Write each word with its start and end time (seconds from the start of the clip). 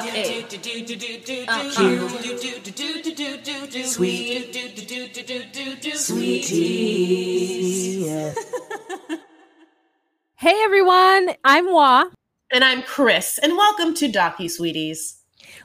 Hey 0.00 0.46
everyone, 10.64 11.34
I'm 11.44 11.70
Wa. 11.70 12.04
And 12.50 12.64
I'm 12.64 12.82
Chris, 12.82 13.38
and 13.42 13.58
welcome 13.58 13.92
to 13.96 14.10
Docu 14.10 14.50
Sweeties. 14.50 15.16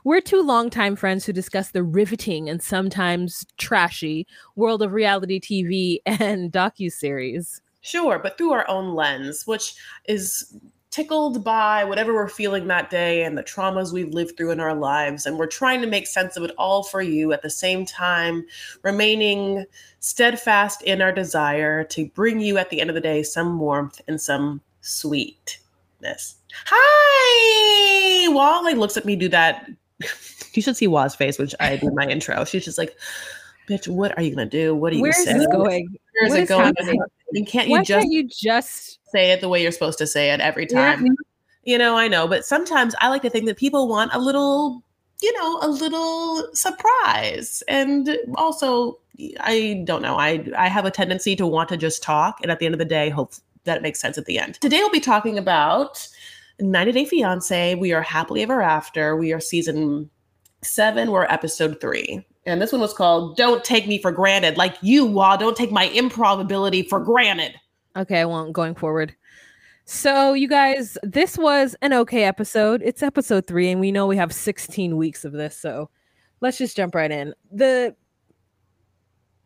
We're 0.03 0.19
two 0.19 0.41
longtime 0.41 0.97
friends 0.97 1.25
who 1.25 1.31
discuss 1.31 1.71
the 1.71 1.83
riveting 1.83 2.49
and 2.49 2.61
sometimes 2.61 3.45
trashy 3.57 4.27
world 4.57 4.81
of 4.81 4.91
reality 4.91 5.39
TV 5.39 5.99
and 6.05 6.51
docu 6.51 6.91
series. 6.91 7.61
Sure, 7.79 8.19
but 8.19 8.37
through 8.37 8.51
our 8.51 8.67
own 8.67 8.95
lens, 8.95 9.47
which 9.47 9.75
is 10.09 10.57
tickled 10.95 11.43
by 11.43 11.83
whatever 11.83 12.13
we're 12.13 12.29
feeling 12.29 12.67
that 12.67 12.89
day 12.89 13.25
and 13.25 13.37
the 13.37 13.43
traumas 13.43 13.91
we've 13.91 14.13
lived 14.13 14.37
through 14.37 14.51
in 14.51 14.61
our 14.61 14.73
lives. 14.73 15.25
And 15.25 15.37
we're 15.37 15.45
trying 15.45 15.81
to 15.81 15.87
make 15.87 16.07
sense 16.07 16.37
of 16.37 16.43
it 16.43 16.51
all 16.57 16.83
for 16.83 17.01
you 17.01 17.33
at 17.33 17.41
the 17.41 17.49
same 17.49 17.85
time, 17.85 18.45
remaining 18.81 19.65
steadfast 19.99 20.81
in 20.83 21.01
our 21.01 21.11
desire 21.11 21.83
to 21.83 22.05
bring 22.15 22.39
you 22.39 22.57
at 22.57 22.69
the 22.69 22.79
end 22.79 22.89
of 22.89 22.93
the 22.93 23.01
day 23.01 23.23
some 23.23 23.59
warmth 23.59 23.99
and 24.07 24.21
some 24.21 24.61
sweetness. 24.79 26.35
Hi! 26.65 28.33
Wall 28.33 28.63
like 28.63 28.77
looks 28.77 28.95
at 28.95 29.03
me 29.03 29.17
do 29.17 29.27
that. 29.27 29.69
you 30.53 30.61
should 30.61 30.77
see 30.77 30.87
Wa's 30.87 31.13
face, 31.13 31.37
which 31.37 31.53
I 31.59 31.75
do 31.75 31.91
my 31.91 32.05
intro. 32.05 32.45
She's 32.45 32.63
just 32.63 32.77
like, 32.77 32.95
bitch, 33.67 33.89
what 33.89 34.17
are 34.17 34.21
you 34.21 34.33
gonna 34.33 34.49
do? 34.49 34.73
What 34.73 34.93
are 34.93 34.95
you 34.95 35.01
Where's 35.01 35.25
saying? 35.25 35.39
this 35.39 35.47
going? 35.47 35.93
Where's 36.21 36.31
What 36.31 36.39
it 36.39 36.47
going? 36.47 36.65
happening? 36.67 37.01
And 37.33 37.45
can't 37.45 37.69
Why 37.69 37.79
you 37.79 37.83
just 37.83 38.01
can't 38.01 38.13
you 38.13 38.29
just 38.29 38.99
say 39.15 39.31
it 39.31 39.41
the 39.41 39.49
way 39.49 39.61
you're 39.61 39.71
supposed 39.71 39.97
to 39.99 40.07
say 40.07 40.31
it 40.31 40.39
every 40.41 40.67
Yeah. 40.69 40.95
time? 40.95 41.15
You 41.63 41.77
know, 41.77 41.95
I 41.97 42.07
know, 42.07 42.27
but 42.27 42.45
sometimes 42.45 42.93
I 43.01 43.09
like 43.09 43.21
to 43.23 43.29
think 43.29 43.45
that 43.45 43.57
people 43.57 43.87
want 43.87 44.13
a 44.13 44.19
little, 44.19 44.83
you 45.21 45.33
know, 45.37 45.59
a 45.61 45.69
little 45.69 46.47
surprise. 46.53 47.63
And 47.67 48.17
also, 48.35 48.99
I 49.39 49.81
don't 49.85 50.01
know. 50.01 50.17
I 50.17 50.45
I 50.57 50.67
have 50.67 50.85
a 50.85 50.91
tendency 50.91 51.35
to 51.37 51.47
want 51.47 51.69
to 51.69 51.77
just 51.77 52.03
talk, 52.03 52.39
and 52.41 52.51
at 52.51 52.59
the 52.59 52.65
end 52.65 52.75
of 52.75 52.79
the 52.79 52.85
day, 52.85 53.09
hope 53.09 53.33
that 53.63 53.77
it 53.77 53.81
makes 53.81 53.99
sense 53.99 54.17
at 54.17 54.25
the 54.25 54.37
end. 54.37 54.55
Today, 54.61 54.77
we'll 54.79 54.89
be 54.91 54.99
talking 54.99 55.37
about 55.39 56.07
90 56.59 56.91
Day 56.91 57.05
Fiance. 57.05 57.75
We 57.75 57.93
are 57.93 58.01
happily 58.03 58.43
ever 58.43 58.61
after. 58.61 59.15
We 59.15 59.33
are 59.33 59.39
season 59.39 60.09
seven. 60.61 61.09
We're 61.11 61.25
episode 61.25 61.79
three. 61.81 62.23
And 62.45 62.61
this 62.61 62.71
one 62.71 62.81
was 62.81 62.93
called 62.93 63.37
Don't 63.37 63.63
Take 63.63 63.87
Me 63.87 63.97
for 63.99 64.11
Granted. 64.11 64.55
Like 64.57 64.75
you, 64.81 65.05
Wa, 65.05 65.35
don't 65.35 65.57
take 65.57 65.71
my 65.71 65.85
improbability 65.85 66.83
for 66.83 66.99
granted. 66.99 67.55
Okay, 67.95 68.19
I 68.19 68.25
won't 68.25 68.53
going 68.53 68.75
forward. 68.75 69.15
So, 69.85 70.33
you 70.33 70.47
guys, 70.47 70.97
this 71.03 71.37
was 71.37 71.75
an 71.81 71.93
okay 71.93 72.23
episode. 72.23 72.81
It's 72.83 73.03
episode 73.03 73.45
three, 73.47 73.69
and 73.69 73.79
we 73.79 73.91
know 73.91 74.07
we 74.07 74.17
have 74.17 74.33
16 74.33 74.97
weeks 74.97 75.23
of 75.23 75.31
this. 75.31 75.55
So, 75.57 75.89
let's 76.41 76.57
just 76.57 76.75
jump 76.75 76.95
right 76.95 77.11
in. 77.11 77.33
The 77.51 77.95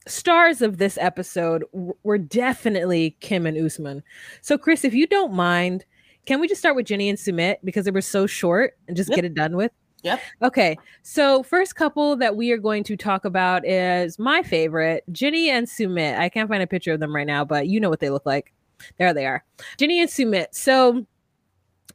stars 0.08 0.62
of 0.62 0.78
this 0.78 0.98
episode 1.00 1.64
were 2.04 2.18
definitely 2.18 3.18
Kim 3.20 3.46
and 3.46 3.58
Usman. 3.58 4.02
So, 4.42 4.58
Chris, 4.58 4.84
if 4.86 4.94
you 4.94 5.06
don't 5.08 5.34
mind, 5.34 5.86
can 6.26 6.40
we 6.40 6.48
just 6.48 6.60
start 6.60 6.76
with 6.76 6.86
Jenny 6.86 7.10
and 7.10 7.18
Sumit 7.18 7.58
because 7.64 7.86
they 7.86 7.92
were 7.92 8.02
so 8.02 8.26
short 8.26 8.78
and 8.88 8.96
just 8.96 9.10
Yep. 9.10 9.16
get 9.18 9.26
it 9.26 9.34
done 9.34 9.56
with? 9.58 9.72
Yep. 10.04 10.20
Okay. 10.44 10.78
So, 11.04 11.44
first 11.44 11.76
couple 11.76 12.16
that 12.18 12.36
we 12.36 12.52
are 12.52 12.58
going 12.58 12.84
to 12.86 12.96
talk 12.96 13.26
about 13.26 13.68
is 13.68 14.18
my 14.18 14.42
favorite, 14.44 15.04
Jenny 15.12 15.50
and 15.50 15.68
Sumit. 15.68 16.18
I 16.18 16.30
can't 16.30 16.48
find 16.50 16.64
a 16.64 16.68
picture 16.68 16.94
of 16.94 17.00
them 17.00 17.14
right 17.16 17.28
now, 17.28 17.44
but 17.44 17.68
you 17.68 17.80
know 17.80 17.90
what 17.90 18.00
they 18.00 18.10
look 18.10 18.26
like. 18.26 18.54
There 18.98 19.14
they 19.14 19.26
are. 19.26 19.44
Jenny 19.78 20.00
and 20.00 20.10
Sumit. 20.10 20.48
So, 20.52 21.06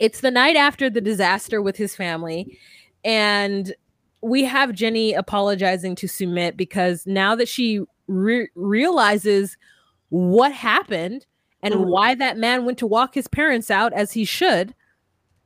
it's 0.00 0.20
the 0.20 0.30
night 0.30 0.56
after 0.56 0.90
the 0.90 1.00
disaster 1.00 1.62
with 1.62 1.76
his 1.76 1.96
family, 1.96 2.58
and 3.04 3.74
we 4.20 4.44
have 4.44 4.72
Jenny 4.72 5.12
apologizing 5.14 5.94
to 5.96 6.06
Sumit 6.06 6.56
because 6.56 7.06
now 7.06 7.34
that 7.36 7.48
she 7.48 7.80
re- 8.08 8.48
realizes 8.54 9.56
what 10.10 10.52
happened 10.52 11.26
and 11.62 11.74
Mhm. 11.74 11.86
why 11.86 12.14
that 12.14 12.36
man 12.36 12.64
went 12.64 12.78
to 12.78 12.86
walk 12.86 13.14
his 13.14 13.28
parents 13.28 13.70
out 13.70 13.92
as 13.92 14.12
he 14.12 14.24
should, 14.24 14.74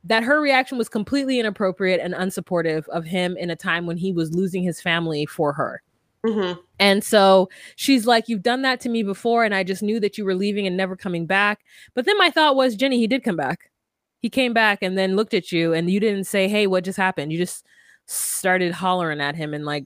that 0.09 0.23
her 0.23 0.41
reaction 0.41 0.77
was 0.77 0.89
completely 0.89 1.39
inappropriate 1.39 2.01
and 2.01 2.15
unsupportive 2.15 2.87
of 2.89 3.05
him 3.05 3.37
in 3.37 3.51
a 3.51 3.55
time 3.55 3.85
when 3.85 3.95
he 3.95 4.11
was 4.11 4.33
losing 4.33 4.63
his 4.63 4.81
family 4.81 5.25
for 5.25 5.53
her. 5.53 5.81
Mm-hmm. 6.25 6.59
And 6.79 7.03
so 7.03 7.47
she's 7.75 8.05
like, 8.05 8.27
You've 8.27 8.41
done 8.41 8.63
that 8.63 8.81
to 8.81 8.89
me 8.89 9.03
before, 9.03 9.45
and 9.45 9.55
I 9.55 9.63
just 9.63 9.83
knew 9.83 9.99
that 10.01 10.17
you 10.17 10.25
were 10.25 10.35
leaving 10.35 10.67
and 10.67 10.75
never 10.75 10.95
coming 10.95 11.25
back. 11.25 11.61
But 11.93 12.05
then 12.05 12.17
my 12.17 12.29
thought 12.29 12.55
was, 12.55 12.75
Jenny, 12.75 12.97
he 12.97 13.07
did 13.07 13.23
come 13.23 13.37
back. 13.37 13.71
He 14.19 14.29
came 14.29 14.51
back 14.51 14.79
and 14.81 14.97
then 14.97 15.15
looked 15.15 15.33
at 15.33 15.51
you, 15.51 15.73
and 15.73 15.89
you 15.89 15.99
didn't 15.99 16.25
say, 16.25 16.49
Hey, 16.49 16.67
what 16.67 16.83
just 16.83 16.97
happened? 16.97 17.31
You 17.31 17.37
just 17.37 17.65
started 18.05 18.73
hollering 18.73 19.21
at 19.21 19.35
him 19.35 19.53
and 19.53 19.63
like 19.63 19.85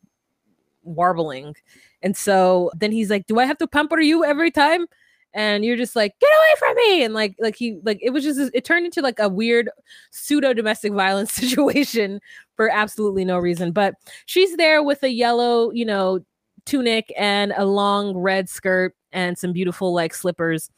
warbling. 0.84 1.56
And 2.02 2.16
so 2.16 2.72
then 2.76 2.94
he's 2.94 3.10
like, 3.10 3.28
Do 3.28 3.40
I 3.40 3.46
have 3.46 3.58
to 3.60 3.68
pamper 3.68 4.00
you 4.00 4.24
every 4.24 4.50
time? 4.52 4.88
And 5.34 5.66
you're 5.66 5.78
just 5.78 5.96
like, 5.96 6.14
get 6.20 6.30
away 6.30 6.56
from 6.60 6.76
me. 6.76 7.04
And 7.04 7.14
like, 7.14 7.36
like 7.40 7.56
he 7.56 7.80
like 7.84 8.00
it 8.02 8.12
was 8.12 8.24
just 8.24 8.52
it 8.54 8.66
turned 8.66 8.86
into 8.86 9.02
like 9.02 9.20
a 9.20 9.30
weird 9.30 9.70
pseudo 10.12 10.54
domestic 10.54 10.94
violence 10.94 11.34
situation 11.34 12.20
for 12.56 12.70
absolutely 12.70 13.26
no 13.26 13.38
reason. 13.40 13.72
But 13.72 13.96
she's 14.26 14.56
there 14.58 14.84
with 14.84 15.02
a 15.04 15.10
yellow, 15.10 15.72
you 15.72 15.86
know, 15.86 16.20
tunic 16.66 17.12
and 17.18 17.54
a 17.58 17.66
long 17.66 18.16
red 18.16 18.48
skirt 18.48 18.96
and 19.12 19.38
some 19.38 19.54
beautiful 19.54 19.94
like 19.94 20.14
slippers. 20.14 20.70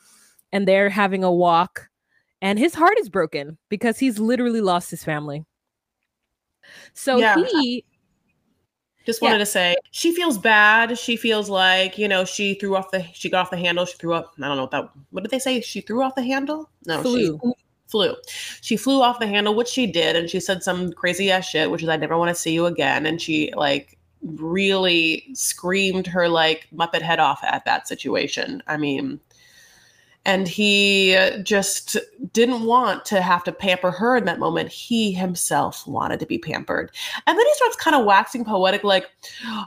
And 0.51 0.67
they're 0.67 0.89
having 0.89 1.23
a 1.23 1.31
walk. 1.31 1.89
And 2.41 2.59
his 2.59 2.75
heart 2.75 2.97
is 2.99 3.09
broken 3.09 3.57
because 3.69 3.97
he's 3.97 4.19
literally 4.19 4.61
lost 4.61 4.89
his 4.91 5.03
family. 5.03 5.43
So 6.93 7.17
Yeah. 7.17 7.43
he 7.51 7.83
Just 9.05 9.21
Yeah. 9.21 9.29
wanted 9.29 9.39
to 9.39 9.45
say 9.45 9.75
she 9.91 10.13
feels 10.15 10.37
bad. 10.37 10.97
She 10.97 11.15
feels 11.15 11.49
like, 11.49 11.97
you 11.97 12.07
know, 12.07 12.25
she 12.25 12.55
threw 12.55 12.75
off 12.75 12.91
the 12.91 13.05
she 13.13 13.29
got 13.29 13.41
off 13.41 13.51
the 13.51 13.57
handle. 13.57 13.85
She 13.85 13.97
threw 13.97 14.13
up, 14.13 14.33
I 14.41 14.47
don't 14.47 14.57
know 14.57 14.63
what 14.63 14.71
that 14.71 14.89
what 15.11 15.23
did 15.23 15.31
they 15.31 15.39
say? 15.39 15.61
She 15.61 15.81
threw 15.81 16.01
off 16.03 16.15
the 16.15 16.23
handle? 16.23 16.69
No, 16.85 17.01
Flew. 17.01 17.39
she 17.43 17.53
flew. 17.87 18.15
She 18.61 18.77
flew 18.77 19.01
off 19.01 19.19
the 19.19 19.27
handle, 19.27 19.53
which 19.55 19.67
she 19.67 19.85
did, 19.87 20.15
and 20.15 20.29
she 20.29 20.39
said 20.39 20.63
some 20.63 20.91
crazy 20.93 21.29
ass 21.31 21.47
shit, 21.47 21.69
which 21.69 21.83
is 21.83 21.89
I 21.89 21.97
never 21.97 22.17
want 22.17 22.29
to 22.29 22.35
see 22.35 22.51
you 22.53 22.65
again. 22.65 23.05
And 23.05 23.21
she 23.21 23.53
like 23.55 23.97
really 24.23 25.23
screamed 25.33 26.07
her 26.07 26.27
like 26.27 26.67
Muppet 26.75 27.01
head 27.03 27.19
off 27.19 27.43
at 27.43 27.63
that 27.65 27.87
situation. 27.87 28.63
I 28.67 28.77
mean, 28.77 29.19
and 30.25 30.47
he 30.47 31.17
just 31.43 31.97
didn't 32.33 32.65
want 32.65 33.05
to 33.05 33.21
have 33.21 33.43
to 33.43 33.51
pamper 33.51 33.91
her 33.91 34.17
in 34.17 34.25
that 34.25 34.39
moment. 34.39 34.71
He 34.71 35.11
himself 35.11 35.85
wanted 35.87 36.19
to 36.19 36.25
be 36.25 36.37
pampered. 36.37 36.91
And 37.27 37.37
then 37.37 37.45
he 37.45 37.53
starts 37.53 37.75
kind 37.75 37.95
of 37.95 38.05
waxing 38.05 38.43
poetic, 38.43 38.83
like, 38.83 39.09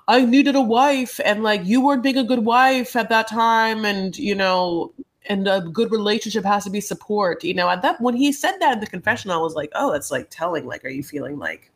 I 0.09 0.25
needed 0.25 0.57
a 0.57 0.61
wife, 0.61 1.21
and 1.25 1.43
like, 1.43 1.65
you 1.65 1.81
weren't 1.81 2.03
being 2.03 2.19
a 2.19 2.25
good 2.25 2.45
wife 2.45 2.97
at 2.97 3.09
that 3.09 3.29
time, 3.29 3.85
and 3.85 4.19
you 4.19 4.35
know, 4.35 4.93
and 5.27 5.47
a 5.47 5.61
good 5.61 5.91
relationship 5.91 6.45
has 6.45 6.65
to 6.65 6.71
be 6.71 6.81
support. 6.81 7.45
You 7.45 7.55
know, 7.55 7.69
at 7.69 7.83
that 7.83 8.01
when 8.01 8.17
he 8.17 8.33
said 8.33 8.57
that 8.61 8.75
in 8.75 8.81
the 8.81 8.87
confessional, 8.87 9.39
I 9.39 9.43
was 9.43 9.55
like, 9.55 9.71
oh, 9.75 9.93
that's 9.93 10.11
like 10.11 10.29
telling. 10.31 10.67
Like, 10.67 10.85
are 10.85 10.89
you 10.89 11.03
feeling 11.03 11.39
like, 11.39 11.71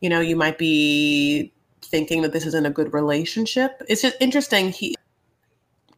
you 0.00 0.10
know, 0.10 0.20
you 0.20 0.36
might 0.36 0.58
be 0.58 1.52
thinking 1.82 2.22
that 2.22 2.32
this 2.32 2.46
isn't 2.46 2.66
a 2.66 2.70
good 2.70 2.92
relationship? 2.92 3.80
It's 3.88 4.02
just 4.02 4.16
interesting. 4.20 4.70
He 4.70 4.96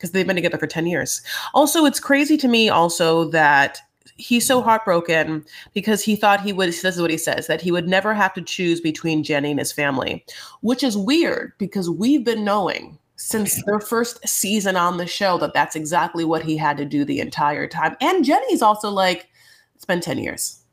because 0.03 0.11
they've 0.11 0.27
been 0.27 0.35
together 0.35 0.59
for 0.59 0.67
10 0.67 0.87
years. 0.87 1.23
Also, 1.55 1.85
it's 1.85 2.01
crazy 2.01 2.37
to 2.37 2.49
me 2.49 2.69
also 2.69 3.27
that 3.31 3.79
he's 4.17 4.45
so 4.45 4.61
heartbroken 4.61 5.45
because 5.75 6.03
he 6.03 6.17
thought 6.17 6.41
he 6.41 6.53
would 6.53 6.69
this 6.69 6.85
is 6.85 7.01
what 7.01 7.11
he 7.11 7.17
says 7.17 7.47
that 7.47 7.61
he 7.61 7.71
would 7.71 7.89
never 7.89 8.13
have 8.13 8.35
to 8.35 8.43
choose 8.43 8.81
between 8.81 9.23
Jenny 9.23 9.53
and 9.53 9.61
his 9.61 9.71
family, 9.71 10.25
which 10.61 10.83
is 10.83 10.97
weird 10.97 11.53
because 11.59 11.89
we've 11.89 12.25
been 12.25 12.45
knowing 12.45 12.99
since 13.15 13.63
their 13.65 13.79
first 13.79 14.27
season 14.29 14.77
on 14.77 14.97
the 14.97 15.07
show 15.07 15.39
that 15.39 15.55
that's 15.55 15.77
exactly 15.77 16.25
what 16.25 16.43
he 16.43 16.57
had 16.57 16.77
to 16.77 16.85
do 16.85 17.05
the 17.05 17.21
entire 17.21 17.69
time. 17.69 17.97
And 18.01 18.25
Jenny's 18.25 18.61
also 18.61 18.91
like 18.91 19.29
it's 19.77 19.85
been 19.85 20.01
10 20.01 20.19
years. 20.19 20.65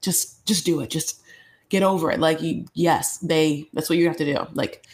Just 0.00 0.44
just 0.46 0.66
do 0.66 0.80
it. 0.80 0.90
Just 0.90 1.22
get 1.68 1.84
over 1.84 2.10
it. 2.10 2.18
Like 2.18 2.40
yes, 2.74 3.18
they 3.18 3.68
that's 3.72 3.88
what 3.88 3.98
you 3.98 4.08
have 4.08 4.16
to 4.16 4.24
do. 4.24 4.46
Like 4.52 4.84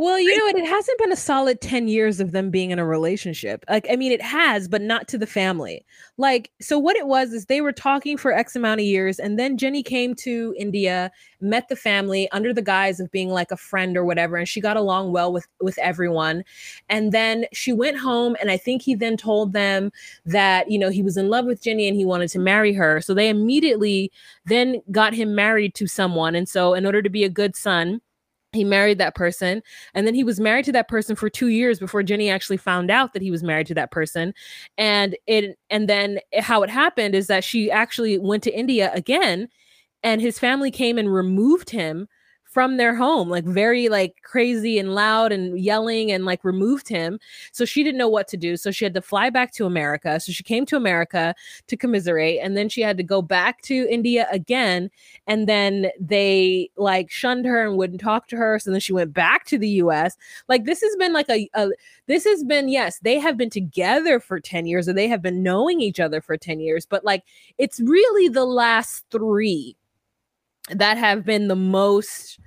Well, 0.00 0.18
you 0.18 0.34
know? 0.34 0.46
It 0.46 0.66
hasn't 0.66 0.98
been 0.98 1.12
a 1.12 1.16
solid 1.16 1.60
10 1.60 1.86
years 1.86 2.20
of 2.20 2.32
them 2.32 2.48
being 2.48 2.70
in 2.70 2.78
a 2.78 2.86
relationship. 2.86 3.66
Like, 3.68 3.86
I 3.90 3.96
mean, 3.96 4.12
it 4.12 4.22
has, 4.22 4.66
but 4.66 4.80
not 4.80 5.08
to 5.08 5.18
the 5.18 5.26
family. 5.26 5.84
Like, 6.16 6.50
so 6.58 6.78
what 6.78 6.96
it 6.96 7.06
was 7.06 7.34
is 7.34 7.44
they 7.44 7.60
were 7.60 7.70
talking 7.70 8.16
for 8.16 8.32
X 8.32 8.56
amount 8.56 8.80
of 8.80 8.86
years, 8.86 9.18
and 9.18 9.38
then 9.38 9.58
Jenny 9.58 9.82
came 9.82 10.14
to 10.14 10.54
India, 10.58 11.10
met 11.42 11.68
the 11.68 11.76
family 11.76 12.30
under 12.30 12.54
the 12.54 12.62
guise 12.62 12.98
of 12.98 13.10
being 13.10 13.28
like 13.28 13.50
a 13.50 13.58
friend 13.58 13.94
or 13.94 14.06
whatever, 14.06 14.38
and 14.38 14.48
she 14.48 14.58
got 14.58 14.78
along 14.78 15.12
well 15.12 15.34
with 15.34 15.46
with 15.60 15.78
everyone. 15.80 16.44
And 16.88 17.12
then 17.12 17.44
she 17.52 17.70
went 17.70 17.98
home, 17.98 18.38
and 18.40 18.50
I 18.50 18.56
think 18.56 18.80
he 18.80 18.94
then 18.94 19.18
told 19.18 19.52
them 19.52 19.92
that, 20.24 20.70
you 20.70 20.78
know, 20.78 20.88
he 20.88 21.02
was 21.02 21.18
in 21.18 21.28
love 21.28 21.44
with 21.44 21.62
Jenny 21.62 21.86
and 21.86 21.96
he 21.96 22.06
wanted 22.06 22.30
to 22.30 22.38
marry 22.38 22.72
her. 22.72 23.02
So 23.02 23.12
they 23.12 23.28
immediately 23.28 24.10
then 24.46 24.80
got 24.90 25.12
him 25.12 25.34
married 25.34 25.74
to 25.74 25.86
someone. 25.86 26.34
And 26.34 26.48
so, 26.48 26.72
in 26.72 26.86
order 26.86 27.02
to 27.02 27.10
be 27.10 27.22
a 27.22 27.28
good 27.28 27.54
son, 27.54 28.00
he 28.52 28.64
married 28.64 28.98
that 28.98 29.14
person 29.14 29.62
and 29.94 30.06
then 30.06 30.14
he 30.14 30.24
was 30.24 30.40
married 30.40 30.64
to 30.64 30.72
that 30.72 30.88
person 30.88 31.16
for 31.16 31.30
2 31.30 31.48
years 31.48 31.78
before 31.78 32.02
Jenny 32.02 32.30
actually 32.30 32.56
found 32.56 32.90
out 32.90 33.12
that 33.12 33.22
he 33.22 33.30
was 33.30 33.42
married 33.42 33.66
to 33.68 33.74
that 33.74 33.90
person. 33.90 34.34
And 34.78 35.16
it 35.26 35.58
and 35.70 35.88
then 35.88 36.18
eh, 36.32 36.40
how 36.42 36.62
it 36.62 36.70
happened 36.70 37.14
is 37.14 37.26
that 37.28 37.44
she 37.44 37.70
actually 37.70 38.18
went 38.18 38.42
to 38.44 38.54
India 38.56 38.90
again 38.94 39.48
and 40.02 40.20
his 40.20 40.38
family 40.38 40.70
came 40.70 40.98
and 40.98 41.12
removed 41.12 41.70
him 41.70 42.08
from 42.50 42.78
their 42.78 42.96
home, 42.96 43.28
like 43.28 43.44
very 43.44 43.88
like 43.88 44.16
crazy 44.24 44.78
and 44.78 44.92
loud 44.92 45.30
and 45.30 45.58
yelling 45.58 46.10
and 46.10 46.24
like 46.24 46.44
removed 46.44 46.88
him. 46.88 47.18
So 47.52 47.64
she 47.64 47.84
didn't 47.84 47.98
know 47.98 48.08
what 48.08 48.26
to 48.28 48.36
do. 48.36 48.56
So 48.56 48.72
she 48.72 48.84
had 48.84 48.94
to 48.94 49.00
fly 49.00 49.30
back 49.30 49.52
to 49.52 49.66
America. 49.66 50.18
So 50.18 50.32
she 50.32 50.42
came 50.42 50.66
to 50.66 50.76
America 50.76 51.32
to 51.68 51.76
commiserate 51.76 52.40
and 52.42 52.56
then 52.56 52.68
she 52.68 52.80
had 52.80 52.96
to 52.96 53.04
go 53.04 53.22
back 53.22 53.62
to 53.62 53.86
India 53.88 54.26
again. 54.32 54.90
And 55.28 55.48
then 55.48 55.90
they 56.00 56.70
like 56.76 57.08
shunned 57.08 57.46
her 57.46 57.64
and 57.64 57.76
wouldn't 57.76 58.00
talk 58.00 58.26
to 58.28 58.36
her. 58.36 58.58
So 58.58 58.72
then 58.72 58.80
she 58.80 58.92
went 58.92 59.14
back 59.14 59.46
to 59.46 59.56
the 59.56 59.68
US. 59.68 60.16
Like 60.48 60.64
this 60.64 60.80
has 60.82 60.96
been 60.96 61.12
like 61.12 61.28
a, 61.30 61.48
a 61.54 61.68
this 62.08 62.24
has 62.24 62.42
been, 62.42 62.68
yes, 62.68 62.98
they 62.98 63.20
have 63.20 63.36
been 63.36 63.50
together 63.50 64.18
for 64.18 64.40
10 64.40 64.66
years 64.66 64.88
or 64.88 64.92
they 64.92 65.06
have 65.06 65.22
been 65.22 65.44
knowing 65.44 65.80
each 65.80 66.00
other 66.00 66.20
for 66.20 66.36
10 66.36 66.58
years, 66.58 66.84
but 66.84 67.04
like 67.04 67.22
it's 67.58 67.78
really 67.78 68.26
the 68.26 68.44
last 68.44 69.04
three 69.12 69.76
that 70.74 70.98
have 70.98 71.24
been 71.24 71.48
the 71.48 71.56
most, 71.56 72.38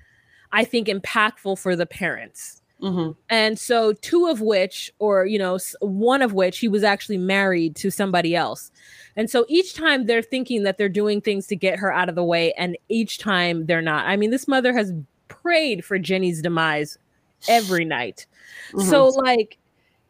I 0.52 0.64
think, 0.64 0.88
impactful 0.88 1.60
for 1.60 1.76
the 1.76 1.86
parents. 1.86 2.62
Mm-hmm. 2.82 3.12
And 3.30 3.58
so, 3.58 3.94
two 3.94 4.28
of 4.28 4.42
which, 4.42 4.92
or, 5.00 5.26
you 5.26 5.40
know, 5.40 5.58
one 5.80 6.22
of 6.22 6.34
which, 6.34 6.60
he 6.60 6.68
was 6.68 6.84
actually 6.84 7.18
married 7.18 7.76
to 7.78 7.90
somebody 7.90 8.36
else. 8.36 8.72
And 9.16 9.30
so 9.30 9.46
each 9.48 9.74
time 9.74 10.06
they're 10.06 10.22
thinking 10.22 10.64
that 10.64 10.78
they're 10.78 10.90
doing 10.90 11.22
things 11.22 11.48
to 11.48 11.56
get 11.56 11.80
her 11.80 11.94
out 11.94 12.10
of 12.10 12.16
the 12.16 12.24
way, 12.24 12.52
and 12.54 12.78
each 12.90 13.20
time 13.20 13.68
they're 13.68 13.82
not. 13.82 14.06
I 14.06 14.18
mean, 14.18 14.32
this 14.32 14.48
mother 14.48 14.74
has 14.74 14.92
prayed 15.30 15.86
for 15.86 15.98
Jenny's 15.98 16.42
demise 16.42 16.98
every 17.48 17.86
night. 17.86 18.26
Mm-hmm. 18.74 18.90
So, 18.90 19.08
like, 19.08 19.58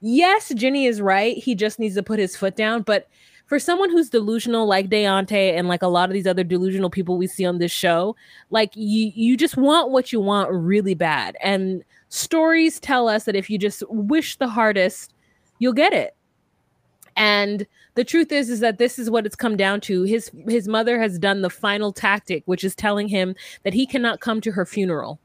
yes, 0.01 0.51
Jenny 0.55 0.85
is 0.87 0.99
right. 0.99 1.37
He 1.37 1.53
just 1.53 1.77
needs 1.77 1.95
to 1.95 2.03
put 2.03 2.17
his 2.17 2.35
foot 2.35 2.55
down. 2.55 2.81
But 2.81 3.07
for 3.45 3.59
someone 3.59 3.89
who's 3.89 4.09
delusional 4.09 4.65
like 4.65 4.89
Deontay 4.89 5.57
and 5.57 5.67
like 5.67 5.81
a 5.81 5.87
lot 5.87 6.09
of 6.09 6.13
these 6.13 6.27
other 6.27 6.43
delusional 6.43 6.89
people 6.89 7.17
we 7.17 7.27
see 7.27 7.45
on 7.45 7.59
this 7.59 7.71
show, 7.71 8.15
like 8.49 8.71
you 8.75 9.11
you 9.15 9.37
just 9.37 9.57
want 9.57 9.91
what 9.91 10.11
you 10.11 10.19
want 10.19 10.51
really 10.51 10.95
bad. 10.95 11.35
And 11.41 11.83
stories 12.09 12.79
tell 12.79 13.07
us 13.07 13.25
that 13.25 13.35
if 13.35 13.49
you 13.49 13.57
just 13.57 13.83
wish 13.89 14.37
the 14.37 14.47
hardest, 14.47 15.13
you'll 15.59 15.73
get 15.73 15.93
it. 15.93 16.15
And 17.15 17.67
the 17.95 18.03
truth 18.03 18.31
is 18.31 18.49
is 18.49 18.59
that 18.61 18.79
this 18.79 18.97
is 18.97 19.09
what 19.09 19.25
it's 19.25 19.35
come 19.35 19.57
down 19.57 19.81
to. 19.81 20.03
His 20.03 20.31
his 20.47 20.67
mother 20.67 20.99
has 20.99 21.19
done 21.19 21.41
the 21.41 21.49
final 21.49 21.91
tactic, 21.91 22.43
which 22.45 22.63
is 22.63 22.75
telling 22.75 23.07
him 23.07 23.35
that 23.63 23.73
he 23.73 23.85
cannot 23.85 24.19
come 24.19 24.41
to 24.41 24.51
her 24.51 24.65
funeral 24.65 25.19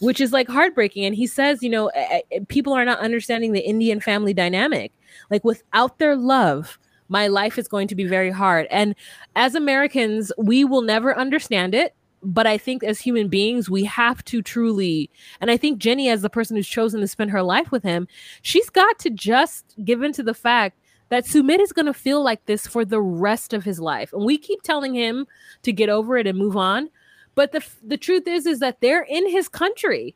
which 0.00 0.20
is 0.20 0.32
like 0.32 0.48
heartbreaking. 0.48 1.04
And 1.04 1.14
he 1.14 1.26
says, 1.26 1.62
you 1.62 1.70
know, 1.70 1.88
eh, 1.88 2.20
eh, 2.32 2.40
people 2.48 2.72
are 2.72 2.84
not 2.84 2.98
understanding 3.00 3.52
the 3.52 3.60
Indian 3.60 4.00
family 4.00 4.32
dynamic. 4.32 4.92
Like 5.30 5.44
without 5.44 5.98
their 5.98 6.16
love, 6.16 6.78
my 7.10 7.26
life 7.26 7.58
is 7.58 7.68
going 7.68 7.88
to 7.88 7.94
be 7.94 8.04
very 8.04 8.30
hard. 8.30 8.66
And 8.70 8.94
as 9.36 9.54
Americans, 9.54 10.32
we 10.38 10.64
will 10.64 10.80
never 10.80 11.16
understand 11.16 11.74
it. 11.74 11.94
But 12.22 12.46
I 12.46 12.58
think 12.58 12.84
as 12.84 13.00
human 13.00 13.28
beings, 13.28 13.70
we 13.70 13.84
have 13.84 14.22
to 14.26 14.42
truly, 14.42 15.10
and 15.40 15.50
I 15.50 15.56
think 15.56 15.78
Jenny, 15.78 16.08
as 16.10 16.20
the 16.20 16.28
person 16.30 16.54
who's 16.54 16.68
chosen 16.68 17.00
to 17.00 17.08
spend 17.08 17.30
her 17.30 17.42
life 17.42 17.70
with 17.70 17.82
him, 17.82 18.06
she's 18.42 18.68
got 18.68 18.98
to 19.00 19.10
just 19.10 19.74
give 19.84 20.02
into 20.02 20.22
the 20.22 20.34
fact 20.34 20.78
that 21.08 21.24
Sumit 21.24 21.60
is 21.60 21.72
going 21.72 21.86
to 21.86 21.94
feel 21.94 22.22
like 22.22 22.44
this 22.44 22.66
for 22.66 22.84
the 22.84 23.00
rest 23.00 23.52
of 23.54 23.64
his 23.64 23.80
life. 23.80 24.12
And 24.12 24.24
we 24.24 24.36
keep 24.36 24.62
telling 24.62 24.94
him 24.94 25.26
to 25.62 25.72
get 25.72 25.88
over 25.88 26.16
it 26.16 26.26
and 26.26 26.38
move 26.38 26.56
on. 26.56 26.90
But 27.34 27.52
the 27.52 27.64
the 27.82 27.96
truth 27.96 28.28
is 28.28 28.44
is 28.44 28.58
that 28.58 28.80
they're 28.80 29.02
in 29.02 29.28
his 29.30 29.48
country. 29.48 30.14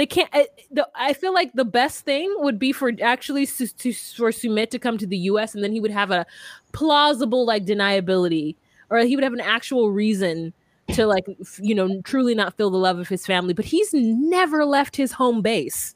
They 0.00 0.06
can't. 0.06 0.30
I, 0.32 0.48
the, 0.70 0.88
I 0.94 1.12
feel 1.12 1.34
like 1.34 1.52
the 1.52 1.62
best 1.62 2.06
thing 2.06 2.34
would 2.38 2.58
be 2.58 2.72
for 2.72 2.90
actually 3.02 3.44
to, 3.44 3.66
to, 3.66 3.92
for 3.92 4.30
Sumit 4.30 4.70
to 4.70 4.78
come 4.78 4.96
to 4.96 5.06
the 5.06 5.18
U.S. 5.18 5.54
and 5.54 5.62
then 5.62 5.72
he 5.72 5.80
would 5.80 5.90
have 5.90 6.10
a 6.10 6.24
plausible 6.72 7.44
like 7.44 7.66
deniability, 7.66 8.56
or 8.88 9.00
he 9.00 9.14
would 9.14 9.22
have 9.22 9.34
an 9.34 9.42
actual 9.42 9.90
reason 9.90 10.54
to 10.94 11.06
like 11.06 11.26
you 11.60 11.74
know 11.74 12.00
truly 12.00 12.34
not 12.34 12.56
feel 12.56 12.70
the 12.70 12.78
love 12.78 12.98
of 12.98 13.10
his 13.10 13.26
family. 13.26 13.52
But 13.52 13.66
he's 13.66 13.92
never 13.92 14.64
left 14.64 14.96
his 14.96 15.12
home 15.12 15.42
base, 15.42 15.94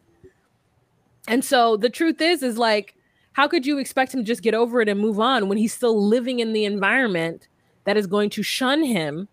and 1.27 1.43
so 1.43 1.79
the 1.79 1.89
truth 1.89 2.21
is 2.21 2.43
is 2.43 2.59
like 2.59 2.97
how 3.33 3.49
could 3.49 3.65
you 3.65 3.79
expect 3.79 4.13
him 4.13 4.21
to 4.21 4.27
just 4.27 4.43
get 4.43 4.53
over 4.53 4.83
it 4.83 4.89
and 4.91 5.01
move 5.01 5.19
on 5.19 5.49
when 5.49 5.57
he's 5.57 5.73
still 5.73 6.07
living 6.07 6.41
in 6.41 6.53
the 6.53 6.67
environment 6.67 7.49
that 7.85 7.97
is 7.97 8.07
going 8.07 8.29
to 8.29 8.43
shun 8.43 8.83
him 8.83 9.29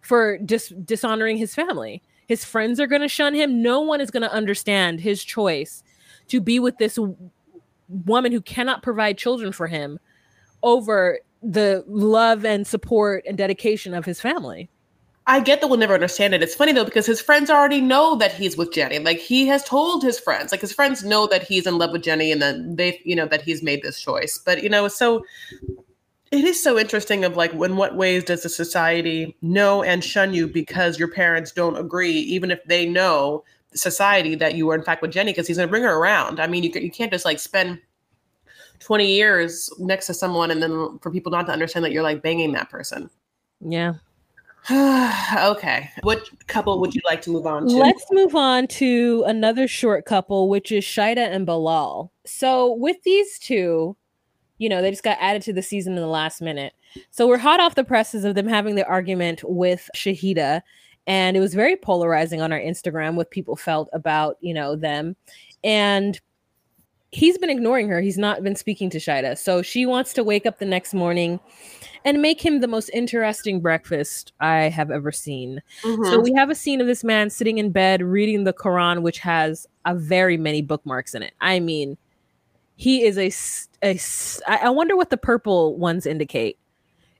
for 0.00 0.36
dis- 0.38 0.74
dishonoring 0.84 1.36
his 1.36 1.54
family? 1.54 2.02
His 2.26 2.44
friends 2.44 2.80
are 2.80 2.86
going 2.86 3.02
to 3.02 3.08
shun 3.08 3.34
him. 3.34 3.62
No 3.62 3.80
one 3.80 4.00
is 4.00 4.10
going 4.10 4.22
to 4.22 4.32
understand 4.32 5.00
his 5.00 5.22
choice 5.24 5.82
to 6.28 6.40
be 6.40 6.58
with 6.58 6.78
this 6.78 6.98
woman 7.88 8.32
who 8.32 8.40
cannot 8.40 8.82
provide 8.82 9.16
children 9.16 9.52
for 9.52 9.66
him 9.68 9.98
over 10.62 11.20
the 11.42 11.84
love 11.86 12.44
and 12.44 12.66
support 12.66 13.24
and 13.26 13.38
dedication 13.38 13.94
of 13.94 14.04
his 14.04 14.20
family. 14.20 14.68
I 15.28 15.40
get 15.40 15.60
that 15.60 15.66
we'll 15.66 15.78
never 15.78 15.94
understand 15.94 16.34
it. 16.34 16.42
It's 16.42 16.54
funny 16.54 16.72
though 16.72 16.84
because 16.84 17.06
his 17.06 17.20
friends 17.20 17.50
already 17.50 17.80
know 17.80 18.14
that 18.16 18.32
he's 18.32 18.56
with 18.56 18.72
Jenny. 18.72 19.00
Like 19.00 19.18
he 19.18 19.46
has 19.48 19.64
told 19.64 20.02
his 20.02 20.20
friends, 20.20 20.52
like 20.52 20.60
his 20.60 20.72
friends 20.72 21.04
know 21.04 21.26
that 21.26 21.42
he's 21.42 21.66
in 21.66 21.78
love 21.78 21.90
with 21.90 22.02
Jenny, 22.02 22.30
and 22.30 22.40
then 22.40 22.76
they, 22.76 23.00
you 23.04 23.16
know, 23.16 23.26
that 23.26 23.42
he's 23.42 23.62
made 23.62 23.82
this 23.82 24.00
choice. 24.00 24.38
But 24.38 24.62
you 24.62 24.68
know, 24.68 24.86
so 24.86 25.24
it 26.32 26.44
is 26.44 26.62
so 26.62 26.78
interesting 26.78 27.24
of 27.24 27.36
like 27.36 27.52
in 27.52 27.76
what 27.76 27.96
ways 27.96 28.24
does 28.24 28.44
a 28.44 28.48
society 28.48 29.36
know 29.42 29.82
and 29.82 30.02
shun 30.02 30.34
you 30.34 30.46
because 30.46 30.98
your 30.98 31.08
parents 31.08 31.52
don't 31.52 31.76
agree 31.76 32.12
even 32.12 32.50
if 32.50 32.62
they 32.64 32.86
know 32.86 33.44
society 33.74 34.34
that 34.34 34.54
you 34.54 34.66
were 34.66 34.74
in 34.74 34.82
fact 34.82 35.02
with 35.02 35.12
jenny 35.12 35.32
because 35.32 35.46
he's 35.46 35.56
going 35.56 35.68
to 35.68 35.70
bring 35.70 35.82
her 35.82 35.96
around. 35.96 36.40
I 36.40 36.46
mean 36.46 36.64
you, 36.64 36.70
you 36.74 36.90
can't 36.90 37.12
just 37.12 37.24
like 37.24 37.38
spend 37.38 37.80
20 38.80 39.06
years 39.06 39.70
next 39.78 40.06
to 40.06 40.14
someone 40.14 40.50
and 40.50 40.62
then 40.62 40.98
for 41.00 41.10
people 41.10 41.32
not 41.32 41.46
to 41.46 41.52
understand 41.52 41.84
that 41.84 41.92
you're 41.92 42.02
like 42.02 42.22
banging 42.22 42.52
that 42.52 42.70
person. 42.70 43.10
Yeah. 43.60 43.94
Okay. 45.36 45.90
What 46.02 46.28
couple 46.48 46.80
would 46.80 46.94
you 46.94 47.00
like 47.04 47.22
to 47.22 47.30
move 47.30 47.46
on 47.46 47.68
to? 47.68 47.76
Let's 47.76 48.04
move 48.10 48.34
on 48.34 48.66
to 48.68 49.22
another 49.26 49.68
short 49.68 50.04
couple 50.06 50.48
which 50.48 50.72
is 50.72 50.82
Shaeeda 50.82 51.18
and 51.18 51.46
bilal. 51.46 52.12
So 52.24 52.72
with 52.74 52.96
these 53.04 53.38
two 53.38 53.96
you 54.58 54.68
know, 54.68 54.80
they 54.80 54.90
just 54.90 55.02
got 55.02 55.18
added 55.20 55.42
to 55.42 55.52
the 55.52 55.62
season 55.62 55.94
in 55.94 56.00
the 56.00 56.06
last 56.06 56.40
minute. 56.40 56.72
So 57.10 57.26
we're 57.26 57.38
hot 57.38 57.60
off 57.60 57.74
the 57.74 57.84
presses 57.84 58.24
of 58.24 58.34
them 58.34 58.48
having 58.48 58.74
the 58.74 58.86
argument 58.86 59.42
with 59.44 59.88
Shahida. 59.94 60.62
And 61.06 61.36
it 61.36 61.40
was 61.40 61.54
very 61.54 61.76
polarizing 61.76 62.40
on 62.40 62.52
our 62.52 62.58
Instagram 62.58 63.14
what 63.14 63.30
people 63.30 63.54
felt 63.56 63.88
about, 63.92 64.36
you 64.40 64.54
know, 64.54 64.74
them. 64.74 65.14
And 65.62 66.20
he's 67.12 67.38
been 67.38 67.50
ignoring 67.50 67.88
her. 67.88 68.00
He's 68.00 68.18
not 68.18 68.42
been 68.42 68.56
speaking 68.56 68.90
to 68.90 68.98
Shaeeda. 68.98 69.38
So 69.38 69.62
she 69.62 69.86
wants 69.86 70.12
to 70.14 70.24
wake 70.24 70.46
up 70.46 70.58
the 70.58 70.66
next 70.66 70.94
morning 70.94 71.38
and 72.04 72.20
make 72.20 72.44
him 72.44 72.60
the 72.60 72.68
most 72.68 72.90
interesting 72.92 73.60
breakfast 73.60 74.32
I 74.40 74.64
have 74.64 74.90
ever 74.90 75.12
seen. 75.12 75.62
Mm-hmm. 75.82 76.04
So 76.04 76.20
we 76.20 76.32
have 76.34 76.50
a 76.50 76.54
scene 76.54 76.80
of 76.80 76.86
this 76.86 77.04
man 77.04 77.30
sitting 77.30 77.58
in 77.58 77.70
bed 77.70 78.02
reading 78.02 78.44
the 78.44 78.52
Quran, 78.52 79.02
which 79.02 79.18
has 79.20 79.66
a 79.84 79.94
very 79.94 80.36
many 80.36 80.62
bookmarks 80.62 81.14
in 81.14 81.22
it. 81.22 81.34
I 81.40 81.60
mean, 81.60 81.96
he 82.76 83.04
is 83.04 83.18
a, 83.18 83.32
a 83.82 83.98
I 84.46 84.70
wonder 84.70 84.96
what 84.96 85.10
the 85.10 85.16
purple 85.16 85.76
ones 85.76 86.06
indicate. 86.06 86.58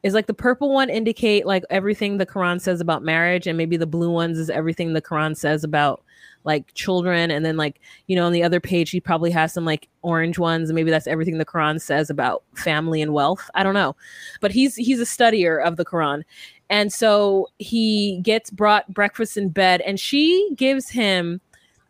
Is 0.02 0.14
like 0.14 0.26
the 0.26 0.34
purple 0.34 0.72
one 0.72 0.88
indicate 0.88 1.46
like 1.46 1.64
everything 1.68 2.18
the 2.18 2.26
Quran 2.26 2.60
says 2.60 2.80
about 2.80 3.02
marriage, 3.02 3.46
and 3.46 3.58
maybe 3.58 3.76
the 3.76 3.86
blue 3.86 4.10
ones 4.10 4.38
is 4.38 4.50
everything 4.50 4.92
the 4.92 5.02
Quran 5.02 5.36
says 5.36 5.64
about 5.64 6.04
like 6.44 6.72
children, 6.74 7.30
and 7.30 7.44
then 7.44 7.56
like 7.56 7.80
you 8.06 8.14
know 8.14 8.26
on 8.26 8.32
the 8.32 8.42
other 8.42 8.60
page 8.60 8.90
he 8.90 9.00
probably 9.00 9.32
has 9.32 9.52
some 9.52 9.64
like 9.64 9.88
orange 10.02 10.38
ones, 10.38 10.68
and 10.68 10.76
maybe 10.76 10.90
that's 10.90 11.08
everything 11.08 11.38
the 11.38 11.44
Quran 11.44 11.80
says 11.80 12.08
about 12.10 12.44
family 12.54 13.02
and 13.02 13.14
wealth. 13.14 13.50
I 13.54 13.64
don't 13.64 13.74
know, 13.74 13.96
but 14.40 14.52
he's 14.52 14.76
he's 14.76 15.00
a 15.00 15.04
studier 15.04 15.64
of 15.64 15.76
the 15.76 15.84
Quran, 15.84 16.22
and 16.70 16.92
so 16.92 17.48
he 17.58 18.20
gets 18.22 18.50
brought 18.50 18.92
breakfast 18.92 19.36
in 19.36 19.48
bed, 19.48 19.80
and 19.80 19.98
she 19.98 20.52
gives 20.54 20.90
him 20.90 21.40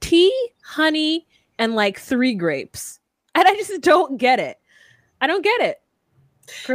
tea, 0.00 0.32
honey, 0.62 1.26
and 1.58 1.74
like 1.74 1.98
three 1.98 2.34
grapes 2.34 3.00
and 3.40 3.46
I 3.46 3.54
just 3.54 3.80
don't 3.82 4.16
get 4.16 4.40
it. 4.40 4.58
I 5.20 5.26
don't 5.26 5.44
get 5.44 5.60
it. 5.60 5.80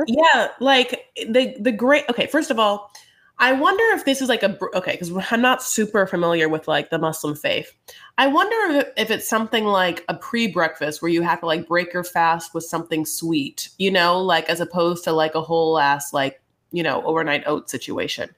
Yeah, 0.08 0.50
like 0.60 1.06
the 1.16 1.56
the 1.60 1.72
great. 1.72 2.04
Okay, 2.10 2.28
first 2.28 2.52
of 2.52 2.60
all, 2.60 2.92
I 3.40 3.54
wonder 3.54 3.84
if 3.96 4.06
this 4.06 4.22
is 4.22 4.30
like 4.30 4.44
a 4.44 4.58
okay 4.76 4.92
because 4.92 5.12
I'm 5.32 5.42
not 5.42 5.64
super 5.64 6.06
familiar 6.06 6.50
with 6.50 6.68
like 6.68 6.90
the 6.90 7.00
Muslim 7.00 7.36
faith. 7.36 7.74
I 8.18 8.28
wonder 8.28 8.78
if, 8.78 8.88
if 8.98 9.12
it's 9.12 9.28
something 9.28 9.66
like 9.66 10.04
a 10.10 10.14
pre-breakfast 10.14 11.02
where 11.02 11.10
you 11.10 11.22
have 11.24 11.40
to 11.40 11.46
like 11.46 11.68
break 11.68 11.94
your 11.94 12.04
fast 12.04 12.54
with 12.54 12.66
something 12.66 13.06
sweet, 13.06 13.70
you 13.78 13.90
know, 13.90 14.20
like 14.20 14.50
as 14.50 14.60
opposed 14.60 15.04
to 15.06 15.14
like 15.14 15.36
a 15.36 15.42
whole 15.42 15.80
ass 15.80 16.14
like 16.14 16.42
you 16.72 16.84
know 16.84 17.02
overnight 17.04 17.44
oat 17.48 17.70
situation. 17.70 18.30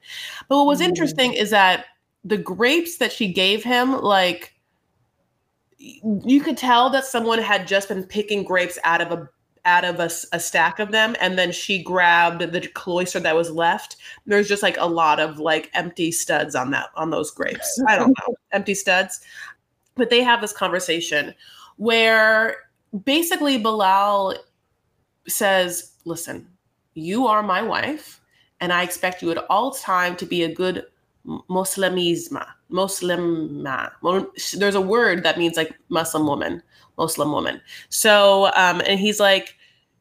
But 0.48 0.56
what 0.56 0.66
was 0.66 0.80
mm. 0.80 0.84
interesting 0.86 1.34
is 1.34 1.50
that 1.50 1.86
the 2.24 2.38
grapes 2.38 2.98
that 2.98 3.12
she 3.12 3.32
gave 3.32 3.64
him, 3.64 4.00
like 4.00 4.53
you 6.24 6.40
could 6.40 6.56
tell 6.56 6.90
that 6.90 7.04
someone 7.04 7.38
had 7.38 7.66
just 7.66 7.88
been 7.88 8.04
picking 8.04 8.42
grapes 8.42 8.78
out 8.84 9.00
of 9.00 9.12
a 9.12 9.28
out 9.66 9.84
of 9.84 9.98
a, 9.98 10.10
a, 10.32 10.38
stack 10.38 10.78
of 10.78 10.92
them 10.92 11.16
and 11.22 11.38
then 11.38 11.50
she 11.50 11.82
grabbed 11.82 12.52
the 12.52 12.60
cloister 12.74 13.18
that 13.18 13.34
was 13.34 13.50
left. 13.50 13.96
There's 14.26 14.46
just 14.46 14.62
like 14.62 14.76
a 14.76 14.86
lot 14.86 15.20
of 15.20 15.38
like 15.38 15.70
empty 15.72 16.12
studs 16.12 16.54
on 16.54 16.70
that 16.72 16.90
on 16.96 17.08
those 17.08 17.30
grapes. 17.30 17.82
I 17.88 17.96
don't 17.96 18.14
know. 18.20 18.34
Empty 18.52 18.74
studs. 18.74 19.22
But 19.94 20.10
they 20.10 20.22
have 20.22 20.42
this 20.42 20.52
conversation 20.52 21.34
where 21.76 22.56
basically 23.04 23.56
bilal 23.56 24.34
says 25.26 25.92
listen 26.04 26.46
you 26.94 27.26
are 27.26 27.42
my 27.42 27.62
wife 27.62 28.20
and 28.60 28.72
I 28.72 28.82
expect 28.82 29.22
you 29.22 29.30
at 29.30 29.44
all 29.50 29.72
time 29.72 30.16
to 30.16 30.26
be 30.26 30.42
a 30.42 30.54
good 30.54 30.86
Muslimisma. 31.26 32.46
Muslim. 32.74 33.62
There's 34.56 34.74
a 34.74 34.80
word 34.80 35.22
that 35.22 35.38
means 35.38 35.56
like 35.56 35.74
Muslim 35.88 36.26
woman, 36.26 36.62
Muslim 36.98 37.30
woman. 37.30 37.60
So, 37.88 38.46
um, 38.56 38.82
and 38.86 38.98
he's 38.98 39.20
like, 39.20 39.56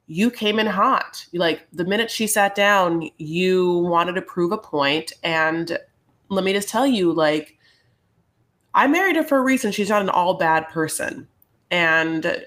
you 0.07 0.29
came 0.29 0.59
in 0.59 0.65
hot. 0.65 1.25
Like 1.33 1.67
the 1.71 1.85
minute 1.85 2.11
she 2.11 2.27
sat 2.27 2.55
down, 2.55 3.09
you 3.19 3.77
wanted 3.77 4.13
to 4.13 4.21
prove 4.21 4.51
a 4.51 4.57
point. 4.57 5.13
And 5.23 5.77
let 6.29 6.43
me 6.43 6.51
just 6.51 6.67
tell 6.67 6.87
you, 6.87 7.13
like, 7.13 7.57
I 8.73 8.87
married 8.87 9.15
her 9.17 9.23
for 9.23 9.37
a 9.37 9.43
reason. 9.43 9.71
She's 9.71 9.89
not 9.89 10.01
an 10.01 10.09
all 10.09 10.33
bad 10.33 10.67
person. 10.69 11.27
And 11.69 12.43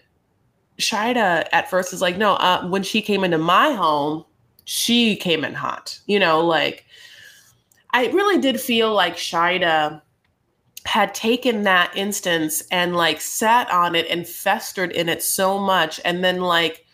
Shaeeda 0.78 1.46
at 1.52 1.70
first 1.70 1.92
is 1.92 2.02
like, 2.02 2.18
no, 2.18 2.34
uh, 2.34 2.66
when 2.66 2.82
she 2.82 3.00
came 3.00 3.22
into 3.22 3.38
my 3.38 3.72
home, 3.72 4.24
she 4.64 5.14
came 5.14 5.44
in 5.44 5.54
hot. 5.54 6.00
You 6.06 6.18
know, 6.18 6.44
like, 6.44 6.84
I 7.92 8.08
really 8.08 8.40
did 8.40 8.60
feel 8.60 8.92
like 8.92 9.16
Shaeeda 9.16 10.02
had 10.86 11.12
taken 11.14 11.64
that 11.64 11.90
instance 11.96 12.62
and 12.70 12.96
like 12.96 13.20
sat 13.20 13.68
on 13.70 13.94
it 13.94 14.06
and 14.08 14.26
festered 14.26 14.92
in 14.92 15.08
it 15.08 15.22
so 15.22 15.58
much 15.58 16.00
and 16.04 16.22
then 16.22 16.40
like 16.40 16.86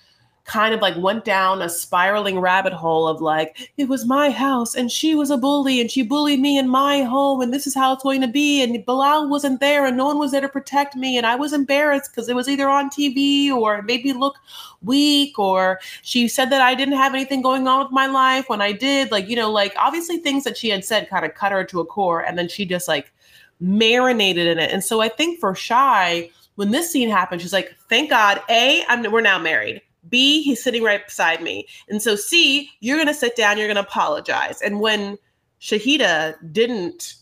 kind 0.45 0.75
of 0.75 0.81
like 0.81 0.97
went 0.97 1.25
down 1.25 1.63
a 1.63 1.69
spiraling 1.69 2.41
rabbit 2.41 2.73
hole 2.73 3.07
of 3.07 3.21
like 3.21 3.71
it 3.77 3.89
was 3.89 4.05
my 4.05 4.29
house 4.29 4.75
and 4.75 4.91
she 4.91 5.15
was 5.15 5.31
a 5.31 5.37
bully 5.37 5.81
and 5.81 5.89
she 5.89 6.03
bullied 6.03 6.41
me 6.41 6.59
in 6.59 6.69
my 6.69 7.03
home 7.03 7.41
and 7.41 7.55
this 7.55 7.65
is 7.67 7.75
how 7.75 7.93
it's 7.93 8.03
going 8.03 8.21
to 8.21 8.27
be 8.27 8.61
and 8.61 8.85
Bilal 8.85 9.29
wasn't 9.29 9.61
there 9.61 9.87
and 9.87 9.97
no 9.97 10.07
one 10.07 10.19
was 10.19 10.33
there 10.33 10.41
to 10.41 10.49
protect 10.49 10.97
me 10.97 11.17
and 11.17 11.27
I 11.27 11.37
was 11.37 11.53
embarrassed 11.53 12.11
because 12.11 12.29
it 12.29 12.35
was 12.35 12.49
either 12.49 12.69
on 12.69 12.91
TV 12.91 13.53
or 13.53 13.77
it 13.77 13.85
made 13.85 14.05
me 14.05 14.15
look 14.15 14.37
weak 14.83 15.39
or 15.39 15.79
she 16.03 16.27
said 16.27 16.51
that 16.51 16.61
I 16.61 16.75
didn't 16.75 16.97
have 16.97 17.15
anything 17.15 17.41
going 17.41 17.69
on 17.69 17.85
with 17.85 17.93
my 17.93 18.07
life 18.07 18.49
when 18.49 18.61
I 18.61 18.73
did 18.73 19.13
like 19.13 19.29
you 19.29 19.37
know 19.37 19.51
like 19.51 19.75
obviously 19.77 20.17
things 20.17 20.43
that 20.43 20.57
she 20.57 20.71
had 20.71 20.85
said 20.85 21.09
kind 21.09 21.25
of 21.25 21.35
cut 21.35 21.53
her 21.53 21.63
to 21.65 21.81
a 21.81 21.87
core 21.87 22.21
and 22.21 22.37
then 22.37 22.49
she 22.49 22.65
just 22.65 22.89
like 22.89 23.13
marinated 23.63 24.47
in 24.47 24.59
it 24.59 24.71
and 24.71 24.85
so 24.85 25.01
I 25.01 25.09
think 25.09 25.41
for 25.41 25.55
Shy 25.55 26.31
when 26.57 26.71
this 26.71 26.93
scene 26.93 27.09
happened 27.09 27.41
she's 27.41 27.53
like 27.53 27.75
thank 27.89 28.11
God 28.11 28.41
a 28.51 28.85
I'm 28.89 29.11
we're 29.11 29.21
now 29.21 29.39
married 29.39 29.81
B, 30.09 30.43
he's 30.43 30.63
sitting 30.63 30.83
right 30.83 31.05
beside 31.05 31.43
me. 31.43 31.67
And 31.89 32.03
so 32.03 32.17
C, 32.17 32.71
you're 32.81 32.97
going 32.97 33.09
to 33.09 33.15
sit 33.15 33.37
down, 33.37 33.57
you're 33.57 33.69
going 33.69 33.77
to 33.77 33.83
apologize. 33.83 34.61
And 34.61 34.81
when 34.81 35.17
Shahida 35.61 36.35
didn't, 36.53 37.15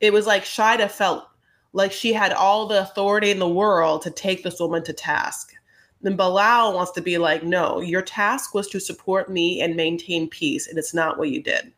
it 0.00 0.12
was 0.12 0.26
like 0.26 0.44
Shaeeda 0.44 0.90
felt 0.90 1.24
like 1.72 1.92
she 1.92 2.12
had 2.12 2.32
all 2.32 2.66
the 2.66 2.82
authority 2.82 3.30
in 3.30 3.38
the 3.38 3.48
world 3.48 4.02
to 4.02 4.10
take 4.10 4.42
this 4.42 4.60
woman 4.60 4.84
to 4.84 4.92
task. 4.92 5.52
Then 6.00 6.16
Bilal 6.16 6.74
wants 6.74 6.92
to 6.92 7.00
be 7.00 7.18
like, 7.18 7.42
no, 7.42 7.80
your 7.80 8.02
task 8.02 8.54
was 8.54 8.68
to 8.68 8.80
support 8.80 9.28
me 9.28 9.60
and 9.60 9.74
maintain 9.74 10.28
peace, 10.28 10.68
and 10.68 10.78
it's 10.78 10.94
not 10.94 11.18
what 11.18 11.30
you 11.30 11.42
did. 11.42 11.72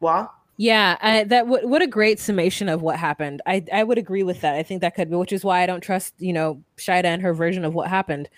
What? 0.00 0.32
Yeah, 0.58 0.96
I, 1.02 1.24
that 1.24 1.42
w- 1.42 1.68
what 1.68 1.82
a 1.82 1.86
great 1.86 2.18
summation 2.18 2.68
of 2.68 2.80
what 2.80 2.98
happened. 2.98 3.42
I 3.46 3.64
I 3.72 3.84
would 3.84 3.98
agree 3.98 4.22
with 4.22 4.40
that. 4.40 4.54
I 4.54 4.62
think 4.62 4.80
that 4.80 4.94
could 4.94 5.10
be, 5.10 5.16
which 5.16 5.32
is 5.32 5.44
why 5.44 5.62
I 5.62 5.66
don't 5.66 5.82
trust 5.82 6.14
you 6.18 6.32
know 6.32 6.62
Shaeeda 6.78 7.04
and 7.04 7.20
her 7.22 7.34
version 7.34 7.64
of 7.64 7.74
what 7.74 7.88
happened. 7.88 8.28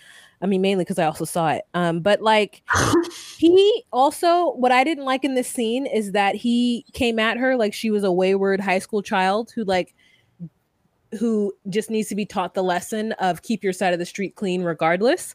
I 0.43 0.47
mean, 0.47 0.61
mainly 0.61 0.85
because 0.85 0.99
I 0.99 1.05
also 1.07 1.25
saw 1.25 1.51
it. 1.51 1.63
Um, 1.75 2.01
but 2.01 2.21
like 2.21 2.63
he 3.39 3.85
also 3.93 4.53
what 4.55 4.73
I 4.73 4.83
didn't 4.85 5.05
like 5.05 5.25
in 5.25 5.35
this 5.37 5.49
scene 5.49 5.87
is 5.87 6.13
that 6.13 6.35
he 6.35 6.85
came 6.93 7.19
at 7.21 7.37
her 7.39 7.57
like 7.57 7.73
she 7.75 7.91
was 7.91 8.03
a 8.05 8.13
wayward 8.13 8.61
high 8.61 8.79
school 8.81 9.03
child 9.03 9.53
who 9.55 9.63
like 9.65 9.95
who 11.19 11.53
just 11.71 11.91
needs 11.91 12.09
to 12.09 12.15
be 12.15 12.27
taught 12.27 12.55
the 12.55 12.63
lesson 12.63 13.13
of 13.13 13.43
keep 13.43 13.65
your 13.65 13.73
side 13.73 13.93
of 13.93 13.99
the 13.99 14.05
street 14.07 14.35
clean 14.35 14.63
regardless. 14.63 15.35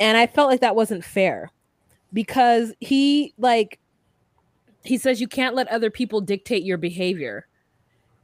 And 0.00 0.18
I 0.18 0.26
felt 0.26 0.50
like 0.50 0.60
that 0.60 0.76
wasn't 0.76 1.04
fair 1.04 1.50
because 2.12 2.74
he 2.80 3.34
like 3.38 3.80
he 4.84 4.96
says 4.98 5.20
you 5.20 5.28
can't 5.28 5.54
let 5.54 5.68
other 5.68 5.90
people 5.90 6.20
dictate 6.20 6.64
your 6.64 6.78
behavior. 6.78 7.46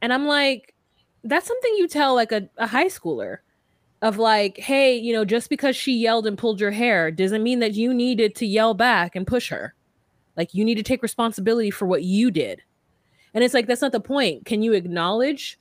And 0.01 0.11
I'm 0.11 0.25
like, 0.25 0.73
that's 1.23 1.47
something 1.47 1.73
you 1.75 1.87
tell 1.87 2.15
like 2.15 2.31
a, 2.31 2.49
a 2.57 2.67
high 2.67 2.87
schooler 2.87 3.37
of 4.01 4.17
like, 4.17 4.57
hey, 4.57 4.95
you 4.95 5.13
know, 5.13 5.25
just 5.25 5.49
because 5.49 5.75
she 5.75 5.93
yelled 5.93 6.27
and 6.27 6.37
pulled 6.37 6.59
your 6.59 6.71
hair 6.71 7.09
doesn't 7.11 7.43
mean 7.43 7.59
that 7.59 7.73
you 7.73 7.93
needed 7.93 8.35
to 8.35 8.45
yell 8.45 8.73
back 8.73 9.15
and 9.15 9.25
push 9.25 9.49
her. 9.49 9.73
Like 10.35 10.53
you 10.53 10.63
need 10.63 10.75
to 10.75 10.83
take 10.83 11.01
responsibility 11.01 11.71
for 11.71 11.85
what 11.85 12.03
you 12.03 12.29
did. 12.29 12.61
And 13.33 13.43
it's 13.43 13.53
like 13.53 13.67
that's 13.67 13.81
not 13.81 13.91
the 13.91 13.99
point. 13.99 14.45
Can 14.45 14.61
you 14.61 14.73
acknowledge 14.73 15.57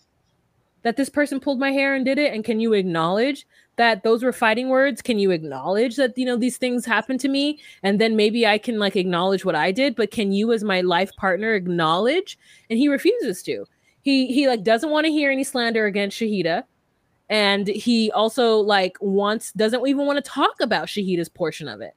that 0.83 0.97
this 0.97 1.09
person 1.09 1.41
pulled 1.41 1.59
my 1.59 1.73
hair 1.73 1.95
and 1.95 2.05
did 2.05 2.19
it 2.19 2.33
and 2.33 2.45
can 2.45 2.61
you 2.61 2.75
acknowledge 2.75 3.47
that 3.77 4.03
those 4.03 4.23
were 4.23 4.33
fighting 4.33 4.69
words? 4.69 5.03
Can 5.03 5.19
you 5.19 5.31
acknowledge 5.31 5.97
that 5.97 6.17
you 6.17 6.27
know 6.27 6.37
these 6.37 6.57
things 6.57 6.85
happened 6.85 7.21
to 7.21 7.29
me 7.29 7.59
and 7.83 8.01
then 8.01 8.17
maybe 8.17 8.47
I 8.47 8.59
can 8.59 8.79
like 8.79 8.97
acknowledge 8.97 9.45
what 9.45 9.55
I 9.55 9.73
did, 9.73 9.97
but 9.97 10.11
can 10.11 10.33
you 10.33 10.53
as 10.53 10.65
my 10.65 10.81
life 10.81 11.11
partner 11.17 11.55
acknowledge? 11.55 12.39
And 12.71 12.79
he 12.79 12.89
refuses 12.89 13.43
to. 13.45 13.67
He 14.03 14.27
he 14.29 14.49
like 14.49 14.63
doesn't 14.63 14.91
want 14.91 15.07
to 15.07 15.13
hear 15.13 15.31
any 15.31 15.45
slander 15.45 15.87
against 15.87 16.19
shahida 16.19 16.65
and 17.29 17.67
he 17.67 18.11
also 18.13 18.59
like 18.59 18.97
wants 19.01 19.53
doesn't 19.53 19.87
even 19.87 20.07
want 20.07 20.23
to 20.23 20.31
talk 20.31 20.55
about 20.61 20.87
shahida's 20.87 21.29
portion 21.29 21.69
of 21.69 21.81
it. 21.81 21.95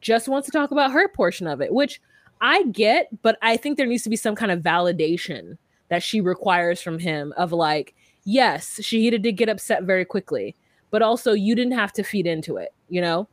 Just 0.00 0.28
wants 0.28 0.46
to 0.46 0.52
talk 0.52 0.70
about 0.70 0.92
her 0.92 1.08
portion 1.08 1.46
of 1.46 1.60
it, 1.60 1.72
which 1.72 2.00
I 2.40 2.64
get, 2.64 3.08
but 3.22 3.38
I 3.42 3.56
think 3.56 3.76
there 3.76 3.86
needs 3.86 4.02
to 4.02 4.10
be 4.10 4.16
some 4.16 4.34
kind 4.34 4.52
of 4.52 4.60
validation 4.60 5.56
that 5.88 6.02
she 6.02 6.20
requires 6.20 6.80
from 6.80 6.98
him 6.98 7.32
of 7.36 7.52
like, 7.52 7.94
yes, 8.24 8.78
Shaeeda 8.82 9.22
did 9.22 9.36
get 9.36 9.48
upset 9.48 9.84
very 9.84 10.04
quickly, 10.04 10.56
but 10.94 11.02
also 11.02 11.32
you 11.32 11.56
didn't 11.56 11.72
have 11.72 11.92
to 11.94 12.04
feed 12.04 12.24
into 12.24 12.56
it, 12.56 12.72
you 12.88 13.00
know? 13.00 13.26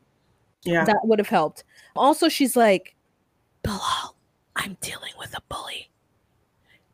Yeah. 0.63 0.83
That 0.83 1.01
would 1.03 1.19
have 1.19 1.29
helped. 1.29 1.63
Also, 1.95 2.27
she's 2.27 2.55
like, 2.55 2.95
Bilal, 3.61 4.15
I'm 4.55 4.77
dealing 4.81 5.13
with 5.19 5.37
a 5.37 5.41
bully 5.47 5.91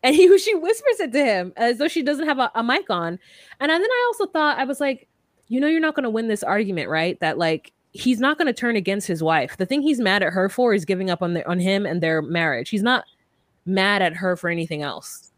and 0.04 0.14
he 0.14 0.38
she 0.40 0.54
whispers 0.56 1.00
it 1.00 1.14
to 1.14 1.24
him 1.24 1.54
as 1.56 1.78
though 1.78 1.88
she 1.88 2.04
doesn't 2.04 2.28
have 2.28 2.38
a, 2.38 2.52
a 2.54 2.62
mic 2.62 2.90
on 2.90 3.18
and 3.60 3.70
then 3.70 3.82
i 3.82 4.04
also 4.08 4.26
thought 4.28 4.60
i 4.60 4.66
was 4.66 4.82
like 4.82 5.08
you 5.48 5.58
know 5.60 5.68
you're 5.68 5.80
not 5.80 5.96
going 5.96 6.04
to 6.04 6.10
win 6.10 6.28
this 6.28 6.44
argument 6.44 6.90
right 6.90 7.18
that 7.22 7.38
like 7.38 7.72
he's 7.94 8.20
not 8.20 8.38
going 8.38 8.46
to 8.46 8.54
turn 8.54 8.76
against 8.76 9.08
his 9.08 9.24
wife 9.24 9.58
the 9.58 9.66
thing 9.66 9.82
he's 9.82 10.00
mad 10.00 10.22
at 10.22 10.34
her 10.34 10.50
for 10.50 10.74
is 10.74 10.86
giving 10.86 11.10
up 11.10 11.22
on 11.22 11.34
the, 11.34 11.48
on 11.50 11.60
him 11.60 11.86
and 11.86 12.04
their 12.04 12.22
marriage 12.22 12.70
he's 12.70 12.84
not 12.84 13.06
mad 13.66 14.02
at 14.02 14.14
her 14.14 14.36
for 14.36 14.50
anything 14.50 14.82
else 14.82 15.32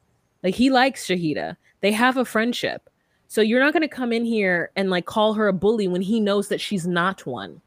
like 0.44 0.56
he 0.56 0.70
likes 0.70 1.08
Shahida. 1.08 1.56
they 1.82 1.92
have 1.92 2.18
a 2.18 2.26
friendship 2.26 2.90
so 3.30 3.40
you're 3.42 3.64
not 3.64 3.72
going 3.72 3.82
to 3.82 3.88
come 3.88 4.12
in 4.12 4.26
here 4.26 4.72
and 4.76 4.90
like 4.90 5.06
call 5.06 5.34
her 5.34 5.48
a 5.48 5.54
bully 5.54 5.88
when 5.88 6.02
he 6.02 6.20
knows 6.20 6.50
that 6.50 6.60
she's 6.60 6.86
not 6.86 7.26
one 7.26 7.62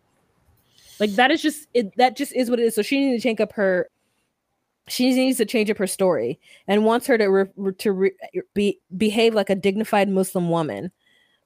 like 1.01 1.11
that 1.13 1.31
is 1.31 1.41
just 1.41 1.67
it 1.73 1.97
that 1.97 2.17
just 2.17 2.35
is 2.35 2.51
what 2.51 2.61
it 2.61 2.65
is 2.65 2.75
so 2.75 2.83
she 2.83 3.01
needs 3.01 3.23
to 3.23 3.29
change 3.29 3.41
up 3.41 3.53
her 3.53 3.89
she 4.89 5.15
needs 5.15 5.39
to 5.39 5.45
change 5.45 5.71
up 5.71 5.79
her 5.79 5.87
story 5.87 6.39
and 6.67 6.85
wants 6.85 7.07
her 7.07 7.17
to 7.19 7.27
re- 7.29 7.73
to 7.79 7.93
re- 7.93 8.13
be 8.55 8.79
behave 8.97 9.35
like 9.35 9.51
a 9.51 9.55
dignified 9.55 10.09
Muslim 10.09 10.51
woman. 10.51 10.91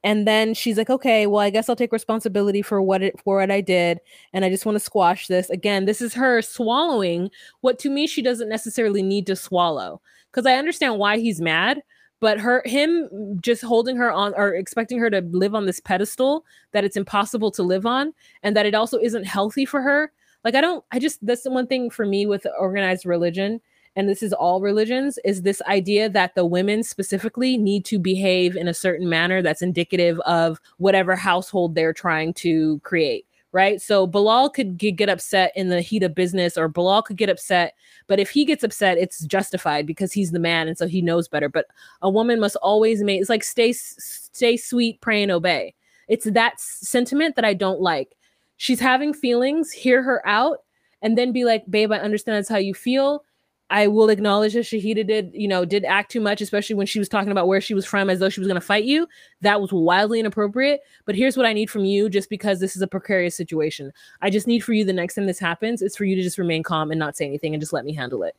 And 0.03 0.27
then 0.27 0.53
she's 0.53 0.77
like, 0.77 0.89
"Okay, 0.89 1.27
well, 1.27 1.41
I 1.41 1.49
guess 1.49 1.69
I'll 1.69 1.75
take 1.75 1.91
responsibility 1.91 2.61
for 2.61 2.81
what 2.81 3.01
it 3.01 3.19
for 3.23 3.37
what 3.37 3.51
I 3.51 3.61
did, 3.61 3.99
and 4.33 4.45
I 4.45 4.49
just 4.49 4.65
want 4.65 4.75
to 4.75 4.83
squash 4.83 5.27
this." 5.27 5.49
Again, 5.49 5.85
this 5.85 6.01
is 6.01 6.13
her 6.13 6.41
swallowing 6.41 7.29
what 7.61 7.79
to 7.79 7.89
me 7.89 8.07
she 8.07 8.21
doesn't 8.21 8.49
necessarily 8.49 9.03
need 9.03 9.25
to 9.27 9.35
swallow 9.35 10.01
because 10.31 10.45
I 10.45 10.55
understand 10.55 10.99
why 10.99 11.17
he's 11.17 11.41
mad, 11.41 11.81
but 12.19 12.39
her 12.39 12.63
him 12.65 13.37
just 13.41 13.61
holding 13.61 13.95
her 13.97 14.11
on 14.11 14.33
or 14.35 14.53
expecting 14.55 14.99
her 14.99 15.09
to 15.09 15.21
live 15.31 15.53
on 15.53 15.65
this 15.65 15.79
pedestal 15.79 16.45
that 16.71 16.83
it's 16.83 16.97
impossible 16.97 17.51
to 17.51 17.63
live 17.63 17.85
on 17.85 18.13
and 18.43 18.55
that 18.55 18.65
it 18.65 18.75
also 18.75 18.97
isn't 18.99 19.25
healthy 19.25 19.65
for 19.65 19.81
her. 19.81 20.11
Like 20.43 20.55
I 20.55 20.61
don't 20.61 20.83
I 20.91 20.99
just 20.99 21.25
that's 21.25 21.43
the 21.43 21.51
one 21.51 21.67
thing 21.67 21.89
for 21.89 22.05
me 22.05 22.25
with 22.25 22.47
organized 22.59 23.05
religion 23.05 23.61
and 23.95 24.07
this 24.07 24.21
is 24.23 24.31
all 24.31 24.61
religions 24.61 25.19
is 25.25 25.41
this 25.41 25.61
idea 25.63 26.07
that 26.07 26.35
the 26.35 26.45
women 26.45 26.83
specifically 26.83 27.57
need 27.57 27.83
to 27.85 27.99
behave 27.99 28.55
in 28.55 28.67
a 28.67 28.73
certain 28.73 29.09
manner 29.09 29.41
that's 29.41 29.61
indicative 29.61 30.19
of 30.21 30.59
whatever 30.77 31.15
household 31.15 31.75
they're 31.75 31.93
trying 31.93 32.33
to 32.35 32.79
create 32.79 33.26
right? 33.51 33.81
So 33.81 34.05
bilal 34.05 34.49
could 34.49 34.77
get 34.77 35.09
upset 35.09 35.51
in 35.55 35.69
the 35.69 35.81
heat 35.81 36.03
of 36.03 36.13
business 36.13 36.57
or 36.57 36.67
bilal 36.67 37.01
could 37.01 37.17
get 37.17 37.29
upset 37.29 37.73
but 38.07 38.19
if 38.19 38.29
he 38.29 38.45
gets 38.45 38.63
upset 38.63 38.97
it's 38.97 39.23
justified 39.25 39.85
because 39.85 40.11
he's 40.13 40.31
the 40.31 40.39
man 40.39 40.67
and 40.67 40.77
so 40.77 40.87
he 40.87 41.01
knows 41.01 41.27
better. 41.27 41.49
But 41.49 41.67
a 42.01 42.09
woman 42.09 42.39
must 42.39 42.55
always 42.57 43.03
make 43.03 43.19
it's 43.21 43.29
like 43.29 43.43
stay 43.43 43.73
stay 43.73 44.57
sweet 44.57 44.99
pray 45.01 45.21
and 45.23 45.31
obey. 45.31 45.75
It's 46.07 46.25
that 46.25 46.59
sentiment 46.59 47.35
that 47.35 47.45
i 47.45 47.53
don't 47.53 47.81
like. 47.81 48.15
She's 48.55 48.79
having 48.79 49.13
feelings, 49.13 49.71
hear 49.71 50.01
her 50.01 50.25
out, 50.27 50.59
and 51.01 51.17
then 51.17 51.31
be 51.31 51.45
like, 51.45 51.69
babe, 51.69 51.91
I 51.91 51.99
understand 51.99 52.37
that's 52.37 52.49
how 52.49 52.57
you 52.57 52.73
feel. 52.73 53.23
I 53.69 53.87
will 53.87 54.09
acknowledge 54.09 54.53
that 54.53 54.63
Shahida 54.63 55.05
did, 55.05 55.31
you 55.33 55.47
know, 55.47 55.65
did 55.65 55.83
act 55.83 56.11
too 56.11 56.21
much, 56.21 56.39
especially 56.39 56.75
when 56.75 56.87
she 56.87 56.99
was 56.99 57.09
talking 57.09 57.31
about 57.31 57.47
where 57.47 57.59
she 57.59 57.73
was 57.73 57.85
from 57.85 58.09
as 58.09 58.19
though 58.19 58.29
she 58.29 58.39
was 58.39 58.47
going 58.47 58.59
to 58.59 58.65
fight 58.65 58.85
you. 58.85 59.07
That 59.41 59.59
was 59.59 59.73
wildly 59.73 60.21
inappropriate. 60.21 60.81
But 61.05 61.15
here's 61.15 61.35
what 61.35 61.45
I 61.45 61.51
need 61.51 61.69
from 61.69 61.83
you 61.83 62.09
just 62.09 62.29
because 62.29 62.59
this 62.59 62.77
is 62.77 62.81
a 62.81 62.87
precarious 62.87 63.35
situation. 63.35 63.91
I 64.21 64.29
just 64.29 64.47
need 64.47 64.63
for 64.63 64.71
you 64.71 64.85
the 64.85 64.93
next 64.93 65.15
time 65.15 65.25
this 65.25 65.39
happens, 65.39 65.81
it's 65.81 65.97
for 65.97 66.05
you 66.05 66.15
to 66.15 66.21
just 66.21 66.37
remain 66.37 66.63
calm 66.63 66.91
and 66.91 66.99
not 66.99 67.17
say 67.17 67.25
anything 67.25 67.53
and 67.53 67.61
just 67.61 67.73
let 67.73 67.83
me 67.83 67.93
handle 67.93 68.23
it. 68.23 68.35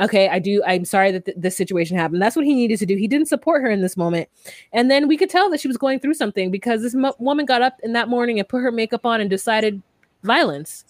Okay, 0.00 0.28
I 0.28 0.40
do. 0.40 0.60
I'm 0.66 0.84
sorry 0.84 1.12
that 1.12 1.24
th- 1.24 1.36
this 1.38 1.56
situation 1.56 1.96
happened. 1.96 2.20
That's 2.20 2.34
what 2.34 2.44
he 2.44 2.52
needed 2.52 2.80
to 2.80 2.86
do. 2.86 2.96
He 2.96 3.06
didn't 3.06 3.28
support 3.28 3.62
her 3.62 3.70
in 3.70 3.80
this 3.80 3.96
moment. 3.96 4.28
And 4.72 4.90
then 4.90 5.06
we 5.06 5.16
could 5.16 5.30
tell 5.30 5.48
that 5.50 5.60
she 5.60 5.68
was 5.68 5.76
going 5.76 6.00
through 6.00 6.14
something 6.14 6.50
because 6.50 6.82
this 6.82 6.94
mo- 6.94 7.14
woman 7.20 7.46
got 7.46 7.62
up 7.62 7.78
in 7.84 7.92
that 7.92 8.08
morning 8.08 8.40
and 8.40 8.48
put 8.48 8.60
her 8.62 8.72
makeup 8.72 9.06
on 9.06 9.20
and 9.20 9.30
decided 9.30 9.80
violence. 10.24 10.84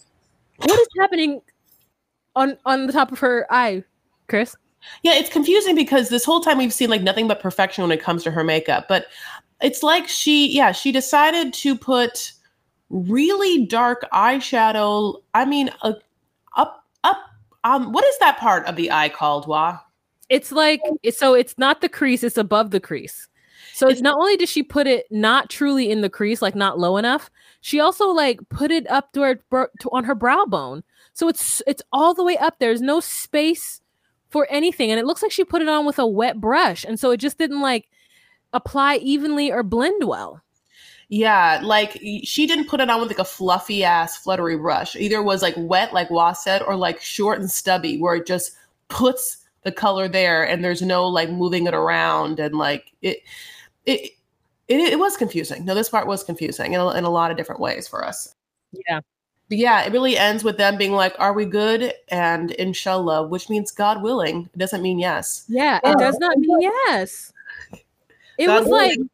What 0.56 0.80
is 0.80 0.88
happening? 0.98 1.42
On 2.36 2.56
on 2.64 2.86
the 2.86 2.92
top 2.92 3.12
of 3.12 3.18
her 3.18 3.46
eye, 3.50 3.84
Chris. 4.28 4.56
Yeah, 5.02 5.14
it's 5.14 5.30
confusing 5.30 5.74
because 5.74 6.08
this 6.08 6.24
whole 6.24 6.40
time 6.40 6.58
we've 6.58 6.72
seen 6.72 6.90
like 6.90 7.02
nothing 7.02 7.26
but 7.26 7.40
perfection 7.40 7.82
when 7.82 7.90
it 7.90 8.02
comes 8.02 8.22
to 8.24 8.30
her 8.30 8.44
makeup. 8.44 8.86
But 8.88 9.06
it's 9.62 9.82
like 9.82 10.08
she, 10.08 10.54
yeah, 10.54 10.72
she 10.72 10.92
decided 10.92 11.54
to 11.54 11.76
put 11.76 12.32
really 12.90 13.66
dark 13.66 14.04
eyeshadow. 14.12 15.22
I 15.32 15.44
mean, 15.44 15.70
uh, 15.82 15.94
up, 16.56 16.84
up. 17.02 17.18
Um, 17.64 17.92
what 17.92 18.04
is 18.04 18.18
that 18.18 18.38
part 18.38 18.66
of 18.66 18.76
the 18.76 18.90
eye 18.90 19.08
called? 19.08 19.46
Wah. 19.46 19.78
It's 20.28 20.52
like 20.52 20.80
so. 21.10 21.34
It's 21.34 21.56
not 21.58 21.80
the 21.80 21.88
crease; 21.88 22.22
it's 22.22 22.38
above 22.38 22.70
the 22.70 22.80
crease. 22.80 23.28
So 23.74 23.88
it's 23.88 24.00
not 24.00 24.16
only 24.16 24.36
did 24.36 24.48
she 24.48 24.62
put 24.62 24.86
it 24.86 25.06
not 25.10 25.50
truly 25.50 25.90
in 25.90 26.00
the 26.00 26.08
crease, 26.08 26.40
like 26.40 26.54
not 26.54 26.78
low 26.78 26.96
enough, 26.96 27.28
she 27.60 27.80
also 27.80 28.08
like 28.08 28.38
put 28.48 28.70
it 28.70 28.88
up 28.88 29.12
to 29.12 29.22
her 29.22 29.34
to, 29.50 29.90
on 29.90 30.04
her 30.04 30.14
brow 30.14 30.44
bone. 30.44 30.84
So 31.14 31.28
it's 31.28 31.62
it's 31.66 31.82
all 31.92 32.12
the 32.12 32.24
way 32.24 32.36
up. 32.36 32.58
There's 32.58 32.82
no 32.82 33.00
space 33.00 33.80
for 34.28 34.46
anything, 34.50 34.90
and 34.90 35.00
it 35.00 35.06
looks 35.06 35.22
like 35.22 35.32
she 35.32 35.44
put 35.44 35.62
it 35.62 35.68
on 35.68 35.86
with 35.86 35.98
a 35.98 36.06
wet 36.06 36.40
brush, 36.40 36.84
and 36.84 36.98
so 36.98 37.10
it 37.12 37.18
just 37.18 37.38
didn't 37.38 37.60
like 37.60 37.88
apply 38.52 38.96
evenly 38.96 39.50
or 39.50 39.62
blend 39.62 40.06
well. 40.06 40.42
Yeah, 41.08 41.60
like 41.62 42.00
she 42.24 42.46
didn't 42.46 42.68
put 42.68 42.80
it 42.80 42.90
on 42.90 43.00
with 43.00 43.08
like 43.10 43.18
a 43.18 43.24
fluffy 43.24 43.84
ass 43.84 44.16
fluttery 44.16 44.56
brush. 44.56 44.96
Either 44.96 45.22
was 45.22 45.42
like 45.42 45.54
wet, 45.56 45.92
like 45.92 46.10
Was 46.10 46.42
said, 46.42 46.62
or 46.62 46.76
like 46.76 47.00
short 47.00 47.38
and 47.40 47.50
stubby, 47.50 47.98
where 47.98 48.16
it 48.16 48.26
just 48.26 48.52
puts 48.88 49.38
the 49.62 49.72
color 49.72 50.08
there 50.08 50.46
and 50.46 50.62
there's 50.62 50.82
no 50.82 51.06
like 51.06 51.30
moving 51.30 51.66
it 51.66 51.74
around 51.74 52.38
and 52.38 52.54
like 52.56 52.92
it 53.02 53.18
it 53.86 54.12
it, 54.68 54.80
it 54.80 54.98
was 54.98 55.16
confusing. 55.16 55.64
No, 55.64 55.74
this 55.74 55.88
part 55.88 56.06
was 56.06 56.24
confusing 56.24 56.72
in 56.72 56.80
a, 56.80 56.90
in 56.90 57.04
a 57.04 57.10
lot 57.10 57.30
of 57.30 57.36
different 57.36 57.60
ways 57.60 57.86
for 57.86 58.04
us. 58.04 58.34
Yeah. 58.72 59.00
But 59.48 59.58
yeah, 59.58 59.84
it 59.84 59.92
really 59.92 60.16
ends 60.16 60.42
with 60.42 60.56
them 60.56 60.78
being 60.78 60.92
like, 60.92 61.14
"Are 61.18 61.32
we 61.32 61.44
good?" 61.44 61.92
and 62.08 62.50
inshallah, 62.52 63.28
which 63.28 63.50
means 63.50 63.70
God 63.70 64.02
willing. 64.02 64.48
It 64.54 64.58
doesn't 64.58 64.82
mean 64.82 64.98
yes. 64.98 65.44
Yeah, 65.48 65.80
it 65.84 65.98
does 65.98 66.18
not 66.18 66.38
mean 66.38 66.60
yes. 66.60 67.32
It 68.38 68.46
God 68.46 68.60
was 68.60 68.68
willing. 68.68 69.00
like, 69.00 69.08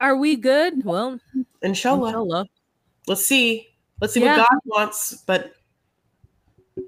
"Are 0.00 0.16
we 0.16 0.36
good?" 0.36 0.84
Well, 0.84 1.20
inshallah. 1.62 2.08
inshallah. 2.08 2.46
Let's 3.06 3.24
see. 3.24 3.68
Let's 4.00 4.12
see 4.14 4.20
yeah. 4.20 4.38
what 4.38 4.48
God 4.50 4.58
wants. 4.64 5.22
But 5.26 5.54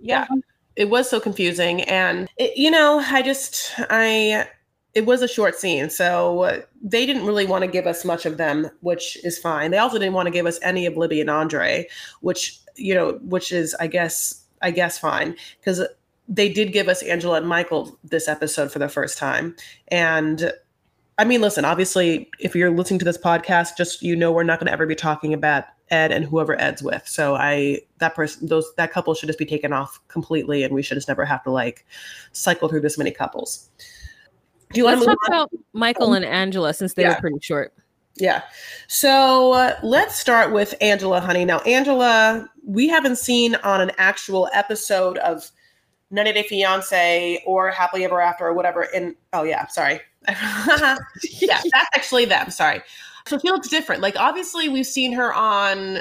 yeah, 0.01 0.27
it 0.75 0.91
was 0.91 1.09
so 1.09 1.21
confusing, 1.21 1.83
and 1.83 2.29
it, 2.37 2.57
you 2.57 2.71
know, 2.71 2.99
I 2.99 3.23
just 3.23 3.73
I 3.91 4.49
it 4.97 5.05
was 5.05 5.21
a 5.21 5.29
short 5.29 5.55
scene, 5.55 5.91
so 5.91 6.41
uh, 6.45 6.61
they 6.83 7.05
didn't 7.05 7.27
really 7.27 7.45
want 7.45 7.63
to 7.63 7.69
give 7.69 7.87
us 7.87 8.03
much 8.03 8.25
of 8.25 8.39
them, 8.39 8.71
which 8.81 9.23
is 9.25 9.39
fine. 9.39 9.71
They 9.71 9.77
also 9.77 9.99
didn't 9.99 10.15
want 10.15 10.27
to 10.27 10.31
give 10.31 10.47
us 10.47 10.59
any 10.63 10.87
of 10.87 10.97
Libby 10.97 11.21
and 11.21 11.29
Andre, 11.29 11.87
which 12.23 12.59
you 12.77 12.95
know, 12.95 13.19
which 13.23 13.53
is 13.53 13.77
I 13.79 13.89
guess 13.89 14.43
I 14.63 14.71
guess 14.71 14.99
fine 14.99 15.37
because 15.61 15.83
they 16.29 16.51
did 16.51 16.73
give 16.73 16.89
us 16.89 17.03
Angela 17.03 17.37
and 17.37 17.47
Michael 17.47 17.99
this 18.05 18.27
episode 18.27 18.73
for 18.73 18.79
the 18.79 18.89
first 18.89 19.19
time, 19.19 19.55
and 19.89 20.51
I 21.19 21.25
mean, 21.25 21.43
listen, 21.43 21.67
obviously, 21.67 22.31
if 22.41 22.57
you're 22.57 22.71
listening 22.71 22.99
to 23.01 23.05
this 23.05 23.19
podcast, 23.19 23.77
just 23.77 24.01
you 24.03 24.17
know, 24.17 24.33
we're 24.33 24.45
not 24.45 24.61
going 24.61 24.69
to 24.69 24.73
ever 24.73 24.87
be 24.87 24.95
talking 24.95 25.35
about 25.35 25.65
Ed 25.91 26.11
and 26.11 26.25
whoever 26.25 26.59
Ed's 26.59 26.83
with. 26.83 27.07
So 27.07 27.35
I 27.35 27.81
that 27.99 28.15
person 28.15 28.47
those 28.47 28.67
that 28.79 28.93
couple 28.93 29.13
should 29.13 29.27
just 29.27 29.39
be 29.39 29.45
taken 29.45 29.75
off 29.75 30.01
completely, 30.09 30.63
and 30.63 30.73
we 30.73 30.81
should 30.81 30.97
just 30.97 31.09
never 31.09 31.27
have 31.27 31.45
to 31.45 31.51
like 31.51 31.85
cycle 32.33 32.71
through 32.71 32.81
this 32.81 32.97
many 32.97 33.11
couples. 33.11 33.69
Do 34.73 34.81
you 34.81 34.85
want 34.85 35.01
to 35.01 35.07
talk 35.07 35.19
on? 35.25 35.33
about 35.33 35.51
Michael 35.73 36.13
and 36.13 36.25
Angela 36.25 36.75
since 36.75 36.95
they 36.95 37.03
yeah. 37.03 37.11
were 37.15 37.21
pretty 37.21 37.39
short? 37.41 37.73
Yeah. 38.17 38.43
So 38.89 39.53
uh, 39.53 39.79
let's 39.83 40.19
start 40.19 40.53
with 40.53 40.75
Angela, 40.81 41.21
honey. 41.21 41.45
Now, 41.45 41.59
Angela, 41.61 42.49
we 42.65 42.89
haven't 42.89 43.17
seen 43.17 43.55
on 43.57 43.81
an 43.81 43.93
actual 43.99 44.49
episode 44.53 45.19
of 45.19 45.51
90 46.11 46.33
Day 46.33 46.43
Fiance 46.45 47.43
or 47.47 47.71
Happily 47.71 48.05
Ever 48.05 48.21
After 48.21 48.47
or 48.47 48.55
whatever. 48.55 48.85
In 48.85 49.15
oh 49.33 49.43
yeah, 49.43 49.67
sorry. 49.67 50.01
yeah, 50.29 50.97
that's 51.63 51.89
actually 51.95 52.25
them. 52.25 52.51
Sorry. 52.51 52.81
So 53.27 53.39
she 53.39 53.51
looks 53.51 53.69
different. 53.69 54.03
Like 54.03 54.17
obviously 54.17 54.69
we've 54.69 54.87
seen 54.87 55.13
her 55.13 55.35
on 55.35 55.99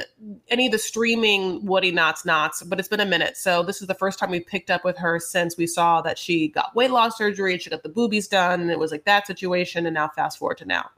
any 0.49 0.67
of 0.67 0.71
the 0.71 0.77
streaming 0.77 1.65
Woody 1.65 1.91
Knots 1.91 2.23
Knots, 2.23 2.61
but 2.63 2.79
it's 2.79 2.87
been 2.87 2.99
a 2.99 3.05
minute. 3.05 3.35
So 3.35 3.63
this 3.63 3.81
is 3.81 3.87
the 3.87 3.95
first 3.95 4.19
time 4.19 4.29
we 4.29 4.39
picked 4.39 4.69
up 4.69 4.83
with 4.83 4.97
her 4.97 5.19
since 5.19 5.57
we 5.57 5.65
saw 5.65 6.01
that 6.01 6.19
she 6.19 6.49
got 6.49 6.75
weight 6.75 6.91
loss 6.91 7.17
surgery 7.17 7.53
and 7.53 7.61
she 7.61 7.69
got 7.69 7.83
the 7.83 7.89
boobies 7.89 8.27
done. 8.27 8.61
And 8.61 8.69
it 8.69 8.77
was 8.77 8.91
like 8.91 9.05
that 9.05 9.25
situation. 9.25 9.85
And 9.85 9.95
now 9.95 10.07
fast 10.09 10.37
forward 10.37 10.59
to 10.59 10.65
now. 10.65 10.89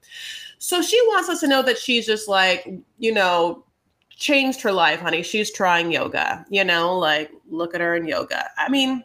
So 0.57 0.81
she 0.81 0.99
wants 1.07 1.29
us 1.29 1.39
to 1.41 1.47
know 1.47 1.61
that 1.61 1.77
she's 1.77 2.05
just 2.05 2.27
like, 2.27 2.67
you 2.97 3.13
know, 3.13 3.63
changed 4.09 4.61
her 4.61 4.71
life, 4.71 4.99
honey. 4.99 5.21
She's 5.21 5.51
trying 5.51 5.91
yoga, 5.91 6.45
you 6.49 6.63
know, 6.63 6.97
like 6.97 7.31
look 7.49 7.73
at 7.73 7.81
her 7.81 7.95
in 7.95 8.05
yoga. 8.05 8.49
I 8.57 8.67
mean, 8.67 9.03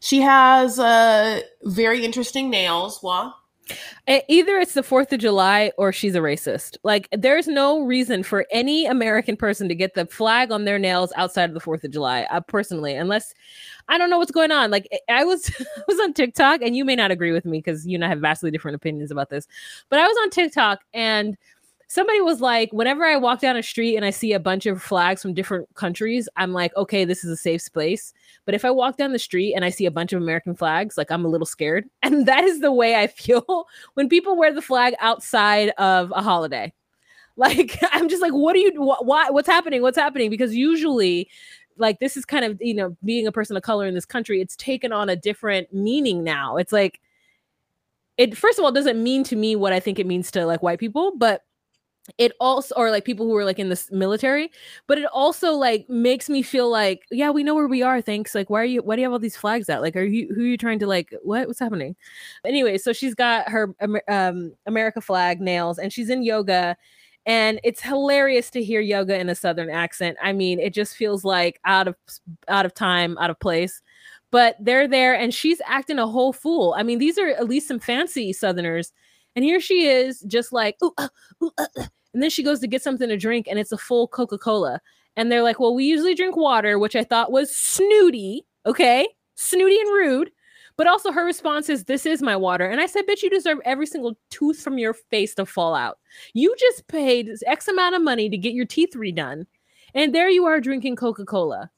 she 0.00 0.20
has 0.20 0.78
uh 0.78 1.40
very 1.62 2.04
interesting 2.04 2.50
nails. 2.50 3.00
Well, 3.02 3.38
Either 4.08 4.58
it's 4.58 4.74
the 4.74 4.82
4th 4.82 5.12
of 5.12 5.20
July 5.20 5.72
or 5.78 5.92
she's 5.92 6.14
a 6.14 6.20
racist. 6.20 6.76
Like, 6.82 7.08
there's 7.12 7.46
no 7.46 7.80
reason 7.80 8.22
for 8.22 8.46
any 8.50 8.86
American 8.86 9.36
person 9.36 9.68
to 9.68 9.74
get 9.74 9.94
the 9.94 10.06
flag 10.06 10.50
on 10.50 10.64
their 10.64 10.78
nails 10.78 11.12
outside 11.16 11.48
of 11.48 11.54
the 11.54 11.60
4th 11.60 11.84
of 11.84 11.90
July, 11.90 12.22
uh, 12.30 12.40
personally, 12.40 12.94
unless 12.94 13.34
I 13.88 13.98
don't 13.98 14.10
know 14.10 14.18
what's 14.18 14.32
going 14.32 14.50
on. 14.50 14.70
Like, 14.70 14.88
I 15.08 15.24
was, 15.24 15.50
I 15.60 15.82
was 15.86 16.00
on 16.00 16.12
TikTok, 16.12 16.62
and 16.62 16.76
you 16.76 16.84
may 16.84 16.96
not 16.96 17.10
agree 17.10 17.32
with 17.32 17.44
me 17.44 17.58
because 17.58 17.86
you 17.86 17.94
and 17.94 18.04
I 18.04 18.08
have 18.08 18.20
vastly 18.20 18.50
different 18.50 18.74
opinions 18.74 19.10
about 19.10 19.30
this, 19.30 19.46
but 19.88 20.00
I 20.00 20.06
was 20.06 20.16
on 20.22 20.30
TikTok 20.30 20.80
and 20.92 21.36
somebody 21.92 22.22
was 22.22 22.40
like, 22.40 22.72
whenever 22.72 23.04
I 23.04 23.16
walk 23.16 23.40
down 23.40 23.54
a 23.54 23.62
street 23.62 23.96
and 23.96 24.04
I 24.04 24.08
see 24.08 24.32
a 24.32 24.40
bunch 24.40 24.64
of 24.64 24.82
flags 24.82 25.20
from 25.20 25.34
different 25.34 25.68
countries, 25.74 26.26
I'm 26.36 26.54
like, 26.54 26.74
okay, 26.74 27.04
this 27.04 27.22
is 27.22 27.30
a 27.30 27.36
safe 27.36 27.60
space. 27.60 28.14
But 28.46 28.54
if 28.54 28.64
I 28.64 28.70
walk 28.70 28.96
down 28.96 29.12
the 29.12 29.18
street 29.18 29.52
and 29.52 29.62
I 29.62 29.68
see 29.68 29.84
a 29.84 29.90
bunch 29.90 30.14
of 30.14 30.22
American 30.22 30.54
flags, 30.54 30.96
like 30.96 31.10
I'm 31.10 31.26
a 31.26 31.28
little 31.28 31.46
scared. 31.46 31.84
And 32.02 32.26
that 32.26 32.44
is 32.44 32.60
the 32.60 32.72
way 32.72 32.96
I 32.96 33.08
feel 33.08 33.66
when 33.94 34.08
people 34.08 34.38
wear 34.38 34.54
the 34.54 34.62
flag 34.62 34.94
outside 35.00 35.70
of 35.76 36.10
a 36.16 36.22
holiday. 36.22 36.72
Like, 37.34 37.78
I'm 37.92 38.10
just 38.10 38.20
like, 38.20 38.34
what 38.34 38.54
are 38.54 38.58
you, 38.58 38.72
wh- 38.72 39.06
why, 39.06 39.30
what's 39.30 39.48
happening? 39.48 39.80
What's 39.80 39.96
happening? 39.96 40.28
Because 40.28 40.54
usually, 40.54 41.30
like, 41.78 41.98
this 41.98 42.14
is 42.14 42.26
kind 42.26 42.44
of, 42.44 42.58
you 42.60 42.74
know, 42.74 42.94
being 43.06 43.26
a 43.26 43.32
person 43.32 43.56
of 43.56 43.62
color 43.62 43.86
in 43.86 43.94
this 43.94 44.04
country, 44.04 44.42
it's 44.42 44.54
taken 44.54 44.92
on 44.92 45.08
a 45.08 45.16
different 45.16 45.72
meaning 45.72 46.22
now. 46.22 46.58
It's 46.58 46.72
like, 46.72 47.00
it 48.18 48.36
first 48.36 48.58
of 48.58 48.66
all 48.66 48.70
doesn't 48.70 49.02
mean 49.02 49.24
to 49.24 49.34
me 49.34 49.56
what 49.56 49.72
I 49.72 49.80
think 49.80 49.98
it 49.98 50.06
means 50.06 50.30
to 50.32 50.44
like 50.44 50.62
white 50.62 50.78
people, 50.78 51.14
but 51.16 51.42
it 52.18 52.32
also 52.40 52.74
or 52.76 52.90
like 52.90 53.04
people 53.04 53.26
who 53.26 53.36
are 53.36 53.44
like 53.44 53.60
in 53.60 53.68
the 53.68 53.88
military 53.92 54.50
but 54.88 54.98
it 54.98 55.06
also 55.12 55.52
like 55.52 55.88
makes 55.88 56.28
me 56.28 56.42
feel 56.42 56.68
like 56.68 57.04
yeah 57.12 57.30
we 57.30 57.44
know 57.44 57.54
where 57.54 57.68
we 57.68 57.82
are 57.82 58.00
thanks 58.00 58.34
like 58.34 58.50
why 58.50 58.60
are 58.60 58.64
you 58.64 58.82
why 58.82 58.96
do 58.96 59.00
you 59.00 59.06
have 59.06 59.12
all 59.12 59.18
these 59.18 59.36
flags 59.36 59.70
out? 59.70 59.82
Like 59.82 59.94
are 59.94 60.02
you 60.02 60.28
who 60.34 60.42
are 60.42 60.46
you 60.46 60.56
trying 60.56 60.80
to 60.80 60.86
like 60.86 61.14
what 61.22 61.46
what's 61.46 61.60
happening? 61.60 61.94
Anyway 62.44 62.76
so 62.78 62.92
she's 62.92 63.14
got 63.14 63.48
her 63.48 63.72
um 64.08 64.52
america 64.66 65.00
flag 65.00 65.40
nails 65.40 65.78
and 65.78 65.92
she's 65.92 66.10
in 66.10 66.24
yoga 66.24 66.76
and 67.24 67.60
it's 67.62 67.80
hilarious 67.80 68.50
to 68.50 68.64
hear 68.64 68.80
yoga 68.80 69.16
in 69.18 69.28
a 69.28 69.34
southern 69.36 69.70
accent. 69.70 70.16
I 70.20 70.32
mean 70.32 70.58
it 70.58 70.74
just 70.74 70.96
feels 70.96 71.24
like 71.24 71.60
out 71.64 71.86
of 71.86 71.94
out 72.48 72.66
of 72.66 72.74
time 72.74 73.16
out 73.18 73.30
of 73.30 73.38
place. 73.38 73.80
But 74.32 74.56
they're 74.58 74.88
there 74.88 75.14
and 75.14 75.32
she's 75.32 75.60
acting 75.66 76.00
a 76.00 76.06
whole 76.08 76.32
fool. 76.32 76.74
I 76.76 76.82
mean 76.82 76.98
these 76.98 77.16
are 77.18 77.28
at 77.28 77.48
least 77.48 77.68
some 77.68 77.78
fancy 77.78 78.32
southerners 78.32 78.92
and 79.34 79.44
here 79.44 79.60
she 79.60 79.86
is, 79.86 80.20
just 80.20 80.52
like, 80.52 80.76
ooh, 80.82 80.92
uh, 80.98 81.08
ooh, 81.42 81.50
uh, 81.58 81.66
uh. 81.78 81.86
and 82.14 82.22
then 82.22 82.30
she 82.30 82.42
goes 82.42 82.60
to 82.60 82.66
get 82.66 82.82
something 82.82 83.08
to 83.08 83.16
drink, 83.16 83.46
and 83.48 83.58
it's 83.58 83.72
a 83.72 83.78
full 83.78 84.08
Coca 84.08 84.38
Cola. 84.38 84.80
And 85.16 85.30
they're 85.30 85.42
like, 85.42 85.60
well, 85.60 85.74
we 85.74 85.84
usually 85.84 86.14
drink 86.14 86.36
water, 86.36 86.78
which 86.78 86.96
I 86.96 87.04
thought 87.04 87.32
was 87.32 87.54
snooty, 87.54 88.46
okay? 88.64 89.06
Snooty 89.34 89.78
and 89.78 89.90
rude. 89.90 90.30
But 90.76 90.86
also 90.86 91.12
her 91.12 91.24
response 91.24 91.68
is, 91.68 91.84
This 91.84 92.06
is 92.06 92.22
my 92.22 92.34
water. 92.34 92.66
And 92.66 92.80
I 92.80 92.86
said, 92.86 93.06
Bitch, 93.06 93.22
you 93.22 93.28
deserve 93.28 93.58
every 93.64 93.86
single 93.86 94.16
tooth 94.30 94.60
from 94.60 94.78
your 94.78 94.94
face 94.94 95.34
to 95.34 95.44
fall 95.44 95.74
out. 95.74 95.98
You 96.32 96.54
just 96.58 96.86
paid 96.88 97.30
X 97.46 97.68
amount 97.68 97.94
of 97.94 98.02
money 98.02 98.30
to 98.30 98.38
get 98.38 98.54
your 98.54 98.64
teeth 98.64 98.94
redone. 98.96 99.46
And 99.94 100.14
there 100.14 100.30
you 100.30 100.46
are 100.46 100.60
drinking 100.60 100.96
Coca 100.96 101.24
Cola. 101.26 101.70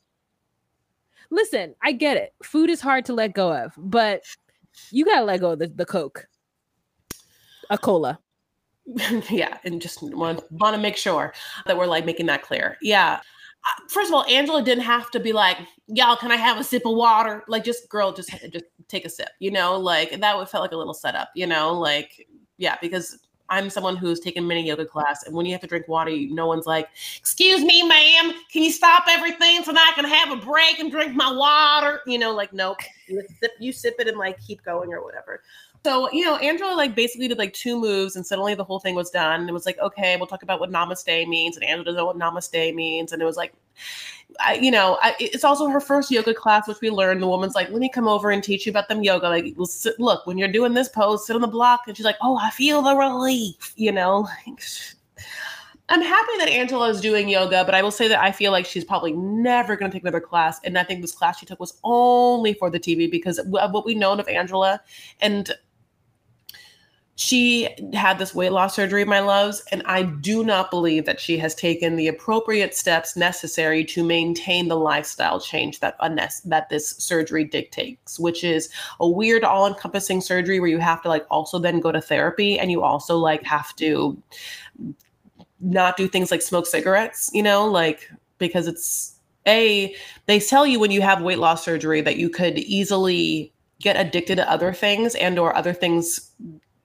Listen, 1.31 1.75
I 1.83 1.93
get 1.93 2.17
it. 2.17 2.33
Food 2.45 2.71
is 2.71 2.81
hard 2.81 3.05
to 3.07 3.13
let 3.13 3.35
go 3.35 3.53
of, 3.53 3.73
but 3.77 4.23
you 4.91 5.05
got 5.05 5.21
to 5.21 5.25
let 5.25 5.41
go 5.41 5.51
of 5.51 5.59
the, 5.59 5.67
the 5.67 5.87
Coke 5.87 6.29
a 7.71 7.79
cola. 7.79 8.19
yeah, 9.31 9.59
and 9.65 9.81
just 9.81 10.03
want 10.03 10.43
want 10.53 10.77
to 10.77 10.81
make 10.81 10.97
sure 10.97 11.33
that 11.67 11.77
we're 11.77 11.87
like 11.87 12.05
making 12.05 12.27
that 12.27 12.43
clear. 12.43 12.77
Yeah. 12.83 13.21
Uh, 13.67 13.83
first 13.89 14.11
of 14.11 14.15
all, 14.15 14.27
Angela 14.27 14.63
didn't 14.63 14.85
have 14.85 15.11
to 15.13 15.21
be 15.21 15.33
like, 15.33 15.57
"Y'all, 15.87 16.17
can 16.17 16.31
I 16.31 16.37
have 16.37 16.61
a 16.61 16.65
sip 16.65 16.85
of 16.85 16.95
water?" 16.95 17.45
Like, 17.49 17.65
just 17.65 17.89
girl, 17.89 18.13
just 18.13 18.31
just 18.53 18.67
take 18.89 19.07
a 19.07 19.09
sip. 19.09 19.31
You 19.39 19.51
know, 19.51 19.79
like 19.79 20.21
that 20.21 20.37
would 20.37 20.49
felt 20.49 20.63
like 20.63 20.73
a 20.73 20.77
little 20.77 20.93
setup. 20.95 21.31
You 21.35 21.47
know, 21.47 21.73
like 21.73 22.29
yeah, 22.59 22.77
because 22.83 23.19
I'm 23.49 23.71
someone 23.71 23.97
who's 23.97 24.21
taken 24.21 24.47
many 24.47 24.67
yoga 24.67 24.85
class, 24.85 25.25
and 25.25 25.35
when 25.35 25.47
you 25.47 25.53
have 25.53 25.61
to 25.63 25.67
drink 25.67 25.89
water, 25.89 26.11
no 26.29 26.47
one's 26.47 26.67
like, 26.67 26.89
"Excuse 27.17 27.63
me, 27.63 27.83
ma'am, 27.87 28.33
can 28.53 28.63
you 28.63 28.71
stop 28.71 29.05
everything 29.09 29.63
so 29.65 29.73
that 29.73 29.93
I 29.93 30.01
can 30.01 30.09
have 30.11 30.31
a 30.31 30.45
break 30.45 30.79
and 30.79 30.91
drink 30.91 31.15
my 31.15 31.33
water?" 31.33 32.01
You 32.07 32.19
know, 32.19 32.35
like 32.35 32.53
nope, 32.53 32.79
you 33.09 33.23
sip, 33.41 33.53
you 33.61 33.73
sip 33.73 33.95
it 33.99 34.09
and 34.09 34.19
like 34.19 34.39
keep 34.41 34.63
going 34.63 34.93
or 34.93 35.03
whatever. 35.03 35.43
So, 35.85 36.11
you 36.13 36.25
know, 36.25 36.37
Angela 36.37 36.75
like 36.75 36.95
basically 36.95 37.29
did 37.29 37.37
like 37.37 37.53
two 37.53 37.79
moves 37.79 38.17
and 38.17 38.27
suddenly 38.27 38.55
the 38.55 38.65
whole 38.65 38.81
thing 38.81 38.95
was 38.95 39.11
done. 39.11 39.41
and 39.41 39.51
It 39.51 39.53
was 39.53 39.67
like, 39.67 39.79
okay, 39.79 40.17
we'll 40.17 40.27
talk 40.27 40.43
about 40.43 40.59
what 40.59 40.71
namaste 40.71 41.29
means. 41.29 41.57
And 41.57 41.65
Angela 41.65 41.85
doesn't 41.85 41.99
know 41.99 42.07
what 42.07 42.19
namaste 42.19 42.75
means. 42.75 43.13
And 43.13 43.21
it 43.21 43.27
was 43.27 43.37
like, 43.37 43.53
I, 44.41 44.55
you 44.55 44.71
know, 44.71 44.99
I, 45.03 45.15
it's 45.21 45.45
also 45.45 45.69
her 45.69 45.81
first 45.81 46.11
yoga 46.11 46.33
class, 46.33 46.67
which 46.67 46.81
we 46.81 46.89
learned. 46.89 47.21
The 47.21 47.27
woman's 47.27 47.55
like, 47.55 47.69
"Let 47.69 47.79
me 47.79 47.89
come 47.89 48.09
over 48.09 48.31
and 48.31 48.43
teach 48.43 48.67
you 48.67 48.71
about 48.71 48.89
them 48.89 49.03
yoga." 49.03 49.29
Like, 49.29 49.55
sit, 49.65 50.01
look, 50.01 50.27
when 50.27 50.39
you're 50.39 50.49
doing 50.49 50.75
this 50.75 50.89
pose, 50.89 51.27
sit 51.27 51.37
on 51.37 51.43
the 51.43 51.47
block, 51.47 51.83
and 51.87 51.97
she's 51.97 52.07
like, 52.07 52.17
"Oh, 52.21 52.37
I 52.37 52.51
feel 52.51 52.83
the 52.83 52.97
relief," 52.97 53.73
you 53.77 53.93
know. 53.93 54.27
I'm 55.91 56.01
happy 56.01 56.39
that 56.39 56.49
Angela 56.49 56.89
is 56.89 57.03
doing 57.03 57.29
yoga, 57.29 57.63
but 57.65 57.75
I 57.75 57.83
will 57.83 57.91
say 57.91 58.09
that 58.09 58.19
I 58.19 58.33
feel 58.33 58.53
like 58.53 58.65
she's 58.65 58.85
probably 58.85 59.13
never 59.13 59.77
going 59.77 59.91
to 59.91 59.95
take 59.95 60.03
another 60.03 60.21
class. 60.21 60.59
And 60.65 60.79
I 60.79 60.83
think 60.83 61.03
this 61.03 61.13
class 61.13 61.39
she 61.39 61.45
took 61.45 61.61
was 61.61 61.79
only 61.85 62.55
for 62.55 62.71
the 62.71 62.81
TV 62.81 63.11
because 63.11 63.39
of 63.39 63.47
what 63.49 63.85
we 63.85 63.95
know 63.95 64.15
of 64.15 64.27
Angela. 64.27 64.81
And 65.21 65.53
she 67.17 67.69
had 67.93 68.19
this 68.19 68.35
weight 68.35 68.51
loss 68.51 68.75
surgery, 68.75 69.05
my 69.05 69.21
loves, 69.21 69.63
and 69.71 69.83
I 69.87 70.03
do 70.03 70.43
not 70.43 70.71
believe 70.71 71.07
that 71.07 71.21
she 71.21 71.39
has 71.39 71.55
taken 71.55 71.95
the 71.95 72.09
appropriate 72.09 72.75
steps 72.75 73.17
necessary 73.17 73.85
to 73.87 74.03
maintain 74.03 74.67
the 74.67 74.77
lifestyle 74.77 75.39
change 75.39 75.79
that 75.79 75.97
that 76.45 76.69
this 76.71 76.91
surgery 76.91 77.45
dictates, 77.45 78.19
which 78.19 78.43
is 78.43 78.69
a 78.99 79.09
weird 79.09 79.45
all-encompassing 79.45 80.21
surgery 80.21 80.59
where 80.59 80.69
you 80.69 80.79
have 80.79 81.03
to 81.03 81.09
like 81.09 81.25
also 81.31 81.61
then 81.61 81.79
go 81.79 81.93
to 81.93 82.01
therapy 82.01 82.59
and 82.59 82.73
you 82.73 82.83
also 82.83 83.17
like 83.17 83.45
have 83.45 83.77
to 83.77 84.21
not 85.61 85.97
do 85.97 86.09
things 86.09 86.33
like 86.33 86.43
smoke 86.43 86.67
cigarettes, 86.67 87.31
you 87.33 87.45
know, 87.45 87.65
like 87.65 88.11
because 88.39 88.67
it's 88.67 89.15
a 89.47 89.95
they 90.27 90.41
tell 90.41 90.67
you 90.67 90.81
when 90.81 90.91
you 90.91 91.01
have 91.01 91.23
weight 91.23 91.39
loss 91.39 91.65
surgery 91.65 92.01
that 92.01 92.17
you 92.17 92.29
could 92.29 92.59
easily 92.59 93.53
get 93.81 93.97
addicted 93.97 94.37
to 94.37 94.51
other 94.51 94.73
things 94.73 95.15
and 95.15 95.39
or 95.39 95.55
other 95.55 95.73
things 95.73 96.33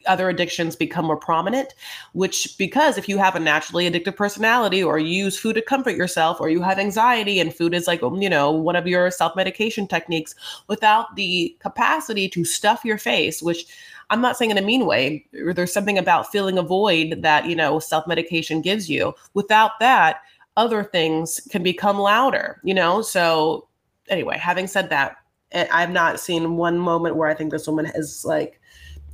other 0.05 0.29
addictions 0.29 0.75
become 0.75 1.05
more 1.05 1.17
prominent 1.17 1.73
which 2.13 2.57
because 2.57 2.97
if 2.97 3.09
you 3.09 3.17
have 3.17 3.35
a 3.35 3.39
naturally 3.39 3.89
addictive 3.89 4.15
personality 4.15 4.81
or 4.81 4.97
you 4.97 5.25
use 5.25 5.37
food 5.37 5.55
to 5.55 5.61
comfort 5.61 5.95
yourself 5.95 6.39
or 6.39 6.49
you 6.49 6.61
have 6.61 6.79
anxiety 6.79 7.39
and 7.39 7.53
food 7.53 7.73
is 7.73 7.87
like 7.87 8.01
you 8.01 8.29
know 8.29 8.51
one 8.51 8.75
of 8.75 8.87
your 8.87 9.11
self-medication 9.11 9.87
techniques 9.87 10.35
without 10.67 11.15
the 11.15 11.55
capacity 11.59 12.29
to 12.29 12.45
stuff 12.45 12.85
your 12.85 12.97
face 12.97 13.41
which 13.41 13.65
i'm 14.09 14.21
not 14.21 14.37
saying 14.37 14.51
in 14.51 14.57
a 14.57 14.61
mean 14.61 14.85
way 14.85 15.25
there's 15.31 15.73
something 15.73 15.97
about 15.97 16.31
filling 16.31 16.57
a 16.57 16.63
void 16.63 17.21
that 17.21 17.45
you 17.45 17.55
know 17.55 17.79
self-medication 17.79 18.61
gives 18.61 18.89
you. 18.89 19.13
Without 19.33 19.79
that 19.79 20.21
other 20.57 20.83
things 20.83 21.41
can 21.49 21.63
become 21.63 21.97
louder 21.97 22.61
you 22.63 22.73
know? 22.73 23.01
So 23.01 23.67
anyway 24.09 24.37
having 24.37 24.67
said 24.67 24.89
that 24.89 25.17
eh, 25.51 25.67
i've 25.71 25.91
not 25.91 26.19
seen 26.19 26.55
one 26.55 26.79
moment 26.79 27.15
where 27.15 27.29
i 27.29 27.33
think 27.33 27.51
this 27.51 27.67
woman 27.67 27.91
is 27.95 28.23
like 28.25 28.59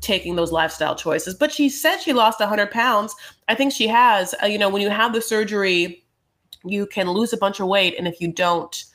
taking 0.06 0.36
those 0.36 0.52
lifestyle 0.52 0.96
choices. 0.96 1.34
But 1.34 1.52
she 1.52 1.68
said 1.68 1.98
she 1.98 2.14
lost 2.14 2.40
100 2.40 2.72
pounds. 2.72 3.16
I 3.48 3.56
think 3.56 3.74
she 3.74 3.88
has. 3.88 4.36
Uh, 4.42 4.46
you 4.46 4.58
know, 4.58 4.70
when 4.70 4.82
you 4.82 4.90
have 4.90 5.14
the 5.14 5.22
surgery, 5.22 6.04
you 6.64 6.86
can 6.86 7.10
lose 7.10 7.34
a 7.34 7.38
bunch 7.38 7.60
of 7.60 7.68
weight. 7.68 7.96
And 7.98 8.08
if 8.08 8.22
you 8.22 8.32
don't 8.32 8.86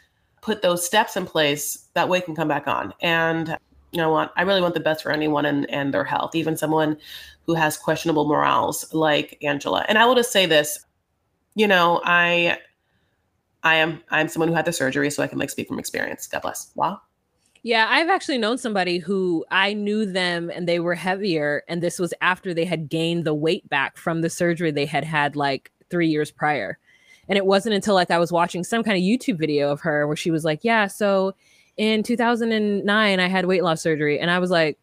put 0.40 0.62
those 0.62 0.85
steps 0.85 1.16
in 1.16 1.27
place, 1.27 1.88
that 1.94 2.09
weight 2.09 2.25
can 2.25 2.35
come 2.35 2.49
back 2.49 2.66
on. 2.66 2.94
And 3.01 3.59
you 3.92 3.99
know? 3.99 4.14
I 4.37 4.42
really 4.42 4.61
want 4.61 4.75
the 4.75 4.81
best 4.81 5.03
for 5.03 5.11
anyone 5.11 5.44
and, 5.44 5.68
and 5.70 5.92
their 5.92 6.05
health, 6.05 6.35
even 6.35 6.57
someone 6.57 6.96
who 7.46 7.55
has 7.55 7.77
questionable 7.77 8.27
morals 8.27 8.92
like 8.94 9.38
Angela. 9.42 9.85
And 9.88 9.99
I 9.99 10.07
will 10.07 10.14
just 10.14 10.33
say 10.33 10.46
this, 10.46 10.85
you 11.55 11.66
know, 11.66 12.01
I 12.05 12.59
I 13.62 13.77
am 13.77 14.03
I'm 14.11 14.29
someone 14.29 14.49
who 14.49 14.55
had 14.55 14.64
the 14.64 14.73
surgery, 14.73 15.11
so 15.11 15.23
I 15.23 15.27
can 15.27 15.38
like 15.38 15.51
speak 15.51 15.68
from 15.68 15.79
experience. 15.79 16.27
God 16.27 16.42
bless. 16.42 16.70
Wow. 16.75 17.01
Yeah, 17.62 17.87
I've 17.90 18.09
actually 18.09 18.38
known 18.38 18.57
somebody 18.57 18.99
who 18.99 19.44
I 19.51 19.75
knew 19.75 20.07
them 20.07 20.51
and 20.51 20.66
they 20.66 20.81
were 20.81 20.94
heavier. 20.94 21.62
And 21.68 21.83
this 21.83 21.99
was 21.99 22.14
after 22.23 22.55
they 22.55 22.64
had 22.64 22.88
gained 22.88 23.25
the 23.25 23.35
weight 23.35 23.68
back 23.68 23.99
from 23.99 24.23
the 24.23 24.31
surgery 24.31 24.70
they 24.70 24.87
had 24.87 25.05
had 25.05 25.37
like 25.37 25.70
three 25.90 26.09
years 26.09 26.31
prior. 26.31 26.79
And 27.29 27.37
it 27.37 27.44
wasn't 27.44 27.75
until 27.75 27.94
like 27.94 28.11
I 28.11 28.18
was 28.18 28.33
watching 28.33 28.64
some 28.64 28.83
kind 28.83 28.96
of 28.96 29.03
YouTube 29.03 29.38
video 29.38 29.70
of 29.70 29.81
her 29.83 30.07
where 30.07 30.16
she 30.16 30.31
was 30.31 30.44
like, 30.44 30.64
Yeah, 30.64 30.87
so 30.87 31.35
in 31.77 32.03
2009, 32.03 33.20
I 33.20 33.29
had 33.29 33.46
weight 33.46 33.62
loss 33.62 33.83
surgery. 33.83 34.18
And 34.18 34.31
I 34.31 34.38
was 34.38 34.51
like, 34.51 34.79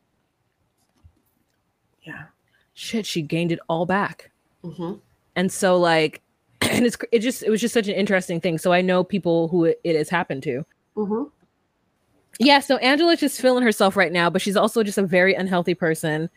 Yeah, 2.03 2.25
shit, 2.73 3.07
she 3.07 3.23
gained 3.23 3.51
it 3.51 3.59
all 3.67 3.87
back. 3.87 4.29
Mm-hmm. 4.63 4.93
And 5.35 5.51
so, 5.51 5.77
like, 5.77 6.21
and 6.61 6.85
it's 6.85 6.97
it 7.11 7.19
just 7.19 7.41
it 7.41 7.49
was 7.49 7.59
just 7.59 7.73
such 7.73 7.87
an 7.87 7.95
interesting 7.95 8.39
thing. 8.39 8.59
So 8.59 8.71
I 8.71 8.81
know 8.81 9.03
people 9.03 9.47
who 9.47 9.65
it, 9.65 9.81
it 9.83 9.95
has 9.95 10.09
happened 10.09 10.43
to. 10.43 10.63
Mm-hmm 10.95 11.23
yeah, 12.39 12.59
so 12.59 12.77
Angela's 12.77 13.19
just 13.19 13.41
feeling 13.41 13.63
herself 13.63 13.95
right 13.95 14.11
now, 14.11 14.29
but 14.29 14.41
she's 14.41 14.57
also 14.57 14.83
just 14.83 14.97
a 14.97 15.03
very 15.03 15.33
unhealthy 15.33 15.73
person. 15.73 16.29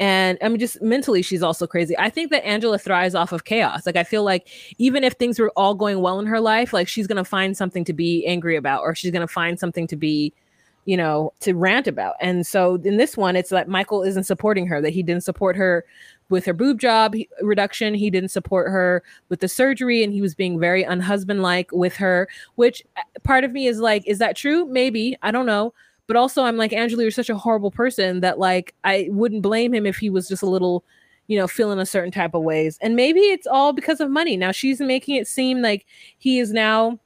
And 0.00 0.38
I 0.42 0.48
mean, 0.48 0.58
just 0.58 0.80
mentally, 0.82 1.22
she's 1.22 1.42
also 1.42 1.66
crazy. 1.66 1.96
I 1.98 2.10
think 2.10 2.30
that 2.30 2.44
Angela 2.44 2.78
thrives 2.78 3.14
off 3.14 3.30
of 3.30 3.44
chaos. 3.44 3.86
Like, 3.86 3.96
I 3.96 4.04
feel 4.04 4.24
like 4.24 4.48
even 4.78 5.04
if 5.04 5.12
things 5.12 5.38
were 5.38 5.52
all 5.54 5.74
going 5.74 6.00
well 6.00 6.18
in 6.18 6.26
her 6.26 6.40
life, 6.40 6.72
like 6.72 6.88
she's 6.88 7.06
going 7.06 7.18
to 7.18 7.24
find 7.24 7.56
something 7.56 7.84
to 7.84 7.92
be 7.92 8.26
angry 8.26 8.56
about, 8.56 8.80
or 8.82 8.94
she's 8.94 9.12
going 9.12 9.20
to 9.20 9.32
find 9.32 9.60
something 9.60 9.86
to 9.88 9.96
be, 9.96 10.32
you 10.86 10.96
know, 10.96 11.32
to 11.40 11.52
rant 11.54 11.86
about. 11.86 12.14
And 12.20 12.46
so 12.46 12.76
in 12.76 12.96
this 12.96 13.16
one, 13.16 13.36
it's 13.36 13.52
like 13.52 13.68
Michael 13.68 14.02
isn't 14.02 14.24
supporting 14.24 14.66
her, 14.66 14.80
that 14.80 14.90
he 14.90 15.02
didn't 15.02 15.22
support 15.22 15.54
her 15.56 15.84
with 16.32 16.46
her 16.46 16.54
boob 16.54 16.80
job 16.80 17.14
reduction. 17.42 17.94
He 17.94 18.10
didn't 18.10 18.30
support 18.30 18.68
her 18.68 19.04
with 19.28 19.40
the 19.40 19.48
surgery 19.48 20.02
and 20.02 20.12
he 20.12 20.22
was 20.22 20.34
being 20.34 20.58
very 20.58 20.82
unhusbandlike 20.82 21.70
with 21.70 21.94
her, 21.96 22.26
which 22.56 22.82
uh, 22.96 23.02
part 23.22 23.44
of 23.44 23.52
me 23.52 23.66
is 23.66 23.78
like, 23.78 24.02
is 24.08 24.18
that 24.18 24.34
true? 24.34 24.64
Maybe. 24.64 25.16
I 25.22 25.30
don't 25.30 25.46
know. 25.46 25.74
But 26.08 26.16
also, 26.16 26.42
I'm 26.42 26.56
like, 26.56 26.72
Angela, 26.72 27.02
you're 27.02 27.12
such 27.12 27.30
a 27.30 27.36
horrible 27.36 27.70
person 27.70 28.20
that, 28.20 28.38
like, 28.38 28.74
I 28.82 29.08
wouldn't 29.10 29.42
blame 29.42 29.72
him 29.72 29.86
if 29.86 29.98
he 29.98 30.10
was 30.10 30.26
just 30.26 30.42
a 30.42 30.48
little, 30.48 30.84
you 31.28 31.38
know, 31.38 31.46
feeling 31.46 31.78
a 31.78 31.86
certain 31.86 32.10
type 32.10 32.34
of 32.34 32.42
ways. 32.42 32.76
And 32.82 32.96
maybe 32.96 33.20
it's 33.20 33.46
all 33.46 33.72
because 33.72 34.00
of 34.00 34.10
money. 34.10 34.36
Now 34.36 34.50
she's 34.50 34.80
making 34.80 35.14
it 35.14 35.28
seem 35.28 35.62
like 35.62 35.86
he 36.18 36.40
is 36.40 36.52
now 36.52 36.98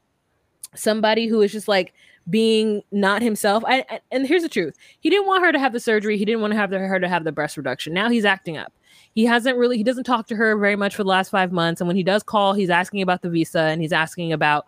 somebody 0.74 1.26
who 1.26 1.42
is 1.42 1.52
just 1.52 1.68
like 1.68 1.92
being 2.30 2.82
not 2.90 3.22
himself. 3.22 3.62
I, 3.66 3.84
I, 3.90 4.00
and 4.10 4.26
here's 4.26 4.42
the 4.42 4.48
truth: 4.48 4.76
he 5.00 5.10
didn't 5.10 5.26
want 5.26 5.44
her 5.44 5.52
to 5.52 5.58
have 5.58 5.72
the 5.72 5.80
surgery. 5.80 6.16
He 6.16 6.24
didn't 6.24 6.40
want 6.40 6.52
to 6.52 6.58
have 6.58 6.70
the, 6.70 6.78
her 6.78 6.98
to 6.98 7.08
have 7.08 7.24
the 7.24 7.32
breast 7.32 7.56
reduction. 7.56 7.92
Now 7.92 8.08
he's 8.08 8.24
acting 8.24 8.56
up 8.56 8.72
he 9.16 9.24
hasn't 9.24 9.56
really 9.56 9.78
he 9.78 9.82
doesn't 9.82 10.04
talk 10.04 10.28
to 10.28 10.36
her 10.36 10.56
very 10.58 10.76
much 10.76 10.94
for 10.94 11.02
the 11.02 11.08
last 11.08 11.30
five 11.30 11.50
months. 11.50 11.80
And 11.80 11.88
when 11.88 11.96
he 11.96 12.04
does 12.04 12.22
call 12.22 12.52
he's 12.52 12.70
asking 12.70 13.02
about 13.02 13.22
the 13.22 13.30
visa 13.30 13.60
and 13.60 13.80
he's 13.80 13.92
asking 13.92 14.32
about 14.32 14.66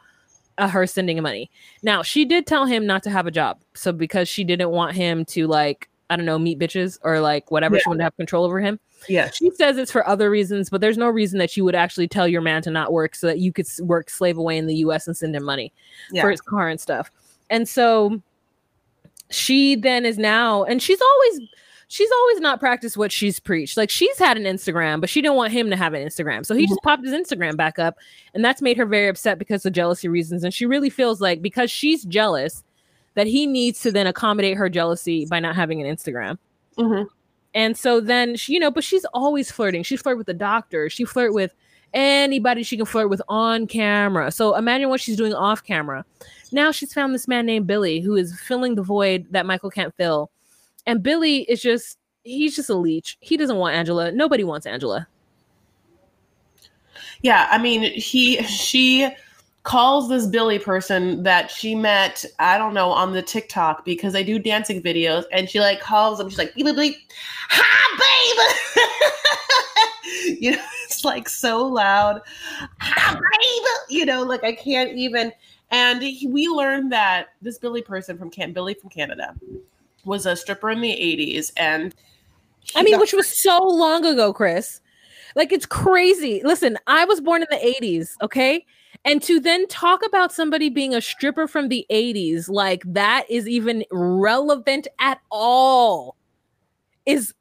uh, 0.56 0.66
her 0.66 0.86
sending 0.86 1.22
money. 1.22 1.50
Now 1.82 2.02
she 2.02 2.24
did 2.24 2.46
tell 2.46 2.64
him 2.64 2.86
not 2.86 3.02
to 3.04 3.10
have 3.10 3.26
a 3.26 3.30
job. 3.30 3.60
So 3.74 3.92
because 3.92 4.26
she 4.26 4.42
didn't 4.42 4.70
want 4.70 4.96
him 4.96 5.24
to 5.26 5.46
like 5.46 5.88
i 6.10 6.16
don't 6.16 6.24
know 6.24 6.38
meet 6.38 6.58
bitches 6.58 6.98
or 7.02 7.20
like 7.20 7.50
whatever 7.50 7.76
yeah. 7.76 7.82
she 7.84 7.88
wanted 7.90 7.98
to 7.98 8.04
have 8.04 8.16
control 8.16 8.44
over 8.44 8.58
him. 8.58 8.80
Yeah. 9.06 9.30
She 9.30 9.50
says 9.50 9.76
it's 9.76 9.92
for 9.92 10.08
other 10.08 10.30
reasons 10.30 10.70
but 10.70 10.80
there's 10.80 10.96
no 10.98 11.08
reason 11.08 11.38
that 11.40 11.54
you 11.54 11.64
would 11.64 11.74
actually 11.74 12.08
tell 12.08 12.26
your 12.26 12.40
man 12.40 12.62
to 12.62 12.70
not 12.70 12.90
work 12.90 13.14
so 13.14 13.26
that 13.26 13.38
you 13.38 13.52
could 13.52 13.66
work 13.80 14.08
slave 14.08 14.38
away 14.38 14.56
in 14.56 14.66
the 14.66 14.76
us 14.76 15.06
and 15.06 15.16
send 15.16 15.36
him 15.36 15.44
money 15.44 15.74
yeah. 16.10 16.22
for 16.22 16.30
his 16.30 16.40
car 16.40 16.70
and 16.70 16.80
stuff. 16.80 17.10
And 17.50 17.68
so 17.68 18.22
she 19.30 19.76
then 19.76 20.06
is 20.06 20.16
now 20.16 20.64
and 20.64 20.80
she's 20.80 21.02
always 21.02 21.40
she's 21.88 22.10
always 22.10 22.40
not 22.40 22.60
practiced 22.60 22.96
what 22.96 23.10
she's 23.10 23.40
preached. 23.40 23.76
Like 23.76 23.90
she's 23.90 24.18
had 24.18 24.36
an 24.36 24.44
Instagram, 24.44 25.00
but 25.00 25.10
she 25.10 25.20
didn't 25.20 25.36
want 25.36 25.52
him 25.52 25.70
to 25.70 25.76
have 25.76 25.94
an 25.94 26.06
Instagram. 26.06 26.46
So 26.46 26.54
he 26.54 26.62
mm-hmm. 26.64 26.72
just 26.72 26.82
popped 26.82 27.04
his 27.04 27.14
Instagram 27.14 27.56
back 27.56 27.78
up. 27.78 27.96
And 28.34 28.44
that's 28.44 28.62
made 28.62 28.76
her 28.76 28.86
very 28.86 29.08
upset 29.08 29.38
because 29.38 29.66
of 29.66 29.72
jealousy 29.72 30.06
reasons. 30.06 30.44
And 30.44 30.54
she 30.54 30.66
really 30.66 30.90
feels 30.90 31.20
like 31.20 31.42
because 31.42 31.70
she's 31.70 32.04
jealous, 32.04 32.62
that 33.14 33.26
he 33.26 33.48
needs 33.48 33.80
to 33.80 33.90
then 33.90 34.06
accommodate 34.06 34.56
her 34.56 34.68
jealousy 34.68 35.26
by 35.26 35.40
not 35.40 35.56
having 35.56 35.82
an 35.84 35.92
Instagram. 35.92 36.38
Mm-hmm. 36.78 37.08
And 37.54 37.76
so 37.76 38.00
then 38.00 38.36
she, 38.36 38.52
you 38.52 38.60
know, 38.60 38.70
but 38.70 38.84
she's 38.84 39.04
always 39.12 39.50
flirting. 39.50 39.82
She 39.82 39.96
flirt 39.96 40.18
with 40.18 40.28
the 40.28 40.34
doctor. 40.34 40.88
She 40.88 41.04
flirt 41.04 41.34
with 41.34 41.52
anybody 41.94 42.62
she 42.62 42.76
can 42.76 42.86
flirt 42.86 43.10
with 43.10 43.22
on 43.28 43.66
camera. 43.66 44.30
So 44.30 44.54
imagine 44.54 44.88
what 44.88 45.00
she's 45.00 45.16
doing 45.16 45.34
off 45.34 45.64
camera. 45.64 46.04
Now 46.52 46.70
she's 46.70 46.92
found 46.92 47.12
this 47.12 47.26
man 47.26 47.46
named 47.46 47.66
Billy 47.66 48.00
who 48.00 48.14
is 48.14 48.38
filling 48.40 48.76
the 48.76 48.82
void 48.82 49.26
that 49.30 49.46
Michael 49.46 49.70
can't 49.70 49.94
fill. 49.96 50.30
And 50.88 51.02
Billy 51.02 51.42
is 51.42 51.60
just 51.60 51.98
he's 52.22 52.56
just 52.56 52.70
a 52.70 52.74
leech. 52.74 53.18
He 53.20 53.36
doesn't 53.36 53.58
want 53.58 53.74
Angela. 53.74 54.10
Nobody 54.10 54.42
wants 54.42 54.64
Angela. 54.64 55.06
Yeah, 57.20 57.46
I 57.50 57.58
mean, 57.58 57.82
he 57.92 58.42
she 58.44 59.10
calls 59.64 60.08
this 60.08 60.26
Billy 60.26 60.58
person 60.58 61.24
that 61.24 61.50
she 61.50 61.74
met, 61.74 62.24
I 62.38 62.56
don't 62.56 62.72
know, 62.72 62.88
on 62.88 63.12
the 63.12 63.20
TikTok 63.20 63.84
because 63.84 64.16
I 64.16 64.22
do 64.22 64.38
dancing 64.38 64.82
videos, 64.82 65.24
and 65.30 65.50
she 65.50 65.60
like 65.60 65.78
calls 65.80 66.18
him. 66.18 66.30
She's 66.30 66.38
like, 66.38 66.54
"Billy, 66.54 66.72
Billy, 66.72 66.96
hi, 67.50 68.46
baby." 70.24 70.40
you 70.40 70.52
know, 70.52 70.64
it's 70.84 71.04
like 71.04 71.28
so 71.28 71.66
loud, 71.66 72.22
hi, 72.80 73.12
baby. 73.12 73.94
You 73.98 74.06
know, 74.06 74.22
like 74.22 74.42
I 74.42 74.54
can't 74.54 74.96
even. 74.96 75.32
And 75.70 76.02
he, 76.02 76.26
we 76.26 76.48
learned 76.48 76.92
that 76.92 77.34
this 77.42 77.58
Billy 77.58 77.82
person 77.82 78.16
from 78.16 78.30
Can 78.30 78.54
Billy 78.54 78.72
from 78.72 78.88
Canada 78.88 79.34
was 80.04 80.26
a 80.26 80.36
stripper 80.36 80.70
in 80.70 80.80
the 80.80 80.90
80s 80.90 81.52
and 81.56 81.94
I 82.76 82.82
mean, 82.82 82.98
which 82.98 83.12
was 83.12 83.26
so 83.26 83.62
long 83.62 84.04
ago, 84.04 84.32
Chris. 84.32 84.80
Like 85.34 85.52
it's 85.52 85.66
crazy. 85.66 86.42
Listen, 86.44 86.78
I 86.86 87.04
was 87.04 87.20
born 87.20 87.42
in 87.42 87.48
the 87.50 87.74
80s, 87.80 88.10
okay? 88.22 88.64
And 89.04 89.22
to 89.22 89.40
then 89.40 89.66
talk 89.68 90.04
about 90.04 90.32
somebody 90.32 90.68
being 90.68 90.94
a 90.94 91.00
stripper 91.00 91.46
from 91.46 91.68
the 91.68 91.86
80s 91.90 92.48
like 92.48 92.82
that 92.86 93.24
is 93.30 93.48
even 93.48 93.84
relevant 93.90 94.88
at 94.98 95.20
all 95.30 96.16
is 97.06 97.32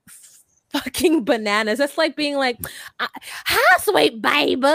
fucking 0.72 1.26
bananas. 1.26 1.80
That's 1.80 1.98
like 1.98 2.16
being 2.16 2.36
like, 2.36 2.58
"Hi, 3.00 3.82
sweet 3.82 4.22
baby. 4.22 4.68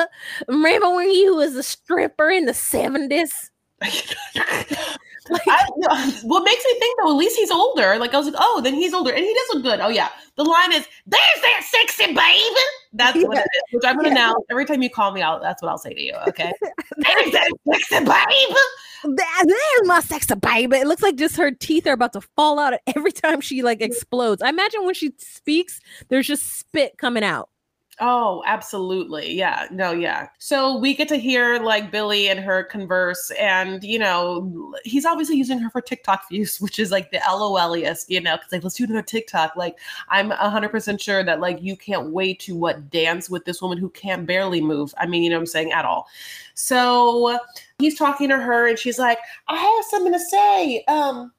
Remember 0.48 0.94
when 0.94 1.10
you 1.10 1.36
was 1.36 1.56
a 1.56 1.62
stripper 1.62 2.30
in 2.30 2.44
the 2.44 2.52
'70s?" 2.52 3.50
Like, 5.30 5.42
I, 5.46 6.20
what 6.24 6.44
makes 6.44 6.64
me 6.64 6.78
think 6.78 6.98
though, 6.98 7.10
at 7.10 7.16
least 7.16 7.36
he's 7.36 7.50
older. 7.50 7.96
Like 7.98 8.12
I 8.12 8.18
was 8.18 8.26
like, 8.26 8.34
oh, 8.38 8.60
then 8.62 8.74
he's 8.74 8.92
older, 8.92 9.12
and 9.12 9.20
he 9.24 9.32
does 9.32 9.54
look 9.54 9.62
good. 9.62 9.80
Oh 9.80 9.88
yeah, 9.88 10.08
the 10.36 10.42
line 10.42 10.72
is, 10.72 10.86
"There's 11.06 11.42
that 11.42 11.62
sexy 11.64 12.12
baby." 12.12 12.60
That's 12.92 13.16
yeah. 13.16 13.28
what 13.28 13.38
it 13.38 13.42
is. 13.42 13.62
Which 13.72 13.84
I'm 13.86 13.96
gonna 13.96 14.08
yeah. 14.08 14.14
now. 14.14 14.34
Every 14.50 14.64
time 14.64 14.82
you 14.82 14.90
call 14.90 15.12
me 15.12 15.22
out, 15.22 15.40
that's 15.40 15.62
what 15.62 15.68
I'll 15.68 15.78
say 15.78 15.94
to 15.94 16.00
you. 16.00 16.14
Okay, 16.28 16.52
there's 16.96 17.32
that 17.32 17.52
sexy 17.72 18.04
baby. 18.04 19.16
There's 19.44 19.86
my 19.86 20.00
sexy 20.00 20.34
baby. 20.34 20.76
It 20.78 20.86
looks 20.88 21.02
like 21.02 21.16
just 21.16 21.36
her 21.36 21.52
teeth 21.52 21.86
are 21.86 21.92
about 21.92 22.14
to 22.14 22.20
fall 22.36 22.58
out 22.58 22.74
every 22.94 23.12
time 23.12 23.40
she 23.40 23.62
like 23.62 23.80
explodes. 23.80 24.42
I 24.42 24.48
imagine 24.48 24.84
when 24.84 24.94
she 24.94 25.12
speaks, 25.18 25.80
there's 26.08 26.26
just 26.26 26.58
spit 26.58 26.98
coming 26.98 27.22
out. 27.22 27.48
Oh, 28.00 28.42
absolutely. 28.46 29.34
Yeah. 29.34 29.68
No, 29.70 29.92
yeah. 29.92 30.28
So 30.38 30.76
we 30.78 30.94
get 30.94 31.08
to 31.08 31.16
hear 31.16 31.58
like 31.60 31.92
Billy 31.92 32.28
and 32.28 32.40
her 32.40 32.64
converse, 32.64 33.30
and 33.38 33.84
you 33.84 33.98
know, 33.98 34.74
he's 34.84 35.04
obviously 35.04 35.36
using 35.36 35.58
her 35.58 35.68
for 35.68 35.82
TikTok 35.82 36.28
views, 36.30 36.58
which 36.60 36.78
is 36.78 36.90
like 36.90 37.10
the 37.10 37.18
LOLiest, 37.18 38.06
you 38.08 38.20
know, 38.20 38.36
because 38.36 38.50
like 38.50 38.62
let's 38.62 38.76
do 38.76 38.84
another 38.84 39.02
TikTok. 39.02 39.56
Like, 39.56 39.78
I'm 40.08 40.30
hundred 40.30 40.70
percent 40.70 41.00
sure 41.02 41.22
that 41.22 41.40
like 41.40 41.62
you 41.62 41.76
can't 41.76 42.10
wait 42.10 42.40
to 42.40 42.56
what 42.56 42.90
dance 42.90 43.28
with 43.28 43.44
this 43.44 43.60
woman 43.60 43.76
who 43.76 43.90
can't 43.90 44.26
barely 44.26 44.62
move. 44.62 44.94
I 44.96 45.06
mean, 45.06 45.22
you 45.22 45.30
know 45.30 45.38
I'm 45.38 45.46
saying 45.46 45.72
at 45.72 45.84
all. 45.84 46.08
So 46.54 47.38
he's 47.78 47.98
talking 47.98 48.30
to 48.30 48.38
her, 48.38 48.68
and 48.68 48.78
she's 48.78 48.98
like, 48.98 49.18
I 49.48 49.56
have 49.56 49.84
something 49.90 50.12
to 50.12 50.18
say. 50.18 50.84
Um, 50.88 51.32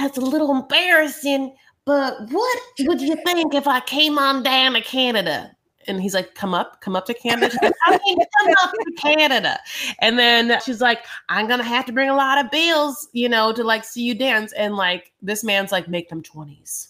it's 0.00 0.18
a 0.18 0.20
little 0.20 0.54
embarrassing 0.54 1.54
but 1.88 2.20
what 2.30 2.58
would 2.80 3.00
you 3.00 3.16
think 3.24 3.54
if 3.54 3.66
I 3.66 3.80
came 3.80 4.18
on 4.18 4.42
down 4.42 4.74
to 4.74 4.82
Canada? 4.82 5.56
And 5.86 6.02
he's 6.02 6.12
like, 6.12 6.34
come 6.34 6.52
up, 6.52 6.82
come 6.82 6.94
up 6.94 7.06
to 7.06 7.14
Canada. 7.14 7.56
Like, 7.62 7.72
I 7.86 7.98
mean, 8.04 8.18
come 8.18 8.54
up 8.62 8.72
to 8.72 8.92
Canada. 8.98 9.58
And 10.02 10.18
then 10.18 10.60
she's 10.60 10.82
like, 10.82 11.06
I'm 11.30 11.48
gonna 11.48 11.64
have 11.64 11.86
to 11.86 11.92
bring 11.92 12.10
a 12.10 12.14
lot 12.14 12.44
of 12.44 12.50
bills, 12.50 13.08
you 13.14 13.26
know, 13.26 13.54
to 13.54 13.64
like 13.64 13.84
see 13.84 14.02
you 14.02 14.14
dance. 14.14 14.52
And 14.52 14.76
like 14.76 15.12
this 15.22 15.42
man's 15.42 15.72
like, 15.72 15.88
make 15.88 16.10
them 16.10 16.22
20s. 16.22 16.88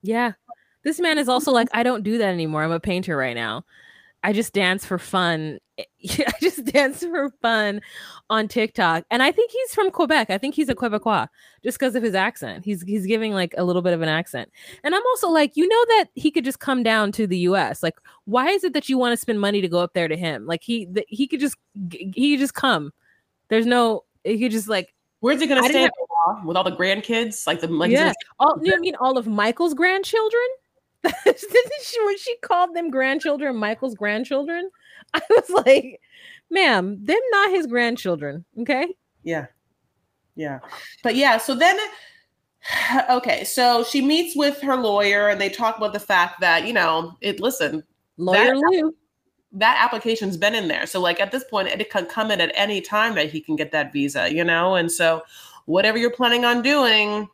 Yeah. 0.00 0.32
This 0.84 0.98
man 0.98 1.18
is 1.18 1.28
also 1.28 1.52
like, 1.52 1.68
I 1.74 1.82
don't 1.82 2.02
do 2.02 2.16
that 2.16 2.32
anymore. 2.32 2.62
I'm 2.62 2.72
a 2.72 2.80
painter 2.80 3.14
right 3.14 3.36
now. 3.36 3.66
I 4.24 4.32
just 4.32 4.54
dance 4.54 4.86
for 4.86 4.98
fun. 4.98 5.58
Eh, 5.78 5.84
I 6.26 6.32
just 6.40 6.64
dance 6.66 7.00
for 7.00 7.30
fun 7.40 7.80
on 8.28 8.48
TikTok. 8.48 9.04
And 9.10 9.22
I 9.22 9.32
think 9.32 9.50
he's 9.50 9.74
from 9.74 9.90
Quebec. 9.90 10.30
I 10.30 10.38
think 10.38 10.54
he's 10.54 10.68
a 10.68 10.74
Quebecois 10.74 11.28
just 11.62 11.78
because 11.78 11.94
of 11.94 12.02
his 12.02 12.14
accent. 12.14 12.64
He's 12.64 12.82
he's 12.82 13.06
giving 13.06 13.32
like 13.32 13.54
a 13.56 13.64
little 13.64 13.82
bit 13.82 13.94
of 13.94 14.02
an 14.02 14.08
accent. 14.08 14.50
And 14.84 14.94
I'm 14.94 15.02
also 15.10 15.28
like, 15.28 15.56
you 15.56 15.66
know 15.66 15.84
that 15.96 16.06
he 16.14 16.30
could 16.30 16.44
just 16.44 16.60
come 16.60 16.82
down 16.82 17.12
to 17.12 17.26
the 17.26 17.38
US. 17.38 17.82
Like 17.82 17.98
why 18.24 18.48
is 18.48 18.64
it 18.64 18.74
that 18.74 18.88
you 18.88 18.98
want 18.98 19.12
to 19.12 19.16
spend 19.16 19.40
money 19.40 19.60
to 19.60 19.68
go 19.68 19.78
up 19.78 19.94
there 19.94 20.08
to 20.08 20.16
him? 20.16 20.46
Like 20.46 20.62
he 20.62 20.84
the, 20.86 21.04
he 21.08 21.26
could 21.26 21.40
just 21.40 21.56
he 21.90 22.32
could 22.32 22.40
just 22.40 22.54
come. 22.54 22.92
There's 23.48 23.66
no 23.66 24.04
he 24.24 24.38
could 24.38 24.52
just 24.52 24.68
like 24.68 24.94
Where's 25.20 25.40
he 25.40 25.48
gonna 25.48 25.64
stay 25.64 25.82
have, 25.82 25.90
with 26.44 26.56
all 26.56 26.64
the 26.64 26.76
grandkids? 26.76 27.46
Like 27.46 27.60
the 27.60 27.68
like 27.68 27.90
yeah. 27.90 28.12
All, 28.38 28.58
you 28.62 28.70
know 28.70 28.76
I 28.76 28.80
mean 28.80 28.94
all 28.96 29.18
of 29.18 29.26
Michael's 29.26 29.74
grandchildren? 29.74 30.46
Didn't 31.02 31.82
she 31.82 32.04
when 32.04 32.18
she 32.18 32.36
called 32.42 32.74
them 32.74 32.90
grandchildren 32.90 33.56
Michael's 33.56 33.94
grandchildren? 33.94 34.70
I 35.14 35.20
was 35.30 35.50
like, 35.50 36.00
ma'am, 36.50 36.98
them 37.04 37.20
not 37.30 37.50
his 37.50 37.66
grandchildren. 37.66 38.44
Okay. 38.60 38.94
Yeah. 39.22 39.46
Yeah. 40.36 40.60
But 41.02 41.16
yeah, 41.16 41.38
so 41.38 41.54
then 41.54 41.78
okay, 43.10 43.44
so 43.44 43.84
she 43.84 44.00
meets 44.00 44.36
with 44.36 44.60
her 44.60 44.76
lawyer 44.76 45.28
and 45.28 45.40
they 45.40 45.48
talk 45.48 45.76
about 45.76 45.92
the 45.92 46.00
fact 46.00 46.40
that, 46.40 46.66
you 46.66 46.72
know, 46.72 47.16
it 47.20 47.40
listen, 47.40 47.82
lawyer 48.16 48.54
that, 48.54 48.56
Lou. 48.56 48.94
That 49.52 49.82
application's 49.82 50.36
been 50.36 50.54
in 50.54 50.68
there. 50.68 50.86
So 50.86 51.00
like 51.00 51.20
at 51.20 51.32
this 51.32 51.44
point, 51.44 51.68
it 51.68 51.90
can 51.90 52.06
come 52.06 52.30
in 52.30 52.40
at 52.40 52.52
any 52.54 52.80
time 52.80 53.14
that 53.14 53.30
he 53.30 53.40
can 53.40 53.56
get 53.56 53.72
that 53.72 53.92
visa, 53.92 54.32
you 54.32 54.44
know? 54.44 54.74
And 54.74 54.90
so 54.92 55.22
whatever 55.66 55.98
you're 55.98 56.10
planning 56.10 56.44
on 56.44 56.62
doing, 56.62 57.28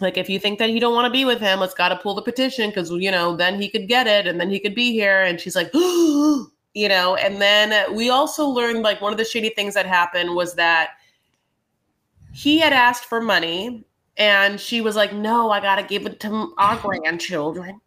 like 0.00 0.16
if 0.16 0.28
you 0.28 0.38
think 0.38 0.58
that 0.58 0.70
you 0.70 0.80
don't 0.80 0.94
want 0.94 1.06
to 1.06 1.10
be 1.10 1.24
with 1.24 1.40
him 1.40 1.60
let's 1.60 1.72
got 1.72 1.88
to 1.88 1.96
pull 1.96 2.14
the 2.14 2.20
petition 2.20 2.70
because 2.70 2.90
you 2.90 3.10
know 3.10 3.36
then 3.36 3.60
he 3.60 3.68
could 3.68 3.88
get 3.88 4.06
it 4.06 4.26
and 4.26 4.40
then 4.40 4.50
he 4.50 4.58
could 4.58 4.74
be 4.74 4.92
here 4.92 5.22
and 5.22 5.40
she's 5.40 5.56
like 5.56 5.72
you 6.76 6.88
know 6.88 7.16
and 7.16 7.40
then 7.40 7.94
we 7.94 8.10
also 8.10 8.46
learned 8.46 8.82
like 8.82 9.00
one 9.00 9.12
of 9.12 9.18
the 9.18 9.24
shady 9.24 9.50
things 9.50 9.74
that 9.74 9.86
happened 9.86 10.34
was 10.34 10.54
that 10.54 10.90
he 12.32 12.58
had 12.58 12.72
asked 12.72 13.04
for 13.06 13.20
money 13.20 13.84
and 14.16 14.60
she 14.60 14.80
was 14.80 14.94
like 14.94 15.12
no 15.12 15.50
i 15.50 15.58
gotta 15.60 15.82
give 15.82 16.04
it 16.06 16.20
to 16.20 16.52
our 16.58 16.76
grandchildren 16.76 17.80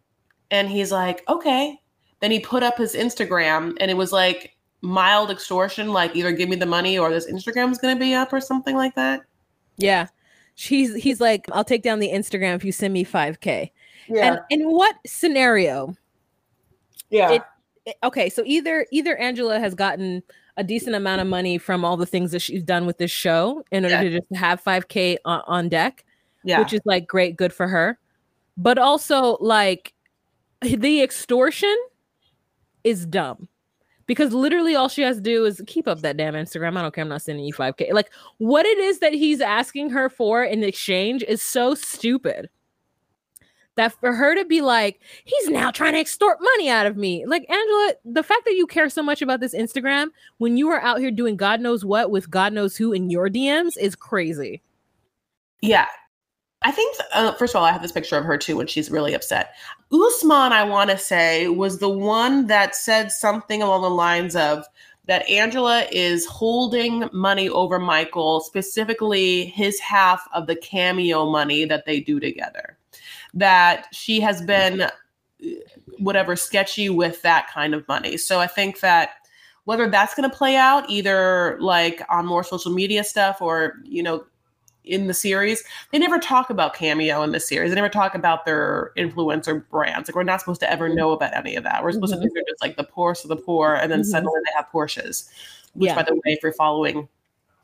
and 0.50 0.68
he's 0.68 0.90
like 0.90 1.22
okay 1.28 1.78
then 2.20 2.30
he 2.30 2.40
put 2.40 2.62
up 2.62 2.76
his 2.76 2.94
instagram 2.94 3.76
and 3.80 3.90
it 3.90 3.96
was 3.96 4.12
like 4.12 4.56
mild 4.82 5.30
extortion 5.30 5.92
like 5.92 6.14
either 6.16 6.32
give 6.32 6.48
me 6.48 6.56
the 6.56 6.66
money 6.66 6.98
or 6.98 7.10
this 7.10 7.30
instagram 7.30 7.70
is 7.70 7.78
going 7.78 7.94
to 7.94 8.00
be 8.00 8.12
up 8.12 8.32
or 8.32 8.40
something 8.40 8.76
like 8.76 8.94
that 8.94 9.20
yeah 9.76 10.06
She's 10.60 10.94
he's 10.94 11.22
like, 11.22 11.46
I'll 11.52 11.64
take 11.64 11.82
down 11.82 12.00
the 12.00 12.10
Instagram 12.10 12.54
if 12.54 12.66
you 12.66 12.70
send 12.70 12.92
me 12.92 13.02
5k. 13.02 13.70
Yeah. 14.08 14.26
And 14.26 14.40
in 14.50 14.70
what 14.70 14.94
scenario? 15.06 15.96
Yeah. 17.08 17.32
It, 17.32 17.42
Eh, 17.90 18.06
okay, 18.06 18.28
so 18.28 18.42
either 18.46 18.86
either 18.92 19.16
Angela 19.16 19.58
has 19.58 19.74
gotten 19.74 20.22
a 20.56 20.64
decent 20.64 20.94
amount 20.94 21.20
of 21.20 21.26
money 21.26 21.58
from 21.58 21.84
all 21.84 21.96
the 21.96 22.06
things 22.06 22.32
that 22.32 22.40
she's 22.40 22.62
done 22.62 22.86
with 22.86 22.98
this 22.98 23.10
show 23.10 23.64
in 23.70 23.84
order 23.84 23.96
yeah. 23.96 24.02
to 24.02 24.10
just 24.10 24.34
have 24.34 24.62
5k 24.62 25.16
on, 25.24 25.42
on 25.46 25.68
deck. 25.68 26.04
Yeah. 26.44 26.58
Which 26.58 26.72
is 26.72 26.80
like 26.84 27.06
great, 27.06 27.36
good 27.36 27.52
for 27.52 27.68
her. 27.68 27.98
But 28.56 28.78
also 28.78 29.36
like 29.40 29.94
the 30.60 31.02
extortion 31.02 31.76
is 32.84 33.06
dumb 33.06 33.48
because 34.06 34.32
literally 34.32 34.74
all 34.74 34.88
she 34.88 35.02
has 35.02 35.16
to 35.16 35.22
do 35.22 35.44
is 35.44 35.62
keep 35.66 35.86
up 35.86 36.00
that 36.00 36.16
damn 36.16 36.34
Instagram. 36.34 36.76
I 36.76 36.82
don't 36.82 36.94
care. 36.94 37.02
I'm 37.02 37.08
not 37.08 37.22
sending 37.22 37.44
you 37.44 37.54
5K. 37.54 37.92
Like 37.92 38.10
what 38.38 38.66
it 38.66 38.78
is 38.78 38.98
that 39.00 39.12
he's 39.12 39.40
asking 39.40 39.90
her 39.90 40.08
for 40.08 40.44
in 40.44 40.62
exchange 40.64 41.22
is 41.22 41.42
so 41.42 41.74
stupid. 41.74 42.48
That 43.76 43.92
for 44.00 44.12
her 44.12 44.34
to 44.34 44.44
be 44.44 44.60
like, 44.60 45.00
he's 45.24 45.48
now 45.48 45.70
trying 45.70 45.92
to 45.94 46.00
extort 46.00 46.38
money 46.40 46.68
out 46.68 46.86
of 46.86 46.96
me. 46.96 47.24
Like, 47.24 47.48
Angela, 47.48 47.94
the 48.04 48.22
fact 48.22 48.44
that 48.44 48.54
you 48.54 48.66
care 48.66 48.90
so 48.90 49.02
much 49.02 49.22
about 49.22 49.40
this 49.40 49.54
Instagram 49.54 50.08
when 50.38 50.56
you 50.56 50.68
are 50.68 50.80
out 50.80 50.98
here 50.98 51.10
doing 51.10 51.36
God 51.36 51.60
knows 51.60 51.84
what 51.84 52.10
with 52.10 52.30
God 52.30 52.52
knows 52.52 52.76
who 52.76 52.92
in 52.92 53.10
your 53.10 53.28
DMs 53.28 53.78
is 53.78 53.94
crazy. 53.94 54.60
Yeah, 55.62 55.86
I 56.62 56.70
think, 56.72 56.94
uh, 57.14 57.32
first 57.32 57.54
of 57.54 57.60
all, 57.60 57.64
I 57.64 57.72
have 57.72 57.80
this 57.80 57.92
picture 57.92 58.18
of 58.18 58.24
her 58.24 58.36
too 58.36 58.56
when 58.56 58.66
she's 58.66 58.90
really 58.90 59.14
upset. 59.14 59.54
Usman, 59.92 60.52
I 60.52 60.62
want 60.62 60.90
to 60.90 60.98
say, 60.98 61.48
was 61.48 61.78
the 61.78 61.88
one 61.88 62.46
that 62.48 62.74
said 62.74 63.10
something 63.10 63.62
along 63.62 63.82
the 63.82 63.90
lines 63.90 64.36
of 64.36 64.66
that 65.06 65.28
Angela 65.28 65.86
is 65.90 66.26
holding 66.26 67.08
money 67.12 67.48
over 67.48 67.78
Michael, 67.78 68.40
specifically 68.40 69.46
his 69.46 69.80
half 69.80 70.28
of 70.34 70.46
the 70.46 70.54
cameo 70.54 71.30
money 71.30 71.64
that 71.64 71.86
they 71.86 71.98
do 71.98 72.20
together. 72.20 72.76
That 73.34 73.86
she 73.92 74.20
has 74.20 74.42
been 74.42 74.82
uh, 74.82 74.90
whatever 75.98 76.36
sketchy 76.36 76.88
with 76.88 77.22
that 77.22 77.48
kind 77.50 77.74
of 77.74 77.86
money. 77.88 78.16
So 78.16 78.40
I 78.40 78.46
think 78.46 78.80
that 78.80 79.10
whether 79.64 79.88
that's 79.88 80.14
going 80.14 80.28
to 80.28 80.36
play 80.36 80.56
out 80.56 80.88
either 80.88 81.56
like 81.60 82.02
on 82.08 82.26
more 82.26 82.42
social 82.42 82.72
media 82.72 83.04
stuff 83.04 83.40
or 83.40 83.76
you 83.84 84.02
know 84.02 84.24
in 84.84 85.06
the 85.06 85.14
series. 85.14 85.62
They 85.92 85.98
never 85.98 86.18
talk 86.18 86.50
about 86.50 86.74
Cameo 86.74 87.22
in 87.22 87.32
the 87.32 87.40
series. 87.40 87.70
They 87.70 87.74
never 87.74 87.88
talk 87.88 88.14
about 88.14 88.44
their 88.44 88.92
influencer 88.96 89.66
brands. 89.68 90.08
Like 90.08 90.16
we're 90.16 90.22
not 90.22 90.40
supposed 90.40 90.60
to 90.60 90.70
ever 90.70 90.88
know 90.88 91.12
about 91.12 91.34
any 91.36 91.54
of 91.56 91.64
that. 91.64 91.82
We're 91.82 91.92
supposed 91.92 92.12
mm-hmm. 92.12 92.22
to 92.22 92.28
think 92.28 92.34
they're 92.34 92.44
just 92.48 92.62
like 92.62 92.76
the 92.76 92.84
poorest 92.84 93.24
of 93.24 93.28
the 93.28 93.36
poor, 93.36 93.74
and 93.74 93.90
then 93.90 94.00
mm-hmm. 94.00 94.10
suddenly 94.10 94.40
they 94.44 94.52
have 94.56 94.66
Porsches. 94.72 95.28
Which, 95.74 95.88
yeah. 95.88 95.94
by 95.94 96.02
the 96.02 96.14
way, 96.14 96.20
if 96.24 96.42
you're 96.42 96.52
following 96.52 97.08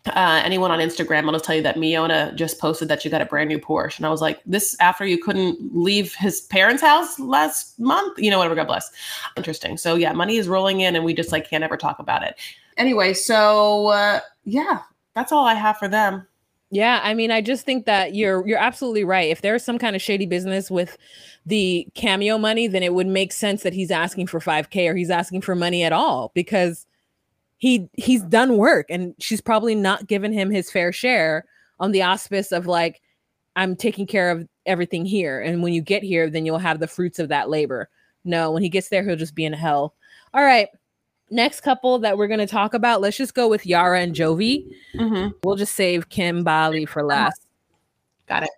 uh, 0.08 0.42
anyone 0.44 0.70
on 0.70 0.78
Instagram, 0.78 1.24
I'll 1.26 1.32
just 1.32 1.44
tell 1.44 1.56
you 1.56 1.62
that 1.62 1.76
Miona 1.76 2.34
just 2.34 2.58
posted 2.58 2.88
that 2.88 3.02
she 3.02 3.10
got 3.10 3.22
a 3.22 3.26
brand 3.26 3.48
new 3.48 3.58
Porsche, 3.58 3.98
and 3.98 4.06
I 4.06 4.10
was 4.10 4.20
like, 4.20 4.40
"This 4.46 4.76
after 4.80 5.06
you 5.06 5.18
couldn't 5.18 5.58
leave 5.74 6.14
his 6.14 6.42
parents' 6.42 6.82
house 6.82 7.18
last 7.18 7.78
month, 7.78 8.18
you 8.18 8.30
know, 8.30 8.38
whatever. 8.38 8.54
God 8.54 8.66
bless. 8.66 8.90
Interesting. 9.36 9.76
So 9.76 9.94
yeah, 9.94 10.12
money 10.12 10.36
is 10.36 10.48
rolling 10.48 10.80
in, 10.80 10.96
and 10.96 11.04
we 11.04 11.14
just 11.14 11.32
like 11.32 11.48
can't 11.48 11.64
ever 11.64 11.76
talk 11.76 11.98
about 11.98 12.22
it. 12.22 12.36
Anyway, 12.76 13.14
so 13.14 13.88
uh, 13.88 14.20
yeah, 14.44 14.80
that's 15.14 15.32
all 15.32 15.46
I 15.46 15.54
have 15.54 15.78
for 15.78 15.88
them. 15.88 16.26
Yeah, 16.70 17.00
I 17.02 17.14
mean, 17.14 17.30
I 17.30 17.40
just 17.40 17.64
think 17.64 17.86
that 17.86 18.14
you're 18.14 18.46
you're 18.46 18.58
absolutely 18.58 19.04
right. 19.04 19.30
If 19.30 19.40
there's 19.40 19.64
some 19.64 19.78
kind 19.78 19.94
of 19.94 20.02
shady 20.02 20.26
business 20.26 20.70
with 20.70 20.98
the 21.44 21.86
cameo 21.94 22.38
money, 22.38 22.66
then 22.66 22.82
it 22.82 22.92
would 22.92 23.06
make 23.06 23.32
sense 23.32 23.62
that 23.62 23.72
he's 23.72 23.90
asking 23.90 24.26
for 24.26 24.40
5k 24.40 24.90
or 24.90 24.96
he's 24.96 25.10
asking 25.10 25.42
for 25.42 25.54
money 25.54 25.84
at 25.84 25.92
all 25.92 26.32
because 26.34 26.86
he 27.58 27.88
he's 27.94 28.22
done 28.22 28.56
work 28.56 28.86
and 28.90 29.14
she's 29.18 29.40
probably 29.40 29.74
not 29.74 30.06
given 30.06 30.32
him 30.32 30.50
his 30.50 30.70
fair 30.70 30.92
share 30.92 31.44
on 31.80 31.92
the 31.92 32.02
auspice 32.02 32.52
of 32.52 32.66
like 32.66 33.00
I'm 33.54 33.76
taking 33.76 34.06
care 34.06 34.30
of 34.30 34.46
everything 34.66 35.06
here 35.06 35.40
and 35.40 35.62
when 35.62 35.72
you 35.72 35.80
get 35.80 36.02
here 36.02 36.28
then 36.28 36.44
you'll 36.44 36.58
have 36.58 36.80
the 36.80 36.88
fruits 36.88 37.18
of 37.18 37.28
that 37.28 37.48
labor. 37.48 37.88
No, 38.24 38.50
when 38.50 38.62
he 38.62 38.68
gets 38.68 38.88
there 38.88 39.04
he'll 39.04 39.16
just 39.16 39.34
be 39.34 39.44
in 39.44 39.52
hell. 39.52 39.94
All 40.34 40.44
right 40.44 40.68
next 41.30 41.60
couple 41.60 41.98
that 42.00 42.16
we're 42.16 42.28
going 42.28 42.40
to 42.40 42.46
talk 42.46 42.74
about, 42.74 43.00
let's 43.00 43.16
just 43.16 43.34
go 43.34 43.48
with 43.48 43.66
Yara 43.66 44.00
and 44.00 44.14
Jovi. 44.14 44.66
Mm-hmm. 44.94 45.30
We'll 45.42 45.56
just 45.56 45.74
save 45.74 46.08
Kim 46.08 46.44
Bali 46.44 46.86
for 46.86 47.02
last. 47.02 47.46
Got 48.26 48.44
it. 48.44 48.50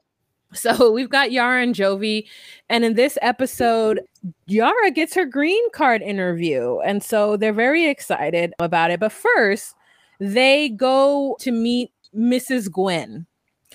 So 0.53 0.91
we've 0.93 1.11
got 1.11 1.33
Yara 1.33 1.63
and 1.63 1.75
Jovi. 1.75 2.27
And 2.69 2.85
in 2.85 2.95
this 2.95 3.19
episode, 3.23 4.01
Yara 4.47 4.91
gets 4.91 5.15
her 5.15 5.25
green 5.25 5.71
card 5.73 6.03
interview. 6.03 6.79
And 6.81 7.03
so 7.03 7.37
they're 7.37 7.53
very 7.53 7.87
excited 7.87 8.55
about 8.59 8.91
it. 8.91 9.01
But 9.01 9.13
first, 9.13 9.75
they 10.21 10.71
go 10.71 11.37
to 11.41 11.53
meet 11.53 11.93
Mrs. 12.17 12.71
Gwen, 12.71 13.27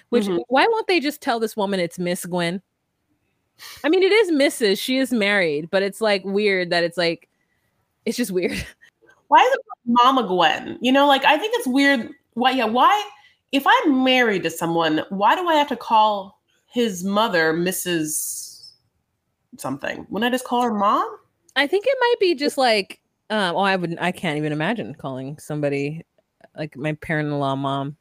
which 0.10 0.26
mm-hmm. 0.26 0.40
why 0.48 0.66
won't 0.68 0.88
they 0.88 1.00
just 1.00 1.22
tell 1.22 1.40
this 1.40 1.56
woman 1.56 1.80
it's 1.80 2.00
Miss 2.00 2.26
Gwen? 2.26 2.62
I 3.84 3.90
mean, 3.90 4.04
it 4.04 4.12
is 4.12 4.32
Mrs. 4.32 4.80
She 4.80 4.98
is 4.98 5.14
married, 5.14 5.70
but 5.70 5.84
it's 5.84 6.02
like 6.02 6.24
weird 6.26 6.72
that 6.72 6.84
it's 6.84 6.98
like, 6.98 7.30
it's 8.06 8.18
just 8.18 8.32
weird. 8.32 8.52
Why 9.30 9.40
is 9.40 9.54
it 9.54 9.62
Mama 9.86 10.28
Gwen? 10.28 10.78
You 10.80 10.92
know, 10.92 11.08
like 11.08 11.26
I 11.26 11.40
think 11.40 11.54
it's 11.56 11.66
weird. 11.66 12.12
Why, 12.36 12.52
yeah, 12.52 12.66
why? 12.66 13.10
If 13.52 13.64
I'm 13.66 14.04
married 14.04 14.44
to 14.44 14.52
someone, 14.52 15.02
why 15.10 15.36
do 15.36 15.48
I 15.48 15.56
have 15.56 15.70
to 15.70 15.76
call 15.76 16.40
his 16.74 17.04
mother 17.04 17.54
Mrs. 17.54 18.72
something? 19.58 20.08
Wouldn't 20.10 20.28
I 20.28 20.36
just 20.36 20.44
call 20.46 20.64
her 20.64 20.74
mom? 20.74 21.08
I 21.56 21.68
think 21.68 21.86
it 21.88 21.98
might 22.00 22.16
be 22.20 22.34
just 22.34 22.58
like, 22.58 23.00
um, 23.30 23.56
oh, 23.56 23.60
I 23.60 23.76
wouldn't, 23.76 24.02
I 24.02 24.12
can't 24.12 24.38
even 24.40 24.52
imagine 24.52 24.96
calling 24.96 25.38
somebody 25.38 26.04
like 26.58 26.76
my 26.76 26.94
parent-in-law 26.94 27.56
mom. 27.58 27.96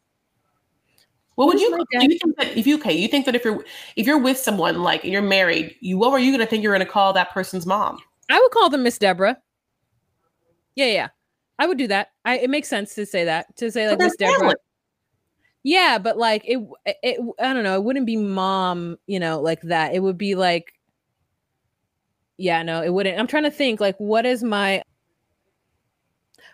What 1.34 1.48
would 1.48 1.60
you 1.60 1.70
do? 1.70 2.02
You 2.02 2.18
think 2.18 2.36
that 2.38 2.56
if 2.56 2.66
you 2.66 2.76
okay, 2.76 2.92
you 2.92 3.08
think 3.08 3.26
that 3.26 3.34
if 3.34 3.44
you're 3.44 3.64
if 3.96 4.06
you're 4.06 4.18
with 4.18 4.36
someone 4.38 4.82
like 4.82 5.02
you're 5.02 5.22
married, 5.22 5.74
you 5.80 5.96
what 5.96 6.10
were 6.10 6.18
you 6.18 6.30
gonna 6.30 6.46
think 6.46 6.62
you're 6.62 6.74
gonna 6.74 6.84
call 6.84 7.14
that 7.14 7.30
person's 7.30 7.64
mom? 7.64 7.98
I 8.30 8.38
would 8.38 8.50
call 8.50 8.68
them 8.68 8.82
Miss 8.82 8.98
Deborah. 8.98 9.38
Yeah, 10.76 10.86
yeah, 10.86 11.08
I 11.58 11.66
would 11.66 11.78
do 11.78 11.88
that. 11.88 12.08
I 12.26 12.36
it 12.36 12.50
makes 12.50 12.68
sense 12.68 12.94
to 12.96 13.06
say 13.06 13.24
that 13.24 13.56
to 13.56 13.70
say 13.72 13.88
like 13.88 13.98
Miss 13.98 14.14
Deborah. 14.16 14.54
Yeah, 15.64 15.98
but 15.98 16.18
like 16.18 16.42
it, 16.44 16.58
it, 16.86 17.20
I 17.40 17.52
don't 17.52 17.62
know. 17.62 17.74
It 17.76 17.84
wouldn't 17.84 18.06
be 18.06 18.16
mom, 18.16 18.96
you 19.06 19.20
know, 19.20 19.40
like 19.40 19.62
that. 19.62 19.94
It 19.94 20.00
would 20.00 20.18
be 20.18 20.34
like, 20.34 20.72
yeah, 22.36 22.62
no, 22.62 22.82
it 22.82 22.90
wouldn't. 22.92 23.18
I'm 23.18 23.26
trying 23.26 23.44
to 23.44 23.50
think, 23.50 23.80
like, 23.80 23.96
what 23.98 24.26
is 24.26 24.42
my 24.42 24.82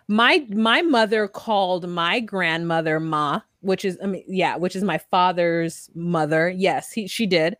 my 0.07 0.45
my 0.49 0.81
mother 0.81 1.27
called 1.27 1.87
my 1.87 2.19
grandmother 2.19 2.99
ma 2.99 3.39
which 3.61 3.85
is 3.85 3.97
i 4.03 4.07
mean 4.07 4.23
yeah 4.27 4.55
which 4.55 4.75
is 4.75 4.83
my 4.83 4.97
father's 4.97 5.89
mother 5.93 6.49
yes 6.49 6.91
he, 6.91 7.07
she 7.07 7.25
did 7.25 7.55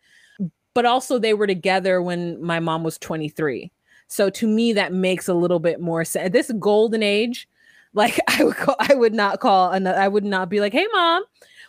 but 0.74 0.84
also 0.84 1.18
they 1.18 1.34
were 1.34 1.46
together 1.46 2.02
when 2.02 2.42
my 2.42 2.58
mom 2.60 2.82
was 2.82 2.98
23 2.98 3.70
so 4.08 4.28
to 4.30 4.46
me 4.48 4.72
that 4.72 4.92
makes 4.92 5.28
a 5.28 5.34
little 5.34 5.60
bit 5.60 5.80
more 5.80 6.04
sense 6.04 6.32
this 6.32 6.50
golden 6.58 7.02
age 7.02 7.48
like 7.94 8.18
i 8.28 8.44
would 8.44 8.56
call 8.56 8.76
i 8.78 8.94
would 8.94 9.14
not 9.14 9.40
call 9.40 9.70
another 9.70 9.98
i 9.98 10.08
would 10.08 10.24
not 10.24 10.48
be 10.48 10.60
like 10.60 10.72
hey 10.72 10.86
mom 10.92 11.22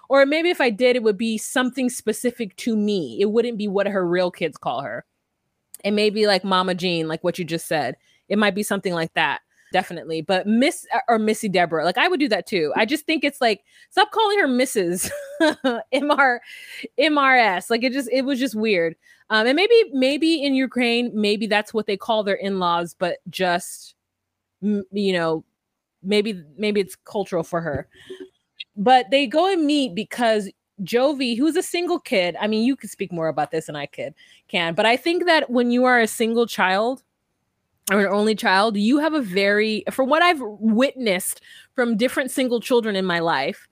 or 0.09 0.25
maybe 0.25 0.49
if 0.49 0.61
i 0.61 0.69
did 0.69 0.95
it 0.95 1.03
would 1.03 1.17
be 1.17 1.37
something 1.37 1.89
specific 1.89 2.55
to 2.57 2.75
me 2.75 3.17
it 3.19 3.31
wouldn't 3.31 3.57
be 3.57 3.67
what 3.67 3.87
her 3.87 4.07
real 4.07 4.31
kids 4.31 4.57
call 4.57 4.81
her 4.81 5.05
it 5.83 5.91
may 5.91 6.09
be 6.09 6.27
like 6.27 6.43
mama 6.43 6.75
jean 6.75 7.07
like 7.07 7.23
what 7.23 7.39
you 7.39 7.45
just 7.45 7.67
said 7.67 7.95
it 8.29 8.37
might 8.37 8.55
be 8.55 8.63
something 8.63 8.93
like 8.93 9.13
that 9.13 9.41
definitely. 9.71 10.21
But 10.21 10.45
Miss 10.47 10.85
or 11.07 11.17
Missy 11.17 11.49
Deborah, 11.49 11.83
like 11.83 11.97
I 11.97 12.07
would 12.07 12.19
do 12.19 12.29
that 12.29 12.45
too. 12.45 12.71
I 12.75 12.85
just 12.85 13.05
think 13.05 13.23
it's 13.23 13.41
like 13.41 13.63
stop 13.89 14.11
calling 14.11 14.39
her 14.39 14.47
Mrs. 14.47 15.09
Mr. 15.41 16.39
MRS. 16.99 17.69
Like 17.69 17.83
it 17.83 17.93
just 17.93 18.09
it 18.11 18.23
was 18.23 18.39
just 18.39 18.55
weird. 18.55 18.95
Um, 19.29 19.47
and 19.47 19.55
maybe 19.55 19.75
maybe 19.93 20.43
in 20.43 20.53
Ukraine, 20.53 21.11
maybe 21.13 21.47
that's 21.47 21.73
what 21.73 21.87
they 21.87 21.97
call 21.97 22.23
their 22.23 22.35
in-laws, 22.35 22.95
but 22.97 23.19
just 23.29 23.95
you 24.61 25.13
know, 25.13 25.43
maybe 26.03 26.43
maybe 26.57 26.79
it's 26.79 26.95
cultural 26.95 27.43
for 27.43 27.61
her. 27.61 27.87
But 28.75 29.11
they 29.11 29.27
go 29.27 29.51
and 29.51 29.65
meet 29.65 29.95
because 29.95 30.49
Jovi, 30.83 31.37
who's 31.37 31.55
a 31.55 31.63
single 31.63 31.99
kid, 31.99 32.35
I 32.39 32.47
mean, 32.47 32.63
you 32.63 32.75
could 32.75 32.89
speak 32.89 33.11
more 33.11 33.27
about 33.27 33.51
this 33.51 33.67
than 33.67 33.75
I 33.75 33.85
could 33.85 34.13
can, 34.47 34.73
but 34.73 34.85
I 34.85 34.97
think 34.97 35.25
that 35.25 35.49
when 35.49 35.71
you 35.71 35.85
are 35.85 35.99
a 35.99 36.07
single 36.07 36.47
child, 36.47 37.03
or 37.91 38.05
an 38.05 38.13
only 38.13 38.35
child, 38.35 38.77
you 38.77 38.99
have 38.99 39.13
a 39.13 39.21
very, 39.21 39.83
from 39.91 40.09
what 40.09 40.21
I've 40.21 40.41
witnessed 40.41 41.41
from 41.73 41.97
different 41.97 42.31
single 42.31 42.59
children 42.59 42.95
in 42.95 43.05
my 43.05 43.19
life, 43.19 43.67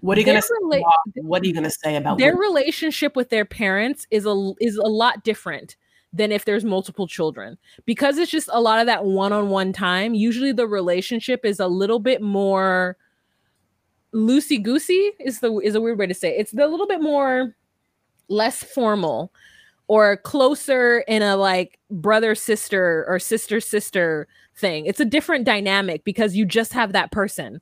what 0.00 0.18
are 0.18 0.20
you 0.20 0.26
going 0.26 0.40
to 0.40 0.48
rela- 0.62 0.82
What 1.22 1.42
are 1.42 1.46
you 1.46 1.52
going 1.52 1.64
to 1.64 1.70
say 1.70 1.96
about 1.96 2.18
their 2.18 2.34
women? 2.34 2.40
relationship 2.40 3.14
with 3.14 3.30
their 3.30 3.44
parents 3.44 4.06
is 4.10 4.26
a 4.26 4.52
is 4.60 4.76
a 4.76 4.88
lot 4.88 5.22
different 5.22 5.76
than 6.12 6.30
if 6.30 6.44
there's 6.44 6.64
multiple 6.64 7.06
children 7.06 7.56
because 7.86 8.18
it's 8.18 8.30
just 8.30 8.48
a 8.52 8.60
lot 8.60 8.80
of 8.80 8.86
that 8.86 9.04
one-on-one 9.04 9.72
time. 9.72 10.14
Usually, 10.14 10.52
the 10.52 10.66
relationship 10.66 11.44
is 11.44 11.58
a 11.58 11.66
little 11.66 11.98
bit 11.98 12.20
more 12.20 12.96
loosey 14.14 14.62
goosey. 14.62 15.12
Is 15.20 15.40
the 15.40 15.56
is 15.58 15.74
a 15.74 15.80
weird 15.80 15.98
way 15.98 16.06
to 16.06 16.14
say 16.14 16.36
it. 16.36 16.40
it's 16.40 16.52
a 16.52 16.66
little 16.66 16.86
bit 16.86 17.00
more 17.00 17.54
less 18.28 18.62
formal 18.62 19.32
or 19.88 20.16
closer 20.16 21.00
in 21.00 21.22
a 21.22 21.36
like 21.36 21.78
brother 21.90 22.34
sister 22.34 23.04
or 23.08 23.18
sister 23.18 23.60
sister 23.60 24.28
thing. 24.56 24.86
It's 24.86 25.00
a 25.00 25.04
different 25.04 25.44
dynamic 25.44 26.04
because 26.04 26.36
you 26.36 26.44
just 26.44 26.72
have 26.72 26.92
that 26.92 27.10
person. 27.10 27.60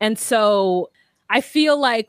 And 0.00 0.18
so 0.18 0.90
I 1.30 1.40
feel 1.40 1.78
like 1.80 2.08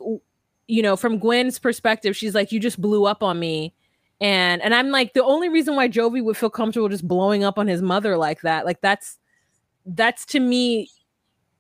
you 0.68 0.82
know, 0.82 0.98
from 0.98 1.18
Gwen's 1.18 1.60
perspective, 1.60 2.16
she's 2.16 2.36
like 2.36 2.52
you 2.52 2.60
just 2.60 2.82
blew 2.82 3.06
up 3.06 3.24
on 3.24 3.40
me. 3.40 3.74
And 4.20 4.62
and 4.62 4.74
I'm 4.74 4.90
like 4.90 5.14
the 5.14 5.24
only 5.24 5.50
reason 5.50 5.76
why 5.76 5.88
Jovi 5.88 6.24
would 6.24 6.38
feel 6.38 6.50
comfortable 6.50 6.90
just 6.90 7.08
blowing 7.08 7.44
up 7.44 7.60
on 7.60 7.68
his 7.68 7.82
mother 7.82 8.18
like 8.18 8.42
that, 8.42 8.66
like 8.66 8.82
that's 8.82 9.18
that's 9.86 10.26
to 10.28 10.40
me 10.40 10.90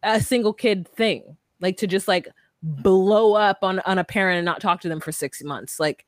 a 0.03 0.19
single 0.19 0.53
kid 0.53 0.87
thing. 0.87 1.37
Like 1.61 1.77
to 1.77 1.87
just 1.87 2.07
like 2.07 2.27
blow 2.63 3.33
up 3.33 3.59
on 3.61 3.79
on 3.81 3.99
a 3.99 4.03
parent 4.03 4.37
and 4.37 4.45
not 4.45 4.59
talk 4.59 4.81
to 4.81 4.89
them 4.89 4.99
for 4.99 5.11
6 5.11 5.43
months. 5.43 5.79
Like 5.79 6.05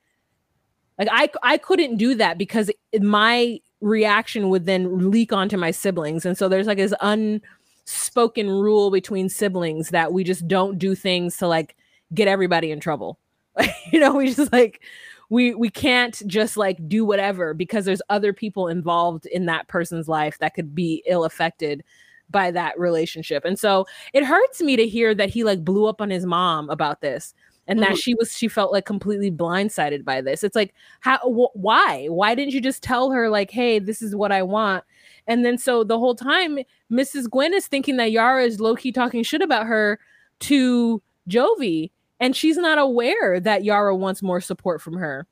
like 0.98 1.08
I 1.12 1.30
I 1.44 1.58
couldn't 1.58 1.98
do 1.98 2.16
that 2.16 2.38
because 2.38 2.72
my 3.00 3.60
reaction 3.82 4.50
would 4.50 4.66
then 4.66 5.12
leak 5.12 5.32
onto 5.32 5.58
my 5.58 5.72
siblings. 5.72 6.26
And 6.26 6.38
so 6.38 6.50
there's 6.50 6.68
like 6.68 6.78
this 6.78 6.94
unspoken 7.02 8.50
rule 8.50 8.92
between 8.92 9.30
siblings 9.30 9.90
that 9.90 10.12
we 10.14 10.24
just 10.24 10.48
don't 10.48 10.78
do 10.78 10.96
things 10.96 11.38
to 11.38 11.48
like 11.48 11.76
get 12.14 12.28
everybody 12.28 12.72
in 12.72 12.80
trouble. 12.80 13.20
you 13.92 14.00
know, 14.00 14.16
we 14.16 14.34
just 14.34 14.52
like 14.52 14.82
we 15.30 15.54
we 15.54 15.70
can't 15.70 16.22
just 16.28 16.58
like 16.58 16.78
do 16.88 17.06
whatever 17.06 17.54
because 17.54 17.86
there's 17.86 18.02
other 18.10 18.34
people 18.34 18.68
involved 18.68 19.26
in 19.28 19.46
that 19.46 19.68
person's 19.68 20.08
life 20.08 20.38
that 20.40 20.54
could 20.54 20.74
be 20.74 21.04
ill 21.06 21.24
affected 21.24 21.84
by 22.30 22.52
that 22.52 22.78
relationship. 22.78 23.44
And 23.46 23.58
so 23.58 23.88
it 24.14 24.24
hurts 24.24 24.62
me 24.62 24.76
to 24.76 24.88
hear 24.88 25.16
that 25.16 25.30
he 25.30 25.44
like 25.44 25.64
blew 25.64 25.88
up 25.88 26.02
on 26.02 26.10
his 26.10 26.26
mom 26.26 26.70
about 26.70 27.02
this 27.02 27.34
and 27.70 27.80
that 27.80 27.90
mm-hmm. 27.90 27.96
she 27.96 28.14
was 28.16 28.36
she 28.36 28.48
felt 28.48 28.74
like 28.74 28.86
completely 28.86 29.32
blindsided 29.32 30.04
by 30.04 30.20
this 30.20 30.44
it's 30.44 30.56
like 30.56 30.74
how 31.02 31.18
wh- 31.20 31.56
why 31.56 32.08
why 32.08 32.34
didn't 32.36 32.54
you 32.54 32.60
just 32.60 32.82
tell 32.82 33.12
her 33.12 33.30
like 33.30 33.52
hey 33.52 33.80
this 33.80 34.02
is 34.02 34.16
what 34.16 34.32
i 34.32 34.42
want 34.42 34.84
and 35.28 35.46
then 35.46 35.58
so 35.58 35.84
the 35.84 36.00
whole 36.00 36.16
time 36.16 36.58
mrs 36.92 37.30
gwen 37.30 37.54
is 37.54 37.68
thinking 37.68 37.98
that 37.98 38.12
yara 38.12 38.44
is 38.44 38.60
low-key 38.60 38.92
talking 38.92 39.24
shit 39.24 39.42
about 39.42 39.68
her 39.68 40.00
to 40.40 41.02
jovi 41.30 41.92
and 42.20 42.36
she's 42.36 42.58
not 42.58 42.78
aware 42.78 43.40
that 43.40 43.64
yara 43.64 43.96
wants 43.96 44.22
more 44.22 44.42
support 44.42 44.82
from 44.82 44.94
her 44.94 45.28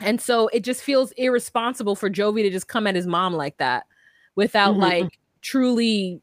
and 0.00 0.20
so 0.20 0.48
it 0.48 0.64
just 0.64 0.82
feels 0.82 1.12
irresponsible 1.12 1.96
for 1.96 2.10
jovi 2.10 2.42
to 2.42 2.50
just 2.50 2.68
come 2.68 2.86
at 2.86 2.94
his 2.94 3.06
mom 3.06 3.32
like 3.32 3.56
that 3.58 3.84
without 4.34 4.72
mm-hmm. 4.72 4.82
like 4.82 5.18
truly 5.42 6.20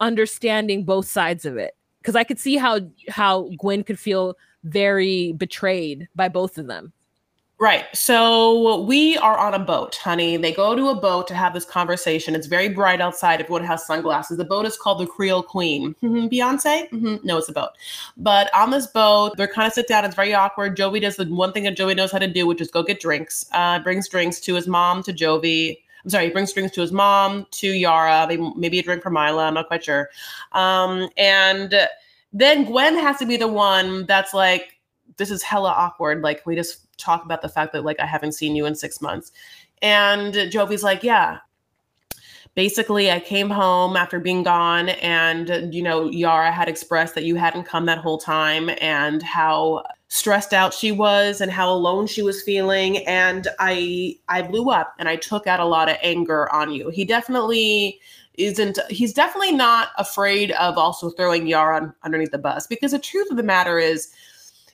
understanding 0.00 0.84
both 0.84 1.06
sides 1.06 1.44
of 1.44 1.56
it 1.56 1.76
because 2.00 2.16
i 2.16 2.24
could 2.24 2.38
see 2.38 2.56
how 2.56 2.80
how 3.08 3.48
gwen 3.58 3.82
could 3.82 3.98
feel 3.98 4.36
very 4.64 5.32
betrayed 5.32 6.08
by 6.14 6.28
both 6.28 6.58
of 6.58 6.66
them. 6.66 6.92
Right. 7.60 7.86
So 7.92 8.82
we 8.82 9.18
are 9.18 9.36
on 9.36 9.52
a 9.52 9.58
boat, 9.58 9.96
honey. 9.96 10.36
They 10.36 10.52
go 10.52 10.76
to 10.76 10.90
a 10.90 10.94
boat 10.94 11.26
to 11.26 11.34
have 11.34 11.54
this 11.54 11.64
conversation. 11.64 12.36
It's 12.36 12.46
very 12.46 12.68
bright 12.68 13.00
outside. 13.00 13.40
Everyone 13.40 13.64
has 13.64 13.84
sunglasses. 13.84 14.36
The 14.36 14.44
boat 14.44 14.64
is 14.64 14.76
called 14.76 15.00
the 15.00 15.06
Creole 15.06 15.42
Queen. 15.42 15.94
Mm-hmm. 16.00 16.28
Beyonce? 16.28 16.88
Mm-hmm. 16.90 17.16
No, 17.26 17.36
it's 17.36 17.48
a 17.48 17.52
boat. 17.52 17.70
But 18.16 18.54
on 18.54 18.70
this 18.70 18.86
boat, 18.86 19.36
they're 19.36 19.48
kind 19.48 19.66
of 19.66 19.72
sit 19.72 19.88
down. 19.88 20.04
It's 20.04 20.14
very 20.14 20.32
awkward. 20.32 20.76
Jovi 20.76 21.00
does 21.00 21.16
the 21.16 21.24
one 21.24 21.52
thing 21.52 21.64
that 21.64 21.76
Jovi 21.76 21.96
knows 21.96 22.12
how 22.12 22.18
to 22.18 22.28
do, 22.28 22.46
which 22.46 22.60
is 22.60 22.70
go 22.70 22.84
get 22.84 23.00
drinks. 23.00 23.44
Uh, 23.50 23.80
brings 23.80 24.08
drinks 24.08 24.38
to 24.40 24.54
his 24.54 24.68
mom, 24.68 25.02
to 25.02 25.12
Jovi. 25.12 25.78
I'm 26.04 26.10
sorry, 26.10 26.26
he 26.26 26.30
brings 26.30 26.52
drinks 26.52 26.72
to 26.76 26.80
his 26.80 26.92
mom, 26.92 27.44
to 27.50 27.66
Yara, 27.66 28.28
maybe 28.56 28.78
a 28.78 28.82
drink 28.84 29.02
for 29.02 29.10
Mila. 29.10 29.48
I'm 29.48 29.54
not 29.54 29.66
quite 29.66 29.82
sure. 29.82 30.10
Um, 30.52 31.08
and 31.16 31.88
then 32.32 32.66
Gwen 32.66 32.96
has 32.98 33.18
to 33.18 33.26
be 33.26 33.36
the 33.36 33.48
one 33.48 34.06
that's 34.06 34.32
like, 34.32 34.77
this 35.18 35.30
is 35.30 35.42
hella 35.42 35.70
awkward. 35.70 36.22
Like, 36.22 36.44
we 36.46 36.56
just 36.56 36.86
talk 36.96 37.24
about 37.24 37.42
the 37.42 37.48
fact 37.48 37.72
that 37.72 37.84
like 37.84 38.00
I 38.00 38.06
haven't 38.06 38.32
seen 38.32 38.56
you 38.56 38.66
in 38.66 38.74
six 38.74 39.00
months. 39.00 39.30
And 39.82 40.34
Jovi's 40.34 40.82
like, 40.82 41.02
yeah. 41.02 41.38
Basically, 42.54 43.10
I 43.10 43.20
came 43.20 43.50
home 43.50 43.96
after 43.96 44.18
being 44.18 44.42
gone, 44.42 44.88
and 44.88 45.72
you 45.72 45.80
know, 45.80 46.10
Yara 46.10 46.50
had 46.50 46.68
expressed 46.68 47.14
that 47.14 47.22
you 47.22 47.36
hadn't 47.36 47.64
come 47.64 47.86
that 47.86 47.98
whole 47.98 48.18
time, 48.18 48.70
and 48.80 49.22
how 49.22 49.84
stressed 50.08 50.52
out 50.52 50.74
she 50.74 50.90
was, 50.90 51.40
and 51.40 51.52
how 51.52 51.70
alone 51.70 52.08
she 52.08 52.20
was 52.20 52.42
feeling. 52.42 53.06
And 53.06 53.46
I, 53.60 54.16
I 54.28 54.42
blew 54.42 54.70
up, 54.70 54.94
and 54.98 55.08
I 55.08 55.14
took 55.14 55.46
out 55.46 55.60
a 55.60 55.64
lot 55.64 55.88
of 55.88 55.98
anger 56.02 56.52
on 56.52 56.72
you. 56.72 56.88
He 56.88 57.04
definitely 57.04 58.00
isn't 58.38 58.78
he's 58.88 59.12
definitely 59.12 59.52
not 59.52 59.88
afraid 59.98 60.52
of 60.52 60.78
also 60.78 61.10
throwing 61.10 61.46
Yara 61.46 61.94
underneath 62.02 62.30
the 62.30 62.38
bus 62.38 62.66
because 62.66 62.92
the 62.92 62.98
truth 62.98 63.30
of 63.30 63.36
the 63.36 63.42
matter 63.42 63.78
is 63.78 64.12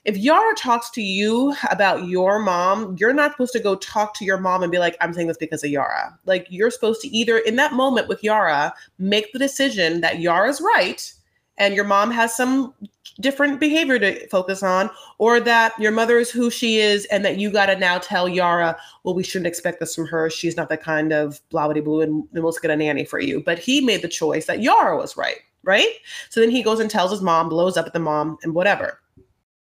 if 0.05 0.17
Yara 0.17 0.53
talks 0.55 0.91
to 0.91 1.01
you 1.01 1.55
about 1.71 2.07
your 2.07 2.39
mom, 2.39 2.95
you're 2.99 3.13
not 3.13 3.31
supposed 3.31 3.53
to 3.53 3.59
go 3.59 3.75
talk 3.75 4.13
to 4.15 4.25
your 4.25 4.37
mom 4.37 4.61
and 4.61 4.71
be 4.71 4.77
like, 4.77 4.95
I'm 5.01 5.13
saying 5.13 5.27
this 5.27 5.37
because 5.37 5.63
of 5.63 5.71
Yara. 5.71 6.17
Like, 6.25 6.45
you're 6.49 6.69
supposed 6.69 7.01
to 7.01 7.07
either, 7.07 7.39
in 7.39 7.55
that 7.55 7.73
moment 7.73 8.07
with 8.07 8.23
Yara, 8.23 8.73
make 8.99 9.33
the 9.33 9.39
decision 9.39 10.01
that 10.01 10.19
Yara's 10.19 10.61
right 10.61 11.11
and 11.57 11.73
your 11.73 11.85
mom 11.85 12.11
has 12.11 12.35
some 12.35 12.73
different 13.19 13.59
behavior 13.59 13.97
to 13.97 14.27
focus 14.27 14.61
on, 14.61 14.89
or 15.17 15.39
that 15.39 15.73
your 15.79 15.91
mother 15.91 16.19
is 16.19 16.29
who 16.29 16.49
she 16.49 16.77
is 16.77 17.05
and 17.05 17.23
that 17.23 17.37
you 17.37 17.49
got 17.49 17.67
to 17.67 17.77
now 17.77 17.97
tell 17.97 18.27
Yara, 18.27 18.77
well, 19.03 19.15
we 19.15 19.23
shouldn't 19.23 19.47
expect 19.47 19.79
this 19.79 19.95
from 19.95 20.05
her. 20.05 20.29
She's 20.29 20.57
not 20.57 20.69
the 20.69 20.77
kind 20.77 21.13
of 21.13 21.39
blah, 21.49 21.71
blah, 21.71 21.81
blah, 21.81 22.01
and, 22.01 22.27
and 22.33 22.43
let's 22.43 22.59
get 22.59 22.71
a 22.71 22.75
nanny 22.75 23.05
for 23.05 23.19
you. 23.19 23.41
But 23.41 23.57
he 23.57 23.81
made 23.81 24.01
the 24.01 24.09
choice 24.09 24.45
that 24.47 24.61
Yara 24.61 24.97
was 24.97 25.15
right, 25.15 25.37
right? 25.63 25.87
So 26.29 26.41
then 26.41 26.51
he 26.51 26.61
goes 26.61 26.79
and 26.81 26.91
tells 26.91 27.09
his 27.09 27.21
mom, 27.21 27.49
blows 27.49 27.77
up 27.77 27.87
at 27.87 27.93
the 27.93 27.99
mom, 27.99 28.37
and 28.43 28.53
whatever 28.53 28.99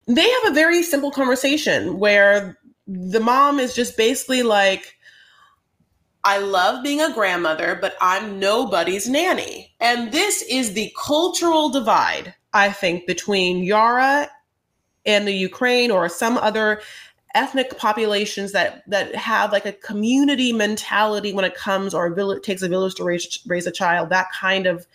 they 0.07 0.29
have 0.29 0.51
a 0.51 0.53
very 0.53 0.83
simple 0.83 1.11
conversation 1.11 1.99
where 1.99 2.57
the 2.87 3.19
mom 3.19 3.59
is 3.59 3.73
just 3.73 3.97
basically 3.97 4.43
like, 4.43 4.95
I 6.23 6.39
love 6.39 6.83
being 6.83 7.01
a 7.01 7.13
grandmother, 7.13 7.77
but 7.79 7.95
I'm 8.01 8.39
nobody's 8.39 9.07
nanny. 9.07 9.73
And 9.79 10.11
this 10.11 10.41
is 10.43 10.73
the 10.73 10.91
cultural 11.03 11.69
divide, 11.69 12.33
I 12.53 12.71
think, 12.71 13.05
between 13.05 13.63
Yara 13.63 14.29
and 15.05 15.27
the 15.27 15.33
Ukraine 15.33 15.91
or 15.91 16.09
some 16.09 16.37
other 16.37 16.81
ethnic 17.35 17.77
populations 17.77 18.53
that 18.53 18.81
that 18.87 19.13
have 19.13 19.51
like 19.51 19.65
a 19.65 19.73
community 19.73 20.53
mentality 20.53 21.33
when 21.33 21.43
it 21.43 21.53
comes 21.53 21.93
or 21.93 22.05
a 22.05 22.15
village 22.15 22.41
takes 22.43 22.61
a 22.61 22.69
village 22.69 22.95
to 22.95 23.03
raise 23.03 23.39
raise 23.45 23.67
a 23.67 23.71
child 23.71 24.09
that 24.09 24.31
kind 24.31 24.65
of 24.65 24.87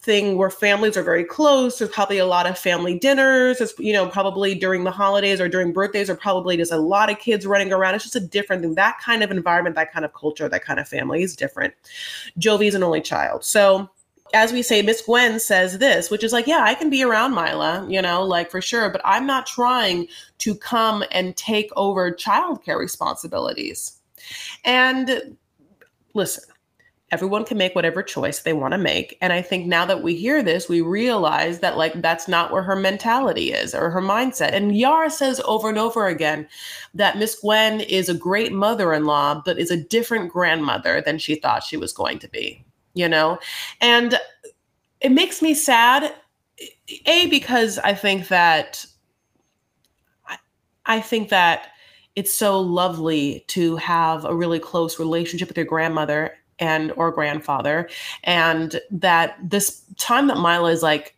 thing 0.00 0.36
where 0.36 0.50
families 0.50 0.96
are 0.96 1.02
very 1.02 1.24
close. 1.24 1.78
There's 1.78 1.90
probably 1.90 2.18
a 2.18 2.26
lot 2.26 2.46
of 2.46 2.58
family 2.58 2.98
dinners. 2.98 3.60
It's, 3.60 3.72
you 3.78 3.92
know, 3.92 4.08
probably 4.08 4.54
during 4.54 4.82
the 4.82 4.90
holidays 4.90 5.40
or 5.40 5.48
during 5.48 5.72
birthdays, 5.72 6.10
or 6.10 6.16
probably 6.16 6.56
just 6.56 6.72
a 6.72 6.76
lot 6.76 7.10
of 7.10 7.18
kids 7.20 7.46
running 7.46 7.72
around. 7.72 7.94
It's 7.94 8.04
just 8.04 8.16
a 8.16 8.20
different 8.20 8.62
thing. 8.62 8.74
That 8.74 8.98
kind 9.00 9.22
of 9.22 9.30
environment, 9.30 9.76
that 9.76 9.92
kind 9.92 10.04
of 10.04 10.12
culture, 10.12 10.48
that 10.48 10.64
kind 10.64 10.80
of 10.80 10.88
family 10.88 11.22
is 11.22 11.36
different. 11.36 11.74
Jovi's 12.38 12.74
an 12.74 12.82
only 12.82 13.00
child. 13.00 13.44
So 13.44 13.88
as 14.34 14.52
we 14.52 14.60
say, 14.62 14.82
Miss 14.82 15.02
Gwen 15.02 15.38
says 15.38 15.78
this, 15.78 16.10
which 16.10 16.24
is 16.24 16.32
like, 16.32 16.48
yeah, 16.48 16.62
I 16.62 16.74
can 16.74 16.90
be 16.90 17.04
around 17.04 17.32
Mila, 17.34 17.86
you 17.88 18.02
know, 18.02 18.24
like 18.24 18.50
for 18.50 18.60
sure, 18.60 18.90
but 18.90 19.00
I'm 19.04 19.24
not 19.24 19.46
trying 19.46 20.08
to 20.38 20.54
come 20.56 21.04
and 21.12 21.36
take 21.36 21.70
over 21.76 22.10
childcare 22.10 22.78
responsibilities. 22.78 24.00
And 24.64 25.36
listen, 26.14 26.42
everyone 27.12 27.44
can 27.44 27.56
make 27.56 27.74
whatever 27.74 28.02
choice 28.02 28.40
they 28.40 28.52
want 28.52 28.72
to 28.72 28.78
make 28.78 29.16
and 29.20 29.32
i 29.32 29.40
think 29.40 29.66
now 29.66 29.86
that 29.86 30.02
we 30.02 30.16
hear 30.16 30.42
this 30.42 30.68
we 30.68 30.80
realize 30.80 31.60
that 31.60 31.76
like 31.76 31.92
that's 32.02 32.26
not 32.26 32.50
where 32.50 32.62
her 32.62 32.76
mentality 32.76 33.52
is 33.52 33.74
or 33.74 33.90
her 33.90 34.02
mindset 34.02 34.52
and 34.52 34.76
yara 34.76 35.08
says 35.10 35.40
over 35.44 35.68
and 35.68 35.78
over 35.78 36.06
again 36.06 36.46
that 36.94 37.16
miss 37.16 37.38
gwen 37.40 37.80
is 37.82 38.08
a 38.08 38.14
great 38.14 38.52
mother-in-law 38.52 39.40
but 39.44 39.58
is 39.58 39.70
a 39.70 39.76
different 39.76 40.32
grandmother 40.32 41.00
than 41.00 41.18
she 41.18 41.36
thought 41.36 41.62
she 41.62 41.76
was 41.76 41.92
going 41.92 42.18
to 42.18 42.28
be 42.28 42.64
you 42.96 43.08
know? 43.08 43.38
And 43.82 44.18
it 45.00 45.12
makes 45.12 45.42
me 45.42 45.54
sad 45.54 46.14
a 47.04 47.26
because 47.26 47.78
i 47.80 47.92
think 47.92 48.28
that 48.28 48.86
i 50.86 51.00
think 51.00 51.28
that 51.28 51.68
it's 52.14 52.32
so 52.32 52.58
lovely 52.58 53.44
to 53.48 53.76
have 53.76 54.24
a 54.24 54.34
really 54.34 54.58
close 54.58 54.98
relationship 54.98 55.48
with 55.48 55.56
your 55.58 55.66
grandmother 55.66 56.32
and 56.58 56.92
or 56.96 57.10
grandfather 57.10 57.88
and 58.24 58.80
that 58.90 59.36
this 59.42 59.82
time 59.98 60.26
that 60.26 60.36
mila 60.36 60.70
is 60.70 60.82
like 60.82 61.14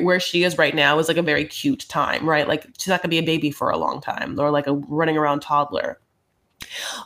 where 0.00 0.20
she 0.20 0.42
is 0.44 0.56
right 0.58 0.74
now 0.74 0.98
is 0.98 1.08
like 1.08 1.16
a 1.16 1.22
very 1.22 1.44
cute 1.44 1.86
time 1.88 2.28
right? 2.28 2.48
Like 2.48 2.66
she's 2.78 2.88
not 2.88 3.02
going 3.02 3.10
to 3.10 3.14
be 3.14 3.18
a 3.18 3.22
baby 3.22 3.50
for 3.50 3.70
a 3.70 3.76
long 3.76 4.00
time 4.00 4.38
or 4.38 4.50
like 4.50 4.66
a 4.66 4.74
running 4.74 5.16
around 5.16 5.40
toddler. 5.40 6.00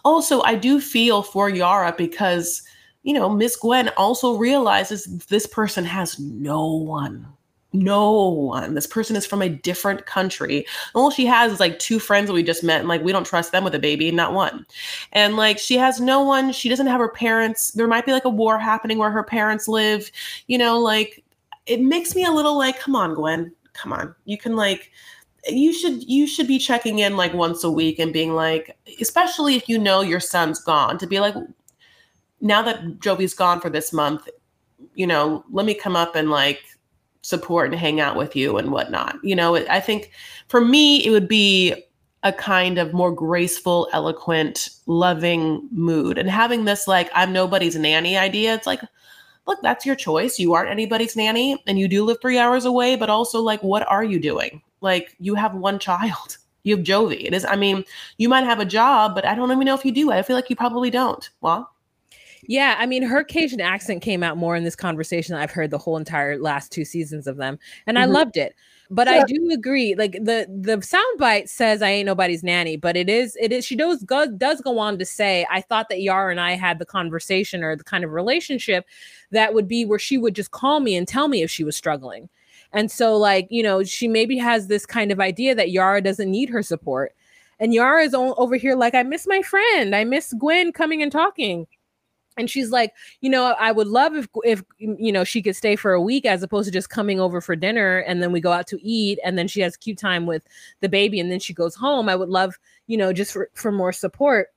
Also 0.05 0.41
i 0.43 0.55
do 0.55 0.81
feel 0.81 1.23
for 1.23 1.49
yara 1.49 1.95
because 1.97 2.63
you 3.03 3.13
know 3.13 3.29
miss 3.29 3.57
gwen 3.57 3.89
also 3.97 4.37
realizes 4.37 5.05
this 5.27 5.47
person 5.47 5.85
has 5.85 6.19
no 6.19 6.67
one 6.67 7.27
no 7.73 8.29
one. 8.29 8.75
This 8.75 8.87
person 8.87 9.17
is 9.17 9.27
from 9.27 9.43
a 9.43 9.49
different 9.49 10.07
country. 10.07 10.67
All 10.95 11.11
she 11.11 11.27
has 11.27 11.53
is 11.53 11.61
like 11.61 11.79
two 11.79 11.99
friends 11.99 12.27
that 12.27 12.33
we 12.33 12.43
just 12.43 12.65
met, 12.65 12.81
and 12.81 12.89
like 12.89 13.03
we 13.03 13.13
don't 13.13 13.27
trust 13.27 13.53
them 13.53 13.65
with 13.65 13.75
a 13.75 13.79
baby, 13.79 14.11
not 14.11 14.35
one. 14.35 14.67
And 15.13 15.37
like 15.37 15.59
she 15.59 15.77
has 15.77 16.01
no 16.01 16.23
one. 16.23 16.53
She 16.53 16.69
doesn't 16.69 16.89
have 16.89 17.01
her 17.01 17.09
parents. 17.09 17.71
There 17.73 17.87
might 17.87 18.07
be 18.07 18.13
like 18.13 18.25
a 18.25 18.31
war 18.31 18.59
happening 18.59 18.99
where 18.99 19.11
her 19.11 19.25
parents 19.25 19.69
live. 19.69 20.11
You 20.47 20.59
know, 20.59 20.79
like 20.79 21.23
it 21.67 21.81
makes 21.81 22.15
me 22.15 22.25
a 22.25 22.33
little 22.33 22.59
like, 22.59 22.81
come 22.81 22.97
on, 22.97 23.15
Gwen, 23.15 23.53
come 23.73 23.93
on. 23.93 24.15
You 24.25 24.37
can 24.37 24.57
like 24.57 24.91
you 25.49 25.73
should 25.73 26.03
you 26.09 26.27
should 26.27 26.47
be 26.47 26.59
checking 26.59 26.99
in 26.99 27.17
like 27.17 27.33
once 27.33 27.65
a 27.65 27.71
week 27.71 27.99
and 27.99 28.13
being 28.13 28.35
like 28.35 28.77
especially 29.01 29.55
if 29.55 29.69
you 29.69 29.79
know 29.79 30.01
your 30.01 30.21
son's 30.21 30.61
gone 30.61 30.99
to 30.99 31.07
be 31.07 31.19
like 31.19 31.35
now 32.41 32.61
that 32.61 33.01
jovi's 33.01 33.33
gone 33.33 33.61
for 33.61 33.71
this 33.71 33.93
month 33.93 34.29
you 34.95 35.07
know 35.07 35.45
let 35.51 35.65
me 35.65 35.75
come 35.75 35.97
up 35.97 36.15
and 36.15 36.31
like 36.31 36.61
support 37.31 37.71
and 37.71 37.81
hang 37.81 38.01
out 38.01 38.17
with 38.17 38.37
you 38.37 38.59
and 38.59 38.71
whatnot. 38.71 39.17
You 39.23 39.35
know, 39.35 39.57
I 39.57 39.81
think 39.81 40.11
for 40.49 40.61
me, 40.61 41.05
it 41.07 41.11
would 41.11 41.29
be 41.29 41.87
a 42.23 42.33
kind 42.33 42.79
of 42.79 42.93
more 42.93 43.13
graceful, 43.13 43.89
eloquent, 43.93 44.71
loving 44.87 45.67
mood. 45.73 46.19
And 46.19 46.29
having 46.29 46.67
this, 46.67 46.87
like, 46.87 47.11
I'm 47.15 47.33
nobody's 47.33 47.77
nanny 47.77 48.19
idea, 48.19 48.55
it's 48.55 48.67
like, 48.67 48.83
look, 49.47 49.59
that's 49.63 49.87
your 49.87 49.97
choice. 49.97 50.39
You 50.39 50.53
aren't 50.53 50.71
anybody's 50.71 51.17
nanny 51.17 51.63
and 51.67 51.79
you 51.79 51.89
do 51.89 52.05
live 52.05 52.19
three 52.21 52.39
hours 52.39 52.67
away, 52.67 52.97
but 52.97 53.09
also, 53.09 53.41
like, 53.41 53.63
what 53.63 53.89
are 53.89 54.05
you 54.05 54.21
doing? 54.21 54.61
Like, 54.83 55.17
you 55.19 55.35
have 55.35 55.55
one 55.55 55.79
child. 55.79 56.37
You 56.63 56.77
have 56.77 56.85
Jovi. 56.85 57.25
It 57.25 57.33
is, 57.33 57.47
I 57.47 57.57
mean, 57.57 57.87
you 58.19 58.29
might 58.29 58.45
have 58.45 58.61
a 58.61 58.67
job, 58.67 59.15
but 59.15 59.25
I 59.25 59.35
don't 59.35 59.51
even 59.51 59.65
know 59.65 59.75
if 59.75 59.83
you 59.83 59.93
do. 59.93 60.13
I 60.13 60.21
feel 60.21 60.37
like 60.37 60.51
you 60.51 60.57
probably 60.57 60.91
don't. 60.91 61.27
Well, 61.41 61.71
yeah, 62.51 62.75
I 62.81 62.87
mean, 62.87 63.05
her 63.05 63.23
Cajun 63.23 63.61
accent 63.61 64.03
came 64.03 64.25
out 64.25 64.37
more 64.37 64.57
in 64.57 64.65
this 64.65 64.75
conversation. 64.75 65.37
I've 65.37 65.53
heard 65.53 65.71
the 65.71 65.79
whole 65.79 65.97
entire 65.97 66.37
last 66.37 66.73
two 66.73 66.85
seasons 66.85 67.29
of 67.29 67.37
them, 67.37 67.61
and 67.87 67.97
mm-hmm. 67.97 68.11
I 68.11 68.13
loved 68.13 68.37
it. 68.37 68.57
But 68.91 69.07
yeah. 69.07 69.21
I 69.21 69.23
do 69.23 69.51
agree. 69.53 69.95
Like 69.95 70.15
the 70.15 70.49
the 70.49 70.79
soundbite 70.79 71.49
says, 71.49 71.81
"I 71.81 71.91
ain't 71.91 72.07
nobody's 72.07 72.43
nanny," 72.43 72.77
but 72.77 72.97
it 72.97 73.09
is 73.09 73.37
it 73.41 73.53
is. 73.53 73.65
She 73.65 73.77
does 73.77 74.03
go 74.03 74.27
does 74.27 74.61
go 74.63 74.81
on 74.81 74.99
to 74.99 75.07
say, 75.07 75.47
"I 75.49 75.61
thought 75.61 75.91
that 75.91 76.03
Yara 76.03 76.33
and 76.33 76.41
I 76.41 76.57
had 76.57 76.81
the 76.81 76.85
conversation 76.85 77.63
or 77.63 77.77
the 77.77 77.85
kind 77.85 78.03
of 78.03 78.11
relationship 78.11 78.85
that 79.31 79.55
would 79.55 79.69
be 79.69 79.85
where 79.85 80.01
she 80.01 80.19
would 80.19 80.35
just 80.35 80.51
call 80.51 80.81
me 80.81 80.97
and 80.97 81.07
tell 81.07 81.29
me 81.29 81.45
if 81.45 81.53
she 81.53 81.63
was 81.63 81.77
struggling." 81.77 82.29
And 82.73 82.91
so, 82.91 83.17
like 83.17 83.47
you 83.51 83.63
know, 83.63 83.85
she 83.85 84.09
maybe 84.09 84.37
has 84.39 84.67
this 84.67 84.87
kind 84.87 85.13
of 85.13 85.21
idea 85.21 85.55
that 85.55 85.71
Yara 85.71 86.03
doesn't 86.03 86.29
need 86.29 86.49
her 86.49 86.65
support, 86.65 87.15
and 87.61 87.73
Yara 87.73 88.03
is 88.03 88.13
over 88.13 88.57
here 88.57 88.75
like, 88.75 88.97
"I 88.97 89.05
miss 89.05 89.25
my 89.29 89.41
friend. 89.41 89.95
I 89.95 90.03
miss 90.03 90.33
Gwen 90.33 90.73
coming 90.73 91.01
and 91.01 91.13
talking." 91.13 91.69
And 92.41 92.51
she's 92.51 92.71
like 92.71 92.93
you 93.21 93.31
know 93.31 93.55
i 93.61 93.71
would 93.71 93.87
love 93.87 94.15
if 94.17 94.27
if 94.43 94.65
you 94.79 95.13
know 95.13 95.23
she 95.23 95.41
could 95.41 95.55
stay 95.55 95.77
for 95.77 95.93
a 95.93 96.01
week 96.01 96.27
as 96.27 96.43
opposed 96.43 96.67
to 96.67 96.73
just 96.73 96.91
coming 96.91 97.21
over 97.21 97.41
for 97.41 97.55
dinner 97.55 97.99
and 97.99 98.23
then 98.23 98.33
we 98.33 98.41
go 98.41 98.51
out 98.51 98.67
to 98.67 98.83
eat 98.83 99.19
and 99.25 99.39
then 99.39 99.47
she 99.47 99.61
has 99.61 99.77
cute 99.77 99.99
time 99.99 100.27
with 100.27 100.43
the 100.81 100.89
baby 100.89 101.21
and 101.21 101.31
then 101.31 101.39
she 101.39 101.55
goes 101.55 101.75
home. 101.75 102.09
I 102.09 102.17
would 102.17 102.29
love 102.31 102.59
you 102.89 102.97
know 102.97 103.13
just 103.13 103.33
for, 103.33 103.49
for 103.55 103.71
more 103.71 103.93
support. 103.93 104.49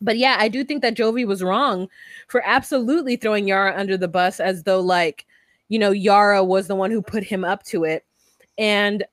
But 0.00 0.18
yeah 0.18 0.36
i 0.38 0.48
do 0.48 0.64
think 0.64 0.82
that 0.82 0.96
jovi 0.96 1.26
was 1.26 1.42
wrong 1.42 1.88
for 2.26 2.42
absolutely 2.44 3.16
throwing 3.16 3.46
yara 3.46 3.74
under 3.78 3.96
the 3.96 4.08
bus 4.08 4.40
as 4.40 4.64
though 4.64 4.80
like 4.80 5.24
you 5.68 5.78
know 5.78 5.92
yara 5.92 6.44
was 6.44 6.66
the 6.66 6.74
one 6.74 6.90
who 6.90 7.00
put 7.00 7.24
him 7.24 7.44
up 7.44 7.62
to 7.64 7.84
it. 7.84 8.04
And 8.58 9.04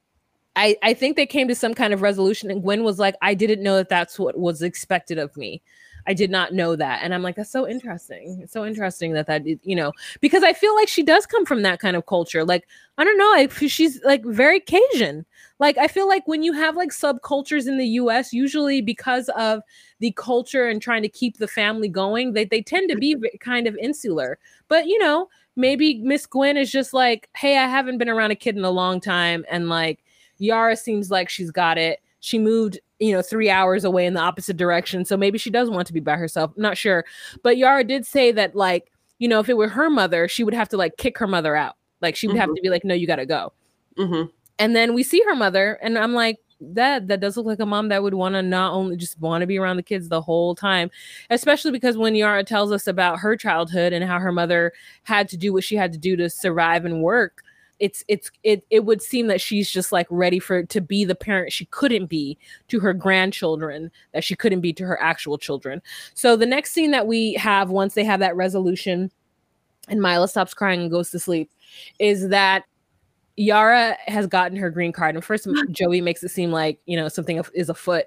I, 0.55 0.75
I 0.83 0.93
think 0.93 1.15
they 1.15 1.25
came 1.25 1.47
to 1.47 1.55
some 1.55 1.73
kind 1.73 1.93
of 1.93 2.01
resolution 2.01 2.51
and 2.51 2.61
Gwen 2.61 2.83
was 2.83 2.99
like, 2.99 3.15
I 3.21 3.33
didn't 3.33 3.63
know 3.63 3.77
that 3.77 3.87
that's 3.87 4.19
what 4.19 4.37
was 4.37 4.61
expected 4.61 5.17
of 5.17 5.35
me. 5.37 5.61
I 6.09 6.13
did 6.13 6.31
not 6.31 6.55
know 6.55 6.75
that. 6.75 7.01
And 7.03 7.13
I'm 7.13 7.21
like, 7.21 7.35
that's 7.35 7.51
so 7.51 7.67
interesting. 7.67 8.39
It's 8.41 8.51
so 8.51 8.65
interesting 8.65 9.13
that 9.13 9.27
that, 9.27 9.45
you 9.45 9.75
know, 9.75 9.91
because 10.21 10.41
I 10.41 10.53
feel 10.53 10.75
like 10.75 10.87
she 10.87 11.03
does 11.03 11.27
come 11.27 11.45
from 11.45 11.61
that 11.61 11.79
kind 11.79 11.95
of 11.95 12.07
culture. 12.07 12.43
Like, 12.43 12.67
I 12.97 13.03
don't 13.03 13.17
know, 13.19 13.35
if 13.35 13.59
she's 13.71 14.03
like 14.03 14.25
very 14.25 14.59
Cajun. 14.59 15.23
Like, 15.59 15.77
I 15.77 15.87
feel 15.87 16.07
like 16.07 16.27
when 16.27 16.41
you 16.41 16.51
have 16.53 16.75
like 16.75 16.89
subcultures 16.89 17.67
in 17.67 17.77
the 17.77 17.85
US, 17.85 18.33
usually 18.33 18.81
because 18.81 19.29
of 19.37 19.61
the 19.99 20.11
culture 20.13 20.67
and 20.67 20.81
trying 20.81 21.03
to 21.03 21.09
keep 21.09 21.37
the 21.37 21.47
family 21.47 21.87
going, 21.87 22.33
they, 22.33 22.45
they 22.45 22.63
tend 22.63 22.89
to 22.89 22.97
be 22.97 23.13
mm-hmm. 23.13 23.37
kind 23.39 23.67
of 23.67 23.77
insular. 23.77 24.39
But, 24.67 24.87
you 24.87 24.97
know, 24.97 25.29
maybe 25.55 26.01
Miss 26.01 26.25
Gwen 26.25 26.57
is 26.57 26.71
just 26.71 26.91
like, 26.91 27.29
hey, 27.35 27.59
I 27.59 27.67
haven't 27.67 27.99
been 27.99 28.09
around 28.09 28.31
a 28.31 28.35
kid 28.35 28.57
in 28.57 28.65
a 28.65 28.71
long 28.71 28.99
time. 28.99 29.45
And 29.51 29.69
like, 29.69 30.03
Yara 30.39 30.75
seems 30.75 31.11
like 31.11 31.29
she's 31.29 31.51
got 31.51 31.77
it. 31.77 32.01
She 32.19 32.39
moved 32.39 32.79
you 32.99 33.13
know, 33.13 33.21
three 33.21 33.49
hours 33.49 33.83
away 33.83 34.05
in 34.05 34.13
the 34.13 34.19
opposite 34.19 34.57
direction. 34.57 35.05
So 35.05 35.17
maybe 35.17 35.37
she 35.37 35.49
does 35.49 35.69
want 35.69 35.87
to 35.87 35.93
be 35.93 35.99
by 35.99 36.17
herself. 36.17 36.51
I'm 36.55 36.61
not 36.61 36.77
sure. 36.77 37.05
But 37.43 37.57
Yara 37.57 37.83
did 37.83 38.05
say 38.05 38.31
that, 38.33 38.55
like, 38.55 38.91
you 39.19 39.27
know, 39.27 39.39
if 39.39 39.49
it 39.49 39.57
were 39.57 39.69
her 39.69 39.89
mother, 39.89 40.27
she 40.27 40.43
would 40.43 40.53
have 40.53 40.69
to 40.69 40.77
like 40.77 40.97
kick 40.97 41.17
her 41.17 41.27
mother 41.27 41.55
out. 41.55 41.75
Like 42.01 42.15
she 42.15 42.27
would 42.27 42.35
mm-hmm. 42.35 42.41
have 42.41 42.55
to 42.55 42.61
be 42.61 42.69
like, 42.69 42.83
no, 42.83 42.93
you 42.93 43.07
got 43.07 43.17
to 43.17 43.25
go. 43.25 43.53
Mm-hmm. 43.97 44.29
And 44.59 44.75
then 44.75 44.93
we 44.93 45.03
see 45.03 45.21
her 45.25 45.35
mother, 45.35 45.79
and 45.81 45.97
I'm 45.97 46.13
like, 46.13 46.37
that 46.61 47.07
that 47.07 47.21
does 47.21 47.37
look 47.37 47.45
like 47.45 47.59
a 47.59 47.65
mom 47.65 47.87
that 47.87 48.03
would 48.03 48.13
want 48.13 48.35
to 48.35 48.41
not 48.41 48.73
only 48.73 48.97
just 48.97 49.19
want 49.21 49.41
to 49.41 49.47
be 49.47 49.57
around 49.57 49.77
the 49.77 49.83
kids 49.83 50.09
the 50.09 50.21
whole 50.21 50.55
time, 50.55 50.91
especially 51.29 51.71
because 51.71 51.97
when 51.97 52.15
Yara 52.15 52.43
tells 52.43 52.71
us 52.71 52.85
about 52.87 53.19
her 53.19 53.37
childhood 53.37 53.93
and 53.93 54.03
how 54.03 54.19
her 54.19 54.33
mother 54.33 54.73
had 55.03 55.29
to 55.29 55.37
do 55.37 55.53
what 55.53 55.63
she 55.63 55.77
had 55.77 55.93
to 55.93 55.97
do 55.97 56.17
to 56.17 56.29
survive 56.29 56.83
and 56.83 57.01
work, 57.01 57.43
it's 57.79 58.03
it's 58.07 58.29
it 58.43 58.65
it 58.69 58.85
would 58.85 59.01
seem 59.01 59.27
that 59.27 59.41
she's 59.41 59.69
just 59.69 59.91
like 59.91 60.07
ready 60.09 60.39
for 60.39 60.63
to 60.63 60.81
be 60.81 61.05
the 61.05 61.15
parent 61.15 61.51
she 61.51 61.65
couldn't 61.65 62.07
be 62.07 62.37
to 62.67 62.79
her 62.79 62.93
grandchildren 62.93 63.89
that 64.13 64.23
she 64.23 64.35
couldn't 64.35 64.61
be 64.61 64.73
to 64.73 64.85
her 64.85 65.01
actual 65.01 65.37
children. 65.37 65.81
So 66.13 66.35
the 66.35 66.45
next 66.45 66.71
scene 66.71 66.91
that 66.91 67.07
we 67.07 67.33
have 67.33 67.69
once 67.69 67.93
they 67.93 68.03
have 68.03 68.19
that 68.19 68.35
resolution 68.35 69.11
and 69.87 70.01
Mila 70.01 70.27
stops 70.27 70.53
crying 70.53 70.81
and 70.81 70.91
goes 70.91 71.09
to 71.11 71.19
sleep 71.19 71.51
is 71.99 72.29
that 72.29 72.65
Yara 73.37 73.97
has 74.07 74.27
gotten 74.27 74.57
her 74.57 74.69
green 74.69 74.91
card 74.91 75.15
and 75.15 75.23
first 75.23 75.47
Jovi 75.71 76.03
makes 76.03 76.23
it 76.23 76.29
seem 76.29 76.51
like, 76.51 76.79
you 76.85 76.97
know, 76.97 77.07
something 77.07 77.41
is 77.53 77.69
afoot 77.69 78.05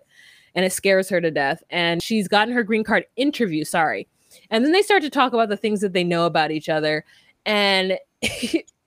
and 0.54 0.64
it 0.64 0.72
scares 0.72 1.08
her 1.08 1.20
to 1.20 1.30
death 1.30 1.62
and 1.70 2.02
she's 2.02 2.28
gotten 2.28 2.54
her 2.54 2.62
green 2.62 2.84
card 2.84 3.06
interview, 3.16 3.64
sorry. 3.64 4.06
And 4.50 4.64
then 4.64 4.72
they 4.72 4.82
start 4.82 5.02
to 5.02 5.10
talk 5.10 5.32
about 5.32 5.48
the 5.48 5.56
things 5.56 5.80
that 5.80 5.92
they 5.92 6.04
know 6.04 6.26
about 6.26 6.50
each 6.50 6.68
other 6.68 7.04
and 7.44 7.98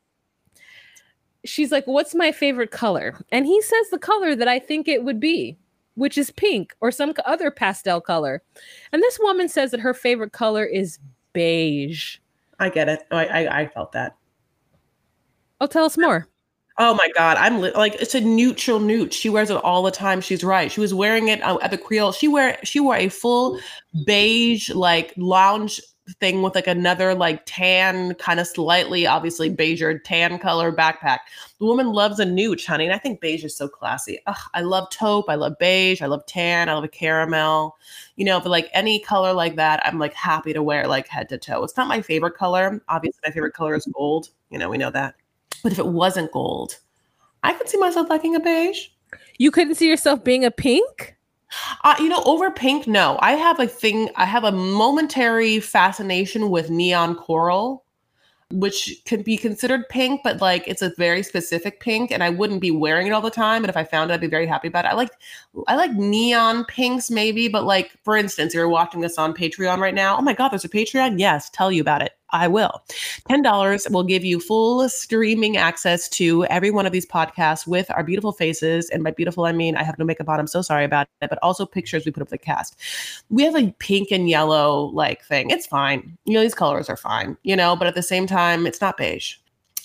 she's 1.46 1.72
like, 1.72 1.86
What's 1.86 2.16
my 2.16 2.32
favorite 2.32 2.72
color? 2.72 3.18
And 3.32 3.46
he 3.46 3.62
says 3.62 3.90
the 3.90 4.00
color 4.00 4.36
that 4.36 4.48
I 4.48 4.60
think 4.60 4.88
it 4.88 5.04
would 5.04 5.20
be, 5.20 5.58
which 5.96 6.18
is 6.18 6.32
pink 6.32 6.76
or 6.82 6.92
some 6.92 7.14
other 7.26 7.52
pastel 7.52 8.02
color. 8.02 8.42
And 8.92 9.02
this 9.02 9.20
woman 9.20 9.48
says 9.50 9.72
that 9.72 9.80
her 9.80 9.94
favorite 9.94 10.32
color 10.32 10.66
is 10.66 11.00
beige. 11.34 12.18
I 12.60 12.70
get 12.70 12.90
it. 12.90 13.04
I, 13.12 13.26
I, 13.26 13.60
I 13.62 13.68
felt 13.68 13.92
that. 13.94 14.16
Oh, 15.62 15.68
tell 15.68 15.86
us 15.86 15.98
more. 15.98 16.28
Oh 16.78 16.94
my 16.94 17.10
god, 17.16 17.38
I'm 17.38 17.62
li- 17.62 17.72
like 17.72 17.96
it's 17.96 18.16
a 18.16 18.22
neutral 18.22 18.80
newt. 18.80 19.14
She 19.14 19.30
wears 19.30 19.50
it 19.50 19.56
all 19.64 19.82
the 19.82 19.92
time. 19.92 20.20
She's 20.20 20.44
right. 20.44 20.70
She 20.70 20.82
was 20.82 20.94
wearing 20.94 21.30
it 21.30 21.42
uh, 21.42 21.58
at 21.62 21.72
the 21.72 21.78
Creole. 21.78 22.12
She 22.12 22.28
wear 22.28 22.58
she 22.64 22.82
wore 22.82 22.98
a 22.98 23.08
full 23.08 23.60
beige 24.06 24.70
like 24.72 25.14
lounge 25.16 25.80
thing 26.20 26.42
with 26.42 26.56
like 26.56 26.68
another 26.68 27.16
like 27.16 27.42
tan, 27.46 28.14
kind 28.16 28.40
of 28.40 28.48
slightly 28.48 29.08
obviously 29.08 29.50
beige 29.50 29.82
or 29.82 29.98
tan 30.00 30.38
color 30.38 30.72
backpack. 30.72 31.20
The 31.60 31.66
woman 31.66 31.88
loves 31.92 32.20
a 32.20 32.26
nooch, 32.26 32.66
honey, 32.66 32.86
and 32.86 32.94
I 32.94 32.98
think 32.98 33.22
beige 33.22 33.44
is 33.44 33.56
so 33.56 33.68
classy. 33.68 34.20
Ugh, 34.28 34.38
I 34.54 34.62
love 34.62 34.90
taupe, 34.92 35.30
I 35.30 35.36
love 35.36 35.58
beige, 35.60 36.02
I 36.02 36.06
love 36.06 36.26
tan, 36.26 36.70
I 36.70 36.74
love 36.74 36.84
a 36.84 36.90
caramel. 36.90 37.78
You 38.16 38.26
know, 38.26 38.40
but 38.40 38.50
like 38.50 38.70
any 38.74 39.00
color 39.00 39.34
like 39.34 39.56
that, 39.56 39.86
I'm 39.86 40.00
like 40.00 40.14
happy 40.14 40.54
to 40.54 40.62
wear 40.62 40.88
like 40.88 41.08
head 41.08 41.30
to 41.30 41.38
toe. 41.38 41.64
It's 41.64 41.78
not 41.78 41.88
my 41.88 42.02
favorite 42.02 42.36
color. 42.36 42.82
Obviously, 42.88 43.20
my 43.26 43.32
favorite 43.32 43.54
color 43.54 43.76
is 43.76 43.86
gold. 43.88 44.30
You 44.50 44.60
know, 44.60 44.70
we 44.70 44.78
know 44.78 44.92
that. 44.92 45.16
But 45.64 45.72
if 45.72 45.80
it 45.80 45.88
wasn't 45.88 46.32
gold, 46.32 46.80
I 47.44 47.54
could 47.54 47.68
see 47.68 47.78
myself 47.78 48.10
liking 48.10 48.36
a 48.36 48.40
beige. 48.40 48.88
You 49.38 49.52
couldn't 49.52 49.76
see 49.76 49.88
yourself 49.88 50.24
being 50.24 50.46
a 50.46 50.52
pink? 50.52 51.16
Uh, 51.84 51.96
you 52.00 52.10
know, 52.10 52.24
over 52.26 52.52
pink, 52.52 52.88
no. 52.88 53.18
I 53.22 53.34
have 53.34 53.60
a 53.60 53.68
thing, 53.68 54.10
I 54.16 54.26
have 54.26 54.44
a 54.44 54.52
momentary 54.52 55.60
fascination 55.60 56.50
with 56.50 56.70
neon 56.70 57.16
coral, 57.16 57.86
which 58.52 59.02
can 59.06 59.22
be 59.22 59.38
considered 59.38 59.88
pink, 59.90 60.22
but 60.24 60.42
like 60.42 60.68
it's 60.68 60.82
a 60.82 60.94
very 60.98 61.24
specific 61.24 61.80
pink, 61.80 62.12
and 62.12 62.24
I 62.24 62.30
wouldn't 62.30 62.62
be 62.62 62.72
wearing 62.72 63.08
it 63.08 63.12
all 63.12 63.22
the 63.22 63.32
time. 63.32 63.64
And 63.64 63.70
if 63.70 63.78
I 63.78 63.84
found 63.84 64.12
it, 64.12 64.14
I'd 64.14 64.22
be 64.22 64.28
very 64.28 64.46
happy 64.46 64.68
about 64.68 64.86
it. 64.86 64.90
I 64.90 64.94
like 64.94 65.12
I 65.68 65.76
like 65.76 65.94
neon 65.94 66.66
pinks, 66.66 67.10
maybe, 67.10 67.48
but 67.48 67.64
like 67.66 67.92
for 68.04 68.16
instance, 68.16 68.54
you're 68.54 68.70
watching 68.70 69.02
this 69.02 69.18
on 69.18 69.34
Patreon 69.34 69.80
right 69.80 69.96
now. 69.96 70.18
Oh 70.18 70.22
my 70.22 70.34
god, 70.34 70.50
there's 70.50 70.66
a 70.66 70.70
Patreon? 70.70 71.20
Yes, 71.20 71.50
tell 71.50 71.72
you 71.72 71.82
about 71.82 72.02
it. 72.02 72.14
I 72.32 72.48
will. 72.48 72.82
$10 73.30 73.92
will 73.92 74.04
give 74.04 74.24
you 74.24 74.40
full 74.40 74.88
streaming 74.90 75.58
access 75.58 76.10
to 76.10 76.46
every 76.46 76.72
one 76.72 76.86
of 76.86 76.92
these 76.92 77.06
podcasts 77.06 77.68
with 77.68 77.90
our 77.92 78.04
beautiful 78.04 78.32
faces. 78.32 78.90
And 78.90 79.04
by 79.04 79.12
beautiful, 79.12 79.46
I 79.46 79.52
mean 79.52 79.76
I 79.76 79.84
have 79.84 79.98
no 80.00 80.06
makeup 80.06 80.30
on. 80.30 80.40
I'm 80.40 80.48
so 80.48 80.62
sorry 80.62 80.86
about 80.86 81.08
it, 81.22 81.30
but 81.30 81.40
also 81.42 81.66
pictures 81.66 82.06
we 82.06 82.12
put 82.12 82.24
up 82.24 82.30
the 82.30 82.38
cast. 82.38 82.76
We 83.30 83.44
have 83.44 83.56
a 83.56 83.72
pink 83.80 84.12
and 84.12 84.30
yellow 84.30 84.92
like 84.94 85.24
thing. 85.24 85.50
It's 85.50 85.66
fine. 85.66 86.18
You 86.26 86.34
know, 86.34 86.42
these 86.42 86.56
colors 86.56 86.90
are 86.90 86.98
fine, 86.98 87.38
you 87.44 87.56
know, 87.56 87.76
but 87.76 87.88
at 87.88 87.96
the 87.96 88.04
same 88.04 88.28
time, 88.28 88.66
it's 88.66 88.82
not 88.82 88.98
beige 88.98 89.36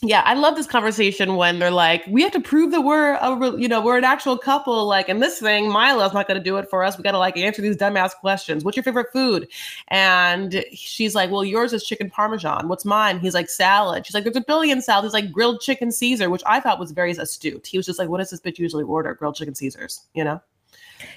yeah, 0.02 0.22
I 0.24 0.32
love 0.32 0.56
this 0.56 0.66
conversation 0.66 1.36
when 1.36 1.58
they're 1.58 1.70
like, 1.70 2.06
we 2.06 2.22
have 2.22 2.32
to 2.32 2.40
prove 2.40 2.70
that 2.70 2.80
we're 2.80 3.12
a, 3.14 3.60
you 3.60 3.68
know, 3.68 3.82
we're 3.82 3.98
an 3.98 4.04
actual 4.04 4.38
couple. 4.38 4.86
Like, 4.86 5.10
and 5.10 5.22
this 5.22 5.38
thing, 5.40 5.70
Mila's 5.70 6.14
not 6.14 6.26
going 6.26 6.38
to 6.38 6.42
do 6.42 6.56
it 6.56 6.70
for 6.70 6.82
us. 6.82 6.96
We 6.96 7.04
got 7.04 7.12
to 7.12 7.18
like 7.18 7.36
answer 7.36 7.60
these 7.60 7.76
dumbass 7.76 8.14
questions. 8.14 8.64
What's 8.64 8.78
your 8.78 8.84
favorite 8.84 9.08
food? 9.12 9.48
And 9.88 10.64
she's 10.72 11.14
like, 11.14 11.30
well, 11.30 11.44
yours 11.44 11.74
is 11.74 11.84
chicken 11.84 12.08
parmesan. 12.08 12.68
What's 12.68 12.86
mine? 12.86 13.20
He's 13.20 13.34
like 13.34 13.50
salad. 13.50 14.06
She's 14.06 14.14
like, 14.14 14.24
there's 14.24 14.36
a 14.36 14.40
billion 14.40 14.80
salads. 14.80 15.06
He's 15.06 15.22
like 15.22 15.30
grilled 15.30 15.60
chicken 15.60 15.92
Caesar, 15.92 16.30
which 16.30 16.42
I 16.46 16.60
thought 16.60 16.78
was 16.78 16.92
very 16.92 17.10
astute. 17.10 17.66
He 17.66 17.76
was 17.76 17.84
just 17.84 17.98
like, 17.98 18.08
what 18.08 18.18
does 18.18 18.30
this 18.30 18.40
bitch 18.40 18.58
usually 18.58 18.84
order? 18.84 19.14
Grilled 19.14 19.34
chicken 19.34 19.54
Caesars, 19.54 20.06
you 20.14 20.24
know? 20.24 20.40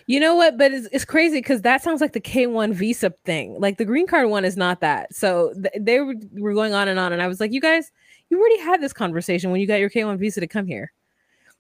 You 0.08 0.20
know 0.20 0.36
what? 0.36 0.58
But 0.58 0.74
it's, 0.74 0.90
it's 0.92 1.06
crazy 1.06 1.38
because 1.38 1.62
that 1.62 1.84
sounds 1.84 2.02
like 2.02 2.12
the 2.12 2.22
K1 2.22 2.74
visa 2.74 3.14
thing. 3.24 3.60
Like 3.60 3.78
the 3.78 3.86
green 3.86 4.08
card 4.08 4.30
one 4.30 4.44
is 4.44 4.58
not 4.58 4.82
that. 4.82 5.16
So 5.16 5.54
th- 5.54 5.74
they 5.80 6.02
were, 6.02 6.16
were 6.34 6.54
going 6.54 6.74
on 6.74 6.90
and 6.90 7.00
on. 7.00 7.14
And 7.14 7.22
I 7.22 7.28
was 7.28 7.40
like, 7.40 7.54
you 7.54 7.62
guys, 7.62 7.92
you 8.34 8.40
already 8.40 8.60
had 8.60 8.82
this 8.82 8.94
conversation 8.94 9.52
when 9.52 9.62
you 9.62 9.68
got 9.68 9.80
your 9.80 9.92
K1 9.92 10.18
visa 10.18 10.40
to 10.40 10.48
come 10.48 10.66
here. 10.66 10.92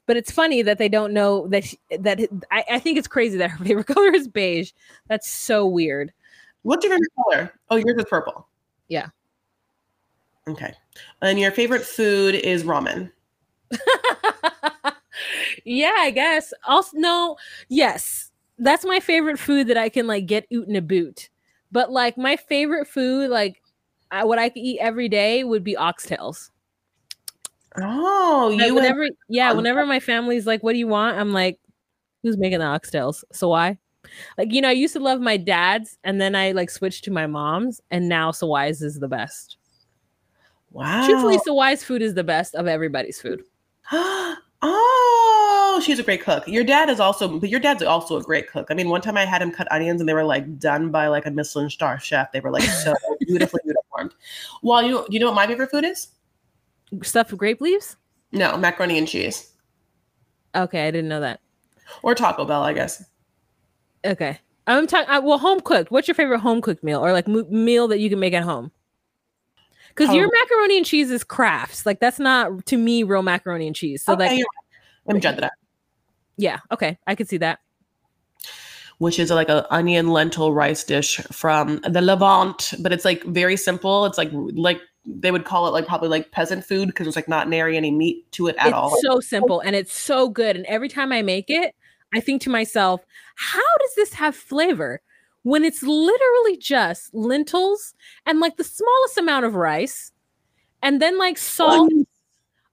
But 0.07 0.17
it's 0.17 0.31
funny 0.31 0.63
that 0.63 0.79
they 0.79 0.89
don't 0.89 1.13
know 1.13 1.47
that 1.49 1.63
she, 1.63 1.79
that 1.99 2.19
I, 2.51 2.63
I 2.71 2.79
think 2.79 2.97
it's 2.97 3.07
crazy 3.07 3.37
that 3.37 3.51
her 3.51 3.63
favorite 3.65 3.85
color 3.85 4.13
is 4.13 4.27
beige. 4.27 4.71
That's 5.07 5.29
so 5.29 5.67
weird. 5.67 6.11
What's 6.63 6.83
your 6.83 6.93
favorite 6.93 7.11
color? 7.15 7.53
Oh, 7.69 7.75
yours 7.75 7.97
is 7.97 8.05
purple. 8.09 8.47
Yeah. 8.87 9.09
Okay. 10.47 10.73
And 11.21 11.39
your 11.39 11.51
favorite 11.51 11.83
food 11.83 12.35
is 12.35 12.63
ramen. 12.63 13.11
yeah, 15.63 15.93
I 15.99 16.11
guess. 16.11 16.53
Also, 16.67 16.97
no, 16.97 17.37
yes, 17.69 18.31
that's 18.57 18.83
my 18.85 18.99
favorite 18.99 19.39
food 19.39 19.67
that 19.67 19.77
I 19.77 19.89
can 19.89 20.07
like 20.07 20.25
get 20.25 20.47
oot 20.51 20.67
in 20.67 20.75
a 20.75 20.81
boot. 20.81 21.29
But 21.71 21.91
like 21.91 22.17
my 22.17 22.35
favorite 22.35 22.87
food, 22.87 23.29
like 23.29 23.61
I, 24.11 24.23
what 24.25 24.39
I 24.39 24.49
could 24.49 24.63
eat 24.63 24.79
every 24.79 25.07
day, 25.07 25.43
would 25.43 25.63
be 25.63 25.75
oxtails. 25.75 26.49
Oh, 27.77 28.49
you 28.49 28.75
whenever 28.75 29.07
yeah, 29.29 29.51
whenever 29.51 29.85
my 29.85 29.99
family's 29.99 30.45
like, 30.45 30.61
"What 30.61 30.73
do 30.73 30.79
you 30.79 30.87
want?" 30.87 31.17
I'm 31.17 31.31
like, 31.31 31.59
"Who's 32.21 32.37
making 32.37 32.59
the 32.59 32.65
oxtails?" 32.65 33.23
So 33.31 33.49
why? 33.49 33.77
Like 34.37 34.51
you 34.51 34.61
know, 34.61 34.69
I 34.69 34.73
used 34.73 34.93
to 34.93 34.99
love 34.99 35.21
my 35.21 35.37
dad's, 35.37 35.97
and 36.03 36.21
then 36.21 36.35
I 36.35 36.51
like 36.51 36.69
switched 36.69 37.03
to 37.05 37.11
my 37.11 37.25
mom's, 37.25 37.81
and 37.89 38.07
now 38.07 38.31
Sawai's 38.31 38.81
is 38.81 38.99
the 38.99 39.07
best. 39.07 39.57
Wow. 40.71 41.05
Truthfully, 41.05 41.37
Sawai's 41.45 41.83
food 41.83 42.01
is 42.01 42.15
the 42.15 42.23
best 42.23 42.55
of 42.55 42.67
everybody's 42.67 43.21
food. 43.21 43.43
oh, 43.91 45.81
she's 45.83 45.99
a 45.99 46.03
great 46.03 46.23
cook. 46.23 46.47
Your 46.47 46.63
dad 46.63 46.89
is 46.89 46.99
also, 46.99 47.39
but 47.39 47.49
your 47.49 47.59
dad's 47.59 47.83
also 47.83 48.17
a 48.17 48.23
great 48.23 48.49
cook. 48.49 48.67
I 48.69 48.73
mean, 48.73 48.89
one 48.89 49.01
time 49.01 49.17
I 49.17 49.25
had 49.25 49.41
him 49.41 49.51
cut 49.51 49.71
onions, 49.71 50.01
and 50.01 50.09
they 50.09 50.13
were 50.13 50.23
like 50.23 50.59
done 50.59 50.89
by 50.91 51.07
like 51.07 51.25
a 51.25 51.31
Michelin 51.31 51.69
star 51.69 51.99
chef. 51.99 52.31
They 52.31 52.39
were 52.39 52.51
like 52.51 52.63
so 52.63 52.93
beautifully 53.19 53.61
uniformed. 53.65 54.15
Well, 54.61 54.83
you 54.83 55.05
you 55.09 55.19
know 55.19 55.27
what 55.27 55.35
my 55.35 55.47
favorite 55.47 55.71
food 55.71 55.85
is? 55.85 56.09
Stuffed 57.01 57.35
grape 57.37 57.61
leaves? 57.61 57.97
No, 58.31 58.57
macaroni 58.57 58.97
and 58.97 59.07
cheese. 59.07 59.51
Okay, 60.55 60.87
I 60.87 60.91
didn't 60.91 61.09
know 61.09 61.21
that. 61.21 61.39
Or 62.01 62.15
Taco 62.15 62.45
Bell, 62.45 62.63
I 62.63 62.73
guess. 62.73 63.03
Okay. 64.05 64.39
I'm 64.67 64.87
talking. 64.87 65.09
Uh, 65.09 65.21
well, 65.21 65.37
home 65.37 65.59
cooked. 65.59 65.91
What's 65.91 66.07
your 66.07 66.15
favorite 66.15 66.39
home 66.39 66.61
cooked 66.61 66.83
meal, 66.83 67.03
or 67.03 67.11
like 67.11 67.27
m- 67.27 67.45
meal 67.49 67.87
that 67.89 67.99
you 67.99 68.09
can 68.09 68.19
make 68.19 68.33
at 68.33 68.43
home? 68.43 68.71
Because 69.89 70.09
oh. 70.09 70.13
your 70.13 70.29
macaroni 70.31 70.77
and 70.77 70.85
cheese 70.85 71.11
is 71.11 71.23
Kraft's. 71.23 71.85
Like 71.85 71.99
that's 71.99 72.19
not 72.19 72.65
to 72.67 72.77
me 72.77 73.03
real 73.03 73.23
macaroni 73.23 73.67
and 73.67 73.75
cheese. 73.75 74.03
So 74.03 74.13
okay, 74.13 74.37
like, 74.37 74.45
I'm 75.09 75.19
that. 75.19 75.53
Yeah. 76.37 76.59
Okay, 76.71 76.97
I 77.05 77.15
could 77.15 77.27
see 77.27 77.37
that. 77.37 77.59
Which 78.99 79.19
is 79.19 79.31
like 79.31 79.49
a 79.49 79.71
onion 79.73 80.09
lentil 80.09 80.53
rice 80.53 80.83
dish 80.83 81.17
from 81.31 81.79
the 81.79 82.01
Levant, 82.01 82.73
but 82.79 82.93
it's 82.93 83.03
like 83.03 83.23
very 83.23 83.57
simple. 83.57 84.05
It's 84.05 84.17
like 84.17 84.29
like 84.31 84.79
they 85.05 85.31
would 85.31 85.45
call 85.45 85.67
it 85.67 85.71
like 85.71 85.85
probably 85.85 86.09
like 86.09 86.31
peasant 86.31 86.63
food 86.63 86.87
because 86.87 87.05
there's 87.05 87.15
like 87.15 87.27
not 87.27 87.49
nary 87.49 87.75
any 87.75 87.91
meat 87.91 88.31
to 88.31 88.47
it 88.47 88.55
at 88.57 88.73
all. 88.73 88.93
it's 88.93 89.05
all. 89.05 89.15
So 89.15 89.19
simple 89.19 89.59
and 89.59 89.75
it's 89.75 89.93
so 89.93 90.29
good. 90.29 90.55
And 90.55 90.65
every 90.65 90.89
time 90.89 91.11
I 91.11 91.21
make 91.21 91.49
it, 91.49 91.75
I 92.13 92.19
think 92.19 92.41
to 92.43 92.49
myself, 92.49 93.01
how 93.35 93.77
does 93.79 93.95
this 93.95 94.13
have 94.13 94.35
flavor 94.35 95.01
when 95.43 95.65
it's 95.65 95.83
literally 95.83 96.57
just 96.57 97.13
lentils 97.13 97.93
and 98.25 98.39
like 98.39 98.55
the 98.55 98.63
smallest 98.63 99.17
amount 99.17 99.45
of 99.45 99.55
rice 99.55 100.11
and 100.81 101.01
then 101.01 101.17
like 101.17 101.37
salt, 101.37 101.91
onions, 101.91 102.07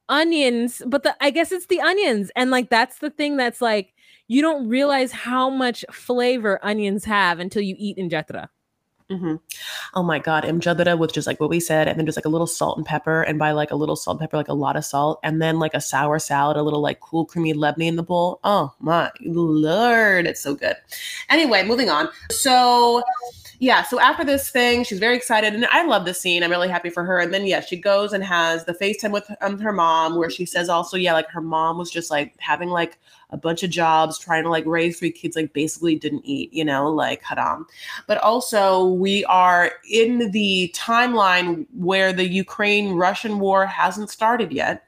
onions 0.08 0.82
but 0.86 1.02
the 1.02 1.16
I 1.20 1.30
guess 1.30 1.50
it's 1.50 1.66
the 1.66 1.80
onions. 1.80 2.30
And 2.36 2.50
like 2.50 2.70
that's 2.70 2.98
the 2.98 3.10
thing 3.10 3.36
that's 3.36 3.60
like 3.60 3.92
you 4.28 4.40
don't 4.40 4.68
realize 4.68 5.10
how 5.10 5.50
much 5.50 5.84
flavor 5.90 6.60
onions 6.62 7.04
have 7.04 7.40
until 7.40 7.62
you 7.62 7.74
eat 7.76 7.96
Mjadra. 7.96 8.48
Mm-hmm. 9.10 9.34
Oh 9.94 10.02
my 10.02 10.20
God. 10.20 10.44
Mjadra 10.44 10.96
with 10.96 11.12
just 11.12 11.26
like 11.26 11.40
what 11.40 11.50
we 11.50 11.58
said, 11.58 11.88
and 11.88 11.98
then 11.98 12.06
just 12.06 12.16
like 12.16 12.24
a 12.24 12.30
little 12.30 12.46
salt 12.46 12.76
and 12.76 12.86
pepper. 12.86 13.22
And 13.22 13.38
by 13.38 13.50
like 13.50 13.70
a 13.70 13.76
little 13.76 13.96
salt 13.96 14.14
and 14.14 14.20
pepper, 14.20 14.36
like 14.36 14.48
a 14.48 14.54
lot 14.54 14.76
of 14.76 14.84
salt. 14.84 15.18
And 15.22 15.42
then 15.42 15.58
like 15.58 15.74
a 15.74 15.80
sour 15.80 16.18
salad, 16.18 16.56
a 16.56 16.62
little 16.62 16.80
like 16.80 17.00
cool, 17.00 17.26
creamy 17.26 17.54
lebni 17.54 17.88
in 17.88 17.96
the 17.96 18.02
bowl. 18.02 18.38
Oh 18.44 18.72
my 18.78 19.10
Lord. 19.20 20.26
It's 20.26 20.40
so 20.40 20.54
good. 20.54 20.76
Anyway, 21.28 21.64
moving 21.64 21.90
on. 21.90 22.08
So 22.30 23.02
yeah, 23.60 23.82
so 23.82 24.00
after 24.00 24.24
this 24.24 24.48
thing, 24.48 24.84
she's 24.84 24.98
very 24.98 25.14
excited, 25.14 25.52
and 25.52 25.66
I 25.66 25.84
love 25.84 26.06
this 26.06 26.18
scene. 26.18 26.42
I'm 26.42 26.50
really 26.50 26.70
happy 26.70 26.88
for 26.88 27.04
her. 27.04 27.18
And 27.18 27.32
then 27.32 27.46
yeah, 27.46 27.60
she 27.60 27.76
goes 27.76 28.14
and 28.14 28.24
has 28.24 28.64
the 28.64 28.72
FaceTime 28.72 29.12
with 29.12 29.30
um, 29.42 29.58
her 29.58 29.70
mom, 29.70 30.16
where 30.16 30.30
she 30.30 30.46
says 30.46 30.70
also, 30.70 30.96
yeah, 30.96 31.12
like 31.12 31.28
her 31.28 31.42
mom 31.42 31.76
was 31.76 31.90
just 31.90 32.10
like 32.10 32.34
having 32.38 32.70
like 32.70 32.98
a 33.28 33.36
bunch 33.36 33.62
of 33.62 33.68
jobs, 33.68 34.18
trying 34.18 34.44
to 34.44 34.48
like 34.48 34.64
raise 34.64 34.98
three 34.98 35.12
kids, 35.12 35.36
like 35.36 35.52
basically 35.52 35.94
didn't 35.94 36.24
eat, 36.24 36.50
you 36.54 36.64
know, 36.64 36.90
like 36.90 37.22
haram. 37.22 37.66
But 38.06 38.16
also 38.18 38.86
we 38.86 39.26
are 39.26 39.72
in 39.90 40.30
the 40.30 40.74
timeline 40.74 41.66
where 41.74 42.14
the 42.14 42.26
Ukraine 42.26 42.94
Russian 42.94 43.40
war 43.40 43.66
hasn't 43.66 44.08
started 44.08 44.52
yet 44.52 44.86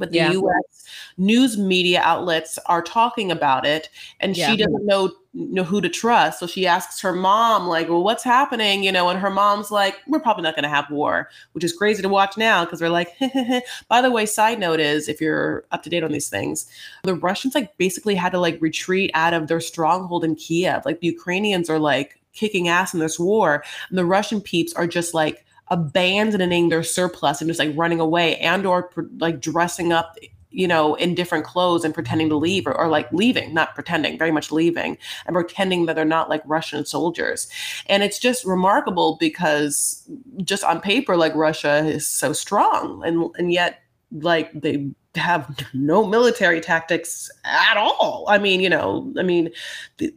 but 0.00 0.10
the 0.10 0.16
Yeah. 0.16 0.32
US 0.32 0.84
news 1.16 1.56
media 1.56 2.00
outlets 2.02 2.58
are 2.66 2.82
talking 2.82 3.30
about 3.30 3.64
it 3.64 3.88
and 4.18 4.36
Yeah. 4.36 4.50
she 4.50 4.56
doesn't 4.56 4.84
know 4.84 5.12
know 5.32 5.62
who 5.62 5.80
to 5.80 5.88
trust 5.88 6.40
so 6.40 6.46
she 6.48 6.66
asks 6.66 7.00
her 7.00 7.12
mom 7.12 7.68
like 7.68 7.88
well 7.88 8.02
what's 8.02 8.24
happening 8.24 8.82
you 8.82 8.90
know 8.90 9.08
and 9.08 9.20
her 9.20 9.30
mom's 9.30 9.70
like 9.70 9.94
we're 10.08 10.18
probably 10.18 10.42
not 10.42 10.56
going 10.56 10.64
to 10.64 10.68
have 10.68 10.90
war 10.90 11.28
which 11.52 11.62
is 11.62 11.72
crazy 11.72 12.02
to 12.02 12.08
watch 12.08 12.36
now 12.36 12.64
because 12.64 12.80
they're 12.80 12.88
like 12.90 13.10
by 13.88 14.02
the 14.02 14.10
way 14.10 14.26
side 14.26 14.58
note 14.58 14.80
is 14.80 15.08
if 15.08 15.20
you're 15.20 15.64
up 15.70 15.84
to 15.84 15.90
date 15.90 16.02
on 16.02 16.10
these 16.10 16.28
things 16.28 16.66
the 17.04 17.14
russians 17.14 17.54
like 17.54 17.76
basically 17.76 18.16
had 18.16 18.32
to 18.32 18.40
like 18.40 18.60
retreat 18.60 19.08
out 19.14 19.32
of 19.32 19.46
their 19.46 19.60
stronghold 19.60 20.24
in 20.24 20.34
kiev 20.34 20.82
like 20.84 20.98
the 20.98 21.06
ukrainians 21.06 21.70
are 21.70 21.78
like 21.78 22.18
kicking 22.32 22.66
ass 22.66 22.92
in 22.92 22.98
this 22.98 23.18
war 23.18 23.62
and 23.88 23.96
the 23.98 24.04
russian 24.04 24.40
peeps 24.40 24.72
are 24.74 24.86
just 24.86 25.14
like 25.14 25.44
abandoning 25.70 26.68
their 26.68 26.82
surplus 26.82 27.40
and 27.40 27.48
just 27.48 27.60
like 27.60 27.72
running 27.76 28.00
away 28.00 28.36
and 28.38 28.66
or 28.66 28.90
like 29.18 29.40
dressing 29.40 29.92
up 29.92 30.16
you 30.50 30.66
know 30.66 30.94
in 30.96 31.14
different 31.14 31.44
clothes 31.44 31.84
and 31.84 31.94
pretending 31.94 32.28
to 32.28 32.36
leave 32.36 32.66
or, 32.66 32.76
or 32.76 32.88
like 32.88 33.10
leaving 33.12 33.54
not 33.54 33.74
pretending 33.74 34.18
very 34.18 34.32
much 34.32 34.50
leaving 34.50 34.98
and 35.26 35.34
pretending 35.34 35.86
that 35.86 35.94
they're 35.94 36.04
not 36.04 36.28
like 36.28 36.42
russian 36.44 36.84
soldiers. 36.84 37.48
And 37.86 38.02
it's 38.02 38.18
just 38.18 38.44
remarkable 38.44 39.16
because 39.20 40.08
just 40.42 40.64
on 40.64 40.80
paper 40.80 41.16
like 41.16 41.34
russia 41.34 41.84
is 41.86 42.06
so 42.06 42.32
strong 42.32 43.02
and 43.04 43.30
and 43.38 43.52
yet 43.52 43.82
like 44.12 44.50
they 44.60 44.90
have 45.14 45.48
no 45.72 46.06
military 46.06 46.60
tactics 46.60 47.30
at 47.44 47.76
all. 47.76 48.26
I 48.28 48.38
mean 48.38 48.60
you 48.60 48.68
know 48.68 49.12
i 49.18 49.22
mean 49.22 49.50
the, 49.98 50.12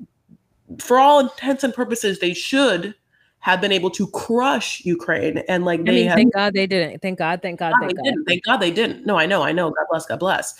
for 0.80 0.97
all 0.97 1.20
intents 1.20 1.64
and 1.64 1.74
purposes 1.74 2.20
they 2.20 2.34
should 2.34 2.95
have 3.44 3.60
been 3.60 3.74
able 3.74 3.89
to 3.89 4.08
crush 4.08 4.86
Ukraine 4.86 5.39
and 5.50 5.66
like 5.66 5.82
I 5.82 5.84
they 5.84 5.91
mean, 5.96 6.08
have 6.08 6.16
thank 6.16 6.34
God 6.34 6.54
they 6.54 6.66
didn't. 6.66 7.02
Thank 7.02 7.20
God. 7.20 7.41
Thank 7.41 7.60
God. 7.60 7.74
God, 7.74 7.82
Thank 7.82 7.98
God. 7.98 8.04
didn't. 8.06 8.24
Thank 8.24 8.44
God 8.46 8.58
they 8.58 8.72
didn't. 8.72 9.06
No, 9.06 9.18
I 9.20 9.26
know, 9.26 9.41
I 9.44 9.52
know. 9.52 9.70
God 9.70 9.86
bless, 9.89 10.06
God 10.06 10.20
bless. 10.20 10.56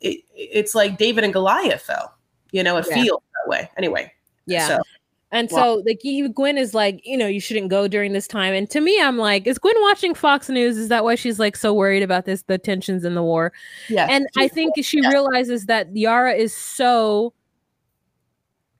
It, 0.00 0.22
it's 0.34 0.74
like 0.74 0.98
David 0.98 1.22
and 1.22 1.32
Goliath 1.32 1.82
fell. 1.82 2.16
You 2.50 2.64
know, 2.64 2.78
it 2.78 2.86
Yeah. 2.88 2.96
feels 2.96 3.22
that 3.32 3.48
way. 3.48 3.70
Anyway, 3.76 4.12
Yeah. 4.46 4.66
So 4.66 4.82
And 5.30 5.48
so, 5.48 5.82
like, 5.86 6.02
you, 6.02 6.28
Gwen 6.28 6.58
is 6.58 6.74
like, 6.74 7.00
you 7.06 7.16
know, 7.16 7.28
you 7.28 7.38
shouldn't 7.40 7.68
go 7.68 7.86
during 7.86 8.12
this 8.12 8.26
time. 8.26 8.54
And 8.54 8.68
to 8.70 8.80
me, 8.80 9.00
I'm 9.00 9.18
like, 9.18 9.46
is 9.46 9.58
Gwen 9.58 9.74
watching 9.82 10.12
Fox 10.12 10.48
News? 10.48 10.76
Is 10.78 10.88
that 10.88 11.04
why 11.04 11.14
she's 11.14 11.38
like 11.38 11.54
so 11.56 11.72
worried 11.72 12.02
about 12.02 12.24
this, 12.24 12.42
the 12.42 12.58
tensions 12.58 13.04
in 13.04 13.14
the 13.14 13.22
war? 13.22 13.52
yeah, 13.88 14.08
And 14.10 14.26
I 14.36 14.48
think 14.48 14.74
she 14.82 15.00
yeah. 15.00 15.10
realizes 15.10 15.66
that 15.66 15.96
Yara 15.96 16.32
is 16.32 16.52
so 16.52 17.34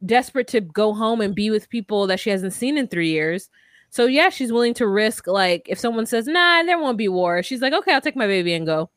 desperate 0.05 0.49
to 0.49 0.61
go 0.61 0.93
home 0.95 1.21
and 1.21 1.35
be 1.35 1.51
with 1.51 1.69
people 1.69 2.07
that 2.07 2.21
she 2.21 2.31
hasn't 2.31 2.53
seen 2.53 2.77
in 2.77 2.89
three 2.89 3.11
years. 3.11 3.49
So 3.91 4.07
yeah, 4.07 4.29
she's 4.29 4.53
willing 4.53 4.75
to 4.75 4.87
risk 4.87 5.27
like 5.27 5.67
if 5.69 5.79
someone 5.79 6.07
says, 6.07 6.27
nah, 6.27 6.63
there 6.65 6.79
won't 6.79 6.99
be 6.99 7.09
war, 7.09 7.43
she's 7.43 7.63
like, 7.63 7.73
okay, 7.73 7.95
I'll 7.95 8.01
take 8.01 8.17
my 8.17 8.27
baby 8.27 8.53
and 8.53 8.67
go. 8.67 8.91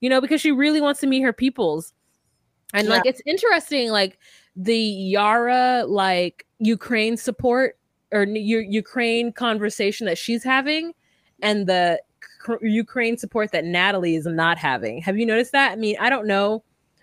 You 0.00 0.08
know, 0.08 0.20
because 0.20 0.40
she 0.40 0.52
really 0.52 0.80
wants 0.80 1.00
to 1.00 1.06
meet 1.06 1.22
her 1.22 1.32
peoples. 1.32 1.92
And 2.72 2.88
like 2.88 3.02
it's 3.04 3.22
interesting, 3.26 3.90
like 3.90 4.18
the 4.54 4.76
Yara 4.76 5.84
like 5.86 6.46
Ukraine 6.58 7.16
support 7.16 7.78
or 8.12 8.24
U- 8.24 8.66
Ukraine 8.68 9.32
conversation 9.32 10.06
that 10.06 10.18
she's 10.18 10.44
having 10.44 10.92
and 11.42 11.66
the 11.66 12.00
Ukraine 12.62 13.16
support 13.16 13.52
that 13.52 13.64
Natalie 13.64 14.16
is 14.16 14.26
not 14.26 14.58
having. 14.58 15.00
Have 15.02 15.18
you 15.18 15.26
noticed 15.26 15.52
that? 15.52 15.72
I 15.72 15.76
mean, 15.76 15.96
I 16.00 16.10
don't 16.10 16.26
know 16.26 16.62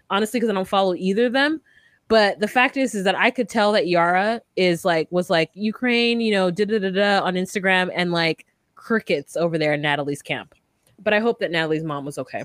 honestly 0.09 0.39
because 0.39 0.49
I 0.49 0.53
don't 0.53 0.67
follow 0.67 0.95
either 0.95 1.25
of 1.25 1.33
them. 1.33 1.61
But 2.07 2.39
the 2.39 2.47
fact 2.47 2.77
is, 2.77 2.93
is 2.93 3.03
that 3.03 3.15
I 3.15 3.31
could 3.31 3.49
tell 3.49 3.71
that 3.71 3.87
Yara 3.87 4.41
is 4.55 4.85
like 4.85 5.07
was 5.11 5.29
like 5.29 5.49
Ukraine, 5.53 6.21
you 6.21 6.31
know, 6.31 6.51
da 6.51 6.65
da 6.65 6.77
da 6.79 6.91
da 6.91 7.25
on 7.25 7.33
Instagram 7.33 7.89
and 7.95 8.11
like 8.11 8.45
crickets 8.75 9.35
over 9.35 9.57
there 9.57 9.73
in 9.73 9.81
Natalie's 9.81 10.21
camp. 10.21 10.53
But 11.01 11.13
I 11.13 11.19
hope 11.19 11.39
that 11.39 11.51
Natalie's 11.51 11.83
mom 11.83 12.05
was 12.05 12.17
okay. 12.19 12.43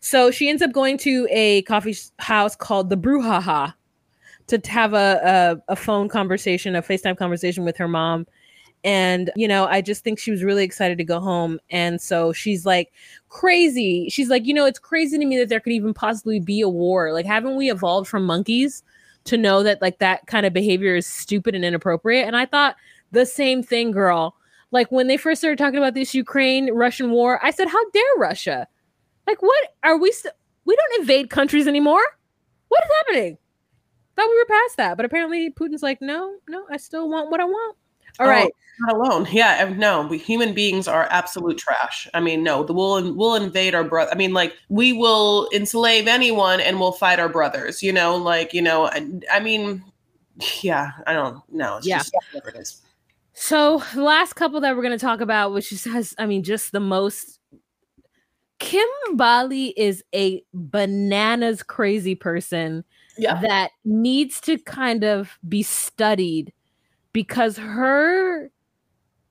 So 0.00 0.30
she 0.30 0.50
ends 0.50 0.60
up 0.60 0.72
going 0.72 0.98
to 0.98 1.26
a 1.30 1.62
coffee 1.62 1.96
house 2.18 2.54
called 2.54 2.90
the 2.90 2.96
Brouhaha 2.96 3.72
to 4.48 4.60
have 4.66 4.92
a, 4.92 5.56
a 5.68 5.72
a 5.72 5.76
phone 5.76 6.08
conversation, 6.08 6.76
a 6.76 6.82
FaceTime 6.82 7.16
conversation 7.16 7.64
with 7.64 7.76
her 7.78 7.88
mom. 7.88 8.26
And 8.84 9.30
you 9.36 9.46
know, 9.46 9.66
I 9.66 9.80
just 9.80 10.02
think 10.02 10.18
she 10.18 10.30
was 10.30 10.42
really 10.42 10.64
excited 10.64 10.98
to 10.98 11.04
go 11.04 11.20
home. 11.20 11.60
And 11.70 12.00
so 12.00 12.32
she's 12.32 12.66
like 12.66 12.92
crazy. 13.28 14.08
She's 14.10 14.28
like, 14.28 14.44
you 14.44 14.54
know, 14.54 14.66
it's 14.66 14.78
crazy 14.78 15.18
to 15.18 15.24
me 15.24 15.38
that 15.38 15.48
there 15.48 15.60
could 15.60 15.72
even 15.72 15.94
possibly 15.94 16.40
be 16.40 16.60
a 16.60 16.68
war. 16.68 17.12
Like, 17.12 17.26
haven't 17.26 17.56
we 17.56 17.70
evolved 17.70 18.08
from 18.08 18.24
monkeys 18.26 18.82
to 19.24 19.36
know 19.36 19.62
that 19.62 19.80
like 19.80 19.98
that 19.98 20.26
kind 20.26 20.46
of 20.46 20.52
behavior 20.52 20.96
is 20.96 21.06
stupid 21.06 21.54
and 21.54 21.64
inappropriate? 21.64 22.26
And 22.26 22.36
I 22.36 22.46
thought 22.46 22.76
the 23.12 23.26
same 23.26 23.62
thing, 23.62 23.92
girl. 23.92 24.34
Like 24.72 24.90
when 24.90 25.06
they 25.06 25.16
first 25.16 25.40
started 25.40 25.58
talking 25.58 25.78
about 25.78 25.94
this 25.94 26.14
Ukraine 26.14 26.72
Russian 26.72 27.10
war, 27.10 27.38
I 27.44 27.50
said, 27.50 27.68
"How 27.68 27.90
dare 27.90 28.02
Russia? 28.16 28.66
Like, 29.26 29.42
what 29.42 29.74
are 29.84 29.98
we? 29.98 30.10
St- 30.12 30.34
we 30.64 30.76
don't 30.76 31.00
invade 31.00 31.30
countries 31.30 31.66
anymore. 31.66 32.02
What 32.68 32.82
is 32.84 32.90
happening? 32.98 33.38
Thought 34.16 34.28
we 34.30 34.38
were 34.38 34.46
past 34.46 34.76
that, 34.76 34.96
but 34.96 35.06
apparently 35.06 35.50
Putin's 35.50 35.82
like, 35.82 36.00
no, 36.00 36.36
no, 36.48 36.66
I 36.70 36.76
still 36.76 37.08
want 37.08 37.30
what 37.30 37.40
I 37.40 37.44
want. 37.44 37.76
All 38.18 38.26
Oh, 38.26 38.30
right, 38.30 38.52
not 38.80 38.94
alone. 38.94 39.26
Yeah, 39.30 39.72
no, 39.76 40.06
we, 40.06 40.18
human 40.18 40.54
beings 40.54 40.86
are 40.88 41.06
absolute 41.10 41.58
trash. 41.58 42.08
I 42.14 42.20
mean, 42.20 42.42
no, 42.42 42.62
the, 42.64 42.72
we'll 42.72 43.14
we'll 43.14 43.34
invade 43.36 43.74
our 43.74 43.84
brother. 43.84 44.10
I 44.12 44.14
mean, 44.14 44.32
like 44.32 44.54
we 44.68 44.92
will 44.92 45.48
enslave 45.54 46.06
anyone 46.06 46.60
and 46.60 46.78
we'll 46.78 46.92
fight 46.92 47.18
our 47.18 47.28
brothers. 47.28 47.82
You 47.82 47.92
know, 47.92 48.16
like 48.16 48.52
you 48.52 48.62
know, 48.62 48.86
I, 48.86 49.08
I 49.32 49.40
mean, 49.40 49.82
yeah, 50.62 50.90
I 51.06 51.12
don't 51.12 51.40
know. 51.52 51.76
It's 51.78 51.86
Yeah. 51.86 51.98
just 51.98 52.14
whatever 52.32 52.50
it 52.56 52.60
is. 52.60 52.82
So 53.34 53.82
last 53.96 54.34
couple 54.34 54.60
that 54.60 54.76
we're 54.76 54.82
gonna 54.82 54.98
talk 54.98 55.20
about, 55.20 55.52
which 55.52 55.70
has, 55.84 56.14
I 56.18 56.26
mean, 56.26 56.42
just 56.42 56.72
the 56.72 56.80
most. 56.80 57.38
Kim 58.58 58.86
Bali 59.14 59.68
is 59.76 60.04
a 60.14 60.44
bananas 60.54 61.64
crazy 61.64 62.14
person 62.14 62.84
Yeah, 63.18 63.40
that 63.40 63.70
needs 63.84 64.40
to 64.42 64.56
kind 64.58 65.02
of 65.02 65.36
be 65.48 65.64
studied 65.64 66.52
because 67.12 67.56
her. 67.56 68.50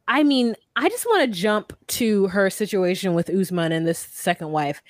I 0.07 0.23
mean, 0.23 0.55
I 0.75 0.89
just 0.89 1.05
want 1.05 1.31
to 1.31 1.39
jump 1.39 1.73
to 1.87 2.27
her 2.27 2.49
situation 2.49 3.13
with 3.13 3.29
Usman 3.29 3.71
and 3.71 3.87
this 3.87 3.99
second 3.99 4.51
wife, 4.51 4.81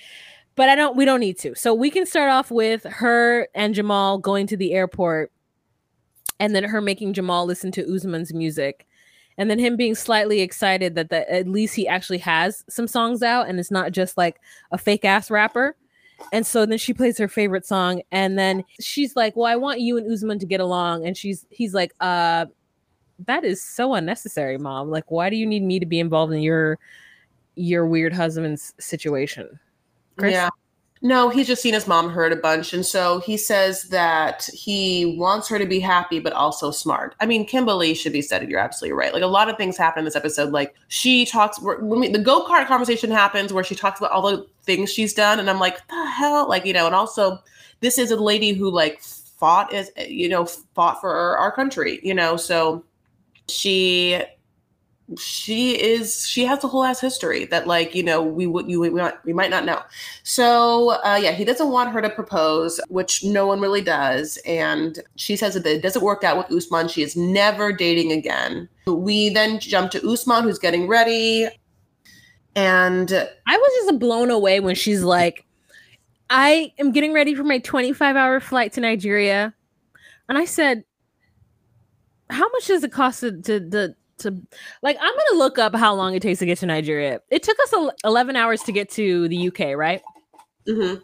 but 0.55 0.69
I 0.69 0.75
don't. 0.75 0.95
We 0.95 1.05
don't 1.05 1.19
need 1.19 1.37
to. 1.39 1.53
So 1.55 1.73
we 1.73 1.91
can 1.91 2.05
start 2.05 2.31
off 2.31 2.49
with 2.49 2.83
her 2.83 3.47
and 3.53 3.75
Jamal 3.75 4.17
going 4.17 4.47
to 4.47 4.57
the 4.57 4.73
airport, 4.73 5.31
and 6.39 6.55
then 6.55 6.63
her 6.63 6.81
making 6.81 7.13
Jamal 7.13 7.45
listen 7.45 7.71
to 7.73 7.93
Usman's 7.95 8.33
music, 8.33 8.87
and 9.37 9.49
then 9.49 9.59
him 9.59 9.75
being 9.75 9.95
slightly 9.95 10.41
excited 10.41 10.95
that 10.95 11.09
the, 11.09 11.31
at 11.31 11.47
least 11.47 11.75
he 11.75 11.87
actually 11.87 12.19
has 12.19 12.63
some 12.69 12.87
songs 12.87 13.21
out, 13.21 13.47
and 13.47 13.59
it's 13.59 13.71
not 13.71 13.91
just 13.91 14.17
like 14.17 14.39
a 14.71 14.77
fake 14.77 15.05
ass 15.05 15.29
rapper. 15.29 15.75
And 16.31 16.45
so 16.45 16.67
then 16.67 16.77
she 16.77 16.93
plays 16.93 17.17
her 17.17 17.27
favorite 17.27 17.65
song, 17.65 18.01
and 18.11 18.37
then 18.39 18.63
she's 18.79 19.15
like, 19.15 19.35
"Well, 19.35 19.45
I 19.45 19.55
want 19.55 19.81
you 19.81 19.97
and 19.97 20.11
Usman 20.11 20.39
to 20.39 20.45
get 20.45 20.61
along," 20.61 21.05
and 21.05 21.15
she's 21.17 21.45
he's 21.49 21.73
like, 21.73 21.93
"Uh." 21.99 22.45
That 23.25 23.43
is 23.43 23.63
so 23.63 23.93
unnecessary, 23.93 24.57
mom. 24.57 24.89
Like, 24.89 25.09
why 25.11 25.29
do 25.29 25.35
you 25.35 25.45
need 25.45 25.63
me 25.63 25.79
to 25.79 25.85
be 25.85 25.99
involved 25.99 26.33
in 26.33 26.41
your 26.41 26.79
your 27.55 27.85
weird 27.85 28.13
husband's 28.13 28.73
situation? 28.79 29.59
Chris? 30.17 30.33
Yeah. 30.33 30.49
No, 31.03 31.29
he's 31.29 31.47
just 31.47 31.63
seen 31.63 31.73
his 31.73 31.87
mom 31.87 32.11
hurt 32.11 32.31
a 32.31 32.35
bunch. 32.35 32.73
And 32.73 32.85
so 32.85 33.21
he 33.21 33.35
says 33.35 33.83
that 33.85 34.47
he 34.53 35.15
wants 35.17 35.47
her 35.47 35.57
to 35.57 35.65
be 35.65 35.79
happy, 35.79 36.19
but 36.19 36.31
also 36.31 36.69
smart. 36.69 37.15
I 37.19 37.25
mean, 37.25 37.43
Kimberly 37.43 37.95
should 37.95 38.13
be 38.13 38.21
studied. 38.21 38.49
You're 38.49 38.59
absolutely 38.59 38.95
right. 38.95 39.11
Like 39.11 39.23
a 39.23 39.27
lot 39.27 39.49
of 39.49 39.57
things 39.57 39.77
happen 39.77 40.01
in 40.01 40.05
this 40.05 40.15
episode. 40.15 40.51
Like 40.51 40.75
she 40.89 41.25
talks, 41.25 41.59
when 41.59 41.99
we, 41.99 42.09
the 42.09 42.19
go 42.19 42.45
kart 42.45 42.67
conversation 42.67 43.09
happens 43.09 43.51
where 43.51 43.63
she 43.63 43.73
talks 43.73 43.99
about 43.99 44.11
all 44.11 44.21
the 44.21 44.45
things 44.61 44.91
she's 44.93 45.11
done. 45.11 45.39
And 45.39 45.49
I'm 45.49 45.59
like, 45.59 45.85
the 45.87 46.05
hell? 46.05 46.47
Like, 46.47 46.65
you 46.65 46.73
know, 46.73 46.85
and 46.85 46.93
also 46.93 47.39
this 47.79 47.97
is 47.97 48.11
a 48.11 48.15
lady 48.15 48.53
who 48.53 48.69
like 48.69 49.01
fought 49.01 49.73
as, 49.73 49.89
you 50.07 50.29
know, 50.29 50.45
fought 50.45 51.01
for 51.01 51.11
our, 51.11 51.35
our 51.35 51.51
country, 51.51 51.99
you 52.03 52.13
know, 52.13 52.37
so 52.37 52.83
she 53.47 54.21
she 55.17 55.81
is 55.81 56.25
she 56.27 56.45
has 56.45 56.63
a 56.63 56.67
whole 56.67 56.83
ass 56.83 57.01
history 57.01 57.45
that 57.45 57.67
like 57.67 57.93
you 57.93 58.03
know 58.03 58.21
we 58.21 58.47
would 58.47 58.69
you 58.69 58.79
we 58.79 58.89
might, 58.89 59.25
we 59.25 59.33
might 59.33 59.49
not 59.49 59.65
know. 59.65 59.81
So 60.23 60.91
uh 61.03 61.19
yeah 61.21 61.31
he 61.31 61.43
doesn't 61.43 61.69
want 61.69 61.91
her 61.91 62.01
to 62.01 62.09
propose 62.09 62.79
which 62.89 63.23
no 63.23 63.45
one 63.45 63.59
really 63.59 63.81
does. 63.81 64.37
And 64.45 64.99
she 65.15 65.35
says 65.35 65.55
that 65.55 65.65
it 65.65 65.81
doesn't 65.81 66.03
work 66.03 66.23
out 66.23 66.37
with 66.37 66.55
usman. 66.55 66.87
She 66.87 67.01
is 67.01 67.15
never 67.15 67.71
dating 67.73 68.11
again. 68.11 68.69
We 68.87 69.29
then 69.29 69.59
jump 69.59 69.91
to 69.91 70.09
usman 70.09 70.43
who's 70.43 70.59
getting 70.59 70.87
ready. 70.87 71.47
And 72.55 73.11
I 73.47 73.57
was 73.57 73.85
just 73.85 73.99
blown 73.99 74.29
away 74.29 74.59
when 74.59 74.75
she's 74.75 75.03
like, 75.03 75.45
I 76.29 76.73
am 76.79 76.91
getting 76.91 77.13
ready 77.13 77.33
for 77.33 77.43
my 77.43 77.59
25 77.59 78.15
hour 78.15 78.39
flight 78.39 78.73
to 78.73 78.81
Nigeria. 78.81 79.53
And 80.27 80.37
I 80.37 80.45
said, 80.45 80.83
How 82.31 82.49
much 82.49 82.67
does 82.67 82.83
it 82.83 82.91
cost 82.91 83.19
to, 83.21 83.31
to, 83.43 83.59
to, 83.69 83.95
to 84.19 84.35
like, 84.81 84.97
I'm 84.99 85.13
to 85.31 85.37
look 85.37 85.59
up 85.59 85.75
how 85.75 85.93
long 85.93 86.15
it 86.15 86.21
takes 86.21 86.39
to 86.39 86.45
get 86.45 86.57
to 86.59 86.65
Nigeria. 86.65 87.21
It 87.29 87.43
took 87.43 87.57
us 87.59 87.73
11 88.03 88.35
hours 88.35 88.61
to 88.63 88.71
get 88.71 88.89
to 88.91 89.27
the 89.27 89.47
UK, 89.49 89.75
right? 89.75 90.01
mhm. 90.67 91.01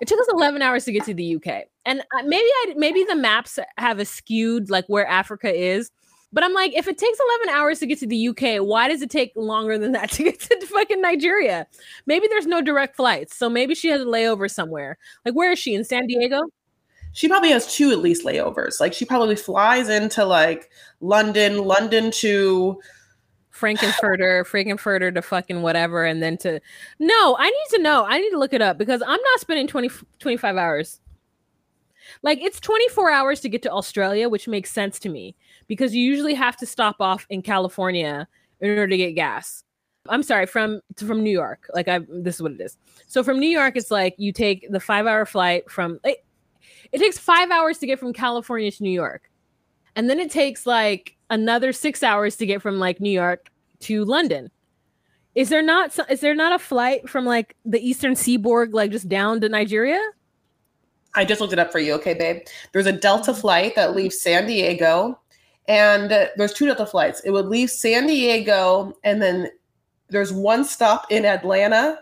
It 0.00 0.08
took 0.08 0.20
us 0.20 0.26
11 0.32 0.62
hours 0.62 0.84
to 0.84 0.92
get 0.92 1.04
to 1.04 1.14
the 1.14 1.36
UK. 1.36 1.64
And 1.86 2.00
uh, 2.00 2.22
maybe 2.24 2.46
I 2.46 2.74
maybe 2.76 3.04
the 3.04 3.16
maps 3.16 3.58
have 3.78 3.98
a 3.98 4.04
skewed 4.04 4.70
like 4.70 4.86
where 4.88 5.06
Africa 5.06 5.52
is 5.54 5.90
But 6.32 6.44
I'm 6.44 6.52
like, 6.52 6.74
if 6.74 6.88
it 6.88 6.98
takes 6.98 7.18
11 7.46 7.56
hours 7.60 7.78
to 7.80 7.86
get 7.86 7.98
to 8.00 8.06
the 8.08 8.28
UK, 8.28 8.58
why 8.66 8.88
does 8.88 9.02
it 9.02 9.10
take 9.10 9.32
longer 9.36 9.78
than 9.78 9.92
that 9.92 10.10
to 10.12 10.24
get 10.24 10.40
to 10.40 10.66
fucking 10.66 11.00
Nigeria? 11.00 11.66
Maybe 12.06 12.26
there's 12.28 12.46
no 12.46 12.60
direct 12.60 12.96
flights. 12.96 13.36
So 13.36 13.48
maybe 13.48 13.74
she 13.74 13.88
has 13.88 14.02
a 14.02 14.06
layover 14.06 14.50
somewhere. 14.50 14.98
Like, 15.24 15.34
where 15.34 15.52
is 15.52 15.58
she? 15.60 15.74
In 15.74 15.84
San 15.84 16.06
Diego? 16.06 16.42
She 17.14 17.28
probably 17.28 17.50
has 17.50 17.72
two 17.72 17.90
at 17.90 18.00
least 18.00 18.24
layovers. 18.24 18.80
Like, 18.80 18.92
she 18.92 19.04
probably 19.04 19.36
flies 19.36 19.88
into 19.88 20.24
like 20.24 20.70
London, 21.00 21.64
London 21.64 22.10
to 22.10 22.80
Frankenfurter, 23.54 24.44
Frankenfurter 24.44 25.14
to 25.14 25.22
fucking 25.22 25.62
whatever, 25.62 26.04
and 26.04 26.22
then 26.22 26.36
to 26.38 26.60
no, 26.98 27.36
I 27.38 27.48
need 27.48 27.76
to 27.76 27.82
know. 27.82 28.04
I 28.04 28.18
need 28.18 28.30
to 28.30 28.38
look 28.38 28.52
it 28.52 28.60
up 28.60 28.78
because 28.78 29.00
I'm 29.00 29.20
not 29.20 29.40
spending 29.40 29.66
20, 29.66 29.90
25 30.18 30.56
hours. 30.56 31.00
Like 32.22 32.40
it's 32.42 32.60
24 32.60 33.10
hours 33.10 33.40
to 33.40 33.48
get 33.48 33.62
to 33.62 33.70
Australia, 33.70 34.28
which 34.28 34.48
makes 34.48 34.70
sense 34.70 34.98
to 35.00 35.08
me 35.08 35.36
because 35.68 35.94
you 35.94 36.02
usually 36.02 36.34
have 36.34 36.56
to 36.58 36.66
stop 36.66 36.96
off 37.00 37.26
in 37.30 37.42
California 37.42 38.28
in 38.60 38.70
order 38.70 38.88
to 38.88 38.96
get 38.96 39.12
gas. 39.12 39.62
I'm 40.08 40.22
sorry, 40.22 40.46
from 40.46 40.80
from 40.96 41.22
New 41.22 41.30
York. 41.30 41.70
Like 41.74 41.88
I 41.88 42.00
this 42.08 42.36
is 42.36 42.42
what 42.42 42.52
it 42.52 42.60
is. 42.60 42.76
So 43.06 43.22
from 43.22 43.38
New 43.38 43.48
York, 43.48 43.76
it's 43.76 43.90
like 43.90 44.14
you 44.18 44.32
take 44.32 44.66
the 44.70 44.80
five 44.80 45.06
hour 45.06 45.24
flight 45.24 45.70
from 45.70 46.00
eh, 46.04 46.14
it, 46.92 46.98
takes 46.98 47.18
five 47.18 47.50
hours 47.50 47.78
to 47.78 47.86
get 47.86 47.98
from 47.98 48.12
California 48.12 48.70
to 48.70 48.82
New 48.82 48.90
York. 48.90 49.30
And 49.96 50.10
then 50.10 50.18
it 50.18 50.30
takes 50.30 50.66
like 50.66 51.16
another 51.30 51.72
six 51.72 52.02
hours 52.02 52.36
to 52.36 52.46
get 52.46 52.62
from 52.62 52.78
like 52.78 53.00
New 53.00 53.10
York 53.10 53.50
to 53.80 54.04
London. 54.04 54.50
Is 55.34 55.48
there 55.48 55.62
not 55.62 55.98
is 56.10 56.20
there 56.20 56.34
not 56.34 56.54
a 56.54 56.58
flight 56.58 57.08
from 57.08 57.24
like 57.24 57.56
the 57.64 57.80
Eastern 57.80 58.14
Seaboard 58.14 58.72
like 58.72 58.92
just 58.92 59.08
down 59.08 59.40
to 59.40 59.48
Nigeria? 59.48 60.00
I 61.14 61.24
just 61.24 61.40
looked 61.40 61.52
it 61.52 61.58
up 61.58 61.70
for 61.70 61.78
you, 61.78 61.92
okay, 61.94 62.14
babe. 62.14 62.42
There's 62.72 62.86
a 62.86 62.92
Delta 62.92 63.34
flight 63.34 63.74
that 63.76 63.94
leaves 63.94 64.20
San 64.20 64.46
Diego, 64.46 65.20
and 65.68 66.10
there's 66.10 66.52
two 66.52 66.66
Delta 66.66 66.86
flights. 66.86 67.20
It 67.20 67.30
would 67.30 67.46
leave 67.46 67.70
San 67.70 68.06
Diego, 68.06 68.96
and 69.04 69.22
then 69.22 69.48
there's 70.08 70.32
one 70.32 70.64
stop 70.64 71.06
in 71.10 71.24
Atlanta, 71.24 71.98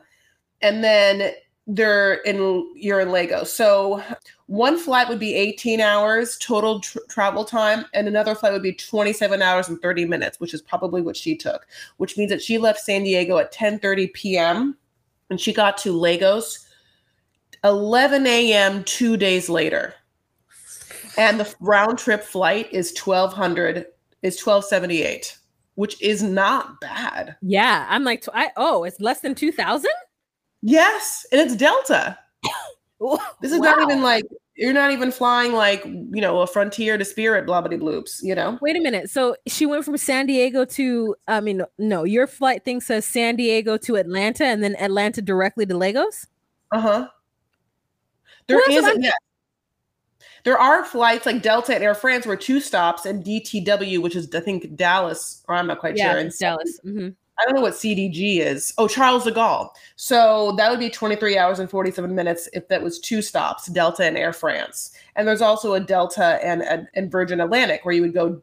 and 0.62 0.82
then 0.82 1.32
they're 1.66 2.14
in 2.14 2.72
you're 2.74 3.00
in 3.00 3.10
Lagos. 3.10 3.52
So 3.52 4.02
one 4.46 4.78
flight 4.78 5.08
would 5.08 5.20
be 5.20 5.34
18 5.34 5.80
hours 5.80 6.36
total 6.38 6.80
tr- 6.80 6.98
travel 7.08 7.44
time, 7.44 7.84
and 7.94 8.08
another 8.08 8.34
flight 8.34 8.52
would 8.52 8.62
be 8.62 8.72
27 8.72 9.40
hours 9.40 9.68
and 9.68 9.80
30 9.80 10.06
minutes, 10.06 10.40
which 10.40 10.54
is 10.54 10.62
probably 10.62 11.02
what 11.02 11.16
she 11.16 11.36
took. 11.36 11.66
Which 11.98 12.18
means 12.18 12.30
that 12.30 12.42
she 12.42 12.58
left 12.58 12.80
San 12.80 13.04
Diego 13.04 13.38
at 13.38 13.52
10:30 13.52 14.12
p.m. 14.12 14.76
and 15.30 15.40
she 15.40 15.52
got 15.52 15.78
to 15.78 15.92
Lagos 15.92 16.66
11 17.64 18.26
a.m. 18.26 18.82
two 18.84 19.16
days 19.16 19.48
later, 19.48 19.94
and 21.16 21.38
the 21.38 21.54
round 21.60 21.98
trip 21.98 22.24
flight 22.24 22.68
is 22.72 22.96
1200 22.98 23.86
is 24.22 24.40
1278, 24.44 25.38
which 25.76 26.00
is 26.02 26.22
not 26.22 26.80
bad. 26.80 27.36
Yeah, 27.40 27.86
I'm 27.88 28.02
like, 28.02 28.24
I 28.34 28.50
oh, 28.56 28.82
it's 28.82 29.00
less 29.00 29.20
than 29.20 29.36
2,000. 29.36 29.88
Yes, 30.62 31.26
and 31.32 31.40
it's 31.40 31.56
Delta. 31.56 32.18
this 33.40 33.52
is 33.52 33.60
wow. 33.60 33.72
not 33.72 33.82
even 33.82 34.02
like 34.02 34.24
you're 34.54 34.72
not 34.72 34.90
even 34.90 35.10
flying 35.10 35.52
like 35.52 35.84
you 35.84 36.20
know 36.20 36.40
a 36.40 36.46
frontier 36.46 36.98
to 36.98 37.04
spirit 37.04 37.46
blah 37.46 37.60
blah 37.60 37.76
bloops 37.76 38.22
you 38.22 38.34
know 38.34 38.58
wait 38.60 38.76
a 38.76 38.80
minute 38.80 39.10
so 39.10 39.34
she 39.46 39.66
went 39.66 39.84
from 39.84 39.96
san 39.96 40.26
diego 40.26 40.64
to 40.64 41.14
i 41.26 41.40
mean 41.40 41.62
no 41.78 42.04
your 42.04 42.26
flight 42.26 42.64
thing 42.64 42.80
says 42.80 43.04
san 43.04 43.34
diego 43.36 43.76
to 43.76 43.96
atlanta 43.96 44.44
and 44.44 44.62
then 44.62 44.76
atlanta 44.78 45.22
directly 45.22 45.64
to 45.66 45.76
lagos 45.76 46.26
uh-huh 46.70 47.08
there 48.46 48.60
well, 48.68 48.86
is 48.86 48.98
yeah 49.00 49.10
there 50.44 50.58
are 50.58 50.84
flights 50.84 51.24
like 51.24 51.42
delta 51.42 51.74
and 51.74 51.82
air 51.82 51.94
france 51.94 52.26
where 52.26 52.36
two 52.36 52.60
stops 52.60 53.06
and 53.06 53.24
dtw 53.24 54.00
which 54.02 54.14
is 54.14 54.32
i 54.34 54.40
think 54.40 54.74
dallas 54.76 55.42
or 55.48 55.54
i'm 55.54 55.66
not 55.66 55.78
quite 55.78 55.96
yeah, 55.96 56.12
sure 56.12 56.20
it's 56.20 56.38
dallas 56.38 56.78
mm-hmm. 56.84 57.08
I 57.42 57.44
don't 57.44 57.56
know 57.56 57.62
what 57.62 57.74
CDG 57.74 58.38
is. 58.38 58.72
Oh, 58.78 58.86
Charles 58.86 59.24
de 59.24 59.32
Gaulle. 59.32 59.68
So 59.96 60.54
that 60.58 60.70
would 60.70 60.78
be 60.78 60.88
23 60.88 61.36
hours 61.36 61.58
and 61.58 61.68
47 61.68 62.14
minutes 62.14 62.48
if 62.52 62.68
that 62.68 62.82
was 62.82 63.00
two 63.00 63.20
stops, 63.20 63.66
Delta 63.66 64.04
and 64.04 64.16
Air 64.16 64.32
France. 64.32 64.92
And 65.16 65.26
there's 65.26 65.42
also 65.42 65.74
a 65.74 65.80
Delta 65.80 66.38
and, 66.44 66.62
and, 66.62 66.86
and 66.94 67.10
Virgin 67.10 67.40
Atlantic 67.40 67.84
where 67.84 67.94
you 67.94 68.02
would 68.02 68.14
go 68.14 68.40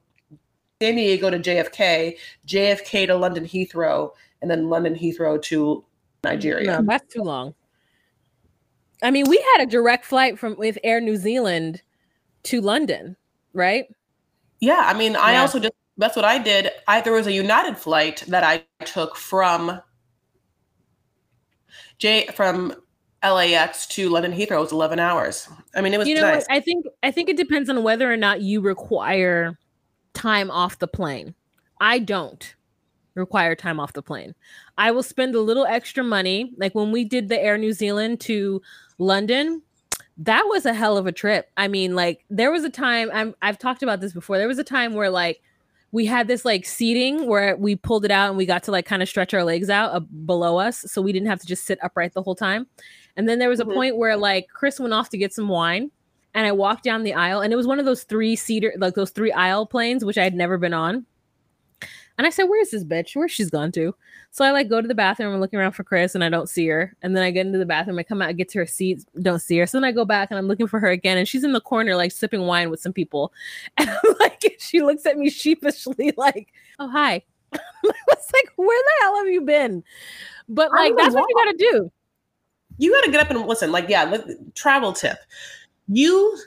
San 0.82 0.96
Diego 0.96 1.30
to 1.30 1.40
JFK, 1.40 2.18
JFK 2.48 3.08
to 3.08 3.16
London 3.16 3.46
Heathrow, 3.46 4.12
and 4.42 4.52
then 4.52 4.70
London 4.70 4.96
Heathrow 4.96 5.42
to 5.44 5.84
Nigeria. 6.24 6.68
No, 6.68 6.82
that's 6.82 7.14
too 7.14 7.22
long. 7.22 7.54
I 9.02 9.12
mean, 9.12 9.30
we 9.30 9.38
had 9.54 9.64
a 9.64 9.70
direct 9.70 10.06
flight 10.06 10.38
from 10.38 10.58
with 10.58 10.78
Air 10.84 11.00
New 11.00 11.16
Zealand 11.16 11.82
to 12.44 12.60
London, 12.60 13.16
right? 13.54 13.86
Yeah, 14.60 14.84
I 14.86 14.98
mean, 14.98 15.16
I 15.16 15.38
also 15.38 15.60
just 15.60 15.74
that's 16.00 16.16
what 16.16 16.26
I 16.26 16.38
did. 16.38 16.72
I 16.88 17.02
there 17.02 17.14
was 17.14 17.28
a 17.28 17.32
United 17.32 17.78
flight 17.78 18.24
that 18.28 18.44
I 18.44 18.64
took 18.86 19.16
from 19.16 19.82
J 22.00 22.28
from 22.34 22.74
LAX 23.22 23.86
to 23.88 24.10
London 24.10 24.32
Heathrow. 24.32 24.58
It 24.58 24.62
was 24.62 24.72
eleven 24.72 24.98
hours. 24.98 25.50
I 25.76 25.82
mean, 25.82 25.94
it 25.94 25.98
was. 25.98 26.08
You 26.08 26.16
know, 26.16 26.22
nice. 26.22 26.46
I 26.50 26.62
think 26.62 26.86
I 27.04 27.12
think 27.12 27.30
it 27.30 27.38
depends 27.38 27.70
on 27.70 27.84
whether 27.84 28.12
or 28.12 28.18
not 28.18 28.42
you 28.42 28.62
require 28.62 29.60
time 30.14 30.50
off 30.50 30.80
the 30.80 30.88
plane. 30.88 31.36
I 31.82 32.00
don't 32.00 32.56
require 33.16 33.54
time 33.54 33.80
off 33.80 33.92
the 33.92 34.02
plane. 34.02 34.34
I 34.78 34.92
will 34.92 35.04
spend 35.04 35.36
a 35.36 35.42
little 35.42 35.66
extra 35.66 36.04
money. 36.04 36.54
Like 36.58 36.74
when 36.74 36.94
we 36.94 37.04
did 37.04 37.28
the 37.28 37.40
Air 37.40 37.58
New 37.58 37.74
Zealand 37.74 38.22
to 38.22 38.62
London, 39.00 39.62
that 40.18 40.44
was 40.48 40.66
a 40.66 40.74
hell 40.74 40.98
of 40.98 41.08
a 41.08 41.12
trip. 41.12 41.50
I 41.58 41.68
mean, 41.68 41.94
like 41.94 42.24
there 42.30 42.52
was 42.52 42.64
a 42.64 42.70
time 42.70 43.10
I'm, 43.14 43.36
I've 43.42 43.60
talked 43.60 43.84
about 43.84 44.00
this 44.00 44.14
before. 44.14 44.38
There 44.38 44.48
was 44.48 44.60
a 44.60 44.64
time 44.64 44.94
where 44.94 45.10
like 45.10 45.42
we 45.92 46.06
had 46.06 46.28
this 46.28 46.46
like 46.46 46.66
seating 46.66 47.26
where 47.28 47.56
we 47.58 47.76
pulled 47.76 48.06
it 48.06 48.12
out 48.12 48.30
and 48.30 48.38
we 48.38 48.46
got 48.46 48.64
to 48.64 48.72
like 48.72 48.86
kind 48.86 49.02
of 49.02 49.10
stretch 49.10 49.34
our 49.34 49.44
legs 49.44 49.70
out 49.70 49.94
uh, 49.94 50.00
below 50.00 50.58
us 50.58 50.86
so 50.88 51.02
we 51.02 51.12
didn't 51.12 51.28
have 51.28 51.40
to 51.40 51.48
just 51.48 51.66
sit 51.66 51.80
upright 51.84 52.14
the 52.14 52.22
whole 52.22 52.36
time 52.36 52.68
and 53.18 53.28
then 53.28 53.40
there 53.40 53.50
was 53.50 53.60
a 53.60 53.64
mm-hmm. 53.64 53.74
point 53.74 53.98
where 53.98 54.18
like 54.18 54.48
chris 54.54 54.80
went 54.80 54.94
off 54.94 55.10
to 55.10 55.18
get 55.18 55.34
some 55.34 55.48
wine 55.48 55.92
and 56.34 56.46
i 56.46 56.52
walked 56.52 56.84
down 56.84 57.04
the 57.04 57.14
aisle 57.14 57.42
and 57.42 57.52
it 57.52 57.56
was 57.56 57.68
one 57.68 57.80
of 57.80 57.86
those 57.86 58.04
three 58.04 58.36
seater 58.36 58.74
like 58.78 58.96
those 58.96 59.12
three 59.12 59.32
aisle 59.32 59.66
planes 59.66 60.06
which 60.06 60.18
i 60.18 60.24
had 60.24 60.36
never 60.36 60.58
been 60.58 60.74
on 60.74 61.06
and 62.20 62.28
I 62.28 62.32
said, 62.32 62.44
Where's 62.50 62.72
this 62.72 62.84
bitch? 62.84 63.16
Where's 63.16 63.32
she's 63.32 63.50
gone 63.50 63.72
to? 63.72 63.96
So 64.32 64.44
I 64.44 64.52
like 64.52 64.68
go 64.68 64.82
to 64.82 64.88
the 64.90 64.94
bathroom, 64.94 65.34
I'm 65.34 65.40
looking 65.40 65.58
around 65.58 65.72
for 65.72 65.86
Chris 65.86 66.16
and 66.16 66.24
I 66.24 66.28
don't 66.28 66.50
see 66.50 66.68
her. 66.68 66.94
And 67.02 67.16
then 67.16 67.24
I 67.24 67.32
get 67.32 67.46
into 67.46 67.58
the 67.58 67.66
bathroom, 67.66 67.98
I 67.98 68.04
come 68.04 68.22
out, 68.22 68.28
I 68.28 68.34
get 68.34 68.50
to 68.50 68.60
her 68.60 68.66
seat, 68.66 69.06
don't 69.22 69.40
see 69.40 69.58
her. 69.58 69.66
So 69.66 69.78
then 69.78 69.86
I 69.86 69.94
go 69.94 70.04
back 70.04 70.30
and 70.30 70.38
I'm 70.38 70.50
looking 70.50 70.68
for 70.68 70.82
her 70.82 70.90
again. 70.90 71.18
And 71.18 71.26
she's 71.26 71.46
in 71.46 71.54
the 71.54 71.62
corner, 71.62 71.96
like 71.96 72.12
sipping 72.12 72.42
wine 72.42 72.70
with 72.70 72.82
some 72.82 72.92
people. 72.92 73.32
And 73.78 73.90
I'm 73.90 74.16
like, 74.20 74.44
she 74.60 74.82
looks 74.82 75.06
at 75.06 75.18
me 75.18 75.30
sheepishly, 75.30 76.12
like, 76.18 76.50
Oh, 76.78 76.90
hi. 76.90 77.24
it's 77.54 78.34
like, 78.34 78.52
where 78.58 78.84
the 78.84 78.92
hell 79.02 79.16
have 79.20 79.28
you 79.28 79.40
been? 79.40 79.82
But 80.50 80.72
like, 80.74 80.98
that's 80.98 81.16
what 81.16 81.26
you 81.30 81.36
gotta 81.38 81.58
do. 81.58 81.92
You 82.80 82.92
gotta 82.92 83.12
get 83.12 83.22
up 83.22 83.30
and 83.30 83.48
listen. 83.48 83.72
Like, 83.72 83.88
yeah, 83.88 84.18
travel 84.56 84.92
tip. 84.92 85.20
You 85.88 86.38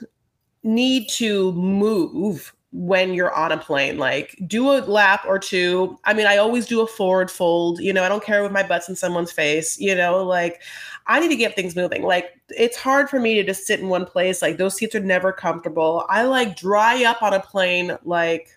need 0.61 1.09
to 1.09 1.51
move 1.53 2.53
when 2.75 3.13
you're 3.13 3.33
on 3.33 3.51
a 3.51 3.57
plane 3.57 3.99
like 3.99 4.35
do 4.47 4.71
a 4.71 4.81
lap 4.81 5.23
or 5.27 5.37
two. 5.37 5.97
I 6.05 6.13
mean 6.13 6.25
i 6.25 6.37
always 6.37 6.65
do 6.65 6.81
a 6.81 6.87
forward 6.87 7.29
fold 7.29 7.79
you 7.79 7.93
know 7.93 8.03
i 8.03 8.09
don't 8.09 8.23
care 8.23 8.43
if 8.43 8.51
my 8.51 8.63
butt's 8.63 8.89
in 8.89 8.95
someone's 8.95 9.31
face 9.31 9.79
you 9.79 9.93
know 9.93 10.23
like 10.23 10.59
i 11.05 11.19
need 11.19 11.27
to 11.29 11.35
get 11.35 11.55
things 11.55 11.75
moving. 11.75 12.01
Like 12.01 12.31
it's 12.49 12.77
hard 12.77 13.09
for 13.09 13.19
me 13.19 13.35
to 13.35 13.43
just 13.43 13.67
sit 13.67 13.79
in 13.79 13.89
one 13.89 14.05
place 14.05 14.41
like 14.41 14.57
those 14.57 14.75
seats 14.75 14.95
are 14.95 14.99
never 14.99 15.31
comfortable. 15.31 16.05
I 16.09 16.23
like 16.23 16.57
dry 16.57 17.03
up 17.05 17.21
on 17.21 17.33
a 17.33 17.39
plane 17.39 17.97
like 18.03 18.49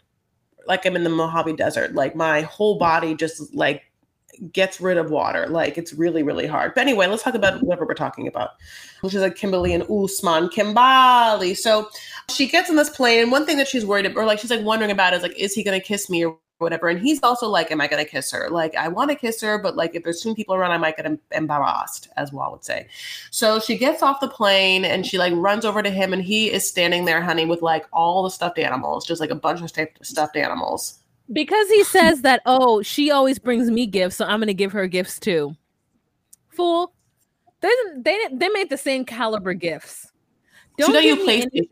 like 0.66 0.84
i'm 0.86 0.96
in 0.96 1.04
the 1.04 1.10
mojave 1.10 1.54
desert. 1.54 1.94
Like 1.94 2.16
my 2.16 2.42
whole 2.42 2.78
body 2.78 3.14
just 3.14 3.54
like 3.54 3.82
gets 4.52 4.80
rid 4.80 4.96
of 4.96 5.10
water. 5.10 5.46
Like 5.46 5.78
it's 5.78 5.92
really, 5.92 6.22
really 6.22 6.46
hard. 6.46 6.74
But 6.74 6.82
anyway, 6.82 7.06
let's 7.06 7.22
talk 7.22 7.34
about 7.34 7.54
mm-hmm. 7.54 7.66
whatever 7.66 7.86
we're 7.86 7.94
talking 7.94 8.26
about, 8.26 8.50
which 9.00 9.14
is 9.14 9.22
like 9.22 9.36
Kimberly 9.36 9.72
and 9.72 9.84
Usman. 9.84 10.48
Kimbali. 10.48 11.56
So 11.56 11.88
she 12.30 12.46
gets 12.46 12.70
in 12.70 12.76
this 12.76 12.90
plane, 12.90 13.22
and 13.22 13.32
one 13.32 13.46
thing 13.46 13.56
that 13.58 13.68
she's 13.68 13.86
worried 13.86 14.06
about, 14.06 14.20
or 14.20 14.24
like 14.24 14.38
she's 14.38 14.50
like 14.50 14.64
wondering 14.64 14.90
about 14.90 15.14
is 15.14 15.22
like, 15.22 15.38
is 15.38 15.54
he 15.54 15.62
gonna 15.62 15.80
kiss 15.80 16.10
me 16.10 16.24
or 16.24 16.38
whatever? 16.58 16.88
And 16.88 16.98
he's 16.98 17.22
also 17.22 17.48
like, 17.48 17.70
am 17.70 17.80
I 17.80 17.86
gonna 17.86 18.04
kiss 18.04 18.30
her? 18.32 18.48
Like 18.50 18.74
I 18.76 18.88
want 18.88 19.10
to 19.10 19.16
kiss 19.16 19.40
her, 19.42 19.58
but 19.58 19.76
like 19.76 19.94
if 19.94 20.02
there's 20.02 20.20
too 20.20 20.30
many 20.30 20.36
people 20.36 20.54
around, 20.54 20.72
I 20.72 20.78
might 20.78 20.96
get 20.96 21.18
embarrassed, 21.32 22.08
as 22.16 22.32
Wall 22.32 22.52
would 22.52 22.64
say. 22.64 22.88
So 23.30 23.60
she 23.60 23.76
gets 23.76 24.02
off 24.02 24.20
the 24.20 24.28
plane 24.28 24.84
and 24.84 25.06
she 25.06 25.18
like 25.18 25.34
runs 25.36 25.64
over 25.64 25.82
to 25.82 25.90
him, 25.90 26.12
and 26.12 26.22
he 26.22 26.50
is 26.50 26.68
standing 26.68 27.04
there, 27.04 27.20
honey, 27.20 27.46
with 27.46 27.62
like 27.62 27.86
all 27.92 28.22
the 28.22 28.30
stuffed 28.30 28.58
animals, 28.58 29.06
just 29.06 29.20
like 29.20 29.30
a 29.30 29.34
bunch 29.34 29.60
of 29.60 29.88
stuffed 30.02 30.36
animals 30.36 31.00
because 31.32 31.68
he 31.68 31.84
says 31.84 32.22
that, 32.22 32.42
oh, 32.46 32.82
she 32.82 33.10
always 33.10 33.38
brings 33.38 33.70
me 33.70 33.86
gifts, 33.86 34.16
so 34.16 34.24
I'm 34.24 34.40
gonna 34.40 34.54
give 34.54 34.72
her 34.72 34.86
gifts 34.86 35.18
too. 35.18 35.56
Fool. 36.48 36.92
They 37.60 37.70
they 37.96 38.18
they 38.32 38.48
made 38.50 38.70
the 38.70 38.78
same 38.78 39.04
caliber 39.04 39.54
gifts. 39.54 40.12
Don't 40.78 40.88
she 40.88 40.92
got 40.92 41.04
you 41.04 41.16
PlayStation. 41.16 41.68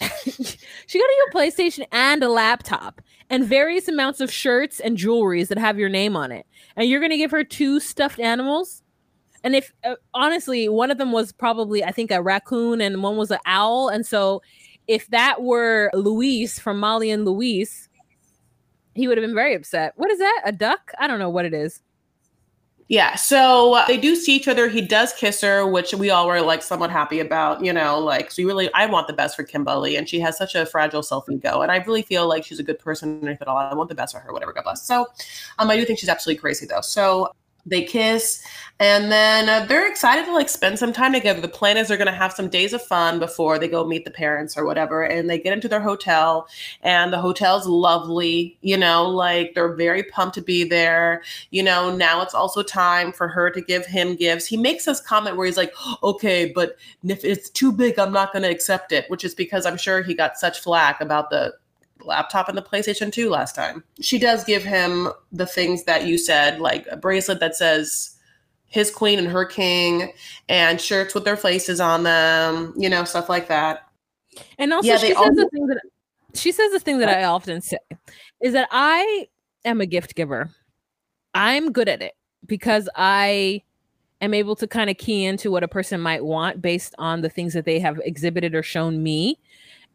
she 0.86 0.98
got 0.98 1.08
you 1.08 1.26
a 1.30 1.34
PlayStation 1.34 1.86
and 1.92 2.22
a 2.22 2.28
laptop 2.28 3.00
and 3.30 3.44
various 3.44 3.88
amounts 3.88 4.20
of 4.20 4.32
shirts 4.32 4.80
and 4.80 4.96
jewelries 4.96 5.48
that 5.48 5.58
have 5.58 5.78
your 5.78 5.88
name 5.88 6.16
on 6.16 6.32
it. 6.32 6.46
And 6.76 6.88
you're 6.88 7.00
gonna 7.00 7.16
give 7.16 7.30
her 7.30 7.44
two 7.44 7.80
stuffed 7.80 8.20
animals. 8.20 8.82
And 9.44 9.54
if 9.54 9.72
uh, 9.84 9.96
honestly, 10.14 10.68
one 10.68 10.90
of 10.90 10.98
them 10.98 11.12
was 11.12 11.32
probably 11.32 11.84
I 11.84 11.92
think 11.92 12.10
a 12.10 12.22
raccoon 12.22 12.80
and 12.80 13.02
one 13.02 13.16
was 13.16 13.30
an 13.30 13.38
owl. 13.46 13.88
And 13.88 14.06
so 14.06 14.42
if 14.86 15.06
that 15.08 15.42
were 15.42 15.90
Luis 15.94 16.58
from 16.58 16.80
Molly 16.80 17.10
and 17.10 17.24
Luis, 17.24 17.88
he 18.94 19.08
would 19.08 19.18
have 19.18 19.26
been 19.26 19.34
very 19.34 19.54
upset. 19.54 19.92
What 19.96 20.10
is 20.10 20.18
that? 20.18 20.42
A 20.44 20.52
duck? 20.52 20.92
I 20.98 21.06
don't 21.06 21.18
know 21.18 21.30
what 21.30 21.44
it 21.44 21.54
is. 21.54 21.80
Yeah, 22.88 23.14
so 23.14 23.74
uh, 23.74 23.86
they 23.86 23.96
do 23.96 24.14
see 24.14 24.36
each 24.36 24.46
other. 24.46 24.68
He 24.68 24.82
does 24.82 25.14
kiss 25.14 25.40
her, 25.40 25.66
which 25.66 25.94
we 25.94 26.10
all 26.10 26.26
were 26.26 26.42
like 26.42 26.62
somewhat 26.62 26.90
happy 26.90 27.18
about, 27.18 27.64
you 27.64 27.72
know, 27.72 27.98
like 27.98 28.30
so 28.30 28.42
you 28.42 28.46
really 28.46 28.70
I 28.74 28.84
want 28.84 29.06
the 29.06 29.14
best 29.14 29.36
for 29.36 29.42
Kimberly 29.42 29.96
and 29.96 30.06
she 30.06 30.20
has 30.20 30.36
such 30.36 30.54
a 30.54 30.66
fragile 30.66 31.02
self-ego 31.02 31.62
and 31.62 31.72
I 31.72 31.76
really 31.76 32.02
feel 32.02 32.28
like 32.28 32.44
she's 32.44 32.58
a 32.58 32.62
good 32.62 32.78
person 32.78 33.20
and 33.20 33.30
if 33.30 33.38
all 33.48 33.56
I 33.56 33.72
want 33.74 33.88
the 33.88 33.94
best 33.94 34.14
for 34.14 34.20
her, 34.20 34.34
whatever, 34.34 34.52
God 34.52 34.64
bless. 34.64 34.86
So 34.86 35.06
um 35.58 35.70
I 35.70 35.76
do 35.76 35.84
think 35.86 35.98
she's 35.98 36.10
absolutely 36.10 36.40
crazy 36.40 36.66
though. 36.66 36.82
So 36.82 37.32
they 37.66 37.82
kiss 37.82 38.42
and 38.80 39.10
then 39.12 39.48
uh, 39.48 39.64
they're 39.66 39.88
excited 39.88 40.24
to 40.24 40.32
like 40.32 40.48
spend 40.48 40.78
some 40.78 40.92
time 40.92 41.12
together. 41.12 41.40
The 41.40 41.48
plan 41.48 41.76
is 41.76 41.88
they're 41.88 41.96
going 41.96 42.06
to 42.06 42.12
have 42.12 42.32
some 42.32 42.48
days 42.48 42.72
of 42.72 42.82
fun 42.82 43.20
before 43.20 43.56
they 43.58 43.68
go 43.68 43.84
meet 43.84 44.04
the 44.04 44.10
parents 44.10 44.56
or 44.56 44.64
whatever 44.66 45.04
and 45.04 45.30
they 45.30 45.38
get 45.38 45.52
into 45.52 45.68
their 45.68 45.80
hotel 45.80 46.48
and 46.82 47.12
the 47.12 47.20
hotel's 47.20 47.66
lovely 47.66 48.58
you 48.62 48.76
know 48.76 49.08
like 49.08 49.54
they're 49.54 49.74
very 49.74 50.02
pumped 50.02 50.34
to 50.34 50.42
be 50.42 50.64
there. 50.64 51.22
You 51.50 51.62
know 51.62 51.94
now 51.94 52.20
it's 52.22 52.34
also 52.34 52.62
time 52.62 53.12
for 53.12 53.28
her 53.28 53.50
to 53.50 53.60
give 53.60 53.86
him 53.86 54.16
gifts. 54.16 54.46
He 54.46 54.56
makes 54.56 54.84
this 54.84 55.00
comment 55.00 55.36
where 55.36 55.46
he's 55.46 55.56
like 55.56 55.72
okay 56.02 56.52
but 56.52 56.76
if 57.04 57.24
it's 57.24 57.50
too 57.50 57.72
big 57.72 57.98
i'm 57.98 58.12
not 58.12 58.32
going 58.32 58.42
to 58.42 58.50
accept 58.50 58.92
it 58.92 59.08
which 59.08 59.24
is 59.24 59.34
because 59.34 59.66
i'm 59.66 59.76
sure 59.76 60.02
he 60.02 60.14
got 60.14 60.38
such 60.38 60.60
flack 60.60 61.00
about 61.00 61.30
the 61.30 61.52
laptop 62.04 62.48
and 62.48 62.56
the 62.56 62.62
PlayStation 62.62 63.12
2 63.12 63.28
last 63.28 63.54
time. 63.54 63.84
She 64.00 64.18
does 64.18 64.44
give 64.44 64.62
him 64.62 65.08
the 65.32 65.46
things 65.46 65.84
that 65.84 66.06
you 66.06 66.18
said, 66.18 66.60
like 66.60 66.86
a 66.90 66.96
bracelet 66.96 67.40
that 67.40 67.56
says 67.56 68.16
his 68.66 68.90
queen 68.90 69.18
and 69.18 69.28
her 69.28 69.44
king, 69.44 70.12
and 70.48 70.80
shirts 70.80 71.14
with 71.14 71.24
their 71.24 71.36
faces 71.36 71.80
on 71.80 72.02
them, 72.02 72.74
you 72.76 72.88
know, 72.88 73.04
stuff 73.04 73.28
like 73.28 73.48
that. 73.48 73.88
And 74.58 74.72
also, 74.72 74.88
yeah, 74.88 74.96
she 74.96 75.14
says 75.14 75.36
the 75.36 75.48
thing 75.48 75.66
that 75.68 75.80
she 76.34 76.52
says 76.52 76.72
the 76.72 76.80
thing 76.80 76.98
that 76.98 77.08
I 77.08 77.24
often 77.24 77.60
say 77.60 77.78
is 78.40 78.52
that 78.52 78.68
I 78.72 79.28
am 79.64 79.80
a 79.80 79.86
gift 79.86 80.14
giver. 80.14 80.50
I'm 81.34 81.72
good 81.72 81.88
at 81.88 82.02
it 82.02 82.14
because 82.46 82.88
I 82.96 83.62
am 84.20 84.34
able 84.34 84.56
to 84.56 84.66
kind 84.66 84.90
of 84.90 84.96
key 84.96 85.24
into 85.24 85.50
what 85.50 85.62
a 85.62 85.68
person 85.68 86.00
might 86.00 86.24
want 86.24 86.60
based 86.60 86.94
on 86.98 87.20
the 87.20 87.28
things 87.28 87.52
that 87.54 87.64
they 87.64 87.78
have 87.78 88.00
exhibited 88.04 88.54
or 88.54 88.62
shown 88.62 89.02
me 89.02 89.38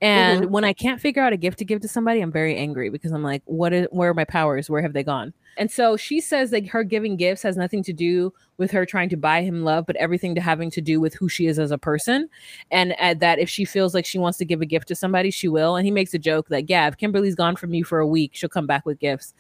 and 0.02 0.44
mm-hmm. 0.44 0.52
when 0.52 0.64
I 0.64 0.74
can't 0.74 1.02
figure 1.02 1.22
out 1.22 1.34
a 1.34 1.38
gift 1.38 1.60
to 1.60 1.66
give 1.66 1.82
to 1.82 1.88
somebody, 1.88 2.22
I'm 2.22 2.32
very 2.32 2.56
angry 2.56 2.90
because 2.90 3.12
I'm 3.12 3.24
like, 3.24 3.42
what 3.46 3.74
is 3.74 3.88
where 3.92 4.10
are 4.10 4.14
my 4.14 4.24
powers? 4.24 4.70
Where 4.70 4.82
have 4.82 4.94
they 4.94 5.04
gone? 5.04 5.34
And 5.58 5.70
so 5.70 5.98
she 5.98 6.22
says 6.22 6.52
that 6.52 6.68
her 6.68 6.86
giving 6.86 7.18
gifts 7.18 7.42
has 7.44 7.58
nothing 7.58 7.84
to 7.84 7.92
do 7.92 8.34
with 8.58 8.72
her 8.72 8.86
trying 8.86 9.10
to 9.10 9.18
buy 9.18 9.42
him 9.42 9.64
love, 9.64 9.86
but 9.86 9.98
everything 9.98 10.34
to 10.36 10.42
having 10.42 10.72
to 10.72 10.80
do 10.80 11.02
with 11.02 11.14
who 11.16 11.28
she 11.28 11.48
is 11.48 11.60
as 11.60 11.72
a 11.72 11.78
person. 11.78 12.30
And 12.72 12.96
uh, 13.00 13.16
that 13.16 13.40
if 13.40 13.50
she 13.50 13.66
feels 13.66 13.94
like 13.94 14.06
she 14.06 14.18
wants 14.18 14.38
to 14.38 14.46
give 14.46 14.62
a 14.62 14.66
gift 14.66 14.88
to 14.88 14.96
somebody, 14.96 15.32
she 15.32 15.50
will. 15.50 15.76
And 15.76 15.86
he 15.86 15.92
makes 15.92 16.14
a 16.14 16.20
joke 16.20 16.48
that, 16.48 16.70
yeah, 16.70 16.88
if 16.88 16.96
Kimberly's 16.96 17.36
gone 17.36 17.58
from 17.58 17.74
you 17.74 17.84
for 17.84 18.00
a 18.00 18.08
week, 18.08 18.32
she'll 18.34 18.50
come 18.50 18.68
back 18.68 18.86
with 18.86 19.00
gifts. 19.00 19.34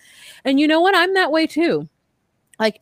And 0.43 0.59
you 0.59 0.67
know 0.67 0.81
what? 0.81 0.95
I'm 0.95 1.13
that 1.13 1.31
way 1.31 1.47
too. 1.47 1.87
Like 2.59 2.81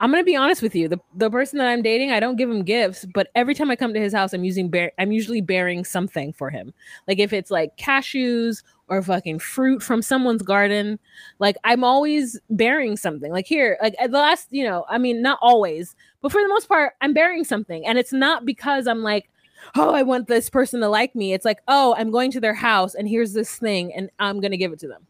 I'm 0.00 0.12
gonna 0.12 0.22
be 0.22 0.36
honest 0.36 0.62
with 0.62 0.76
you. 0.76 0.86
The 0.86 1.00
the 1.14 1.30
person 1.30 1.58
that 1.58 1.66
I'm 1.66 1.82
dating, 1.82 2.12
I 2.12 2.20
don't 2.20 2.36
give 2.36 2.48
him 2.48 2.62
gifts, 2.62 3.04
but 3.12 3.28
every 3.34 3.54
time 3.54 3.70
I 3.70 3.76
come 3.76 3.92
to 3.94 4.00
his 4.00 4.14
house, 4.14 4.32
I'm 4.32 4.44
using 4.44 4.68
bear 4.70 4.92
I'm 4.98 5.10
usually 5.10 5.40
bearing 5.40 5.84
something 5.84 6.32
for 6.32 6.50
him. 6.50 6.72
Like 7.08 7.18
if 7.18 7.32
it's 7.32 7.50
like 7.50 7.76
cashews 7.76 8.62
or 8.86 9.02
fucking 9.02 9.40
fruit 9.40 9.82
from 9.82 10.00
someone's 10.02 10.42
garden, 10.42 11.00
like 11.40 11.56
I'm 11.64 11.82
always 11.82 12.38
bearing 12.48 12.96
something. 12.96 13.32
Like 13.32 13.46
here, 13.46 13.76
like 13.82 13.96
at 13.98 14.12
the 14.12 14.18
last, 14.18 14.46
you 14.50 14.62
know, 14.64 14.84
I 14.88 14.98
mean, 14.98 15.20
not 15.20 15.38
always, 15.42 15.96
but 16.22 16.30
for 16.30 16.40
the 16.40 16.48
most 16.48 16.68
part, 16.68 16.92
I'm 17.00 17.12
bearing 17.12 17.42
something. 17.44 17.84
And 17.84 17.98
it's 17.98 18.12
not 18.12 18.46
because 18.46 18.86
I'm 18.86 19.02
like, 19.02 19.28
oh, 19.74 19.92
I 19.94 20.02
want 20.04 20.28
this 20.28 20.48
person 20.48 20.80
to 20.80 20.88
like 20.88 21.16
me. 21.16 21.32
It's 21.32 21.44
like, 21.44 21.58
oh, 21.66 21.94
I'm 21.98 22.12
going 22.12 22.30
to 22.32 22.40
their 22.40 22.54
house 22.54 22.94
and 22.94 23.08
here's 23.08 23.32
this 23.32 23.56
thing 23.58 23.92
and 23.94 24.10
I'm 24.20 24.40
gonna 24.40 24.56
give 24.56 24.72
it 24.72 24.78
to 24.80 24.88
them. 24.88 25.07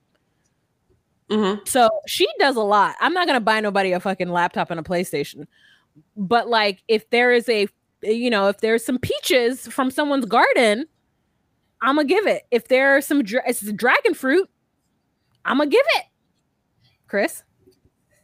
Mm-hmm. 1.31 1.61
So 1.67 1.91
she 2.07 2.27
does 2.39 2.57
a 2.57 2.63
lot. 2.63 2.97
I'm 3.01 3.13
not 3.13 3.27
gonna 3.27 3.41
buy 3.41 3.61
nobody 3.61 3.93
a 3.93 4.01
fucking 4.01 4.31
laptop 4.31 4.71
and 4.71 4.81
a 4.81 4.83
PlayStation, 4.83 5.47
but 6.17 6.49
like 6.49 6.83
if 6.89 7.09
there 7.11 7.33
is 7.33 7.49
a, 7.49 7.69
you 8.03 8.31
know, 8.31 8.49
if 8.49 8.59
there's 8.59 8.85
some 8.85 8.99
peaches 8.99 9.67
from 9.67 9.91
someone's 9.91 10.25
garden, 10.25 10.87
I'm 11.83 11.97
gonna 11.97 12.09
give 12.09 12.27
it. 12.27 12.43
If 12.51 12.69
there 12.69 12.97
are 12.97 13.01
some, 13.01 13.23
dra- 13.23 13.43
it's 13.47 13.61
dragon 13.73 14.15
fruit, 14.15 14.49
I'm 15.45 15.59
gonna 15.59 15.71
give 15.71 15.85
it. 15.97 16.05
Chris. 17.07 17.43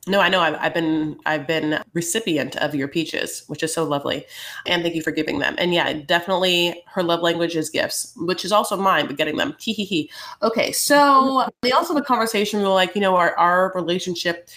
No, 0.07 0.21
I 0.21 0.29
know. 0.29 0.41
I've, 0.41 0.57
I've, 0.57 0.75
been 0.75 1.19
I've 1.25 1.47
been 1.47 1.83
recipient 1.95 2.57
of 2.57 2.75
your 2.75 2.89
peaches, 2.89 3.45
which 3.47 3.63
is 3.63 3.73
so 3.73 3.85
lovely, 3.85 4.27
and 4.67 4.83
thank 4.83 4.95
you 4.95 5.03
for 5.03 5.13
giving 5.13 5.39
them. 5.39 5.55
And 5.57 5.73
yeah, 5.73 5.95
definitely, 5.95 6.83
her 6.89 7.03
love 7.03 7.21
language 7.21 7.57
is 7.57 7.71
gifts, 7.71 8.13
which 8.19 8.45
is 8.45 8.53
also 8.53 8.77
mine, 8.77 9.07
but 9.07 9.17
getting 9.17 9.37
them. 9.37 9.57
Hee 9.59 9.73
hee 9.73 9.85
hee. 9.85 10.11
Okay, 10.43 10.73
so 10.73 11.49
they 11.63 11.73
also 11.73 11.95
have 11.95 12.03
a 12.03 12.05
conversation. 12.05 12.61
We're 12.61 12.69
like, 12.69 12.95
you 12.95 13.01
know, 13.01 13.17
our 13.17 13.35
our 13.37 13.73
relationship 13.75 14.51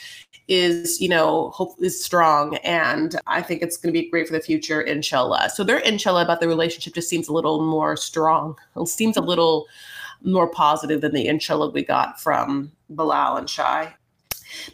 is 0.50 1.02
you 1.02 1.10
know 1.10 1.50
hope 1.50 1.76
is 1.82 2.02
strong 2.04 2.56
and 2.58 3.20
i 3.28 3.41
think 3.41 3.62
it's 3.62 3.76
going 3.76 3.93
to 3.93 4.00
be 4.00 4.10
great 4.10 4.26
for 4.28 4.34
the 4.34 4.39
future 4.39 4.82
inshallah 4.82 5.50
so 5.54 5.62
their 5.62 5.80
inshallah 5.80 6.24
about 6.24 6.39
the 6.39 6.48
relationship 6.48 6.93
just 6.93 7.10
seems 7.10 7.28
a 7.28 7.34
little 7.34 7.66
more 7.66 7.98
strong 7.98 8.56
it 8.78 8.88
seems 8.88 9.18
a 9.18 9.22
little 9.22 9.68
more 10.24 10.48
positive 10.48 11.02
than 11.02 11.14
the 11.14 11.28
inshallah 11.28 11.70
we 11.72 11.84
got 11.84 12.20
from 12.22 12.72
bilal 12.89 13.36
and 13.36 13.50
shai 13.50 13.93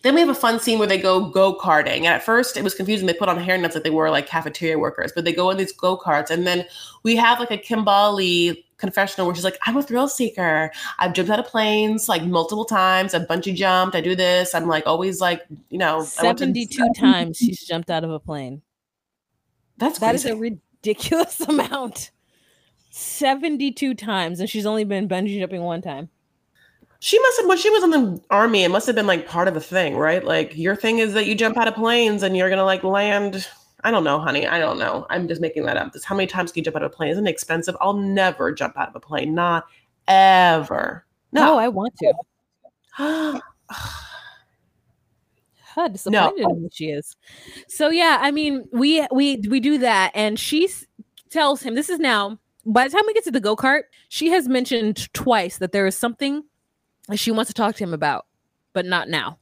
then 0.02 0.16
we 0.16 0.22
have 0.22 0.30
a 0.30 0.36
fun 0.36 0.60
scene 0.60 0.80
where 0.80 0.88
they 0.88 0.98
go 0.98 1.30
go 1.30 1.56
karting. 1.56 1.98
And 2.00 2.08
at 2.08 2.24
first, 2.24 2.58
it 2.58 2.64
was 2.64 2.76
confusing. 2.76 3.08
They 3.08 3.14
put 3.14 3.30
on 3.30 3.38
hairnets 3.38 3.74
like 3.74 3.84
they 3.84 3.90
were 3.90 4.10
like 4.10 4.28
cafeteria 4.28 4.80
workers, 4.80 5.12
but 5.14 5.26
they 5.26 5.34
go 5.34 5.50
in 5.50 5.58
these 5.58 5.72
go 5.72 5.98
karts. 5.98 6.30
And 6.30 6.46
then 6.46 6.66
we 7.04 7.16
have 7.16 7.40
like 7.40 7.52
a 7.52 7.58
Kimbali 7.58 8.64
confessional 8.78 9.26
where 9.26 9.36
she's 9.36 9.46
like, 9.46 9.58
I'm 9.66 9.78
a 9.78 9.84
thrill 9.84 10.10
seeker. 10.10 10.72
I've 11.00 11.14
jumped 11.14 11.32
out 11.32 11.40
of 11.40 11.46
planes 11.46 12.10
like 12.10 12.24
multiple 12.24 12.66
times. 12.66 13.14
I've 13.14 13.28
bungee 13.28 13.56
jumped. 13.56 13.96
I 13.96 14.02
do 14.02 14.16
this. 14.16 14.54
I'm 14.54 14.68
like 14.68 14.86
always 14.86 15.22
like, 15.22 15.42
you 15.70 15.78
know, 15.78 16.04
72 16.04 16.66
to- 16.66 16.94
times 17.00 17.38
she's 17.38 17.64
jumped 17.66 17.90
out 17.90 18.04
of 18.04 18.12
a 18.12 18.20
plane. 18.20 18.62
That's 19.78 20.00
that 20.00 20.16
is 20.16 20.26
a 20.26 20.36
ridiculous 20.36 21.40
amount. 21.48 22.12
72 22.92 23.96
times. 23.96 24.40
And 24.40 24.50
she's 24.50 24.66
only 24.66 24.84
been 24.84 25.08
bungee 25.08 25.40
jumping 25.40 25.62
one 25.64 25.82
time. 25.82 26.10
She 27.04 27.20
must 27.20 27.42
have 27.42 27.50
when 27.50 27.58
she 27.58 27.70
was 27.70 27.84
in 27.84 27.90
the 27.90 28.22
army, 28.30 28.64
it 28.64 28.70
must 28.70 28.88
have 28.88 28.96
been 28.96 29.08
like 29.08 29.28
part 29.28 29.50
of 29.50 29.56
the 29.56 29.60
thing, 29.60 29.98
right? 29.98 30.24
Like 30.24 30.56
your 30.56 30.74
thing 30.74 31.00
is 31.00 31.12
that 31.16 31.26
you 31.26 31.36
jump 31.36 31.58
out 31.58 31.68
of 31.68 31.76
planes 31.76 32.24
and 32.24 32.38
you're 32.38 32.50
gonna 32.50 32.64
like 32.64 32.82
land. 32.82 33.46
I 33.84 33.92
don't 33.92 34.06
know, 34.06 34.20
honey. 34.20 34.48
I 34.48 34.58
don't 34.58 34.80
know. 34.80 35.06
I'm 35.10 35.28
just 35.28 35.42
making 35.42 35.66
that 35.66 35.76
up. 35.76 35.92
This 35.92 36.06
how 36.06 36.16
many 36.16 36.28
times 36.28 36.54
can 36.54 36.62
you 36.62 36.64
jump 36.64 36.78
out 36.78 36.84
of 36.84 36.94
a 36.94 36.96
plane? 36.96 37.10
Isn't 37.10 37.28
it 37.28 37.30
expensive? 37.30 37.76
I'll 37.82 37.92
never 37.92 38.54
jump 38.54 38.78
out 38.78 38.88
of 38.88 38.96
a 38.96 39.02
plane. 39.02 39.36
Not 39.36 39.66
ever. 40.08 41.06
No, 41.34 41.58
I 41.58 41.68
want 41.68 41.94
to. 41.98 42.14
How 45.76 45.90
disappointed 45.90 46.42
no. 46.42 46.70
she 46.72 46.86
is. 46.86 47.18
So 47.68 47.90
yeah, 47.90 48.20
I 48.22 48.32
mean, 48.32 48.66
we 48.72 49.06
we 49.12 49.44
we 49.50 49.60
do 49.60 49.78
that, 49.80 50.14
and 50.16 50.40
she 50.40 50.70
tells 51.30 51.64
him 51.64 51.76
this 51.76 51.90
is 51.90 52.00
now. 52.00 52.40
By 52.66 52.86
the 52.86 52.92
time 52.92 53.04
we 53.06 53.14
get 53.14 53.26
to 53.26 53.32
the 53.32 53.42
go 53.42 53.58
kart, 53.58 53.82
she 54.08 54.30
has 54.30 54.48
mentioned 54.48 55.14
twice 55.14 55.58
that 55.58 55.74
there 55.74 55.86
is 55.86 55.98
something 55.98 56.46
she 57.16 57.32
wants 57.32 57.50
to 57.50 57.54
talk 57.54 57.76
to 57.76 57.84
him 57.84 57.94
about, 57.94 58.26
but 58.74 58.86
not 58.86 59.10
now. 59.10 59.38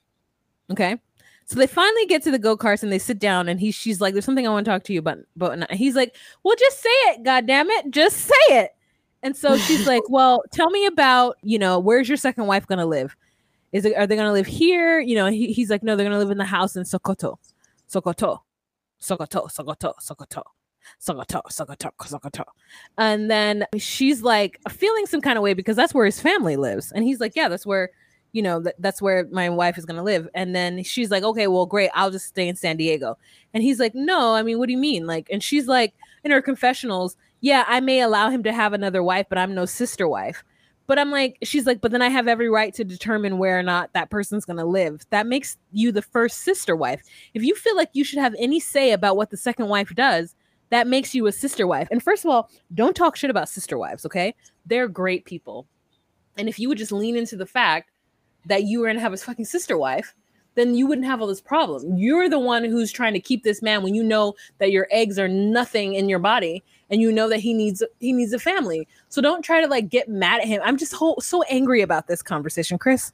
Okay. 0.71 0.97
So 1.45 1.59
they 1.59 1.67
finally 1.67 2.05
get 2.05 2.23
to 2.23 2.31
the 2.31 2.39
go 2.39 2.55
karts 2.55 2.81
and 2.81 2.91
they 2.91 2.99
sit 2.99 3.19
down 3.19 3.49
and 3.49 3.59
he 3.59 3.71
she's 3.71 3.99
like, 3.99 4.13
"There's 4.13 4.25
something 4.25 4.47
I 4.47 4.51
want 4.51 4.65
to 4.65 4.71
talk 4.71 4.83
to 4.83 4.93
you 4.93 4.99
about." 4.99 5.19
But 5.35 5.69
he's 5.71 5.95
like, 5.95 6.15
"Well, 6.43 6.55
just 6.57 6.81
say 6.81 6.89
it, 6.89 7.23
God 7.23 7.45
damn 7.45 7.69
it, 7.69 7.91
just 7.91 8.17
say 8.17 8.33
it." 8.49 8.71
And 9.21 9.35
so 9.35 9.57
she's 9.57 9.85
like, 9.85 10.03
"Well, 10.09 10.43
tell 10.51 10.69
me 10.69 10.85
about 10.85 11.37
you 11.41 11.59
know 11.59 11.77
where's 11.79 12.07
your 12.07 12.17
second 12.17 12.47
wife 12.47 12.65
gonna 12.67 12.85
live? 12.85 13.15
Is 13.73 13.85
it 13.85 13.95
are 13.97 14.07
they 14.07 14.15
gonna 14.15 14.31
live 14.31 14.47
here? 14.47 14.99
You 14.99 15.15
know?" 15.15 15.27
He, 15.27 15.51
he's 15.51 15.69
like, 15.69 15.83
"No, 15.83 15.95
they're 15.95 16.05
gonna 16.05 16.19
live 16.19 16.31
in 16.31 16.37
the 16.37 16.45
house 16.45 16.75
in 16.75 16.83
Sokoto, 16.83 17.37
Sokoto, 17.91 18.39
Sokoto, 19.01 19.51
Sokoto, 19.51 19.93
Sokoto." 20.01 20.43
Sokoto, 20.99 21.41
Sokoto, 21.51 21.91
Sokoto. 21.99 22.45
And 22.97 23.29
then 23.29 23.65
she's 23.77 24.21
like 24.21 24.59
feeling 24.69 25.05
some 25.05 25.21
kind 25.21 25.37
of 25.37 25.43
way 25.43 25.53
because 25.53 25.75
that's 25.75 25.93
where 25.93 26.05
his 26.05 26.19
family 26.19 26.55
lives. 26.55 26.91
And 26.91 27.03
he's 27.03 27.19
like, 27.19 27.33
Yeah, 27.35 27.47
that's 27.47 27.65
where, 27.65 27.89
you 28.31 28.41
know, 28.41 28.61
th- 28.61 28.75
that's 28.79 29.01
where 29.01 29.27
my 29.31 29.49
wife 29.49 29.77
is 29.77 29.85
going 29.85 29.97
to 29.97 30.03
live. 30.03 30.27
And 30.33 30.55
then 30.55 30.83
she's 30.83 31.11
like, 31.11 31.23
Okay, 31.23 31.47
well, 31.47 31.65
great. 31.65 31.91
I'll 31.93 32.11
just 32.11 32.27
stay 32.27 32.47
in 32.47 32.55
San 32.55 32.77
Diego. 32.77 33.17
And 33.53 33.63
he's 33.63 33.79
like, 33.79 33.95
No, 33.95 34.33
I 34.33 34.43
mean, 34.43 34.59
what 34.59 34.67
do 34.67 34.73
you 34.73 34.79
mean? 34.79 35.07
Like, 35.07 35.27
and 35.31 35.43
she's 35.43 35.67
like, 35.67 35.93
in 36.23 36.31
her 36.31 36.41
confessionals, 36.41 37.15
Yeah, 37.41 37.65
I 37.67 37.79
may 37.79 38.01
allow 38.01 38.29
him 38.29 38.43
to 38.43 38.53
have 38.53 38.73
another 38.73 39.03
wife, 39.03 39.27
but 39.29 39.37
I'm 39.37 39.55
no 39.55 39.65
sister 39.65 40.07
wife. 40.07 40.43
But 40.87 40.99
I'm 40.99 41.09
like, 41.09 41.37
she's 41.41 41.65
like, 41.65 41.79
but 41.79 41.91
then 41.91 42.01
I 42.01 42.09
have 42.09 42.27
every 42.27 42.49
right 42.49 42.73
to 42.73 42.83
determine 42.83 43.37
where 43.37 43.57
or 43.57 43.63
not 43.63 43.93
that 43.93 44.09
person's 44.09 44.43
going 44.43 44.57
to 44.57 44.65
live. 44.65 45.05
That 45.09 45.25
makes 45.25 45.57
you 45.71 45.91
the 45.91 46.01
first 46.01 46.39
sister 46.39 46.75
wife. 46.75 47.01
If 47.33 47.43
you 47.43 47.55
feel 47.55 47.77
like 47.77 47.91
you 47.93 48.03
should 48.03 48.19
have 48.19 48.35
any 48.37 48.59
say 48.59 48.91
about 48.91 49.15
what 49.15 49.29
the 49.29 49.37
second 49.37 49.69
wife 49.69 49.95
does, 49.95 50.35
that 50.71 50.87
makes 50.87 51.13
you 51.13 51.27
a 51.27 51.31
sister 51.31 51.67
wife. 51.67 51.87
And 51.91 52.01
first 52.01 52.25
of 52.25 52.31
all, 52.31 52.49
don't 52.73 52.95
talk 52.95 53.15
shit 53.15 53.29
about 53.29 53.49
sister 53.49 53.77
wives, 53.77 54.05
okay? 54.05 54.33
They're 54.65 54.87
great 54.87 55.25
people. 55.25 55.67
And 56.37 56.49
if 56.49 56.59
you 56.59 56.69
would 56.69 56.77
just 56.77 56.91
lean 56.91 57.15
into 57.15 57.35
the 57.35 57.45
fact 57.45 57.91
that 58.45 58.63
you 58.63 58.79
were 58.79 58.87
gonna 58.87 58.99
have 58.99 59.13
a 59.13 59.17
fucking 59.17 59.45
sister 59.45 59.77
wife, 59.77 60.15
then 60.55 60.75
you 60.75 60.87
wouldn't 60.87 61.07
have 61.07 61.21
all 61.21 61.27
this 61.27 61.41
problem. 61.41 61.97
You're 61.97 62.29
the 62.29 62.39
one 62.39 62.63
who's 62.63 62.91
trying 62.91 63.13
to 63.13 63.19
keep 63.19 63.43
this 63.43 63.61
man 63.61 63.83
when 63.83 63.95
you 63.95 64.03
know 64.03 64.33
that 64.57 64.71
your 64.71 64.87
eggs 64.91 65.17
are 65.17 65.27
nothing 65.27 65.93
in 65.93 66.09
your 66.09 66.19
body 66.19 66.63
and 66.89 67.01
you 67.01 67.11
know 67.11 67.29
that 67.29 67.39
he 67.39 67.53
needs 67.53 67.83
he 67.99 68.11
needs 68.11 68.33
a 68.33 68.39
family. 68.39 68.87
So 69.09 69.21
don't 69.21 69.43
try 69.43 69.61
to 69.61 69.67
like 69.67 69.89
get 69.89 70.09
mad 70.09 70.41
at 70.41 70.47
him. 70.47 70.61
I'm 70.63 70.77
just 70.77 70.91
so, 70.91 71.15
so 71.19 71.43
angry 71.43 71.81
about 71.81 72.07
this 72.07 72.21
conversation, 72.21 72.77
Chris. 72.77 73.13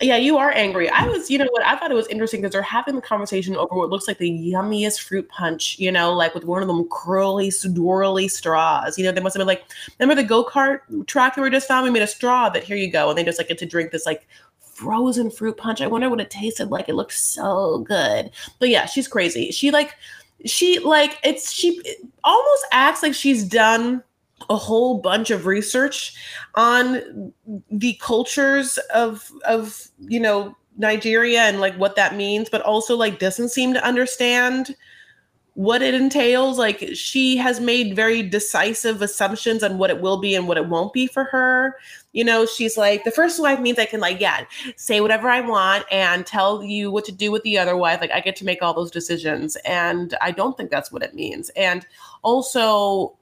Yeah, 0.00 0.16
you 0.16 0.36
are 0.36 0.50
angry. 0.50 0.88
I 0.88 1.06
was, 1.06 1.30
you 1.30 1.38
know 1.38 1.46
what? 1.50 1.64
I 1.64 1.76
thought 1.76 1.90
it 1.90 1.94
was 1.94 2.08
interesting 2.08 2.40
because 2.40 2.52
they're 2.52 2.62
having 2.62 2.96
the 2.96 3.00
conversation 3.00 3.54
over 3.56 3.74
what 3.74 3.90
looks 3.90 4.08
like 4.08 4.18
the 4.18 4.30
yummiest 4.30 5.00
fruit 5.00 5.28
punch, 5.28 5.78
you 5.78 5.92
know, 5.92 6.12
like 6.12 6.34
with 6.34 6.44
one 6.44 6.62
of 6.62 6.68
them 6.68 6.88
curly, 6.90 7.50
swirly 7.50 8.30
straws. 8.30 8.98
You 8.98 9.04
know, 9.04 9.12
they 9.12 9.20
must 9.20 9.34
have 9.34 9.40
been 9.40 9.46
like, 9.46 9.64
remember 9.98 10.20
the 10.20 10.26
go 10.26 10.44
kart 10.44 10.80
track 11.06 11.36
we 11.36 11.42
were 11.42 11.50
just 11.50 11.70
on? 11.70 11.84
We 11.84 11.90
made 11.90 12.02
a 12.02 12.08
straw 12.08 12.48
that 12.48 12.64
here 12.64 12.76
you 12.76 12.90
go. 12.90 13.10
And 13.10 13.18
they 13.18 13.24
just 13.24 13.38
like 13.38 13.48
get 13.48 13.58
to 13.58 13.66
drink 13.66 13.92
this 13.92 14.06
like 14.06 14.26
frozen 14.58 15.30
fruit 15.30 15.56
punch. 15.56 15.80
I 15.80 15.86
wonder 15.86 16.08
what 16.08 16.20
it 16.20 16.30
tasted 16.30 16.70
like. 16.70 16.88
It 16.88 16.94
looked 16.94 17.12
so 17.12 17.84
good. 17.86 18.30
But 18.58 18.70
yeah, 18.70 18.86
she's 18.86 19.06
crazy. 19.06 19.52
She 19.52 19.70
like, 19.70 19.94
she 20.46 20.78
like, 20.78 21.18
it's, 21.22 21.52
she 21.52 21.80
almost 22.24 22.64
acts 22.72 23.02
like 23.02 23.14
she's 23.14 23.44
done 23.44 24.02
a 24.48 24.56
whole 24.56 24.98
bunch 24.98 25.30
of 25.30 25.46
research 25.46 26.14
on 26.54 27.32
the 27.70 27.94
cultures 28.00 28.78
of 28.94 29.30
of 29.44 29.88
you 29.98 30.20
know 30.20 30.56
Nigeria 30.76 31.42
and 31.42 31.60
like 31.60 31.76
what 31.76 31.96
that 31.96 32.16
means, 32.16 32.48
but 32.48 32.62
also 32.62 32.96
like 32.96 33.18
doesn't 33.18 33.50
seem 33.50 33.74
to 33.74 33.84
understand 33.84 34.74
what 35.54 35.82
it 35.82 35.94
entails. 35.94 36.58
Like 36.58 36.90
she 36.94 37.36
has 37.36 37.60
made 37.60 37.94
very 37.94 38.22
decisive 38.22 39.02
assumptions 39.02 39.62
on 39.62 39.78
what 39.78 39.90
it 39.90 40.00
will 40.00 40.18
be 40.18 40.34
and 40.34 40.48
what 40.48 40.56
it 40.56 40.68
won't 40.68 40.92
be 40.92 41.06
for 41.06 41.24
her. 41.24 41.76
You 42.12 42.24
know, 42.24 42.46
she's 42.46 42.76
like, 42.76 43.04
the 43.04 43.10
first 43.10 43.40
wife 43.40 43.60
means 43.60 43.78
I 43.78 43.84
can 43.84 44.00
like, 44.00 44.20
yeah, 44.20 44.44
say 44.76 45.00
whatever 45.00 45.28
I 45.28 45.40
want 45.40 45.84
and 45.90 46.24
tell 46.24 46.62
you 46.64 46.90
what 46.90 47.04
to 47.06 47.12
do 47.12 47.30
with 47.30 47.42
the 47.42 47.58
other 47.58 47.76
wife. 47.76 48.00
Like 48.00 48.12
I 48.12 48.20
get 48.20 48.36
to 48.36 48.44
make 48.44 48.62
all 48.62 48.74
those 48.74 48.90
decisions. 48.90 49.56
And 49.64 50.16
I 50.20 50.30
don't 50.30 50.56
think 50.56 50.70
that's 50.70 50.90
what 50.90 51.02
it 51.02 51.14
means. 51.14 51.50
And 51.50 51.86
also 52.22 53.16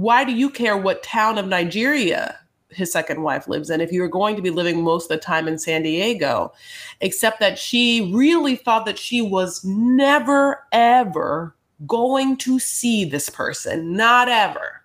why 0.00 0.24
do 0.24 0.32
you 0.32 0.50
care 0.50 0.76
what 0.76 1.02
town 1.02 1.38
of 1.38 1.46
Nigeria 1.46 2.38
his 2.68 2.92
second 2.92 3.22
wife 3.22 3.48
lives 3.48 3.70
in 3.70 3.80
if 3.80 3.92
you 3.92 4.00
were 4.00 4.08
going 4.08 4.36
to 4.36 4.42
be 4.42 4.50
living 4.50 4.82
most 4.82 5.04
of 5.04 5.08
the 5.08 5.16
time 5.18 5.48
in 5.48 5.58
San 5.58 5.82
Diego? 5.82 6.52
Except 7.00 7.40
that 7.40 7.58
she 7.58 8.12
really 8.14 8.56
thought 8.56 8.86
that 8.86 8.98
she 8.98 9.22
was 9.22 9.64
never, 9.64 10.62
ever 10.72 11.54
going 11.86 12.36
to 12.38 12.58
see 12.58 13.04
this 13.04 13.30
person. 13.30 13.96
Not 13.96 14.28
ever. 14.28 14.82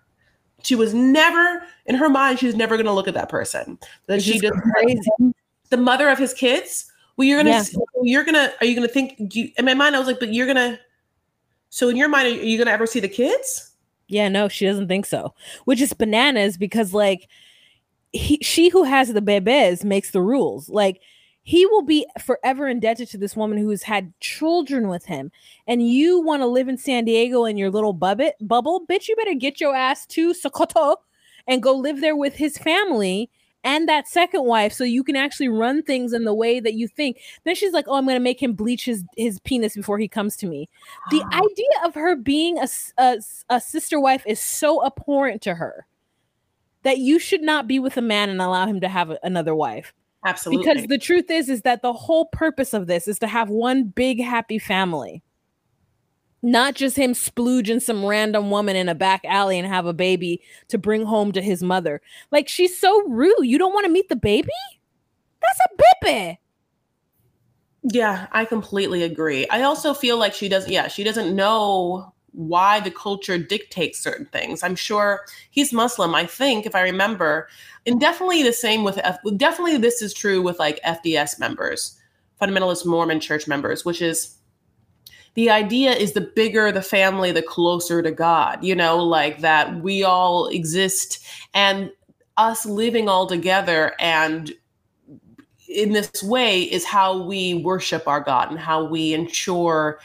She 0.62 0.74
was 0.74 0.94
never, 0.94 1.64
in 1.86 1.96
her 1.96 2.08
mind, 2.08 2.38
she 2.38 2.46
was 2.46 2.54
never 2.54 2.76
going 2.76 2.86
to 2.86 2.92
look 2.92 3.08
at 3.08 3.14
that 3.14 3.28
person. 3.28 3.78
That 4.06 4.22
she 4.22 4.38
just 4.38 4.54
crazy. 4.54 5.34
the 5.70 5.76
mother 5.76 6.08
of 6.08 6.18
his 6.18 6.32
kids. 6.32 6.90
Well, 7.16 7.26
you're 7.26 7.42
gonna, 7.42 7.50
yeah. 7.50 7.62
you're 8.02 8.24
gonna, 8.24 8.52
are 8.60 8.66
you 8.66 8.74
gonna 8.74 8.88
think? 8.88 9.34
You, 9.34 9.50
in 9.58 9.66
my 9.66 9.74
mind, 9.74 9.94
I 9.94 9.98
was 9.98 10.08
like, 10.08 10.18
but 10.18 10.32
you're 10.32 10.46
gonna. 10.46 10.80
So 11.68 11.90
in 11.90 11.96
your 11.96 12.08
mind, 12.08 12.26
are 12.26 12.30
you 12.30 12.56
gonna 12.56 12.70
ever 12.70 12.86
see 12.86 13.00
the 13.00 13.08
kids? 13.08 13.71
Yeah, 14.08 14.28
no, 14.28 14.48
she 14.48 14.66
doesn't 14.66 14.88
think 14.88 15.06
so. 15.06 15.34
Which 15.64 15.80
is 15.80 15.92
bananas 15.92 16.56
because 16.56 16.92
like 16.92 17.28
he, 18.12 18.38
she 18.42 18.68
who 18.68 18.84
has 18.84 19.12
the 19.12 19.22
bebes 19.22 19.84
makes 19.84 20.10
the 20.10 20.20
rules. 20.20 20.68
Like 20.68 21.00
he 21.44 21.66
will 21.66 21.82
be 21.82 22.06
forever 22.24 22.68
indebted 22.68 23.08
to 23.08 23.18
this 23.18 23.36
woman 23.36 23.58
who's 23.58 23.82
had 23.82 24.12
children 24.20 24.88
with 24.88 25.06
him. 25.06 25.32
And 25.66 25.88
you 25.88 26.20
want 26.20 26.42
to 26.42 26.46
live 26.46 26.68
in 26.68 26.78
San 26.78 27.04
Diego 27.04 27.44
in 27.44 27.56
your 27.56 27.70
little 27.70 27.92
bubbit, 27.92 28.34
bubble, 28.40 28.86
bitch, 28.86 29.08
you 29.08 29.16
better 29.16 29.34
get 29.34 29.60
your 29.60 29.74
ass 29.74 30.06
to 30.06 30.32
Sokoto 30.32 30.96
and 31.48 31.62
go 31.62 31.74
live 31.74 32.00
there 32.00 32.16
with 32.16 32.34
his 32.34 32.58
family 32.58 33.30
and 33.64 33.88
that 33.88 34.08
second 34.08 34.44
wife 34.44 34.72
so 34.72 34.84
you 34.84 35.04
can 35.04 35.16
actually 35.16 35.48
run 35.48 35.82
things 35.82 36.12
in 36.12 36.24
the 36.24 36.34
way 36.34 36.60
that 36.60 36.74
you 36.74 36.88
think. 36.88 37.18
Then 37.44 37.54
she's 37.54 37.72
like 37.72 37.86
oh 37.88 37.94
i'm 37.94 38.04
going 38.04 38.16
to 38.16 38.20
make 38.20 38.42
him 38.42 38.54
bleach 38.54 38.84
his, 38.84 39.04
his 39.16 39.40
penis 39.40 39.74
before 39.74 39.98
he 39.98 40.08
comes 40.08 40.36
to 40.38 40.46
me. 40.46 40.68
The 41.10 41.22
idea 41.32 41.86
of 41.86 41.94
her 41.94 42.16
being 42.16 42.58
a, 42.58 42.68
a, 42.98 43.18
a 43.48 43.60
sister 43.60 44.00
wife 44.00 44.24
is 44.26 44.40
so 44.40 44.84
abhorrent 44.84 45.42
to 45.42 45.54
her 45.54 45.86
that 46.82 46.98
you 46.98 47.18
should 47.18 47.42
not 47.42 47.68
be 47.68 47.78
with 47.78 47.96
a 47.96 48.02
man 48.02 48.28
and 48.28 48.40
allow 48.40 48.66
him 48.66 48.80
to 48.80 48.88
have 48.88 49.16
another 49.22 49.54
wife. 49.54 49.92
Absolutely. 50.24 50.64
because 50.64 50.86
the 50.86 50.98
truth 50.98 51.30
is 51.30 51.48
is 51.48 51.62
that 51.62 51.82
the 51.82 51.92
whole 51.92 52.26
purpose 52.26 52.72
of 52.74 52.86
this 52.86 53.08
is 53.08 53.18
to 53.18 53.26
have 53.26 53.48
one 53.48 53.84
big 53.84 54.22
happy 54.22 54.58
family 54.58 55.20
not 56.42 56.74
just 56.74 56.96
him 56.96 57.12
splooging 57.12 57.80
some 57.80 58.04
random 58.04 58.50
woman 58.50 58.76
in 58.76 58.88
a 58.88 58.94
back 58.94 59.24
alley 59.24 59.58
and 59.58 59.68
have 59.68 59.86
a 59.86 59.92
baby 59.92 60.42
to 60.68 60.78
bring 60.78 61.04
home 61.04 61.32
to 61.32 61.40
his 61.40 61.62
mother. 61.62 62.00
Like 62.30 62.48
she's 62.48 62.76
so 62.76 63.06
rude. 63.08 63.34
You 63.42 63.58
don't 63.58 63.72
want 63.72 63.86
to 63.86 63.92
meet 63.92 64.08
the 64.08 64.16
baby? 64.16 64.48
That's 65.40 65.60
a 65.60 65.82
baby. 66.02 66.38
Yeah, 67.84 68.26
I 68.32 68.44
completely 68.44 69.02
agree. 69.02 69.46
I 69.48 69.62
also 69.62 69.94
feel 69.94 70.18
like 70.18 70.34
she 70.34 70.48
doesn't 70.48 70.70
yeah, 70.70 70.88
she 70.88 71.04
doesn't 71.04 71.34
know 71.34 72.12
why 72.32 72.80
the 72.80 72.90
culture 72.90 73.38
dictates 73.38 73.98
certain 73.98 74.26
things. 74.26 74.62
I'm 74.62 74.76
sure 74.76 75.26
he's 75.50 75.72
Muslim, 75.72 76.14
I 76.14 76.26
think 76.26 76.64
if 76.64 76.74
I 76.74 76.80
remember. 76.80 77.48
And 77.86 78.00
definitely 78.00 78.42
the 78.42 78.52
same 78.52 78.84
with 78.84 78.98
F- 78.98 79.18
definitely 79.36 79.76
this 79.76 80.00
is 80.00 80.14
true 80.14 80.40
with 80.40 80.58
like 80.58 80.80
FLDS 80.82 81.38
members, 81.38 81.98
fundamentalist 82.40 82.86
Mormon 82.86 83.20
church 83.20 83.46
members, 83.46 83.84
which 83.84 84.00
is 84.00 84.36
the 85.34 85.50
idea 85.50 85.92
is 85.92 86.12
the 86.12 86.20
bigger 86.20 86.70
the 86.70 86.82
family, 86.82 87.32
the 87.32 87.42
closer 87.42 88.02
to 88.02 88.10
God, 88.10 88.62
you 88.62 88.74
know, 88.74 88.98
like 88.98 89.40
that 89.40 89.82
we 89.82 90.04
all 90.04 90.46
exist 90.48 91.24
and 91.54 91.90
us 92.36 92.66
living 92.66 93.08
all 93.08 93.26
together 93.26 93.94
and 93.98 94.52
in 95.68 95.92
this 95.92 96.22
way 96.22 96.62
is 96.62 96.84
how 96.84 97.22
we 97.22 97.54
worship 97.54 98.06
our 98.06 98.20
God 98.20 98.50
and 98.50 98.58
how 98.58 98.84
we 98.84 99.14
ensure 99.14 99.98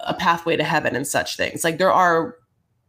a 0.00 0.14
pathway 0.14 0.56
to 0.56 0.64
heaven 0.64 0.94
and 0.94 1.06
such 1.06 1.36
things. 1.36 1.64
Like 1.64 1.78
there 1.78 1.92
are 1.92 2.36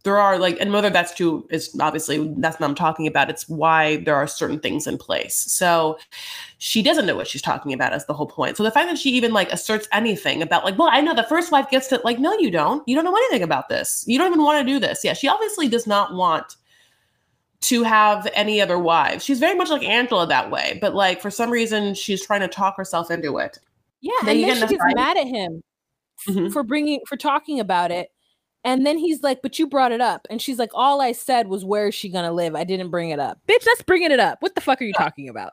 there 0.04 0.18
are 0.18 0.40
like 0.40 0.58
and 0.60 0.74
whether 0.74 0.90
that's 0.90 1.14
true 1.14 1.48
is 1.52 1.76
obviously 1.80 2.34
that's 2.38 2.60
what 2.60 2.68
i'm 2.68 2.76
talking 2.76 3.08
about. 3.08 3.30
It's 3.30 3.48
why 3.48 3.98
there 3.98 4.16
are 4.16 4.28
certain 4.28 4.60
things 4.60 4.88
in 4.88 4.98
place. 4.98 5.36
So 5.36 5.98
she 6.58 6.82
doesn't 6.82 7.06
know 7.06 7.16
what 7.16 7.28
she's 7.28 7.42
talking 7.42 7.74
about 7.74 7.94
is 7.94 8.06
the 8.06 8.14
whole 8.14 8.28
point. 8.28 8.58
So 8.58 8.64
the 8.64 8.72
fact 8.72 8.88
that 8.90 8.98
she 8.98 9.12
even 9.12 9.34
like 9.34 9.52
asserts 9.52 9.88
anything 9.92 10.42
about 10.42 10.64
like 10.64 10.78
well 10.78 10.90
i 10.92 11.02
know 11.02 11.14
the 11.14 11.24
first 11.24 11.52
wife 11.52 11.70
gets 11.70 11.88
to 11.88 12.02
like 12.04 12.20
no 12.20 12.34
you 12.34 12.50
don't. 12.52 12.88
You 12.88 12.96
don't 12.96 13.06
know 13.06 13.16
anything 13.16 13.44
about 13.44 13.70
this. 13.70 14.04
You 14.08 14.18
don't 14.18 14.28
even 14.28 14.44
want 14.44 14.66
to 14.66 14.74
do 14.74 14.80
this. 14.80 15.04
Yeah 15.04 15.14
she 15.14 15.28
obviously 15.28 15.68
does 15.68 15.86
not 15.88 16.14
want 16.14 16.56
to 17.62 17.84
have 17.84 18.28
any 18.34 18.60
other 18.60 18.80
wives. 18.80 19.24
She's 19.24 19.40
very 19.40 19.56
much 19.56 19.70
like 19.70 19.84
angela 19.84 20.26
that 20.28 20.50
way 20.50 20.80
but 20.82 20.96
like 20.96 21.22
for 21.22 21.30
some 21.30 21.52
reason 21.52 21.94
she's 21.94 22.26
trying 22.26 22.42
to 22.42 22.48
talk 22.48 22.76
herself 22.78 23.12
into 23.12 23.38
it. 23.38 23.60
Yeah 24.02 24.12
then 24.24 24.38
and 24.38 24.62
then 24.62 24.68
she 24.68 24.78
gets 24.78 24.96
mad 24.96 25.18
at 25.18 25.28
him 25.28 25.62
mm-hmm. 26.28 26.50
for 26.50 26.64
bringing 26.64 27.02
for 27.08 27.18
talking 27.18 27.60
about 27.60 27.92
it 27.92 28.12
and 28.64 28.86
then 28.86 28.98
he's 28.98 29.24
like, 29.24 29.42
But 29.42 29.60
you 29.60 29.68
brought 29.68 29.92
it 29.92 30.02
up. 30.02 30.28
And 30.30 30.42
she's 30.42 30.60
like, 30.60 30.72
All 30.74 31.02
I 31.02 31.12
said 31.12 31.48
was, 31.48 31.66
Where 31.66 31.88
is 31.88 31.96
she 31.96 32.10
going 32.10 32.26
to 32.26 32.32
live? 32.32 32.56
I 32.56 32.64
didn't 32.64 32.90
bring 32.90 33.10
it 33.10 33.20
up. 33.20 33.40
Bitch, 33.48 33.64
that's 33.64 33.82
bringing 33.84 34.12
it 34.12 34.20
up. 34.20 34.42
What 34.42 34.56
the 34.56 34.62
fuck 34.62 34.82
are 34.82 34.86
you 34.86 34.94
talking 34.94 35.30
about? 35.30 35.52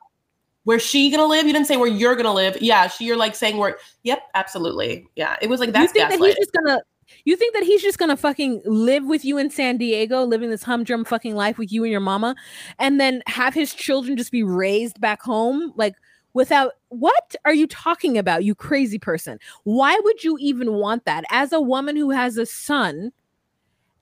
Where's 0.63 0.83
she 0.83 1.09
going 1.09 1.21
to 1.21 1.25
live? 1.25 1.47
You 1.47 1.53
didn't 1.53 1.67
say 1.67 1.77
where 1.77 1.89
you're 1.89 2.15
going 2.15 2.25
to 2.25 2.31
live. 2.31 2.57
Yeah. 2.61 2.87
She, 2.87 3.05
you're 3.05 3.17
like 3.17 3.35
saying 3.35 3.57
where, 3.57 3.77
yep, 4.03 4.21
absolutely. 4.35 5.07
Yeah. 5.15 5.35
It 5.41 5.49
was 5.49 5.59
like 5.59 5.71
that's 5.71 5.93
you 5.95 6.07
think 6.07 6.09
that 6.09 6.25
he's 6.25 6.35
just 6.35 6.51
going 6.51 6.77
to, 6.77 6.83
you 7.25 7.35
think 7.35 7.53
that 7.53 7.63
he's 7.63 7.81
just 7.81 7.97
gonna 7.97 8.15
fucking 8.15 8.61
live 8.65 9.05
with 9.05 9.25
you 9.25 9.37
in 9.37 9.49
San 9.49 9.77
Diego, 9.77 10.23
living 10.23 10.49
this 10.49 10.63
humdrum 10.63 11.03
fucking 11.03 11.35
life 11.35 11.57
with 11.57 11.71
you 11.71 11.83
and 11.83 11.91
your 11.91 12.01
mama, 12.01 12.35
and 12.77 12.99
then 12.99 13.23
have 13.27 13.53
his 13.53 13.73
children 13.73 14.17
just 14.17 14.31
be 14.31 14.43
raised 14.43 15.01
back 15.01 15.21
home? 15.21 15.73
Like, 15.75 15.95
without 16.33 16.73
what 16.89 17.35
are 17.45 17.53
you 17.53 17.67
talking 17.67 18.17
about, 18.17 18.43
you 18.43 18.55
crazy 18.55 18.99
person? 18.99 19.39
Why 19.63 19.99
would 20.03 20.23
you 20.23 20.37
even 20.39 20.73
want 20.73 21.05
that? 21.05 21.23
As 21.29 21.51
a 21.51 21.61
woman 21.61 21.95
who 21.95 22.11
has 22.11 22.37
a 22.37 22.45
son 22.45 23.11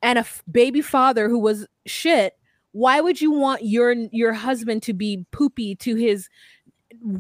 and 0.02 0.18
a 0.18 0.22
f- 0.22 0.44
baby 0.52 0.82
father 0.82 1.30
who 1.30 1.40
was 1.40 1.68
shit, 1.86 2.38
why 2.72 3.02
would 3.02 3.22
you 3.22 3.32
want 3.32 3.64
your 3.64 3.92
your 4.12 4.34
husband 4.34 4.84
to 4.84 4.94
be 4.94 5.26
poopy 5.32 5.76
to 5.76 5.96
his 5.96 6.30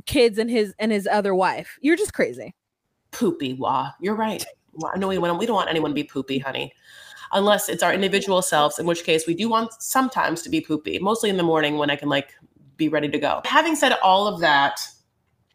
kids 0.05 0.37
and 0.37 0.49
his 0.49 0.73
and 0.79 0.91
his 0.91 1.07
other 1.07 1.33
wife? 1.33 1.77
You're 1.81 1.95
just 1.95 2.13
crazy. 2.13 2.53
Poopy, 3.11 3.53
wah. 3.53 3.91
You're 3.99 4.15
right. 4.15 4.45
No, 4.97 5.07
we, 5.07 5.17
we 5.17 5.45
don't 5.45 5.55
want 5.55 5.69
anyone 5.69 5.91
to 5.91 5.95
be 5.95 6.03
poopy, 6.03 6.37
honey 6.37 6.73
unless 7.33 7.69
it's 7.69 7.83
our 7.83 7.93
individual 7.93 8.41
selves, 8.41 8.79
in 8.79 8.85
which 8.85 9.03
case 9.03 9.27
we 9.27 9.33
do 9.33 9.49
want 9.49 9.73
sometimes 9.81 10.41
to 10.43 10.49
be 10.49 10.61
poopy, 10.61 10.99
mostly 10.99 11.29
in 11.29 11.37
the 11.37 11.43
morning 11.43 11.77
when 11.77 11.89
I 11.89 11.95
can 11.95 12.09
like 12.09 12.33
be 12.77 12.89
ready 12.89 13.09
to 13.09 13.19
go. 13.19 13.41
Having 13.45 13.75
said 13.75 13.93
all 14.03 14.27
of 14.27 14.39
that, 14.39 14.79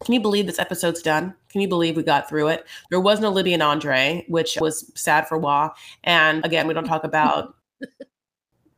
can 0.05 0.15
you 0.15 0.21
believe 0.21 0.47
this 0.47 0.59
episode's 0.59 1.03
done? 1.03 1.35
Can 1.49 1.61
you 1.61 1.69
believe 1.69 1.97
we 1.97 2.03
got 2.03 2.29
through 2.29 2.49
it? 2.49 2.67
There 2.91 3.01
was 3.01 3.21
no 3.21 3.31
Libby 3.31 3.55
and 3.55 3.63
Andre, 3.63 4.25
which 4.29 4.59
was 4.61 4.91
sad 4.95 5.29
for 5.29 5.39
Wah. 5.39 5.71
And 6.05 6.45
again, 6.45 6.67
we 6.67 6.75
don't 6.75 6.85
talk 6.85 7.05
about 7.05 7.55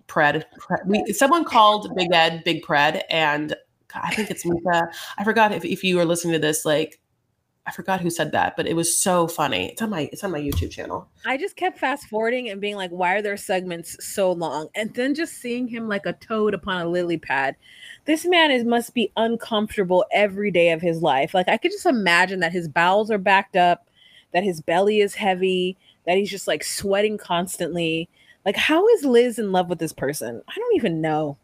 Pred. 0.08 0.44
Pred. 0.58 0.86
We, 0.86 1.12
someone 1.12 1.44
called 1.44 1.94
Big 1.96 2.12
Ed 2.12 2.42
Big 2.44 2.62
Pred, 2.62 3.02
and 3.10 3.54
I 3.94 4.14
think 4.14 4.30
it's 4.30 4.44
Mika. 4.44 4.88
I 5.18 5.24
forgot 5.24 5.52
if, 5.52 5.64
if 5.64 5.82
you 5.82 5.96
were 5.96 6.04
listening 6.04 6.34
to 6.34 6.38
this, 6.38 6.64
like 6.64 7.00
I 7.66 7.72
forgot 7.72 8.00
who 8.00 8.10
said 8.10 8.32
that, 8.32 8.56
but 8.56 8.66
it 8.66 8.76
was 8.76 8.96
so 8.96 9.26
funny. 9.26 9.70
It's 9.70 9.80
on 9.80 9.88
my 9.90 10.10
it's 10.12 10.22
on 10.22 10.30
my 10.30 10.40
YouTube 10.40 10.70
channel. 10.70 11.08
I 11.24 11.38
just 11.38 11.56
kept 11.56 11.78
fast 11.78 12.08
forwarding 12.08 12.50
and 12.50 12.60
being 12.60 12.76
like, 12.76 12.90
why 12.90 13.14
are 13.14 13.22
their 13.22 13.38
segments 13.38 13.96
so 14.04 14.32
long? 14.32 14.68
And 14.74 14.92
then 14.94 15.14
just 15.14 15.34
seeing 15.34 15.66
him 15.66 15.88
like 15.88 16.04
a 16.04 16.12
toad 16.12 16.52
upon 16.52 16.82
a 16.82 16.88
lily 16.88 17.16
pad 17.16 17.56
this 18.04 18.26
man 18.26 18.50
is 18.50 18.64
must 18.64 18.94
be 18.94 19.10
uncomfortable 19.16 20.04
every 20.12 20.50
day 20.50 20.70
of 20.70 20.80
his 20.80 21.00
life. 21.00 21.34
Like 21.34 21.48
I 21.48 21.56
could 21.56 21.70
just 21.70 21.86
imagine 21.86 22.40
that 22.40 22.52
his 22.52 22.68
bowels 22.68 23.10
are 23.10 23.18
backed 23.18 23.56
up, 23.56 23.88
that 24.32 24.44
his 24.44 24.60
belly 24.60 25.00
is 25.00 25.14
heavy, 25.14 25.76
that 26.06 26.16
he's 26.16 26.30
just 26.30 26.46
like 26.46 26.64
sweating 26.64 27.16
constantly. 27.16 28.08
Like 28.44 28.56
how 28.56 28.86
is 28.88 29.04
Liz 29.04 29.38
in 29.38 29.52
love 29.52 29.68
with 29.68 29.78
this 29.78 29.92
person? 29.92 30.42
I 30.48 30.54
don't 30.54 30.76
even 30.76 31.00
know. 31.00 31.38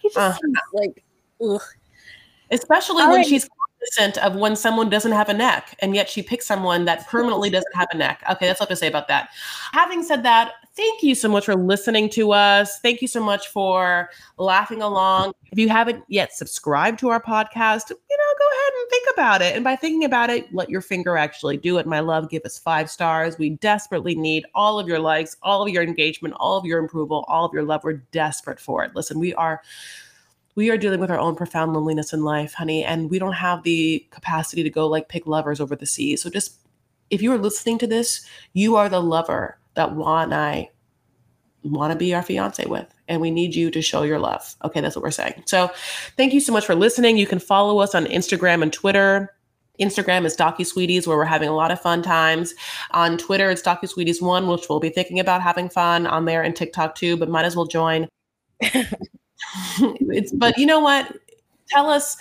He 0.00 0.08
just 0.08 0.18
uh, 0.18 0.32
seems 0.34 0.58
like 0.72 1.04
ugh. 1.42 1.62
Especially 2.50 3.02
All 3.02 3.08
when 3.08 3.18
right. 3.18 3.26
she's 3.26 3.48
of 4.22 4.36
when 4.36 4.56
someone 4.56 4.90
doesn't 4.90 5.12
have 5.12 5.28
a 5.28 5.34
neck, 5.34 5.76
and 5.80 5.94
yet 5.94 6.08
she 6.08 6.22
picks 6.22 6.46
someone 6.46 6.84
that 6.84 7.06
permanently 7.06 7.50
doesn't 7.50 7.74
have 7.74 7.88
a 7.92 7.96
neck. 7.96 8.22
Okay, 8.30 8.46
that's 8.46 8.60
what 8.60 8.68
to 8.68 8.76
say 8.76 8.86
about 8.86 9.08
that. 9.08 9.28
Having 9.72 10.02
said 10.02 10.22
that, 10.22 10.52
thank 10.74 11.02
you 11.02 11.14
so 11.14 11.28
much 11.28 11.44
for 11.44 11.54
listening 11.54 12.08
to 12.10 12.32
us. 12.32 12.80
Thank 12.80 13.02
you 13.02 13.08
so 13.08 13.22
much 13.22 13.48
for 13.48 14.10
laughing 14.38 14.82
along. 14.82 15.32
If 15.52 15.58
you 15.58 15.68
haven't 15.68 16.04
yet 16.08 16.34
subscribed 16.34 16.98
to 17.00 17.08
our 17.08 17.22
podcast, 17.22 17.90
you 17.90 17.96
know, 17.96 18.34
go 18.38 18.46
ahead 18.52 18.72
and 18.80 18.90
think 18.90 19.06
about 19.14 19.42
it. 19.42 19.54
And 19.54 19.62
by 19.62 19.76
thinking 19.76 20.04
about 20.04 20.30
it, 20.30 20.52
let 20.52 20.68
your 20.68 20.80
finger 20.80 21.16
actually 21.16 21.56
do 21.56 21.78
it. 21.78 21.86
My 21.86 22.00
love, 22.00 22.30
give 22.30 22.42
us 22.44 22.58
five 22.58 22.90
stars. 22.90 23.38
We 23.38 23.50
desperately 23.50 24.14
need 24.14 24.44
all 24.54 24.80
of 24.80 24.88
your 24.88 24.98
likes, 24.98 25.36
all 25.42 25.62
of 25.62 25.68
your 25.68 25.82
engagement, 25.82 26.34
all 26.38 26.56
of 26.56 26.64
your 26.64 26.84
approval, 26.84 27.24
all 27.28 27.44
of 27.44 27.52
your 27.52 27.62
love. 27.62 27.84
We're 27.84 28.02
desperate 28.10 28.58
for 28.58 28.82
it. 28.82 28.96
Listen, 28.96 29.18
we 29.20 29.34
are 29.34 29.62
we 30.54 30.70
are 30.70 30.78
dealing 30.78 31.00
with 31.00 31.10
our 31.10 31.18
own 31.18 31.34
profound 31.34 31.72
loneliness 31.72 32.12
in 32.12 32.22
life, 32.22 32.54
honey, 32.54 32.84
and 32.84 33.10
we 33.10 33.18
don't 33.18 33.32
have 33.32 33.62
the 33.62 34.06
capacity 34.10 34.62
to 34.62 34.70
go 34.70 34.86
like 34.86 35.08
pick 35.08 35.26
lovers 35.26 35.60
over 35.60 35.74
the 35.76 35.86
sea. 35.86 36.16
So 36.16 36.30
just 36.30 36.58
if 37.10 37.22
you 37.22 37.32
are 37.32 37.38
listening 37.38 37.78
to 37.78 37.86
this, 37.86 38.24
you 38.52 38.76
are 38.76 38.88
the 38.88 39.02
lover 39.02 39.58
that 39.74 39.94
Juan 39.94 40.24
and 40.24 40.34
I 40.34 40.70
want 41.64 41.92
to 41.92 41.98
be 41.98 42.14
our 42.14 42.22
fiance 42.22 42.64
with 42.66 42.86
and 43.08 43.20
we 43.20 43.30
need 43.30 43.54
you 43.54 43.70
to 43.70 43.80
show 43.80 44.02
your 44.02 44.18
love 44.18 44.54
okay 44.62 44.82
that's 44.82 44.94
what 44.94 45.02
we're 45.02 45.10
saying 45.10 45.42
so 45.46 45.70
thank 46.14 46.34
you 46.34 46.40
so 46.40 46.52
much 46.52 46.66
for 46.66 46.74
listening 46.74 47.16
you 47.16 47.26
can 47.26 47.38
follow 47.38 47.78
us 47.78 47.94
on 47.94 48.04
instagram 48.04 48.62
and 48.62 48.70
twitter 48.70 49.34
Instagram 49.80 50.24
is 50.24 50.36
Docu 50.36 50.64
Sweeties, 50.64 51.06
where 51.06 51.16
we're 51.16 51.24
having 51.24 51.48
a 51.48 51.54
lot 51.54 51.72
of 51.72 51.80
fun 51.80 52.00
times. 52.00 52.54
On 52.92 53.18
Twitter, 53.18 53.50
it's 53.50 53.62
Docu 53.62 53.88
Sweeties 53.88 54.22
One, 54.22 54.46
which 54.46 54.68
we'll 54.68 54.78
be 54.78 54.88
thinking 54.88 55.18
about 55.18 55.42
having 55.42 55.68
fun 55.68 56.06
on 56.06 56.26
there, 56.26 56.42
and 56.42 56.54
TikTok 56.54 56.94
too. 56.94 57.16
But 57.16 57.28
might 57.28 57.44
as 57.44 57.56
well 57.56 57.66
join. 57.66 58.06
it's 60.10 60.32
but 60.32 60.56
you 60.58 60.66
know 60.66 60.80
what? 60.80 61.16
Tell 61.68 61.88
us 61.88 62.16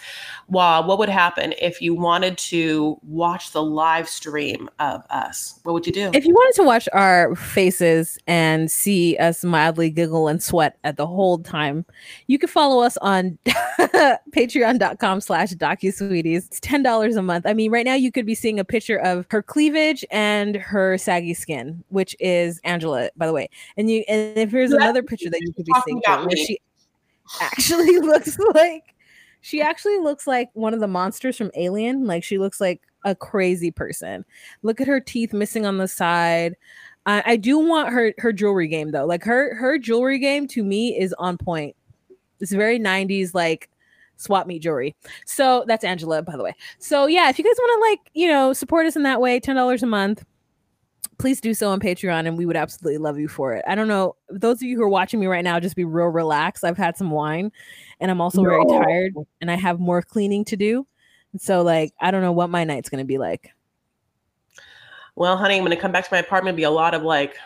wow, 0.48 0.86
what 0.86 1.00
would 1.00 1.10
happen 1.10 1.54
if 1.62 1.82
you 1.82 1.96
wanted 1.96 2.38
to 2.38 2.98
watch 3.04 3.52
the 3.52 3.64
live 3.64 4.08
stream 4.08 4.70
of 4.80 5.04
us? 5.10 5.60
What 5.64 5.74
would 5.74 5.88
you 5.88 5.94
do? 5.94 6.12
If 6.14 6.26
you 6.26 6.34
wanted 6.34 6.56
to 6.62 6.64
watch 6.64 6.88
our 6.94 7.36
faces 7.36 8.18
and 8.28 8.70
see 8.70 9.18
us 9.18 9.44
mildly 9.44 9.90
giggle 9.90 10.28
and 10.28 10.42
sweat 10.42 10.78
at 10.84 10.98
the 10.98 11.08
whole 11.08 11.40
time, 11.40 11.86
you 12.28 12.38
can 12.38 12.50
follow 12.50 12.84
us 12.84 12.98
on 12.98 13.38
patreon.com 13.46 15.22
slash 15.22 15.52
docusweeties. 15.54 16.48
It's 16.48 16.60
$10 16.60 17.18
a 17.18 17.22
month. 17.22 17.46
I 17.46 17.54
mean, 17.54 17.72
right 17.72 17.86
now 17.86 17.96
you 17.96 18.12
could 18.12 18.26
be 18.26 18.36
seeing 18.36 18.60
a 18.60 18.66
picture 18.66 18.98
of 18.98 19.26
her 19.32 19.42
cleavage 19.42 20.06
and 20.12 20.56
her 20.56 20.98
saggy 20.98 21.34
skin, 21.34 21.84
which 21.90 22.16
is 22.20 22.60
Angela, 22.64 23.10
by 23.16 23.28
the 23.28 23.34
way. 23.34 23.50
And 23.78 23.90
you 23.90 24.04
and 24.08 24.38
if 24.38 24.52
here's 24.52 24.72
another 24.72 25.04
picture 25.04 25.30
that 25.30 25.42
you 25.42 25.54
could 25.54 25.66
be 25.66 25.74
seeing 25.86 26.02
where 26.06 26.38
she 26.38 26.60
actually 27.42 27.98
looks 28.00 28.38
like 28.54 28.94
she 29.42 29.62
actually 29.62 29.98
looks 29.98 30.26
like 30.26 30.50
one 30.54 30.74
of 30.74 30.80
the 30.80 30.88
monsters 30.88 31.38
from 31.38 31.52
Alien. 31.56 32.08
Like 32.08 32.24
she 32.24 32.38
looks 32.38 32.62
like 32.62 32.82
a 33.04 33.14
crazy 33.14 33.72
person. 33.72 34.24
Look 34.62 34.80
at 34.80 34.88
her 34.88 35.02
teeth 35.02 35.34
missing 35.34 35.66
on 35.66 35.78
the 35.78 35.88
side. 35.88 36.56
I, 37.06 37.36
do 37.36 37.60
want 37.60 37.90
her 37.90 38.14
her 38.20 38.32
jewelry 38.32 38.70
game 38.70 38.92
though. 38.92 39.06
Like 39.06 39.26
her 39.26 39.56
her 39.56 39.78
jewelry 39.78 40.20
game 40.20 40.48
to 40.48 40.64
me 40.64 40.98
is 40.98 41.14
on 41.20 41.38
point. 41.38 41.76
It's 42.40 42.54
very 42.54 42.80
90s 42.80 43.34
like 43.34 43.70
swap 44.16 44.48
meet 44.48 44.62
jewelry. 44.62 44.96
So 45.26 45.66
that's 45.68 45.84
Angela, 45.84 46.22
by 46.22 46.38
the 46.38 46.44
way. 46.44 46.56
So 46.80 47.08
yeah, 47.08 47.30
if 47.30 47.38
you 47.38 47.44
guys 47.44 47.56
want 47.60 47.84
to 47.84 47.90
like, 47.90 48.12
you 48.14 48.30
know, 48.30 48.54
support 48.54 48.86
us 48.86 48.96
in 48.96 49.04
that 49.04 49.20
way, 49.20 49.42
$10 49.42 49.84
a 49.84 49.86
month 49.86 50.24
please 51.24 51.40
do 51.40 51.54
so 51.54 51.70
on 51.70 51.80
Patreon 51.80 52.28
and 52.28 52.38
we 52.38 52.46
would 52.46 52.58
absolutely 52.58 52.98
love 52.98 53.18
you 53.18 53.30
for 53.30 53.54
it. 53.54 53.64
I 53.66 53.76
don't 53.76 53.88
know, 53.88 54.18
those 54.30 54.58
of 54.58 54.64
you 54.64 54.76
who 54.76 54.84
are 54.84 54.90
watching 54.90 55.22
me 55.22 55.28
right 55.28 55.42
now, 55.42 55.58
just 55.58 55.78
be 55.78 55.86
real 55.86 56.08
relaxed. 56.08 56.66
I've 56.66 56.76
had 56.76 56.98
some 56.98 57.12
wine 57.12 57.50
and 58.02 58.12
I'm 58.12 58.20
also 58.20 58.42
no. 58.42 58.50
very 58.50 58.66
tired 58.66 59.14
and 59.40 59.50
I 59.50 59.56
have 59.56 59.80
more 59.80 60.02
cleaning 60.02 60.44
to 60.44 60.58
do. 60.58 60.86
So, 61.38 61.62
like, 61.62 61.94
I 62.02 62.12
don't 62.12 62.24
know 62.24 62.34
what 62.34 62.50
my 62.50 62.66
night's 62.66 62.90
going 62.90 63.00
to 63.00 63.08
be 63.08 63.20
like. 63.20 63.52
Well, 65.16 65.38
honey, 65.38 65.56
I'm 65.56 65.62
going 65.62 65.74
to 65.74 65.82
come 65.82 65.94
back 65.94 66.04
to 66.04 66.14
my 66.14 66.18
apartment, 66.18 66.58
be 66.58 66.64
a 66.64 66.70
lot 66.70 66.94
of 66.94 67.04
like 67.04 67.38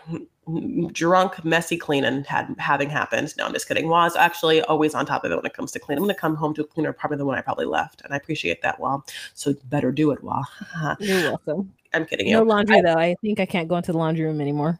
drunk, 0.91 1.45
messy 1.45 1.77
cleaning 1.77 2.23
had 2.23 2.55
having 2.57 2.89
happened. 2.89 3.35
No, 3.37 3.45
I'm 3.45 3.53
just 3.53 3.67
kidding. 3.67 3.89
Was 3.89 4.15
actually 4.15 4.61
always 4.61 4.95
on 4.95 5.05
top 5.05 5.23
of 5.23 5.31
it 5.31 5.35
when 5.35 5.45
it 5.45 5.53
comes 5.53 5.71
to 5.73 5.79
cleaning. 5.79 6.01
I'm 6.01 6.07
going 6.07 6.15
to 6.15 6.19
come 6.19 6.35
home 6.35 6.55
to 6.55 6.61
a 6.61 6.65
cleaner 6.65 6.89
apartment 6.89 7.19
than 7.19 7.27
when 7.27 7.37
I 7.37 7.41
probably 7.41 7.65
left, 7.65 8.01
and 8.03 8.11
I 8.11 8.17
appreciate 8.17 8.63
that. 8.63 8.79
Well, 8.79 9.05
so 9.35 9.53
better 9.65 9.91
do 9.91 10.09
it, 10.09 10.23
Well, 10.23 10.47
You're 10.99 11.31
welcome. 11.31 11.73
I'm 11.97 12.05
kidding 12.05 12.27
you. 12.27 12.33
No 12.33 12.43
laundry 12.43 12.77
I, 12.77 12.81
though. 12.81 12.95
I 12.95 13.15
think 13.21 13.39
I 13.39 13.45
can't 13.45 13.67
go 13.67 13.75
into 13.75 13.91
the 13.91 13.97
laundry 13.97 14.25
room 14.25 14.39
anymore. 14.39 14.79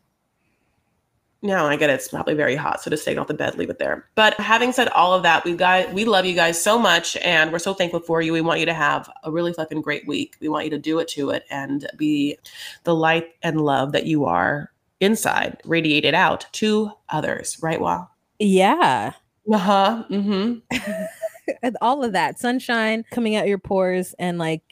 No, 1.43 1.67
I 1.67 1.75
get 1.75 1.91
it. 1.91 1.93
It's 1.93 2.07
probably 2.07 2.33
very 2.33 2.55
hot, 2.55 2.81
so 2.81 2.89
just 2.89 3.05
take 3.05 3.15
it 3.15 3.19
off 3.19 3.27
the 3.27 3.33
bed, 3.33 3.57
leave 3.57 3.69
it 3.69 3.77
there. 3.77 4.09
But 4.15 4.33
having 4.39 4.71
said 4.71 4.87
all 4.89 5.13
of 5.13 5.21
that, 5.23 5.45
we 5.45 5.55
guys, 5.55 5.91
we 5.93 6.03
love 6.03 6.25
you 6.25 6.33
guys 6.33 6.61
so 6.61 6.79
much, 6.79 7.15
and 7.17 7.51
we're 7.51 7.59
so 7.59 7.75
thankful 7.75 7.99
for 7.99 8.21
you. 8.21 8.33
We 8.33 8.41
want 8.41 8.59
you 8.59 8.65
to 8.65 8.73
have 8.73 9.09
a 9.23 9.31
really 9.31 9.53
fucking 9.53 9.81
great 9.81 10.07
week. 10.07 10.35
We 10.41 10.49
want 10.49 10.65
you 10.65 10.71
to 10.71 10.79
do 10.79 10.97
it 10.99 11.07
to 11.09 11.29
it 11.29 11.45
and 11.51 11.87
be 11.95 12.37
the 12.85 12.95
light 12.95 13.35
and 13.43 13.61
love 13.61 13.91
that 13.91 14.07
you 14.07 14.25
are 14.25 14.71
inside, 14.99 15.61
radiated 15.63 16.15
out 16.15 16.47
to 16.53 16.91
others. 17.09 17.57
Right, 17.61 17.79
Wa? 17.79 18.07
Yeah. 18.39 19.13
Uh 19.51 19.57
huh. 19.57 20.03
Mm-hmm. 20.09 20.75
all 21.81 22.03
of 22.03 22.13
that 22.13 22.39
sunshine 22.39 23.05
coming 23.11 23.35
out 23.35 23.47
your 23.47 23.57
pores 23.57 24.15
and 24.19 24.37
like 24.37 24.63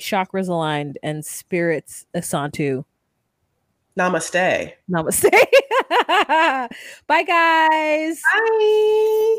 chakras 0.00 0.48
aligned 0.48 0.98
and 1.02 1.24
spirits 1.24 2.06
asantu 2.14 2.84
namaste. 3.98 4.72
Namaste. 4.90 5.30
Bye 7.06 7.22
guys. 7.22 8.22
Bye 8.32 9.36